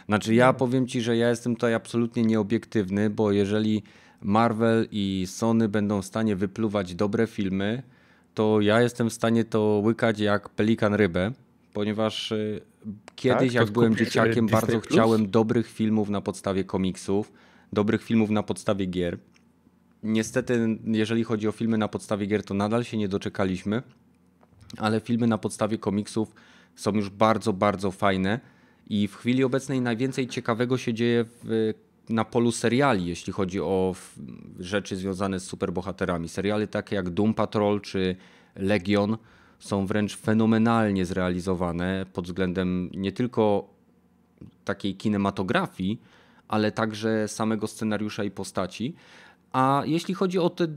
Znaczy 0.05 0.35
ja 0.35 0.53
powiem 0.53 0.87
ci, 0.87 1.01
że 1.01 1.17
ja 1.17 1.29
jestem 1.29 1.55
tutaj 1.55 1.73
absolutnie 1.73 2.23
nieobiektywny, 2.23 3.09
bo 3.09 3.31
jeżeli 3.31 3.83
Marvel 4.21 4.87
i 4.91 5.25
Sony 5.27 5.69
będą 5.69 6.01
w 6.01 6.05
stanie 6.05 6.35
wypluwać 6.35 6.95
dobre 6.95 7.27
filmy, 7.27 7.83
to 8.39 8.61
ja 8.61 8.81
jestem 8.81 9.09
w 9.09 9.13
stanie 9.13 9.43
to 9.43 9.81
łykać 9.85 10.19
jak 10.19 10.49
pelikan 10.49 10.93
rybę, 10.93 11.31
ponieważ 11.73 12.31
y, 12.31 12.61
kiedyś, 13.15 13.53
tak, 13.53 13.53
jak 13.53 13.71
byłem 13.71 13.95
dzieciakiem, 13.95 14.45
Disney 14.45 14.61
bardzo 14.61 14.79
chciałem 14.79 15.29
dobrych 15.29 15.67
filmów 15.67 16.09
na 16.09 16.21
podstawie 16.21 16.63
komiksów, 16.63 17.31
dobrych 17.73 18.03
filmów 18.03 18.29
na 18.29 18.43
podstawie 18.43 18.85
gier. 18.85 19.17
Niestety, 20.03 20.77
jeżeli 20.83 21.23
chodzi 21.23 21.47
o 21.47 21.51
filmy 21.51 21.77
na 21.77 21.87
podstawie 21.87 22.25
gier, 22.25 22.43
to 22.43 22.53
nadal 22.53 22.83
się 22.83 22.97
nie 22.97 23.07
doczekaliśmy, 23.07 23.81
ale 24.77 24.99
filmy 24.99 25.27
na 25.27 25.37
podstawie 25.37 25.77
komiksów 25.77 26.35
są 26.75 26.91
już 26.93 27.09
bardzo, 27.09 27.53
bardzo 27.53 27.91
fajne. 27.91 28.39
I 28.89 29.07
w 29.07 29.15
chwili 29.15 29.43
obecnej 29.43 29.81
najwięcej 29.81 30.27
ciekawego 30.27 30.77
się 30.77 30.93
dzieje 30.93 31.25
w 31.43 31.73
na 32.09 32.25
polu 32.25 32.51
seriali, 32.51 33.05
jeśli 33.05 33.33
chodzi 33.33 33.61
o 33.61 33.95
rzeczy 34.59 34.95
związane 34.95 35.39
z 35.39 35.43
superbohaterami. 35.43 36.29
Seriale 36.29 36.67
takie 36.67 36.95
jak 36.95 37.09
Doom 37.09 37.33
Patrol 37.33 37.81
czy 37.81 38.15
Legion 38.55 39.17
są 39.59 39.85
wręcz 39.85 40.17
fenomenalnie 40.17 41.05
zrealizowane 41.05 42.05
pod 42.13 42.25
względem 42.25 42.89
nie 42.93 43.11
tylko 43.11 43.69
takiej 44.65 44.95
kinematografii, 44.95 46.01
ale 46.47 46.71
także 46.71 47.27
samego 47.27 47.67
scenariusza 47.67 48.23
i 48.23 48.31
postaci. 48.31 48.95
A 49.51 49.83
jeśli 49.85 50.13
chodzi 50.13 50.39
o 50.39 50.49
ten 50.49 50.73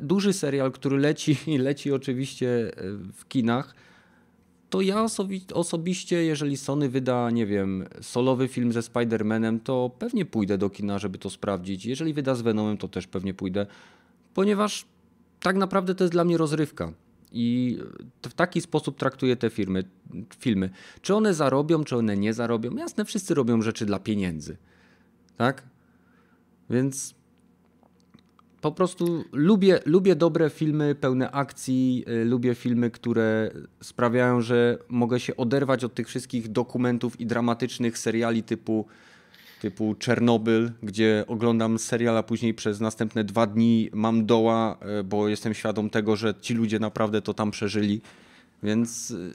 duży 0.00 0.32
serial, 0.32 0.72
który 0.72 0.98
leci 0.98 1.36
leci 1.58 1.92
oczywiście 1.92 2.72
w 3.12 3.28
kinach, 3.28 3.74
to 4.74 4.80
ja 4.80 5.02
osobi 5.02 5.44
osobiście, 5.52 6.24
jeżeli 6.24 6.56
Sony 6.56 6.88
wyda, 6.88 7.30
nie 7.30 7.46
wiem, 7.46 7.84
solowy 8.00 8.48
film 8.48 8.72
ze 8.72 8.80
Spider-Manem, 8.80 9.60
to 9.64 9.90
pewnie 9.98 10.24
pójdę 10.24 10.58
do 10.58 10.70
kina, 10.70 10.98
żeby 10.98 11.18
to 11.18 11.30
sprawdzić. 11.30 11.86
Jeżeli 11.86 12.12
wyda 12.12 12.34
z 12.34 12.42
Venomem, 12.42 12.76
to 12.76 12.88
też 12.88 13.06
pewnie 13.06 13.34
pójdę, 13.34 13.66
ponieważ 14.34 14.86
tak 15.40 15.56
naprawdę 15.56 15.94
to 15.94 16.04
jest 16.04 16.12
dla 16.12 16.24
mnie 16.24 16.36
rozrywka. 16.36 16.92
I 17.32 17.78
w 18.22 18.34
taki 18.34 18.60
sposób 18.60 18.98
traktuję 18.98 19.36
te 19.36 19.50
firmy, 19.50 19.84
filmy. 20.38 20.70
Czy 21.02 21.14
one 21.14 21.34
zarobią, 21.34 21.84
czy 21.84 21.96
one 21.96 22.16
nie 22.16 22.34
zarobią? 22.34 22.76
Jasne, 22.76 23.04
wszyscy 23.04 23.34
robią 23.34 23.62
rzeczy 23.62 23.86
dla 23.86 23.98
pieniędzy. 23.98 24.56
Tak? 25.36 25.62
Więc 26.70 27.14
po 28.64 28.72
prostu 28.72 29.24
lubię, 29.32 29.80
lubię 29.86 30.16
dobre 30.16 30.50
filmy 30.50 30.94
pełne 30.94 31.30
akcji, 31.30 32.04
y, 32.08 32.24
lubię 32.24 32.54
filmy, 32.54 32.90
które 32.90 33.50
sprawiają, 33.80 34.40
że 34.40 34.78
mogę 34.88 35.20
się 35.20 35.36
oderwać 35.36 35.84
od 35.84 35.94
tych 35.94 36.08
wszystkich 36.08 36.48
dokumentów 36.48 37.20
i 37.20 37.26
dramatycznych 37.26 37.98
seriali 37.98 38.42
typu, 38.42 38.86
typu 39.60 39.94
Czernobyl, 39.94 40.70
gdzie 40.82 41.24
oglądam 41.28 41.78
serial, 41.78 42.16
a 42.16 42.22
później 42.22 42.54
przez 42.54 42.80
następne 42.80 43.24
dwa 43.24 43.46
dni 43.46 43.90
mam 43.92 44.26
doła, 44.26 44.78
y, 45.00 45.04
bo 45.04 45.28
jestem 45.28 45.54
świadom 45.54 45.90
tego, 45.90 46.16
że 46.16 46.34
ci 46.40 46.54
ludzie 46.54 46.78
naprawdę 46.78 47.22
to 47.22 47.34
tam 47.34 47.50
przeżyli. 47.50 48.00
Więc 48.62 49.10
y, 49.10 49.32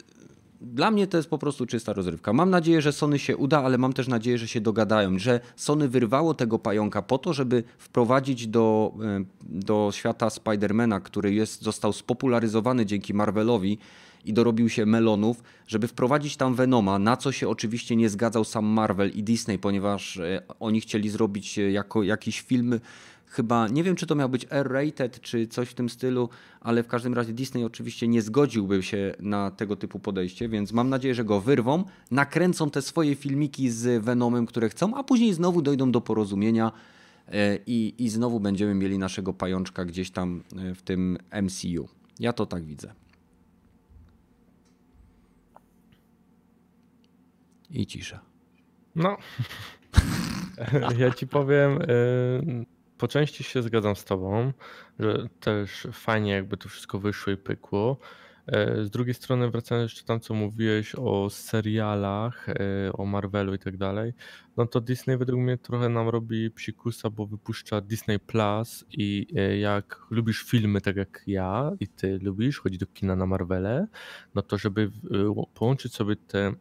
dla 0.61 0.91
mnie 0.91 1.07
to 1.07 1.17
jest 1.17 1.29
po 1.29 1.37
prostu 1.37 1.65
czysta 1.65 1.93
rozrywka. 1.93 2.33
Mam 2.33 2.49
nadzieję, 2.49 2.81
że 2.81 2.91
Sony 2.91 3.19
się 3.19 3.37
uda, 3.37 3.63
ale 3.63 3.77
mam 3.77 3.93
też 3.93 4.07
nadzieję, 4.07 4.37
że 4.37 4.47
się 4.47 4.61
dogadają, 4.61 5.19
że 5.19 5.39
Sony 5.55 5.89
wyrwało 5.89 6.33
tego 6.33 6.59
pająka 6.59 7.01
po 7.01 7.17
to, 7.17 7.33
żeby 7.33 7.63
wprowadzić 7.77 8.47
do, 8.47 8.93
e, 9.01 9.23
do 9.43 9.89
świata 9.93 10.29
Spidermana, 10.29 10.99
który 10.99 11.33
jest, 11.33 11.61
został 11.61 11.93
spopularyzowany 11.93 12.85
dzięki 12.85 13.13
Marvelowi 13.13 13.77
i 14.25 14.33
dorobił 14.33 14.69
się 14.69 14.85
melonów, 14.85 15.43
żeby 15.67 15.87
wprowadzić 15.87 16.37
tam 16.37 16.55
Venoma, 16.55 16.99
na 16.99 17.17
co 17.17 17.31
się 17.31 17.49
oczywiście 17.49 17.95
nie 17.95 18.09
zgadzał 18.09 18.43
sam 18.43 18.65
Marvel 18.65 19.09
i 19.09 19.23
Disney, 19.23 19.59
ponieważ 19.59 20.17
e, 20.17 20.41
oni 20.59 20.81
chcieli 20.81 21.09
zrobić 21.09 21.57
jako 21.57 22.03
jakiś 22.03 22.41
film 22.41 22.79
chyba, 23.29 23.67
nie 23.67 23.83
wiem 23.83 23.95
czy 23.95 24.07
to 24.07 24.15
miał 24.15 24.29
być 24.29 24.45
R-rated 24.49 25.21
czy 25.21 25.47
coś 25.47 25.69
w 25.69 25.73
tym 25.73 25.89
stylu, 25.89 26.29
ale 26.61 26.83
w 26.83 26.87
każdym 26.87 27.13
razie 27.13 27.33
Disney 27.33 27.63
oczywiście 27.63 28.07
nie 28.07 28.21
zgodziłby 28.21 28.83
się 28.83 29.15
na 29.19 29.51
tego 29.51 29.75
typu 29.75 29.99
podejście, 29.99 30.49
więc 30.49 30.71
mam 30.71 30.89
nadzieję, 30.89 31.15
że 31.15 31.25
go 31.25 31.41
wyrwą, 31.41 31.83
nakręcą 32.11 32.69
te 32.69 32.81
swoje 32.81 33.15
filmiki 33.15 33.69
z 33.69 34.03
Venomem, 34.03 34.45
które 34.45 34.69
chcą, 34.69 34.95
a 34.95 35.03
później 35.03 35.33
znowu 35.33 35.61
dojdą 35.61 35.91
do 35.91 36.01
porozumienia 36.01 36.71
e, 37.27 37.59
i, 37.67 37.93
i 37.97 38.09
znowu 38.09 38.39
będziemy 38.39 38.75
mieli 38.75 38.97
naszego 38.97 39.33
pajączka 39.33 39.85
gdzieś 39.85 40.11
tam 40.11 40.43
e, 40.57 40.75
w 40.75 40.81
tym 40.81 41.17
MCU. 41.41 41.87
Ja 42.19 42.33
to 42.33 42.45
tak 42.45 42.63
widzę. 42.65 42.93
I 47.71 47.85
cisza. 47.85 48.19
No. 48.95 49.17
ja 50.99 51.11
ci 51.11 51.27
powiem. 51.27 51.79
Yy 51.79 52.78
po 52.99 53.07
części 53.07 53.43
się 53.43 53.61
zgadzam 53.61 53.95
z 53.95 54.05
tobą, 54.05 54.53
że 54.99 55.29
też 55.39 55.87
fajnie 55.91 56.31
jakby 56.31 56.57
to 56.57 56.69
wszystko 56.69 56.99
wyszło 56.99 57.33
i 57.33 57.37
pykło. 57.37 57.97
E, 58.51 58.85
z 58.85 58.89
drugiej 58.89 59.13
strony, 59.13 59.51
wracając 59.51 59.91
jeszcze 59.91 60.05
tam, 60.05 60.19
co 60.19 60.33
mówiłeś 60.33 60.95
o 60.95 61.29
serialach, 61.29 62.49
e, 62.49 62.53
o 62.93 63.05
Marvelu 63.05 63.53
i 63.53 63.59
tak 63.59 63.77
dalej, 63.77 64.13
no 64.57 64.65
to 64.65 64.81
Disney 64.81 65.17
według 65.17 65.41
mnie 65.41 65.57
trochę 65.57 65.89
nam 65.89 66.09
robi 66.09 66.51
psikusa, 66.51 67.09
bo 67.09 67.25
wypuszcza 67.25 67.81
Disney 67.81 68.19
Plus 68.19 68.85
i 68.91 69.27
e, 69.35 69.57
jak 69.57 70.01
lubisz 70.09 70.43
filmy 70.43 70.81
tak 70.81 70.95
jak 70.95 71.23
ja 71.27 71.71
i 71.79 71.87
ty 71.87 72.19
lubisz, 72.21 72.59
chodzi 72.59 72.77
do 72.77 72.85
kina 72.85 73.15
na 73.15 73.25
Marvele, 73.25 73.87
no 74.35 74.41
to 74.41 74.57
żeby 74.57 74.91
połączyć 75.53 75.93
sobie 75.93 76.15
te 76.15 76.53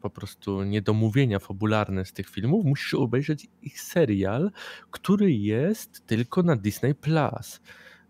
po 0.00 0.10
prostu 0.10 0.62
niedomówienia 0.62 1.38
fabularne 1.38 2.04
z 2.04 2.12
tych 2.12 2.28
filmów, 2.28 2.64
musisz 2.64 2.94
obejrzeć 2.94 3.48
ich 3.62 3.80
serial, 3.80 4.50
który 4.90 5.32
jest 5.32 6.06
tylko 6.06 6.42
na 6.42 6.56
Disney 6.56 6.94
Plus. 6.94 7.60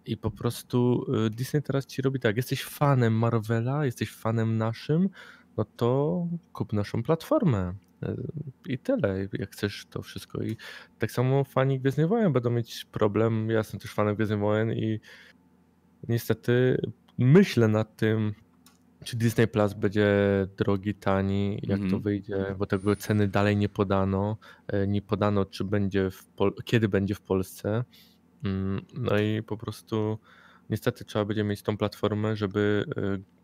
I 0.07 0.17
po 0.17 0.31
prostu 0.31 1.07
y, 1.27 1.31
Disney 1.31 1.63
teraz 1.63 1.87
ci 1.87 2.03
robi 2.03 2.21
tak, 2.21 2.37
jesteś 2.37 2.65
fanem 2.65 3.13
Marvela, 3.13 3.85
jesteś 3.85 4.13
fanem 4.13 4.57
naszym, 4.57 5.09
no 5.57 5.65
to 5.65 6.27
kup 6.53 6.73
naszą 6.73 7.03
platformę. 7.03 7.75
Y, 8.03 8.17
I 8.67 8.79
tyle, 8.79 9.29
jak 9.39 9.51
chcesz 9.51 9.87
to 9.91 10.03
wszystko. 10.03 10.43
I 10.43 10.57
tak 10.99 11.13
samo 11.13 11.45
fani 11.45 11.81
Gwiezdnych 11.81 12.09
Wojen 12.09 12.33
będą 12.33 12.51
mieć 12.51 12.85
problem. 12.85 13.51
Ja 13.51 13.59
jestem 13.59 13.81
też 13.81 13.93
fanem 13.93 14.17
Gwiezdnych 14.17 14.41
Wojen 14.41 14.73
i 14.73 15.01
niestety 16.09 16.81
myślę 17.19 17.69
nad 17.69 17.97
tym, 17.97 18.35
czy 19.05 19.17
Disney 19.17 19.49
Plus 19.49 19.75
będzie 19.75 20.09
drogi, 20.57 20.95
tani, 20.95 21.55
jak 21.63 21.79
mm 21.79 21.79
-hmm. 21.79 21.91
to 21.91 21.97
mhm. 21.97 22.03
wyjdzie, 22.03 22.55
bo 22.59 22.67
tego 22.67 22.97
ceny 22.97 23.29
dalej 23.29 23.57
nie 23.57 23.69
podano. 23.69 24.37
Y, 24.75 24.89
nie 24.89 25.03
podano, 25.03 25.45
czy 25.45 25.65
będzie 25.65 26.11
kiedy 26.65 26.89
będzie 26.89 27.15
w 27.15 27.21
Polsce. 27.21 27.85
Mm, 28.45 28.87
no 28.95 29.19
i 29.19 29.43
po 29.43 29.57
prostu 29.57 30.19
niestety 30.71 31.05
trzeba 31.05 31.25
będzie 31.25 31.45
mieć 31.45 31.63
tą 31.63 31.77
platformę, 31.77 32.37
żeby 32.37 32.85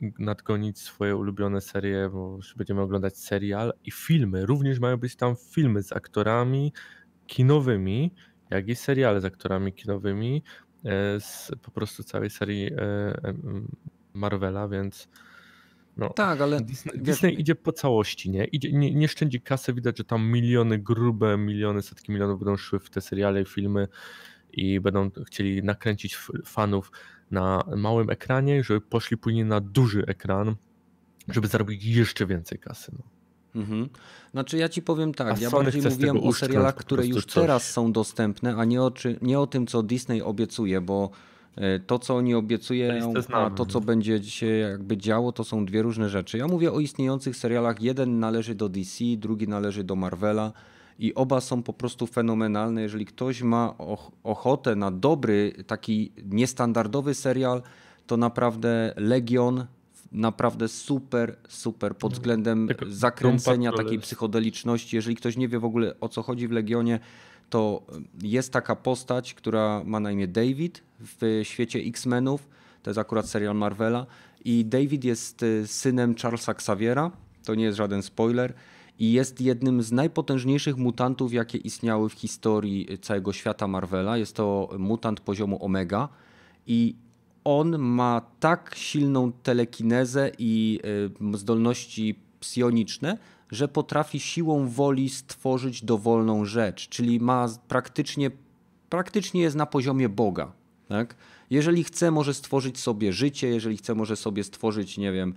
y, 0.02 0.12
nadgonić 0.18 0.78
swoje 0.78 1.16
ulubione 1.16 1.60
serie, 1.60 2.10
bo 2.12 2.38
będziemy 2.56 2.80
oglądać 2.80 3.18
serial 3.18 3.72
i 3.84 3.90
filmy. 3.90 4.46
Również 4.46 4.78
mają 4.78 4.96
być 4.96 5.16
tam 5.16 5.36
filmy 5.36 5.82
z 5.82 5.92
aktorami 5.92 6.72
kinowymi, 7.26 8.14
jak 8.50 8.68
i 8.68 8.74
seriale 8.74 9.20
z 9.20 9.24
aktorami 9.24 9.72
kinowymi 9.72 10.42
e, 10.84 11.20
z 11.20 11.50
po 11.62 11.70
prostu 11.70 12.04
całej 12.04 12.30
serii 12.30 12.70
e, 12.72 13.14
Marvela, 14.14 14.68
więc 14.68 15.08
no, 15.96 16.10
tak, 16.10 16.40
ale 16.40 16.60
Disney, 16.60 16.98
Disney 16.98 17.40
idzie 17.40 17.54
po 17.54 17.72
całości, 17.72 18.30
nie? 18.30 18.44
Idzie, 18.44 18.72
nie? 18.72 18.94
Nie 18.94 19.08
szczędzi 19.08 19.40
kasy, 19.40 19.74
widać, 19.74 19.98
że 19.98 20.04
tam 20.04 20.26
miliony, 20.26 20.78
grube 20.78 21.36
miliony, 21.36 21.82
setki 21.82 22.12
milionów 22.12 22.38
będą 22.38 22.56
szły 22.56 22.78
w 22.78 22.90
te 22.90 23.00
seriale 23.00 23.42
i 23.42 23.44
filmy 23.44 23.88
i 24.56 24.80
będą 24.80 25.10
chcieli 25.26 25.62
nakręcić 25.62 26.18
fanów 26.44 26.92
na 27.30 27.64
małym 27.76 28.10
ekranie, 28.10 28.64
żeby 28.64 28.80
poszli 28.80 29.16
później 29.16 29.44
na 29.44 29.60
duży 29.60 30.04
ekran, 30.06 30.56
żeby 31.28 31.48
zarobić 31.48 31.84
jeszcze 31.84 32.26
więcej 32.26 32.58
kasy. 32.58 32.92
No. 32.98 33.16
Mhm. 33.60 33.88
Znaczy 34.32 34.58
ja 34.58 34.68
ci 34.68 34.82
powiem 34.82 35.14
tak, 35.14 35.38
a 35.38 35.40
ja 35.40 35.50
bardziej 35.50 35.82
mówiłem 35.82 36.24
o 36.24 36.32
serialach, 36.32 36.74
które 36.74 37.06
już 37.06 37.24
coś. 37.24 37.42
teraz 37.42 37.70
są 37.70 37.92
dostępne, 37.92 38.56
a 38.56 38.64
nie 38.64 38.82
o, 38.82 38.90
czy, 38.90 39.18
nie 39.22 39.40
o 39.40 39.46
tym, 39.46 39.66
co 39.66 39.82
Disney 39.82 40.22
obiecuje, 40.22 40.80
bo 40.80 41.10
e, 41.56 41.80
to, 41.80 41.98
co 41.98 42.16
oni 42.16 42.34
obiecują, 42.34 43.12
a 43.32 43.50
to, 43.50 43.66
co 43.66 43.80
będzie 43.80 44.24
się 44.24 44.46
jakby 44.46 44.96
działo, 44.96 45.32
to 45.32 45.44
są 45.44 45.66
dwie 45.66 45.82
różne 45.82 46.08
rzeczy. 46.08 46.38
Ja 46.38 46.48
mówię 46.48 46.72
o 46.72 46.80
istniejących 46.80 47.36
serialach. 47.36 47.82
Jeden 47.82 48.18
należy 48.20 48.54
do 48.54 48.68
DC, 48.68 49.04
drugi 49.16 49.48
należy 49.48 49.84
do 49.84 49.96
Marvela 49.96 50.52
i 50.98 51.14
oba 51.14 51.40
są 51.40 51.62
po 51.62 51.72
prostu 51.72 52.06
fenomenalne. 52.06 52.82
Jeżeli 52.82 53.06
ktoś 53.06 53.42
ma 53.42 53.74
ochotę 54.24 54.76
na 54.76 54.90
dobry, 54.90 55.52
taki 55.66 56.12
niestandardowy 56.24 57.14
serial, 57.14 57.62
to 58.06 58.16
naprawdę 58.16 58.94
Legion 58.96 59.66
naprawdę 60.12 60.68
super, 60.68 61.36
super 61.48 61.96
pod 61.96 62.12
no, 62.12 62.14
względem 62.14 62.68
zakręcenia, 62.88 63.72
takiej 63.72 63.98
psychodeliczności. 63.98 64.96
Jeżeli 64.96 65.16
ktoś 65.16 65.36
nie 65.36 65.48
wie 65.48 65.58
w 65.58 65.64
ogóle 65.64 66.00
o 66.00 66.08
co 66.08 66.22
chodzi 66.22 66.48
w 66.48 66.50
Legionie, 66.50 67.00
to 67.50 67.86
jest 68.22 68.52
taka 68.52 68.76
postać, 68.76 69.34
która 69.34 69.82
ma 69.84 70.00
na 70.00 70.12
imię 70.12 70.28
David 70.28 70.82
w 71.00 71.40
świecie 71.42 71.78
X-Menów. 71.78 72.48
To 72.82 72.90
jest 72.90 72.98
akurat 72.98 73.28
serial 73.28 73.56
Marvela. 73.56 74.06
I 74.44 74.64
David 74.64 75.04
jest 75.04 75.42
y, 75.42 75.66
synem 75.66 76.14
Charlesa 76.14 76.52
Xaviera. 76.52 77.10
To 77.44 77.54
nie 77.54 77.64
jest 77.64 77.76
żaden 77.76 78.02
spoiler 78.02 78.54
i 78.98 79.12
jest 79.12 79.40
jednym 79.40 79.82
z 79.82 79.92
najpotężniejszych 79.92 80.76
mutantów, 80.76 81.32
jakie 81.32 81.58
istniały 81.58 82.08
w 82.08 82.12
historii 82.12 82.98
całego 83.02 83.32
świata 83.32 83.66
Marvela. 83.68 84.16
Jest 84.16 84.36
to 84.36 84.68
mutant 84.78 85.20
poziomu 85.20 85.64
Omega 85.64 86.08
i 86.66 86.94
on 87.44 87.78
ma 87.78 88.22
tak 88.40 88.74
silną 88.74 89.32
telekinezę 89.32 90.30
i 90.38 90.80
zdolności 91.34 92.14
psioniczne, 92.40 93.18
że 93.50 93.68
potrafi 93.68 94.20
siłą 94.20 94.68
woli 94.68 95.08
stworzyć 95.08 95.84
dowolną 95.84 96.44
rzecz, 96.44 96.88
czyli 96.88 97.20
ma 97.20 97.48
praktycznie, 97.68 98.30
praktycznie 98.90 99.40
jest 99.40 99.56
na 99.56 99.66
poziomie 99.66 100.08
Boga. 100.08 100.52
Tak? 100.88 101.16
Jeżeli 101.50 101.84
chce, 101.84 102.10
może 102.10 102.34
stworzyć 102.34 102.78
sobie 102.78 103.12
życie, 103.12 103.48
jeżeli 103.48 103.76
chce, 103.76 103.94
może 103.94 104.16
sobie 104.16 104.44
stworzyć, 104.44 104.98
nie 104.98 105.12
wiem, 105.12 105.34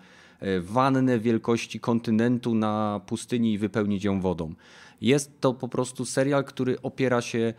wannę 0.62 1.20
wielkości 1.20 1.80
kontynentu 1.80 2.56
na 2.56 3.02
pustyni 3.06 3.54
i 3.54 3.58
wypełnić 3.58 4.04
ją 4.04 4.22
wodą. 4.22 4.54
Jest 5.02 5.42
to 5.42 5.54
po 5.54 5.68
prostu 5.68 6.06
serial, 6.06 6.44
który 6.44 6.82
opiera 6.82 7.22
się 7.22 7.54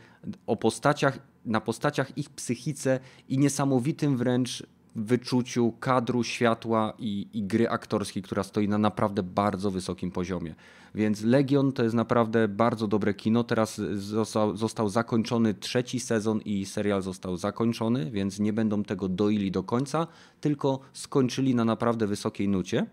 o 0.46 0.56
postaciach, 0.56 1.18
na 1.44 1.60
postaciach, 1.60 2.18
ich 2.18 2.30
psychice 2.30 3.00
i 3.28 3.38
niesamowitym 3.38 4.16
wręcz 4.16 4.62
wyczuciu 4.96 5.72
kadru, 5.80 6.24
światła 6.24 6.92
i, 6.98 7.26
i 7.32 7.42
gry 7.42 7.68
aktorskiej, 7.68 8.22
która 8.22 8.42
stoi 8.42 8.68
na 8.68 8.78
naprawdę 8.78 9.22
bardzo 9.22 9.70
wysokim 9.70 10.10
poziomie. 10.10 10.54
Więc 10.94 11.22
Legion 11.22 11.72
to 11.72 11.82
jest 11.82 11.94
naprawdę 11.94 12.48
bardzo 12.48 12.86
dobre 12.86 13.14
kino. 13.14 13.44
Teraz 13.44 13.80
został, 13.94 14.56
został 14.56 14.88
zakończony 14.88 15.54
trzeci 15.54 16.00
sezon 16.00 16.40
i 16.40 16.66
serial 16.66 17.02
został 17.02 17.36
zakończony, 17.36 18.10
więc 18.10 18.38
nie 18.38 18.52
będą 18.52 18.82
tego 18.82 19.08
doili 19.08 19.50
do 19.50 19.62
końca, 19.62 20.06
tylko 20.40 20.80
skończyli 20.92 21.54
na 21.54 21.64
naprawdę 21.64 22.06
wysokiej 22.06 22.48
nucie. 22.48 22.86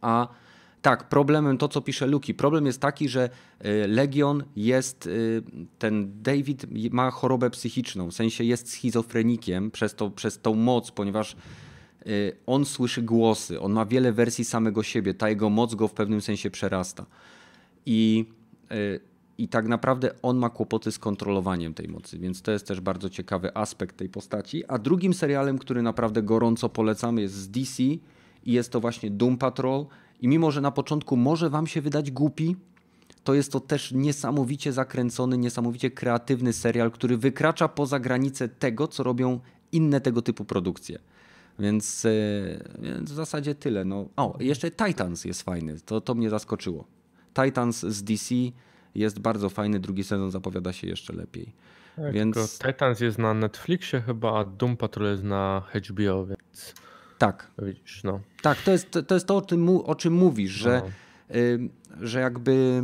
A 0.00 0.28
tak, 0.86 1.08
problemem 1.08 1.58
to, 1.58 1.68
co 1.68 1.80
pisze 1.80 2.06
Luki, 2.06 2.34
problem 2.34 2.66
jest 2.66 2.80
taki, 2.80 3.08
że 3.08 3.30
y, 3.64 3.88
Legion 3.88 4.44
jest, 4.56 5.06
y, 5.06 5.42
ten 5.78 6.22
David 6.22 6.66
ma 6.92 7.10
chorobę 7.10 7.50
psychiczną, 7.50 8.10
w 8.10 8.14
sensie 8.14 8.44
jest 8.44 8.70
schizofrenikiem 8.70 9.70
przez, 9.70 9.94
to, 9.94 10.10
przez 10.10 10.40
tą 10.40 10.54
moc, 10.54 10.90
ponieważ 10.90 11.36
y, 12.06 12.36
on 12.46 12.64
słyszy 12.64 13.02
głosy, 13.02 13.60
on 13.60 13.72
ma 13.72 13.86
wiele 13.86 14.12
wersji 14.12 14.44
samego 14.44 14.82
siebie, 14.82 15.14
ta 15.14 15.28
jego 15.28 15.50
moc 15.50 15.74
go 15.74 15.88
w 15.88 15.92
pewnym 15.92 16.20
sensie 16.20 16.50
przerasta. 16.50 17.06
I, 17.86 18.26
i 19.38 19.48
tak 19.48 19.68
naprawdę 19.68 20.10
on 20.22 20.36
ma 20.36 20.50
kłopoty 20.50 20.92
z 20.92 20.98
kontrolowaniem 20.98 21.74
tej 21.74 21.88
mocy, 21.88 22.18
więc 22.18 22.42
to 22.42 22.52
jest 22.52 22.66
też 22.66 22.80
bardzo 22.80 23.10
ciekawy 23.10 23.56
aspekt 23.56 23.96
tej 23.96 24.08
postaci. 24.08 24.64
A 24.66 24.78
drugim 24.78 25.14
serialem, 25.14 25.58
który 25.58 25.82
naprawdę 25.82 26.22
gorąco 26.22 26.68
polecamy 26.68 27.20
jest 27.20 27.34
z 27.34 27.48
DC 27.48 27.82
i 27.82 28.00
jest 28.52 28.72
to 28.72 28.80
właśnie 28.80 29.10
Doom 29.10 29.38
Patrol 29.38 29.86
i 30.20 30.28
mimo, 30.28 30.50
że 30.50 30.60
na 30.60 30.70
początku 30.70 31.16
może 31.16 31.50
wam 31.50 31.66
się 31.66 31.80
wydać 31.80 32.10
głupi, 32.10 32.56
to 33.24 33.34
jest 33.34 33.52
to 33.52 33.60
też 33.60 33.92
niesamowicie 33.92 34.72
zakręcony, 34.72 35.38
niesamowicie 35.38 35.90
kreatywny 35.90 36.52
serial, 36.52 36.90
który 36.90 37.16
wykracza 37.16 37.68
poza 37.68 38.00
granice 38.00 38.48
tego, 38.48 38.88
co 38.88 39.02
robią 39.02 39.40
inne 39.72 40.00
tego 40.00 40.22
typu 40.22 40.44
produkcje. 40.44 40.98
Więc, 41.58 42.04
e, 42.04 42.10
więc 42.78 43.12
w 43.12 43.14
zasadzie 43.14 43.54
tyle. 43.54 43.84
No. 43.84 44.08
O, 44.16 44.36
jeszcze 44.40 44.70
Titans 44.70 45.24
jest 45.24 45.42
fajny. 45.42 45.80
To, 45.80 46.00
to 46.00 46.14
mnie 46.14 46.30
zaskoczyło. 46.30 46.84
Titans 47.44 47.80
z 47.80 48.02
DC 48.02 48.34
jest 48.94 49.18
bardzo 49.18 49.50
fajny. 49.50 49.80
Drugi 49.80 50.04
sezon 50.04 50.30
zapowiada 50.30 50.72
się 50.72 50.86
jeszcze 50.86 51.12
lepiej. 51.12 51.52
Tak, 51.96 52.12
więc... 52.12 52.58
Titans 52.58 53.00
jest 53.00 53.18
na 53.18 53.34
Netflixie 53.34 54.00
chyba, 54.00 54.40
a 54.40 54.44
Doom 54.44 54.76
Patrol 54.76 55.10
jest 55.10 55.22
na 55.22 55.62
HBO, 55.74 56.26
więc... 56.26 56.74
Tak. 57.18 57.50
Widzisz, 57.58 58.04
no. 58.04 58.20
Tak, 58.42 58.62
to 58.62 58.72
jest 58.72 58.90
to, 59.06 59.14
jest 59.14 59.26
to 59.26 59.36
o, 59.36 59.40
tym, 59.40 59.68
o 59.68 59.94
czym 59.94 60.12
mówisz, 60.12 60.50
że, 60.50 60.82
no. 60.84 61.36
y, 61.36 61.68
że 62.00 62.20
jakby. 62.20 62.82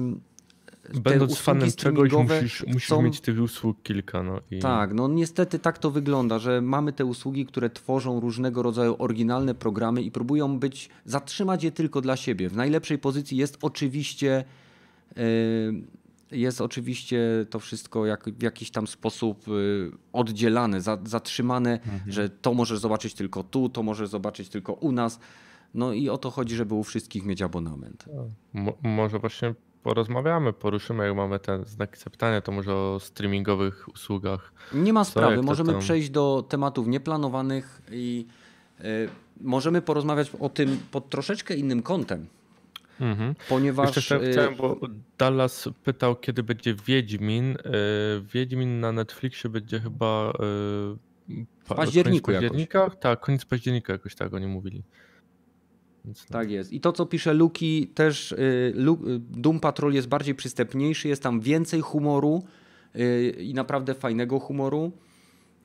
Będąc 0.94 1.38
fanem 1.38 1.72
czegoś, 1.72 2.12
musisz, 2.12 2.64
musisz 2.66 2.88
są... 2.88 3.02
mieć 3.02 3.20
tych 3.20 3.42
usług 3.42 3.82
kilka. 3.82 4.22
No 4.22 4.40
i... 4.50 4.58
Tak, 4.58 4.94
no 4.94 5.08
niestety 5.08 5.58
tak 5.58 5.78
to 5.78 5.90
wygląda, 5.90 6.38
że 6.38 6.60
mamy 6.60 6.92
te 6.92 7.04
usługi, 7.04 7.46
które 7.46 7.70
tworzą 7.70 8.20
różnego 8.20 8.62
rodzaju 8.62 8.96
oryginalne 8.98 9.54
programy 9.54 10.02
i 10.02 10.10
próbują 10.10 10.58
być, 10.58 10.88
zatrzymać 11.04 11.64
je 11.64 11.72
tylko 11.72 12.00
dla 12.00 12.16
siebie. 12.16 12.48
W 12.48 12.56
najlepszej 12.56 12.98
pozycji 12.98 13.36
jest 13.36 13.58
oczywiście. 13.62 14.44
Yy, 15.16 15.22
jest 16.32 16.60
oczywiście 16.60 17.20
to 17.50 17.60
wszystko 17.60 18.06
jak, 18.06 18.24
w 18.24 18.42
jakiś 18.42 18.70
tam 18.70 18.86
sposób 18.86 19.48
y, 19.48 19.90
oddzielane, 20.12 20.80
zatrzymane, 21.04 21.72
mhm. 21.72 22.12
że 22.12 22.28
to 22.28 22.54
możesz 22.54 22.78
zobaczyć 22.78 23.14
tylko 23.14 23.42
tu, 23.42 23.68
to 23.68 23.82
możesz 23.82 24.08
zobaczyć 24.08 24.48
tylko 24.48 24.72
u 24.72 24.92
nas. 24.92 25.20
No 25.74 25.92
i 25.92 26.08
o 26.08 26.18
to 26.18 26.30
chodzi, 26.30 26.56
żeby 26.56 26.74
u 26.74 26.84
wszystkich 26.84 27.24
mieć 27.24 27.42
abonament. 27.42 28.04
Mo 28.52 28.72
może 28.82 29.18
właśnie 29.18 29.54
porozmawiamy, 29.82 30.52
poruszymy, 30.52 31.06
jak 31.06 31.16
mamy 31.16 31.38
ten 31.38 31.64
znak 31.64 31.98
zapytania, 31.98 32.40
to 32.40 32.52
może 32.52 32.74
o 32.74 33.00
streamingowych 33.00 33.88
usługach. 33.88 34.52
Nie 34.72 34.92
ma 34.92 35.04
sprawy, 35.04 35.42
możemy 35.42 35.72
tam... 35.72 35.80
przejść 35.80 36.10
do 36.10 36.44
tematów 36.48 36.86
nieplanowanych 36.86 37.82
i 37.90 38.26
y, 38.80 38.84
możemy 39.40 39.82
porozmawiać 39.82 40.30
o 40.40 40.48
tym 40.48 40.78
pod 40.90 41.10
troszeczkę 41.10 41.54
innym 41.54 41.82
kątem. 41.82 42.26
Mhm. 43.02 43.34
Ponieważ. 43.48 43.96
Jeszcze 43.96 44.20
chciałem, 44.32 44.56
bo 44.56 44.80
Dallas 45.18 45.68
pytał, 45.84 46.16
kiedy 46.16 46.42
będzie 46.42 46.74
Wiedźmin. 46.86 47.50
E, 47.50 47.56
Wiedźmin 48.34 48.80
na 48.80 48.92
Netflixie 48.92 49.50
będzie 49.50 49.80
chyba. 49.80 50.30
E, 50.30 50.32
w 51.64 51.74
październiku 51.74 52.26
koniec 52.26 52.40
października? 52.42 52.78
Jakoś. 52.78 52.98
Tak, 53.00 53.20
koniec 53.20 53.44
października 53.44 53.92
jakoś 53.92 54.14
tak 54.14 54.34
oni 54.34 54.46
mówili. 54.46 54.82
Więc 56.04 56.26
tak 56.26 56.46
no. 56.46 56.52
jest. 56.52 56.72
I 56.72 56.80
to, 56.80 56.92
co 56.92 57.06
pisze 57.06 57.34
Luki, 57.34 57.86
też 57.94 58.34
Doom 59.30 59.60
Patrol 59.60 59.92
jest 59.92 60.08
bardziej 60.08 60.34
przystępniejszy, 60.34 61.08
jest 61.08 61.22
tam 61.22 61.40
więcej 61.40 61.80
humoru 61.80 62.42
i 63.38 63.54
naprawdę 63.54 63.94
fajnego 63.94 64.38
humoru. 64.38 64.92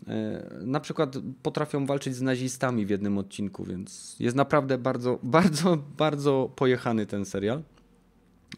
E, 0.08 0.50
na 0.62 0.80
przykład 0.80 1.16
potrafią 1.44 1.86
walczyć 1.86 2.16
z 2.16 2.22
nazistami 2.22 2.86
w 2.86 2.90
jednym 2.90 3.18
odcinku, 3.18 3.64
więc 3.64 4.16
jest 4.20 4.36
naprawdę 4.36 4.78
bardzo, 4.78 5.20
bardzo, 5.24 5.78
bardzo 5.98 6.52
pojechany 6.56 7.06
ten 7.06 7.26
serial. 7.26 7.64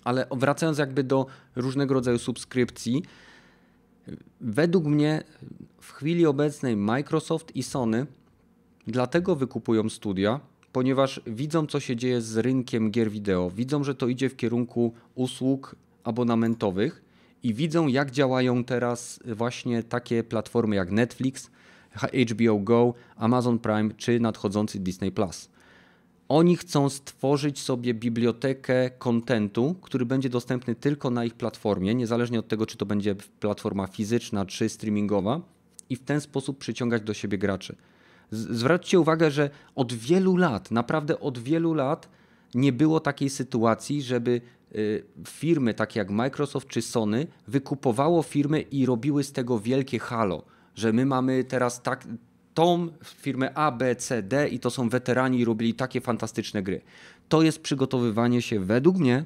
Ale 0.04 0.28
wracając 0.32 0.78
jakby 0.78 1.04
do 1.04 1.26
różnego 1.56 1.94
rodzaju 1.94 2.20
subskrypcji, 2.20 3.04
według 4.42 4.86
mnie 4.86 5.24
w 5.82 5.92
chwili 5.92 6.26
obecnej 6.26 6.76
Microsoft 6.76 7.56
i 7.56 7.64
Sony 7.64 8.06
dlatego 8.88 9.36
wykupują 9.36 9.90
studia, 9.90 10.40
ponieważ 10.72 11.22
widzą, 11.28 11.68
co 11.68 11.80
się 11.80 11.96
dzieje 11.96 12.22
z 12.22 12.38
rynkiem 12.38 12.92
gier 12.92 13.12
wideo. 13.12 13.50
Widzą, 13.50 13.84
że 13.84 13.96
to 13.96 14.08
idzie 14.08 14.30
w 14.30 14.36
kierunku 14.36 14.94
usług 15.16 15.76
abonamentowych 16.04 17.09
i 17.44 17.54
widzą, 17.54 17.88
jak 17.88 18.12
działają 18.12 18.64
teraz 18.64 19.20
właśnie 19.26 19.84
takie 19.84 20.24
platformy 20.24 20.76
jak 20.76 20.92
Netflix, 20.92 21.52
HBO 22.32 22.60
Go, 22.60 22.94
Amazon 23.16 23.60
Prime 23.60 23.90
czy 23.98 24.20
nadchodzący 24.20 24.80
Disney 24.80 25.12
Plus. 25.12 25.50
Oni 26.30 26.58
chcą 26.58 26.90
stworzyć 26.90 27.60
sobie 27.62 27.94
bibliotekę 27.94 28.90
kontentu, 28.90 29.76
który 29.82 30.06
będzie 30.06 30.30
dostępny 30.30 30.76
tylko 30.76 31.10
na 31.10 31.26
ich 31.26 31.34
platformie, 31.34 31.96
niezależnie 31.96 32.40
od 32.40 32.48
tego, 32.48 32.66
czy 32.66 32.78
to 32.78 32.86
będzie 32.86 33.16
platforma 33.40 33.88
fizyczna 33.88 34.46
czy 34.46 34.70
streamingowa, 34.70 35.42
i 35.90 35.96
w 35.96 36.04
ten 36.04 36.22
sposób 36.22 36.58
przyciągać 36.58 37.02
do 37.02 37.14
siebie 37.14 37.38
graczy. 37.38 37.76
Zwróćcie 38.32 39.00
uwagę, 39.00 39.32
że 39.32 39.50
od 39.76 39.94
wielu 39.94 40.36
lat, 40.38 40.72
naprawdę 40.72 41.20
od 41.20 41.40
wielu 41.40 41.74
lat, 41.74 42.10
nie 42.54 42.74
było 42.74 43.00
takiej 43.00 43.30
sytuacji, 43.30 44.02
żeby 44.02 44.42
Y, 44.76 45.04
firmy 45.28 45.74
takie 45.74 46.00
jak 46.00 46.10
Microsoft 46.10 46.68
czy 46.68 46.82
Sony 46.82 47.28
wykupowało 47.48 48.24
firmy 48.24 48.62
i 48.62 48.86
robiły 48.86 49.24
z 49.24 49.32
tego 49.32 49.60
wielkie 49.60 50.00
halo, 50.00 50.44
że 50.76 50.94
my 50.94 51.06
mamy 51.06 51.44
teraz 51.44 51.82
tak, 51.82 52.08
tą 52.54 52.88
firmę 53.04 53.54
A, 53.54 53.72
B, 53.72 53.96
C, 53.96 54.24
D 54.24 54.48
i 54.48 54.60
to 54.60 54.70
są 54.70 54.90
weterani 54.90 55.40
i 55.40 55.46
robili 55.46 55.74
takie 55.74 56.02
fantastyczne 56.02 56.64
gry. 56.64 56.82
To 57.30 57.42
jest 57.42 57.62
przygotowywanie 57.62 58.42
się 58.42 58.60
według 58.60 58.98
mnie 58.98 59.26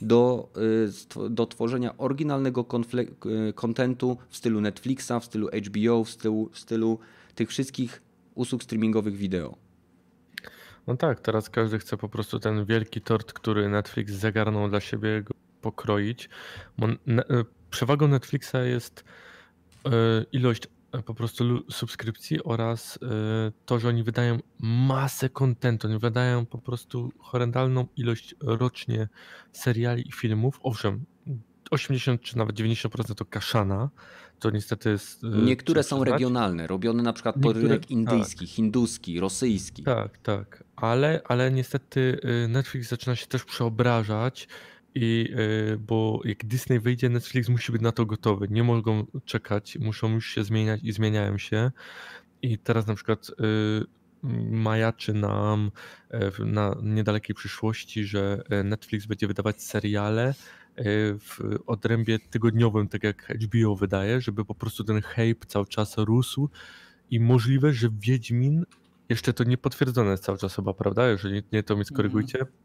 do, 0.00 0.48
y, 1.26 1.30
do 1.30 1.46
tworzenia 1.46 1.98
oryginalnego 1.98 2.64
kontentu 3.54 4.16
w 4.28 4.36
stylu 4.36 4.60
Netflixa, 4.60 5.12
w 5.20 5.24
stylu 5.24 5.48
HBO, 5.48 6.04
w 6.04 6.10
stylu, 6.10 6.50
w 6.52 6.58
stylu 6.58 6.98
tych 7.34 7.48
wszystkich 7.48 8.02
usług 8.34 8.62
streamingowych 8.62 9.16
wideo. 9.16 9.63
No 10.86 10.96
tak, 10.96 11.20
teraz 11.20 11.50
każdy 11.50 11.78
chce 11.78 11.96
po 11.96 12.08
prostu 12.08 12.40
ten 12.40 12.64
wielki 12.64 13.00
tort, 13.00 13.32
który 13.32 13.68
Netflix 13.68 14.12
zagarnął 14.12 14.68
dla 14.68 14.80
siebie, 14.80 15.22
go 15.22 15.34
pokroić. 15.60 16.28
E, 16.82 17.44
przewagą 17.70 18.08
Netflixa 18.08 18.56
jest 18.64 19.04
e, 19.84 19.90
ilość 20.32 20.62
e, 20.92 21.02
po 21.02 21.14
prostu 21.14 21.70
subskrypcji 21.70 22.44
oraz 22.44 22.98
to, 23.66 23.78
że 23.78 23.88
oni 23.88 24.02
wydają 24.02 24.38
masę 24.58 25.28
kontentu. 25.28 25.88
Oni 25.88 25.98
wydają 25.98 26.46
po 26.46 26.58
prostu 26.58 27.12
horrendalną 27.18 27.86
ilość 27.96 28.34
rocznie 28.40 29.08
seriali 29.52 30.08
i 30.08 30.12
filmów. 30.12 30.60
Owszem, 30.62 31.04
80 31.70 32.20
czy 32.20 32.38
nawet 32.38 32.56
90% 32.56 33.14
to 33.14 33.24
kaszana, 33.24 33.90
to 34.38 34.50
niestety 34.50 34.90
jest. 34.90 35.24
E, 35.24 35.28
Niektóre 35.28 35.82
są 35.82 36.04
regionalne, 36.04 36.66
robione 36.66 37.02
na 37.02 37.12
przykład 37.12 37.36
pod 37.42 37.56
rynek 37.56 37.80
tak. 37.80 37.90
indyjski, 37.90 38.46
tak. 38.46 38.54
hinduski, 38.54 39.20
rosyjski. 39.20 39.82
Tak, 39.82 40.18
tak, 40.18 40.64
ale, 40.76 41.20
ale 41.24 41.50
niestety 41.52 42.20
e, 42.22 42.48
Netflix 42.48 42.88
zaczyna 42.88 43.16
się 43.16 43.26
też 43.26 43.44
przeobrażać. 43.44 44.48
I 44.96 45.28
e, 45.72 45.76
bo 45.76 46.20
jak 46.24 46.44
Disney 46.44 46.80
wyjdzie, 46.80 47.08
Netflix 47.08 47.48
musi 47.48 47.72
być 47.72 47.82
na 47.82 47.92
to 47.92 48.06
gotowy. 48.06 48.48
Nie 48.50 48.64
mogą 48.64 49.06
czekać, 49.24 49.78
muszą 49.80 50.12
już 50.12 50.26
się 50.26 50.44
zmieniać 50.44 50.80
i 50.82 50.92
zmieniają 50.92 51.38
się. 51.38 51.70
I 52.42 52.58
teraz 52.58 52.86
na 52.86 52.94
przykład 52.94 53.30
majaczy 54.50 55.14
nam 55.14 55.70
na 56.38 56.76
niedalekiej 56.82 57.34
przyszłości, 57.34 58.04
że 58.04 58.42
Netflix 58.64 59.06
będzie 59.06 59.26
wydawać 59.26 59.62
seriale 59.62 60.34
w 61.18 61.58
odrębie 61.66 62.18
tygodniowym, 62.18 62.88
tak 62.88 63.04
jak 63.04 63.32
HBO 63.42 63.76
wydaje, 63.76 64.20
żeby 64.20 64.44
po 64.44 64.54
prostu 64.54 64.84
ten 64.84 65.02
hype 65.02 65.46
cały 65.46 65.66
czas 65.66 65.98
rósł 65.98 66.48
i 67.10 67.20
możliwe, 67.20 67.72
że 67.72 67.88
Wiedźmin 68.00 68.64
jeszcze 69.08 69.32
to 69.32 69.44
nie 69.44 69.58
potwierdzone 69.58 70.10
jest 70.10 70.24
cały 70.24 70.38
czas 70.38 70.56
chyba, 70.56 70.74
prawda? 70.74 71.08
Jeżeli 71.08 71.42
nie, 71.52 71.62
to 71.62 71.76
mi 71.76 71.84
skorygujcie. 71.84 72.38
Mhm. 72.38 72.56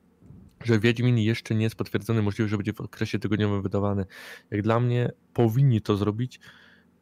Że 0.63 0.79
Wiedźmin 0.79 1.17
jeszcze 1.17 1.55
nie 1.55 1.63
jest 1.63 1.75
potwierdzony, 1.75 2.21
możliwe, 2.21 2.49
że 2.49 2.57
będzie 2.57 2.73
w 2.73 2.81
okresie 2.81 3.19
tygodniowym 3.19 3.61
wydawany. 3.61 4.05
Jak 4.51 4.61
dla 4.61 4.79
mnie 4.79 5.11
powinni 5.33 5.81
to 5.81 5.97
zrobić, 5.97 6.39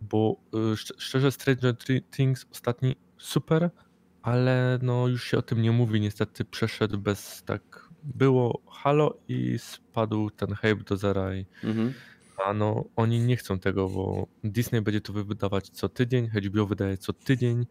bo 0.02 0.42
y, 0.74 0.78
szczerze 0.78 1.32
Stranger 1.32 1.76
Things 2.12 2.46
ostatni 2.52 2.96
super, 3.18 3.70
ale 4.22 4.80
no 4.82 5.08
już 5.08 5.24
się 5.24 5.38
o 5.38 5.42
tym 5.42 5.62
nie 5.62 5.72
mówi. 5.72 6.02
Niestety 6.02 6.46
przeszedł 6.46 6.98
bez 6.98 7.44
tak. 7.44 7.87
Było 8.04 8.62
halo 8.68 9.18
i 9.28 9.60
spadł 9.60 10.30
ten 10.30 10.56
hype 10.56 10.84
do 10.84 10.98
zera. 10.98 11.36
I, 11.36 11.46
mhm. 11.64 11.94
A 12.46 12.54
no 12.54 12.86
oni 12.96 13.20
nie 13.20 13.38
chcą 13.38 13.60
tego, 13.60 13.90
bo 13.90 14.28
Disney 14.44 14.82
będzie 14.82 15.02
to 15.02 15.14
wydawać 15.14 15.70
co 15.70 15.90
tydzień, 15.90 16.28
HBO 16.28 16.66
wydaje 16.66 16.98
co 16.98 17.14
tydzień 17.14 17.66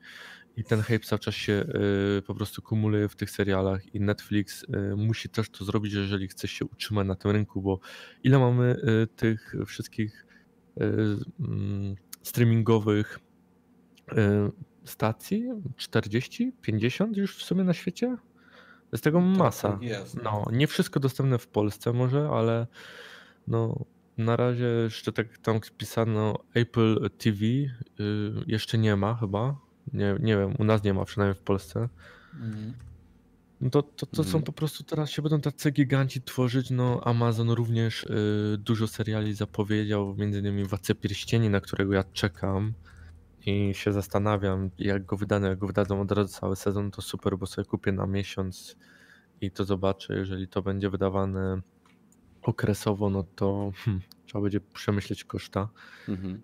i 0.56 0.64
ten 0.64 0.82
hype 0.82 1.06
cały 1.06 1.18
czas 1.18 1.34
się 1.34 1.52
y, 2.18 2.22
po 2.22 2.34
prostu 2.34 2.62
kumuluje 2.62 3.08
w 3.08 3.16
tych 3.16 3.30
serialach 3.30 3.94
i 3.94 4.00
Netflix 4.00 4.62
y, 4.62 4.96
musi 4.96 5.28
też 5.28 5.50
to 5.50 5.64
zrobić, 5.64 5.92
jeżeli 5.92 6.28
chce 6.28 6.48
się 6.48 6.64
utrzymać 6.64 7.06
na 7.06 7.14
tym 7.14 7.30
rynku, 7.30 7.62
bo 7.62 7.80
ile 8.22 8.38
mamy 8.38 8.76
y, 9.02 9.06
tych 9.06 9.54
wszystkich 9.66 10.26
mm, 11.40 11.96
streamingowych 12.22 13.18
stacji? 14.84 15.48
40? 15.76 16.52
50 16.62 17.16
już 17.16 17.36
w 17.36 17.42
sumie 17.42 17.64
na 17.64 17.72
świecie? 17.74 18.16
Jest 18.92 19.04
tego 19.04 19.18
tak, 19.18 19.38
masa. 19.38 19.72
Tak 19.72 19.82
jest. 19.82 20.22
No, 20.22 20.44
nie 20.52 20.66
wszystko 20.66 21.00
dostępne 21.00 21.38
w 21.38 21.46
Polsce 21.46 21.92
może, 21.92 22.28
ale 22.28 22.66
no 23.48 23.84
na 24.18 24.36
razie 24.36 24.64
jeszcze 24.64 25.12
tak 25.12 25.38
tam 25.38 25.60
pisano 25.78 26.38
Apple 26.54 27.10
TV 27.18 27.44
jeszcze 28.46 28.78
nie 28.78 28.96
ma 28.96 29.14
chyba, 29.14 29.56
nie, 29.92 30.16
nie 30.20 30.36
wiem, 30.36 30.54
u 30.58 30.64
nas 30.64 30.84
nie 30.84 30.94
ma, 30.94 31.04
przynajmniej 31.04 31.40
w 31.40 31.44
Polsce. 31.44 31.88
Mhm. 32.34 32.72
No 33.60 33.70
to, 33.70 33.82
to, 33.82 34.06
to 34.06 34.24
są 34.24 34.28
mhm. 34.28 34.44
po 34.44 34.52
prostu 34.52 34.84
teraz 34.84 35.10
się 35.10 35.22
będą 35.22 35.40
tacy 35.40 35.70
giganci 35.70 36.22
tworzyć. 36.22 36.70
No, 36.70 37.00
Amazon 37.04 37.50
również 37.50 38.02
y, 38.02 38.58
dużo 38.58 38.86
seriali 38.86 39.34
zapowiedział, 39.34 40.14
między 40.14 40.38
innymi 40.38 40.64
Władcę 40.64 40.94
Pierścieni, 40.94 41.50
na 41.50 41.60
którego 41.60 41.94
ja 41.94 42.04
czekam 42.04 42.74
i 43.46 43.74
się 43.74 43.92
zastanawiam, 43.92 44.70
jak 44.78 45.04
go 45.06 45.16
wydano, 45.16 45.46
jak 45.46 45.58
go 45.58 45.66
wydadzą 45.66 46.00
od 46.00 46.12
razu 46.12 46.40
cały 46.40 46.56
sezon, 46.56 46.90
to 46.90 47.02
super, 47.02 47.38
bo 47.38 47.46
sobie 47.46 47.64
kupię 47.64 47.92
na 47.92 48.06
miesiąc 48.06 48.76
i 49.40 49.50
to 49.50 49.64
zobaczę. 49.64 50.14
Jeżeli 50.16 50.48
to 50.48 50.62
będzie 50.62 50.90
wydawane 50.90 51.60
okresowo, 52.42 53.10
no 53.10 53.24
to 53.36 53.72
hmm, 53.74 54.02
trzeba 54.26 54.42
będzie 54.42 54.60
przemyśleć 54.60 55.24
koszta. 55.24 55.68
Mhm. 56.08 56.40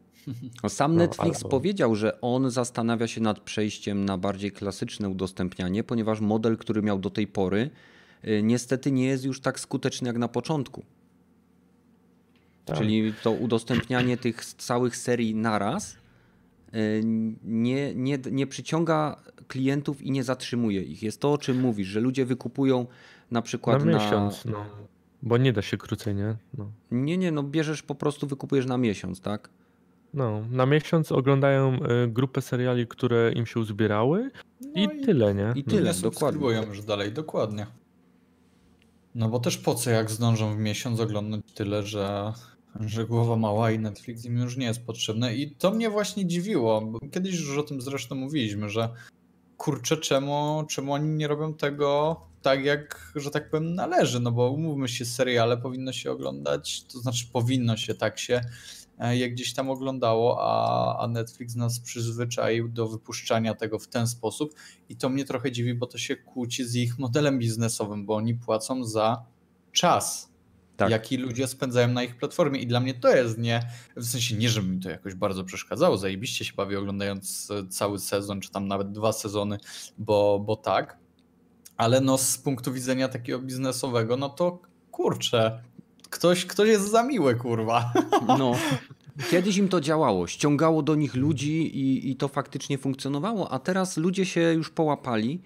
No, 0.62 0.68
sam 0.68 0.96
Netflix 0.96 1.36
albo... 1.36 1.48
powiedział, 1.48 1.94
że 1.94 2.20
on 2.20 2.50
zastanawia 2.50 3.06
się 3.06 3.20
nad 3.20 3.40
przejściem 3.40 4.04
na 4.04 4.18
bardziej 4.18 4.52
klasyczne 4.52 5.08
udostępnianie, 5.08 5.84
ponieważ 5.84 6.20
model, 6.20 6.56
który 6.56 6.82
miał 6.82 6.98
do 6.98 7.10
tej 7.10 7.26
pory, 7.26 7.70
y, 8.24 8.42
niestety 8.42 8.92
nie 8.92 9.06
jest 9.06 9.24
już 9.24 9.40
tak 9.40 9.60
skuteczny 9.60 10.08
jak 10.08 10.18
na 10.18 10.28
początku. 10.28 10.84
Tak. 12.64 12.78
Czyli 12.78 13.14
to 13.22 13.32
udostępnianie 13.32 14.16
tych 14.16 14.44
całych 14.44 14.96
serii 14.96 15.34
naraz 15.34 16.01
nie, 17.44 17.94
nie, 17.94 18.18
nie 18.30 18.46
przyciąga 18.46 19.22
klientów 19.48 20.02
i 20.02 20.10
nie 20.10 20.24
zatrzymuje 20.24 20.82
ich. 20.82 21.02
Jest 21.02 21.20
to, 21.20 21.32
o 21.32 21.38
czym 21.38 21.60
mówisz, 21.60 21.88
że 21.88 22.00
ludzie 22.00 22.24
wykupują 22.24 22.86
na 23.30 23.42
przykład 23.42 23.84
na 23.84 23.92
miesiąc. 23.92 24.44
Na... 24.44 24.52
No. 24.52 24.66
Bo 25.22 25.36
nie 25.36 25.52
da 25.52 25.62
się 25.62 25.76
krócej, 25.76 26.14
nie? 26.14 26.36
No. 26.58 26.70
Nie, 26.90 27.18
nie, 27.18 27.32
no 27.32 27.42
bierzesz 27.42 27.82
po 27.82 27.94
prostu, 27.94 28.26
wykupujesz 28.26 28.66
na 28.66 28.78
miesiąc, 28.78 29.20
tak? 29.20 29.50
No, 30.14 30.42
na 30.50 30.66
miesiąc 30.66 31.12
oglądają 31.12 31.74
y, 32.04 32.08
grupę 32.08 32.42
seriali, 32.42 32.86
które 32.86 33.32
im 33.32 33.46
się 33.46 33.60
uzbierały 33.60 34.30
i, 34.74 34.86
no 34.86 34.92
i 34.92 35.00
tyle, 35.00 35.34
nie? 35.34 35.52
I 35.54 35.64
tyle, 35.64 35.92
no. 35.94 36.10
dokładnie. 36.10 36.62
już 36.68 36.82
dalej, 36.82 37.12
dokładnie. 37.12 37.66
No 39.14 39.28
bo 39.28 39.40
też 39.40 39.58
po 39.58 39.74
co, 39.74 39.90
jak 39.90 40.10
zdążą 40.10 40.54
w 40.54 40.58
miesiąc 40.58 41.00
oglądać 41.00 41.40
tyle, 41.54 41.82
że, 41.82 42.32
że 42.80 43.06
głowa 43.06 43.36
mała 43.36 43.70
i 43.70 43.78
Netflix 43.78 44.24
im 44.24 44.36
już 44.36 44.56
nie 44.56 44.66
jest 44.66 44.86
potrzebne. 44.86 45.34
I 45.34 45.50
to 45.50 45.70
mnie 45.70 45.90
właśnie 45.90 46.26
dziwiło. 46.26 46.92
Kiedyś 47.12 47.40
już 47.40 47.58
o 47.58 47.62
tym 47.62 47.80
zresztą 47.80 48.14
mówiliśmy, 48.14 48.68
że 48.68 48.88
kurczę, 49.56 49.96
czemu, 49.96 50.64
czemu 50.68 50.92
oni 50.92 51.08
nie 51.08 51.28
robią 51.28 51.54
tego 51.54 52.20
tak, 52.42 52.64
jak, 52.64 53.12
że 53.16 53.30
tak 53.30 53.50
powiem, 53.50 53.74
należy? 53.74 54.20
No 54.20 54.32
bo 54.32 54.50
umówmy 54.50 54.88
się, 54.88 55.04
seriale 55.04 55.56
powinno 55.56 55.92
się 55.92 56.10
oglądać, 56.10 56.84
to 56.84 56.98
znaczy 56.98 57.26
powinno 57.32 57.76
się 57.76 57.94
tak 57.94 58.18
się 58.18 58.40
E, 59.02 59.16
je 59.16 59.30
gdzieś 59.30 59.54
tam 59.54 59.70
oglądało, 59.70 60.38
a, 60.40 60.98
a 60.98 61.08
Netflix 61.08 61.54
nas 61.54 61.80
przyzwyczaił 61.80 62.68
do 62.68 62.88
wypuszczania 62.88 63.54
tego 63.54 63.78
w 63.78 63.88
ten 63.88 64.06
sposób 64.06 64.54
i 64.88 64.96
to 64.96 65.08
mnie 65.08 65.24
trochę 65.24 65.52
dziwi, 65.52 65.74
bo 65.74 65.86
to 65.86 65.98
się 65.98 66.16
kłóci 66.16 66.64
z 66.64 66.74
ich 66.74 66.98
modelem 66.98 67.38
biznesowym, 67.38 68.06
bo 68.06 68.14
oni 68.14 68.34
płacą 68.34 68.84
za 68.84 69.24
czas. 69.72 70.31
Tak. 70.76 70.90
jaki 70.90 71.16
ludzie 71.16 71.46
spędzają 71.46 71.88
na 71.88 72.02
ich 72.02 72.16
platformie. 72.16 72.60
I 72.60 72.66
dla 72.66 72.80
mnie 72.80 72.94
to 72.94 73.16
jest 73.16 73.38
nie, 73.38 73.62
w 73.96 74.04
sensie 74.04 74.36
nie, 74.36 74.48
żeby 74.48 74.68
mi 74.68 74.80
to 74.80 74.90
jakoś 74.90 75.14
bardzo 75.14 75.44
przeszkadzało. 75.44 75.98
Zajebiście 75.98 76.44
się 76.44 76.52
bawię 76.56 76.78
oglądając 76.78 77.52
cały 77.70 77.98
sezon, 77.98 78.40
czy 78.40 78.50
tam 78.50 78.68
nawet 78.68 78.92
dwa 78.92 79.12
sezony, 79.12 79.58
bo, 79.98 80.38
bo 80.46 80.56
tak. 80.56 80.98
Ale 81.76 82.00
no 82.00 82.18
z 82.18 82.38
punktu 82.38 82.72
widzenia 82.72 83.08
takiego 83.08 83.38
biznesowego, 83.38 84.16
no 84.16 84.28
to 84.28 84.58
kurczę, 84.90 85.62
Ktoś, 86.12 86.46
ktoś 86.46 86.68
jest 86.68 86.90
za 86.90 87.02
miły, 87.02 87.34
kurwa. 87.34 87.92
No. 88.38 88.52
Kiedyś 89.30 89.56
im 89.56 89.68
to 89.68 89.80
działało, 89.80 90.26
ściągało 90.26 90.82
do 90.82 90.94
nich 90.94 91.14
ludzi 91.14 91.78
i, 91.78 92.10
i 92.10 92.16
to 92.16 92.28
faktycznie 92.28 92.78
funkcjonowało, 92.78 93.52
a 93.52 93.58
teraz 93.58 93.96
ludzie 93.96 94.26
się 94.26 94.40
już 94.40 94.70
połapali 94.70 95.40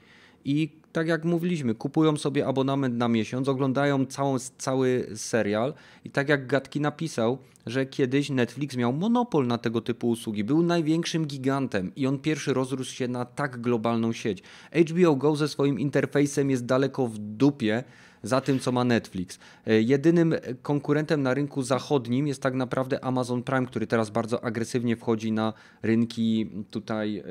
i 0.45 0.81
tak 0.97 1.09
jak 1.09 1.25
mówiliśmy, 1.25 1.75
kupują 1.75 2.17
sobie 2.17 2.47
abonament 2.47 2.97
na 2.97 3.09
miesiąc, 3.09 3.49
oglądają 3.49 4.07
całą, 4.07 4.37
cały 4.59 5.07
serial 5.15 5.75
i 6.05 6.11
tak 6.11 6.29
jak 6.29 6.47
Gatki 6.47 6.81
napisał, 6.81 7.39
że 7.67 7.87
kiedyś 7.87 8.31
Netflix 8.31 8.77
miał 8.77 8.93
monopol 8.93 9.47
na 9.47 9.59
tego 9.59 9.81
typu 9.81 10.09
usługi, 10.09 10.45
był 10.45 10.63
największym 10.63 11.27
gigantem 11.27 11.93
i 11.97 12.07
on 12.07 12.19
pierwszy 12.19 12.55
rozrósł 12.55 12.95
się 12.95 13.09
na 13.09 13.25
tak 13.25 13.61
globalną 13.61 14.13
sieć. 14.13 14.43
HBO 14.91 15.17
Go 15.17 15.37
ze 15.37 15.49
swoim 15.49 15.81
interfejsem 15.81 16.51
jest 16.51 16.67
daleko 16.67 17.07
w 17.07 17.19
dupie, 17.19 17.85
za 18.23 18.41
tym, 18.41 18.59
co 18.59 18.73
ma 18.73 18.85
Netflix. 18.85 19.39
E, 19.67 19.83
jedynym 19.83 20.35
konkurentem 20.63 21.23
na 21.23 21.35
rynku 21.35 21.63
zachodnim 21.63 22.27
jest 22.27 22.43
tak 22.43 22.55
naprawdę 22.55 23.05
Amazon 23.05 23.43
Prime, 23.43 23.67
który 23.67 23.87
teraz 23.87 24.11
bardzo 24.11 24.45
agresywnie 24.45 24.97
wchodzi 24.97 25.33
na 25.33 25.53
rynki 25.83 26.51
tutaj 26.71 27.19
e, 27.19 27.23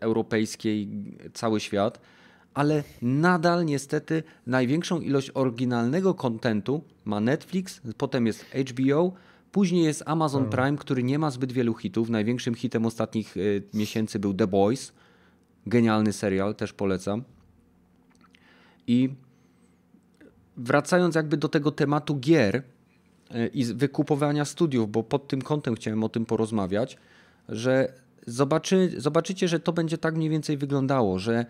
europejskie 0.00 0.70
cały 1.34 1.60
świat. 1.60 2.00
Ale 2.60 2.84
nadal 3.02 3.64
niestety 3.64 4.22
największą 4.46 5.00
ilość 5.00 5.30
oryginalnego 5.34 6.14
kontentu 6.14 6.84
ma 7.04 7.20
Netflix, 7.20 7.80
potem 7.96 8.26
jest 8.26 8.44
HBO, 8.44 9.12
Później 9.52 9.84
jest 9.84 10.02
Amazon 10.06 10.42
hmm. 10.42 10.50
Prime, 10.50 10.78
który 10.78 11.02
nie 11.02 11.18
ma 11.18 11.30
zbyt 11.30 11.52
wielu 11.52 11.74
hitów. 11.74 12.10
Największym 12.10 12.54
hitem 12.54 12.86
ostatnich 12.86 13.36
y, 13.36 13.62
miesięcy 13.74 14.18
był 14.18 14.34
The 14.34 14.46
Boys. 14.46 14.92
Genialny 15.66 16.12
serial, 16.12 16.54
też 16.54 16.72
polecam. 16.72 17.24
I 18.86 19.08
wracając 20.56 21.14
jakby 21.14 21.36
do 21.36 21.48
tego 21.48 21.70
tematu 21.70 22.18
gier 22.18 22.62
e, 23.30 23.46
i 23.46 23.64
wykupowania 23.64 24.44
studiów, 24.44 24.90
bo 24.90 25.02
pod 25.02 25.28
tym 25.28 25.42
kątem 25.42 25.74
chciałem 25.74 26.04
o 26.04 26.08
tym 26.08 26.26
porozmawiać, 26.26 26.96
że 27.48 27.92
zobaczy, 28.26 28.90
zobaczycie, 28.96 29.48
że 29.48 29.60
to 29.60 29.72
będzie 29.72 29.98
tak 29.98 30.16
mniej 30.16 30.30
więcej 30.30 30.56
wyglądało, 30.56 31.18
że 31.18 31.46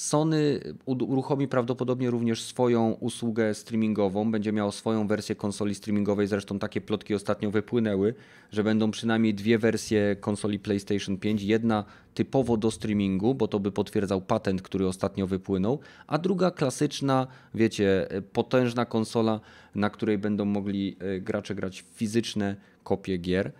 Sony 0.00 0.60
uruchomi 0.86 1.48
prawdopodobnie 1.48 2.10
również 2.10 2.42
swoją 2.42 2.92
usługę 2.92 3.54
streamingową, 3.54 4.30
będzie 4.30 4.52
miało 4.52 4.72
swoją 4.72 5.06
wersję 5.06 5.34
konsoli 5.34 5.74
streamingowej. 5.74 6.26
Zresztą 6.26 6.58
takie 6.58 6.80
plotki 6.80 7.14
ostatnio 7.14 7.50
wypłynęły, 7.50 8.14
że 8.52 8.64
będą 8.64 8.90
przynajmniej 8.90 9.34
dwie 9.34 9.58
wersje 9.58 10.16
konsoli 10.20 10.58
PlayStation 10.58 11.16
5. 11.16 11.42
Jedna 11.42 11.84
typowo 12.14 12.56
do 12.56 12.70
streamingu, 12.70 13.34
bo 13.34 13.48
to 13.48 13.60
by 13.60 13.72
potwierdzał 13.72 14.20
patent, 14.20 14.62
który 14.62 14.86
ostatnio 14.86 15.26
wypłynął, 15.26 15.78
a 16.06 16.18
druga 16.18 16.50
klasyczna, 16.50 17.26
wiecie, 17.54 18.08
potężna 18.32 18.84
konsola, 18.84 19.40
na 19.74 19.90
której 19.90 20.18
będą 20.18 20.44
mogli 20.44 20.96
e, 20.98 21.20
gracze 21.20 21.54
grać 21.54 21.84
fizyczne 21.94 22.56
kopie 22.84 23.18
gier. 23.18 23.52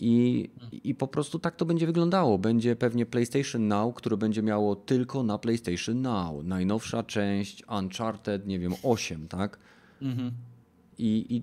I, 0.00 0.50
I 0.84 0.94
po 0.94 1.08
prostu 1.08 1.38
tak 1.38 1.56
to 1.56 1.64
będzie 1.64 1.86
wyglądało. 1.86 2.38
Będzie 2.38 2.76
pewnie 2.76 3.06
PlayStation 3.06 3.68
Now, 3.68 3.94
które 3.94 4.16
będzie 4.16 4.42
miało 4.42 4.76
tylko 4.76 5.22
na 5.22 5.38
PlayStation 5.38 6.02
Now. 6.02 6.44
Najnowsza 6.44 7.02
część 7.02 7.62
Uncharted, 7.78 8.46
nie 8.46 8.58
wiem, 8.58 8.74
8, 8.82 9.28
tak? 9.28 9.58
Mhm. 10.02 10.32
I, 10.98 11.26
I 11.36 11.42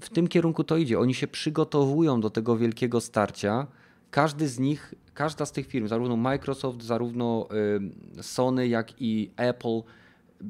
w 0.00 0.08
tym 0.08 0.28
kierunku 0.28 0.64
to 0.64 0.76
idzie. 0.76 0.98
Oni 0.98 1.14
się 1.14 1.28
przygotowują 1.28 2.20
do 2.20 2.30
tego 2.30 2.56
wielkiego 2.56 3.00
starcia. 3.00 3.66
Każdy 4.10 4.48
z 4.48 4.58
nich, 4.58 4.94
każda 5.14 5.46
z 5.46 5.52
tych 5.52 5.66
firm, 5.66 5.88
zarówno 5.88 6.16
Microsoft, 6.16 6.82
zarówno 6.82 7.48
y, 8.18 8.22
Sony, 8.22 8.68
jak 8.68 9.02
i 9.02 9.30
Apple 9.36 9.82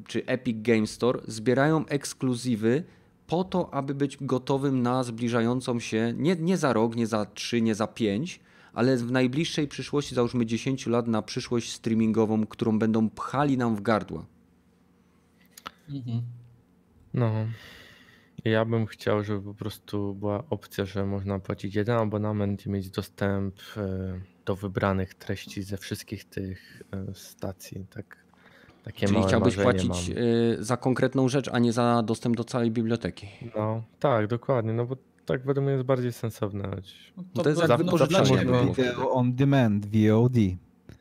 czy 0.07 0.27
Epic 0.27 0.57
Game 0.63 0.87
Store, 0.87 1.21
zbierają 1.29 1.87
ekskluzywy 1.87 2.85
po 3.31 3.45
to, 3.45 3.75
aby 3.75 3.95
być 3.95 4.17
gotowym 4.17 4.83
na 4.83 5.05
zbliżającą 5.05 5.81
się, 5.81 6.15
nie, 6.17 6.37
nie 6.37 6.57
za 6.57 6.73
rok, 6.73 6.97
nie 6.97 7.07
za 7.07 7.25
trzy, 7.25 7.63
nie 7.63 7.75
za 7.75 7.87
pięć, 7.87 8.41
ale 8.73 8.97
w 8.97 9.11
najbliższej 9.11 9.69
przyszłości, 9.69 10.15
załóżmy 10.15 10.47
10 10.47 10.87
lat 10.87 11.07
na 11.07 11.23
przyszłość 11.23 11.73
streamingową, 11.73 12.47
którą 12.47 12.79
będą 12.79 13.11
pchali 13.11 13.59
nam 13.59 13.77
w 13.77 13.83
gardła. 13.83 14.27
Mhm. 15.89 16.23
No. 17.15 17.33
Ja 18.45 18.65
bym 18.65 18.87
chciał, 18.87 19.25
żeby 19.25 19.43
po 19.43 19.55
prostu 19.55 20.15
była 20.15 20.45
opcja, 20.51 20.85
że 20.85 21.07
można 21.07 21.39
płacić 21.39 21.75
jeden 21.75 21.97
abonament 21.97 22.67
i 22.67 22.71
mieć 22.71 22.91
dostęp 22.91 23.55
e, 23.77 24.21
do 24.45 24.57
wybranych 24.57 25.15
treści 25.15 25.63
ze 25.63 25.77
wszystkich 25.77 26.25
tych 26.25 26.83
e, 26.93 27.15
stacji. 27.15 27.87
Tak, 27.91 28.17
takie 28.85 29.07
Czyli 29.07 29.23
chciałbyś 29.23 29.57
płacić 29.57 30.09
mam. 30.09 30.19
y, 30.19 30.57
za 30.61 30.77
konkretną 30.77 31.29
rzecz, 31.29 31.49
a 31.53 31.59
nie 31.59 31.73
za 31.73 32.03
dostęp 32.03 32.37
do 32.37 32.45
całej 32.45 32.71
biblioteki. 32.71 33.27
No, 33.57 33.83
tak, 33.99 34.27
dokładnie, 34.27 34.73
no 34.73 34.87
bo 34.87 34.97
tak 35.27 35.47
według 35.47 35.65
mnie 35.65 35.73
jest 35.75 35.85
bardziej 35.87 36.13
sensowne. 36.13 36.69
No 37.35 37.43
to 37.43 37.49
jest 37.49 37.61
jak 37.69 37.85
było. 37.85 37.91
można- 37.99 38.73
Video 38.75 39.11
on 39.11 39.35
demand, 39.35 39.87
VOD. 39.87 40.35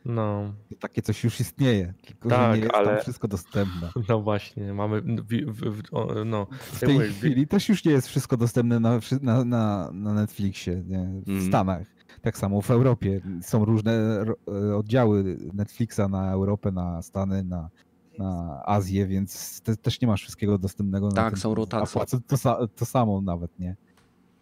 No, 0.06 0.54
Takie 0.80 1.02
coś 1.02 1.24
już 1.24 1.40
istnieje, 1.40 1.94
tylko 2.08 2.30
że 2.30 2.36
Tak, 2.36 2.56
nie 2.56 2.62
jest 2.64 2.76
ale- 2.76 2.88
tam 2.88 3.00
wszystko 3.02 3.28
dostępne. 3.28 3.90
no 4.10 4.22
właśnie, 4.22 4.74
mamy, 4.74 5.02
w, 5.02 5.24
w, 5.48 5.82
w, 5.82 5.94
o, 5.94 6.26
no, 6.26 6.48
W 6.52 6.80
tej 6.80 7.00
chwili 7.00 7.48
też 7.48 7.70
już 7.70 7.86
nie 7.86 7.92
jest 7.92 8.08
wszystko 8.08 8.38
dostępne 8.38 8.80
na, 8.80 9.00
na, 9.22 9.46
na, 9.46 9.90
na 9.94 10.14
Netflixie, 10.14 10.84
nie? 10.88 11.10
w 11.26 11.30
Mhm. 11.30 11.48
Stanach. 11.48 11.88
Tak 12.22 12.38
samo 12.38 12.62
w 12.62 12.72
Europie. 12.72 13.22
Są 13.42 13.66
różne 13.66 14.22
e, 14.72 14.76
oddziały 14.76 15.38
Netflixa 15.54 16.00
na 16.10 16.32
Europę, 16.32 16.72
na 16.72 17.02
Stany, 17.02 17.44
na, 17.44 17.70
na 18.20 18.62
Azję, 18.66 19.08
więc 19.08 19.62
te, 19.62 19.78
też 19.78 20.02
nie 20.02 20.08
masz 20.08 20.22
wszystkiego 20.22 20.58
dostępnego. 20.58 21.08
na 21.08 21.14
Tak, 21.16 21.34
tym. 21.34 21.42
są 21.42 21.52
A 21.52 21.56
rotacje. 21.56 21.94
płacąc 21.94 22.24
to, 22.44 22.68
to 22.68 22.86
samo 22.86 23.22
nawet, 23.22 23.60
nie? 23.60 23.76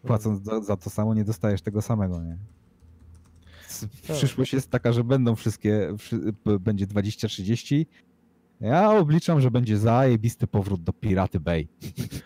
Płacąc 0.03 0.43
za, 0.43 0.61
za 0.61 0.77
to 0.77 0.89
samo 0.89 1.13
nie 1.13 1.23
dostajesz 1.23 1.61
tego 1.61 1.81
samego, 1.81 2.23
nie? 2.23 2.37
Tak. 4.07 4.15
Przyszłość 4.17 4.53
jest 4.53 4.69
taka, 4.69 4.91
że 4.93 5.03
będą 5.03 5.35
wszystkie, 5.35 5.93
będzie 6.59 6.87
20-30. 6.87 7.85
Ja 8.61 8.91
obliczam, 8.91 9.41
że 9.41 9.51
będzie 9.51 9.77
zajebisty 9.77 10.47
powrót 10.47 10.83
do 10.83 10.93
Piraty 10.93 11.39
Bay. 11.39 11.67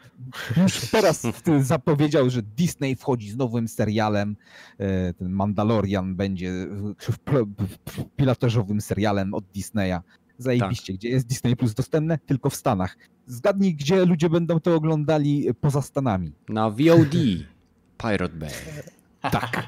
Już 0.63 0.79
teraz 0.91 1.21
w- 1.25 1.63
zapowiedział, 1.65 2.29
że 2.29 2.41
Disney 2.41 2.95
wchodzi 2.95 3.29
z 3.31 3.37
nowym 3.37 3.67
serialem. 3.67 4.35
e, 4.77 5.13
Ten 5.13 5.29
Mandalorian 5.29 6.15
będzie 6.15 6.51
pilotażowym 8.15 8.81
serialem 8.81 9.33
od 9.33 9.43
Disneya. 9.53 9.99
Zajebiście, 10.37 10.93
gdzie 10.93 11.09
jest 11.09 11.27
Disney 11.27 11.55
Plus 11.55 11.73
dostępne? 11.73 12.17
Tylko 12.25 12.49
w 12.49 12.55
Stanach. 12.55 12.97
Zgadnij, 13.25 13.75
gdzie 13.75 14.05
ludzie 14.05 14.29
będą 14.29 14.59
to 14.59 14.75
oglądali 14.75 15.47
poza 15.61 15.81
Stanami. 15.81 16.31
Na 16.49 16.69
VOD 16.69 17.15
Pirate 17.97 18.35
Bay. 18.35 18.49
Tak. 19.21 19.67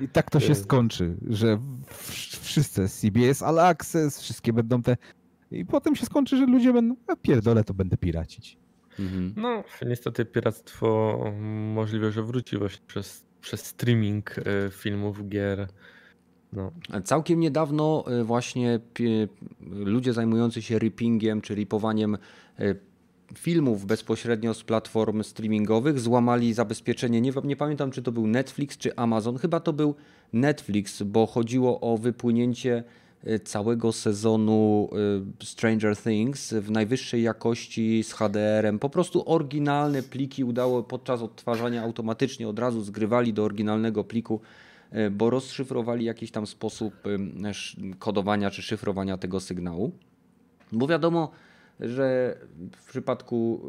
I 0.00 0.08
tak 0.08 0.30
to 0.30 0.40
się 0.40 0.54
skończy, 0.54 1.14
że 1.28 1.58
wszyscy 2.42 2.88
CBS 2.88 3.42
All 3.42 3.58
Access, 3.58 4.20
wszystkie 4.20 4.52
będą 4.52 4.82
te... 4.82 4.96
I 5.50 5.64
potem 5.64 5.96
się 5.96 6.06
skończy, 6.06 6.36
że 6.36 6.46
ludzie 6.46 6.72
będą, 6.72 6.96
a 7.06 7.16
pierdolę, 7.16 7.64
to 7.64 7.74
będę 7.74 7.96
piracić. 7.96 8.58
Mhm. 8.98 9.34
No, 9.36 9.64
niestety 9.86 10.24
piractwo 10.24 11.18
możliwe, 11.74 12.12
że 12.12 12.22
wróci 12.22 12.58
właśnie 12.58 12.86
przez, 12.86 13.24
przez 13.40 13.66
streaming 13.66 14.38
e, 14.38 14.42
filmów, 14.70 15.28
gier. 15.28 15.68
No, 16.52 16.72
Całkiem 17.04 17.40
niedawno 17.40 18.04
y, 18.20 18.24
właśnie 18.24 18.80
ludzie 19.70 20.12
zajmujący 20.12 20.62
się 20.62 20.78
rippingiem 20.78 21.40
czy 21.40 21.54
ripowaniem 21.54 22.18
y, 22.60 22.80
filmów 23.34 23.86
bezpośrednio 23.86 24.54
z 24.54 24.64
platform 24.64 25.22
streamingowych 25.22 26.00
złamali 26.00 26.54
zabezpieczenie. 26.54 27.20
Nie, 27.20 27.32
nie 27.44 27.56
pamiętam, 27.56 27.90
czy 27.90 28.02
to 28.02 28.12
był 28.12 28.26
Netflix 28.26 28.78
czy 28.78 28.96
Amazon. 28.96 29.38
Chyba 29.38 29.60
to 29.60 29.72
był 29.72 29.94
Netflix, 30.32 31.02
bo 31.02 31.26
chodziło 31.26 31.80
o 31.80 31.98
wypłynięcie 31.98 32.84
y, 33.26 33.38
całego 33.38 33.92
sezonu 33.92 34.88
y, 35.42 35.46
Stranger 35.46 35.96
Things 35.96 36.52
w 36.52 36.70
najwyższej 36.70 37.22
jakości 37.22 38.04
z 38.04 38.12
HDR-em. 38.12 38.78
Po 38.78 38.90
prostu 38.90 39.32
oryginalne 39.32 40.02
pliki 40.02 40.44
udało 40.44 40.82
podczas 40.82 41.22
odtwarzania 41.22 41.82
automatycznie 41.82 42.48
od 42.48 42.58
razu 42.58 42.80
zgrywali 42.80 43.32
do 43.32 43.44
oryginalnego 43.44 44.04
pliku 44.04 44.40
e, 44.90 45.10
bo 45.10 45.30
rozszyfrowali 45.30 46.04
jakiś 46.04 46.30
tam 46.30 46.46
sposób 46.46 46.94
kodowania 47.98 48.50
czy 48.50 48.62
szyfrowania 48.62 49.18
tego 49.18 49.40
sygnału. 49.40 49.92
Bo 50.72 50.86
wiadomo, 50.86 51.30
że 51.80 52.36
w 52.76 52.88
przypadku 52.88 53.60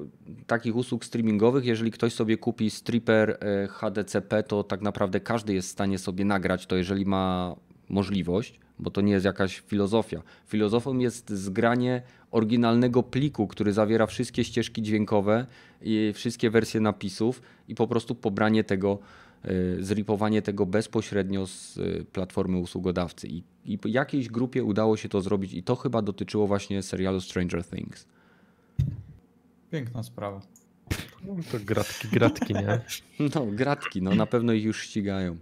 takich 0.48 0.76
usług 0.76 1.06
streamingowych, 1.06 1.66
jeżeli 1.66 1.92
ktoś 1.92 2.14
sobie 2.14 2.38
kupi 2.38 2.70
stripper 2.70 3.38
e, 3.42 3.68
HDCP, 3.68 4.44
to 4.44 4.64
tak 4.64 4.82
naprawdę 4.82 5.20
każdy 5.20 5.54
jest 5.54 5.68
w 5.68 5.72
stanie 5.72 5.98
sobie 5.98 6.26
nagrać 6.26 6.66
to, 6.66 6.76
jeżeli 6.76 7.06
ma 7.06 7.56
możliwość, 7.90 8.60
bo 8.80 8.92
to 8.92 9.02
nie 9.02 9.14
jest 9.14 9.26
jakaś 9.26 9.60
filozofia. 9.60 10.22
Filozofią 10.48 10.98
jest 10.98 11.30
zgranie 11.30 12.02
oryginalnego 12.32 13.04
pliku, 13.04 13.48
który 13.48 13.74
zawiera 13.74 14.06
wszystkie 14.06 14.44
ścieżki 14.44 14.82
dźwiękowe 14.82 15.46
i 15.82 16.12
wszystkie 16.16 16.50
wersje 16.50 16.82
napisów 16.82 17.42
i 17.68 17.76
po 17.76 17.88
prostu 17.88 18.16
pobranie 18.16 18.64
tego 18.64 19.00
zripowanie 19.80 20.42
tego 20.42 20.66
bezpośrednio 20.66 21.48
z 21.48 21.78
y, 21.78 22.06
platformy 22.14 22.58
usługodawcy. 22.58 23.28
I, 23.28 23.44
I 23.66 23.80
jakiejś 23.86 24.30
grupie 24.30 24.64
udało 24.64 24.98
się 24.98 25.10
to 25.10 25.22
zrobić, 25.22 25.54
i 25.54 25.64
to 25.64 25.76
chyba 25.76 26.02
dotyczyło 26.02 26.48
właśnie 26.48 26.84
serialu 26.84 27.22
Stranger 27.22 27.66
Things. 27.66 28.08
Piękna 29.72 30.04
sprawa. 30.04 30.42
no 31.26 31.36
to 31.52 31.60
gratki, 31.66 32.08
gratki, 32.08 32.54
nie? 32.54 32.82
No, 33.36 33.46
gratki, 33.46 34.02
no 34.02 34.16
na 34.16 34.26
pewno 34.26 34.54
ich 34.54 34.64
już 34.64 34.82
ścigają. 34.82 35.38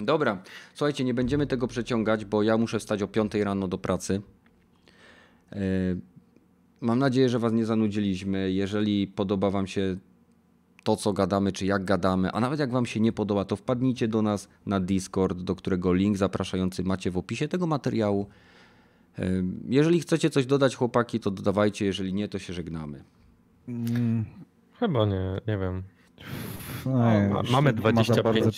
Dobra, 0.00 0.42
słuchajcie, 0.74 1.04
nie 1.04 1.14
będziemy 1.14 1.46
tego 1.46 1.68
przeciągać, 1.68 2.24
bo 2.24 2.42
ja 2.42 2.58
muszę 2.58 2.78
wstać 2.78 3.02
o 3.02 3.08
5 3.08 3.34
rano 3.34 3.68
do 3.68 3.78
pracy. 3.78 4.22
E, 5.52 5.60
Mam 6.80 6.98
nadzieję, 6.98 7.28
że 7.28 7.38
Was 7.38 7.52
nie 7.52 7.64
zanudziliśmy. 7.64 8.52
Jeżeli 8.52 9.06
podoba 9.06 9.50
Wam 9.50 9.66
się 9.66 9.96
to, 10.82 10.96
co 10.96 11.12
gadamy, 11.12 11.52
czy 11.52 11.66
jak 11.66 11.84
gadamy, 11.84 12.32
a 12.32 12.40
nawet 12.40 12.60
jak 12.60 12.70
Wam 12.72 12.86
się 12.86 13.00
nie 13.00 13.12
podoba, 13.12 13.44
to 13.44 13.56
wpadnijcie 13.56 14.08
do 14.08 14.22
nas 14.22 14.48
na 14.66 14.80
Discord, 14.80 15.38
do 15.38 15.54
którego 15.56 15.92
link 15.92 16.16
zapraszający 16.16 16.82
macie 16.84 17.10
w 17.10 17.18
opisie 17.18 17.48
tego 17.48 17.66
materiału. 17.66 18.26
Jeżeli 19.68 20.00
chcecie 20.00 20.30
coś 20.30 20.46
dodać, 20.46 20.76
chłopaki, 20.76 21.20
to 21.20 21.30
dodawajcie, 21.30 21.86
jeżeli 21.86 22.14
nie, 22.14 22.28
to 22.28 22.38
się 22.38 22.52
żegnamy. 22.52 23.04
Mm, 23.68 24.24
Chyba 24.78 25.06
nie, 25.06 25.40
nie 25.46 25.58
wiem. 25.58 25.82
no, 26.86 27.42
mamy 27.52 27.72
nie 27.72 27.80
ma 27.92 28.04
za 28.04 28.22
25, 28.22 28.24
bardzo- 28.24 28.50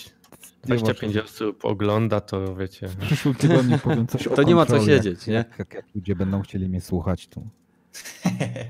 nie 0.67 0.75
ma 0.75 0.81
25 0.81 1.13
co- 1.13 1.23
osób 1.23 1.65
ogląda, 1.65 2.21
to 2.21 2.55
wiecie. 2.55 2.87
W 2.87 2.95
przyszłym 2.97 3.35
tygodniu 3.35 3.79
powiem 3.79 4.07
coś 4.07 4.27
o 4.27 4.35
To 4.35 4.43
nie 4.43 4.55
ma 4.55 4.65
co 4.65 4.85
siedzieć, 4.85 5.27
nie? 5.27 5.33
Jak, 5.33 5.59
jak, 5.59 5.73
jak 5.73 5.85
ludzie 5.95 6.15
będą 6.15 6.41
chcieli 6.41 6.69
mnie 6.69 6.81
słuchać, 6.81 7.27
to 7.27 7.41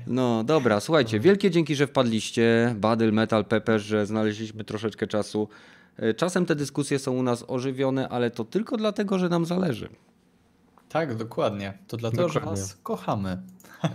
No 0.06 0.44
dobra, 0.44 0.80
słuchajcie, 0.80 1.20
wielkie 1.20 1.50
dzięki, 1.50 1.74
że 1.74 1.86
wpadliście. 1.86 2.74
Badyl, 2.78 3.12
Metal, 3.12 3.44
Pepper, 3.44 3.80
że 3.80 4.06
znaleźliśmy 4.06 4.64
troszeczkę 4.64 5.06
czasu. 5.06 5.48
E, 5.96 6.14
Czasem 6.14 6.46
te 6.46 6.54
dyskusje 6.54 6.98
są 6.98 7.12
u 7.12 7.22
nas 7.22 7.44
ożywione, 7.48 8.08
ale 8.08 8.30
to 8.30 8.44
tylko 8.44 8.76
dlatego, 8.76 9.18
że 9.18 9.28
nam 9.28 9.44
zależy. 9.46 9.88
Tak, 10.88 11.14
dokładnie. 11.14 11.78
To 11.88 11.96
dlatego, 11.96 12.28
że 12.28 12.40
Dokładnie. 12.40 12.62
was 12.62 12.76
kochamy. 12.82 13.42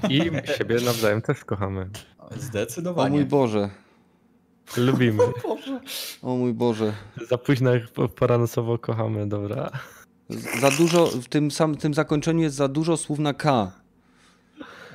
I 0.10 0.22
siebie 0.58 0.76
nawzajem 0.86 1.22
też 1.22 1.46
kochamy. 1.46 1.90
O 2.20 2.30
Zdecydowanie. 2.38 3.10
mój 3.16 3.26
Boże, 3.26 3.70
Lubimy. 4.78 5.24
Boże. 5.48 5.80
o 6.22 6.36
mój 6.36 6.54
Boże. 6.54 6.94
Za 7.30 7.38
późno 7.38 7.72
poranosowo 8.16 8.78
kochamy, 8.78 9.28
dobra. 9.30 9.70
Z- 10.30 10.60
Za 10.62 10.72
dużo, 10.72 11.06
w 11.08 11.28
tym 11.28 11.52
samym 11.52 11.78
tym 11.78 11.94
zakończeniu 11.94 12.42
jest 12.42 12.56
za 12.56 12.68
dużo 12.68 12.98
słów 12.98 13.20
na 13.20 13.34
K. 13.34 13.72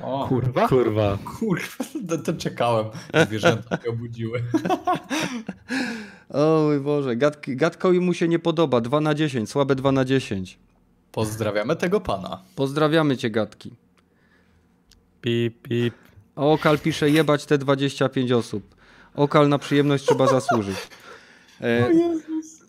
O, 0.02 0.28
kurwa. 0.28 0.68
Kurwa. 0.68 1.18
kurwa, 1.38 1.84
to, 2.08 2.18
to 2.18 2.32
czekałem. 2.32 2.86
Zwierzęta 3.26 3.78
się 3.84 3.90
obudziły. 3.90 4.42
O 6.30 6.62
mój 6.66 6.80
Boże, 6.80 7.16
Gadki, 7.16 7.56
Gadkowi 7.56 8.00
mu 8.00 8.14
się 8.14 8.28
nie 8.28 8.38
podoba. 8.38 8.80
2 8.80 9.00
na 9.00 9.14
10, 9.14 9.50
słabe 9.50 9.74
2 9.74 9.92
na 9.92 10.04
10. 10.04 10.58
Pozdrawiamy 11.12 11.76
tego 11.76 12.00
pana. 12.00 12.42
Pozdrawiamy 12.56 13.16
cię, 13.16 13.30
Gadki. 13.30 13.70
Pip, 15.20 15.62
pip. 15.62 15.94
A 16.36 16.40
Okal 16.40 16.78
pisze 16.78 17.10
jebać 17.10 17.46
te 17.46 17.58
25 17.58 18.32
osób. 18.32 18.74
Okal 19.14 19.48
na 19.48 19.58
przyjemność 19.58 20.04
trzeba 20.04 20.26
zasłużyć. 20.26 20.76
E, 21.60 21.90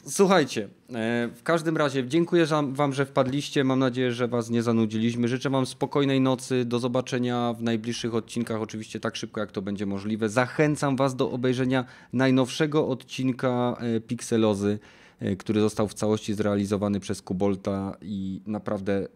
słuchajcie, 0.05 0.69
e, 0.93 1.29
w 1.35 1.43
każdym 1.43 1.77
razie 1.77 2.07
dziękuję 2.07 2.45
wam, 2.71 2.93
że 2.93 3.05
wpadliście. 3.05 3.63
Mam 3.63 3.79
nadzieję, 3.79 4.11
że 4.11 4.27
was 4.27 4.49
nie 4.49 4.63
zanudziliśmy. 4.63 5.27
Życzę 5.27 5.49
wam 5.49 5.65
spokojnej 5.65 6.21
nocy. 6.21 6.65
Do 6.65 6.79
zobaczenia 6.79 7.53
w 7.53 7.61
najbliższych 7.61 8.15
odcinkach, 8.15 8.61
oczywiście 8.61 8.99
tak 8.99 9.15
szybko 9.15 9.39
jak 9.39 9.51
to 9.51 9.61
będzie 9.61 9.85
możliwe. 9.85 10.29
Zachęcam 10.29 10.95
was 10.95 11.15
do 11.15 11.31
obejrzenia 11.31 11.85
najnowszego 12.13 12.87
odcinka 12.87 13.77
e, 13.79 13.99
Pixelozy, 13.99 14.79
e, 15.19 15.35
który 15.35 15.61
został 15.61 15.87
w 15.87 15.93
całości 15.93 16.33
zrealizowany 16.33 16.99
przez 16.99 17.21
Kubolta 17.21 17.97
i 18.01 18.41
naprawdę 18.45 19.07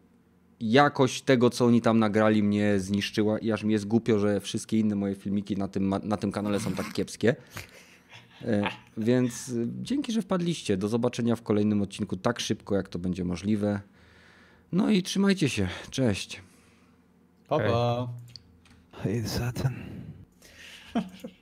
jakość 0.59 1.21
tego, 1.21 1.49
co 1.49 1.65
oni 1.65 1.81
tam 1.81 1.99
nagrali, 1.99 2.43
mnie 2.43 2.79
zniszczyła 2.79 3.39
i 3.39 3.51
aż 3.51 3.63
mi 3.63 3.73
jest 3.73 3.85
głupio, 3.85 4.19
że 4.19 4.39
wszystkie 4.39 4.79
inne 4.79 4.95
moje 4.95 5.15
filmiki 5.15 5.57
na 5.57 5.67
tym, 5.67 5.95
na 6.03 6.17
tym 6.17 6.31
kanale 6.31 6.59
są 6.59 6.71
tak 6.71 6.93
kiepskie. 6.93 7.35
E, 8.45 8.69
Więc 8.97 9.49
y, 9.49 9.67
dzięki, 9.81 10.11
że 10.11 10.21
wpadliście. 10.21 10.77
Do 10.77 10.87
zobaczenia 10.87 11.35
w 11.35 11.41
kolejnym 11.41 11.81
odcinku 11.81 12.17
tak 12.17 12.39
szybko, 12.39 12.75
jak 12.75 12.89
to 12.89 12.99
będzie 12.99 13.25
możliwe. 13.25 13.81
No 14.71 14.89
i 14.89 15.03
trzymajcie 15.03 15.49
się. 15.49 15.67
Cześć. 15.89 16.41
Pa, 17.47 17.59
pa. 17.59 18.07
Hej, 18.91 19.27
Satan. 19.27 19.73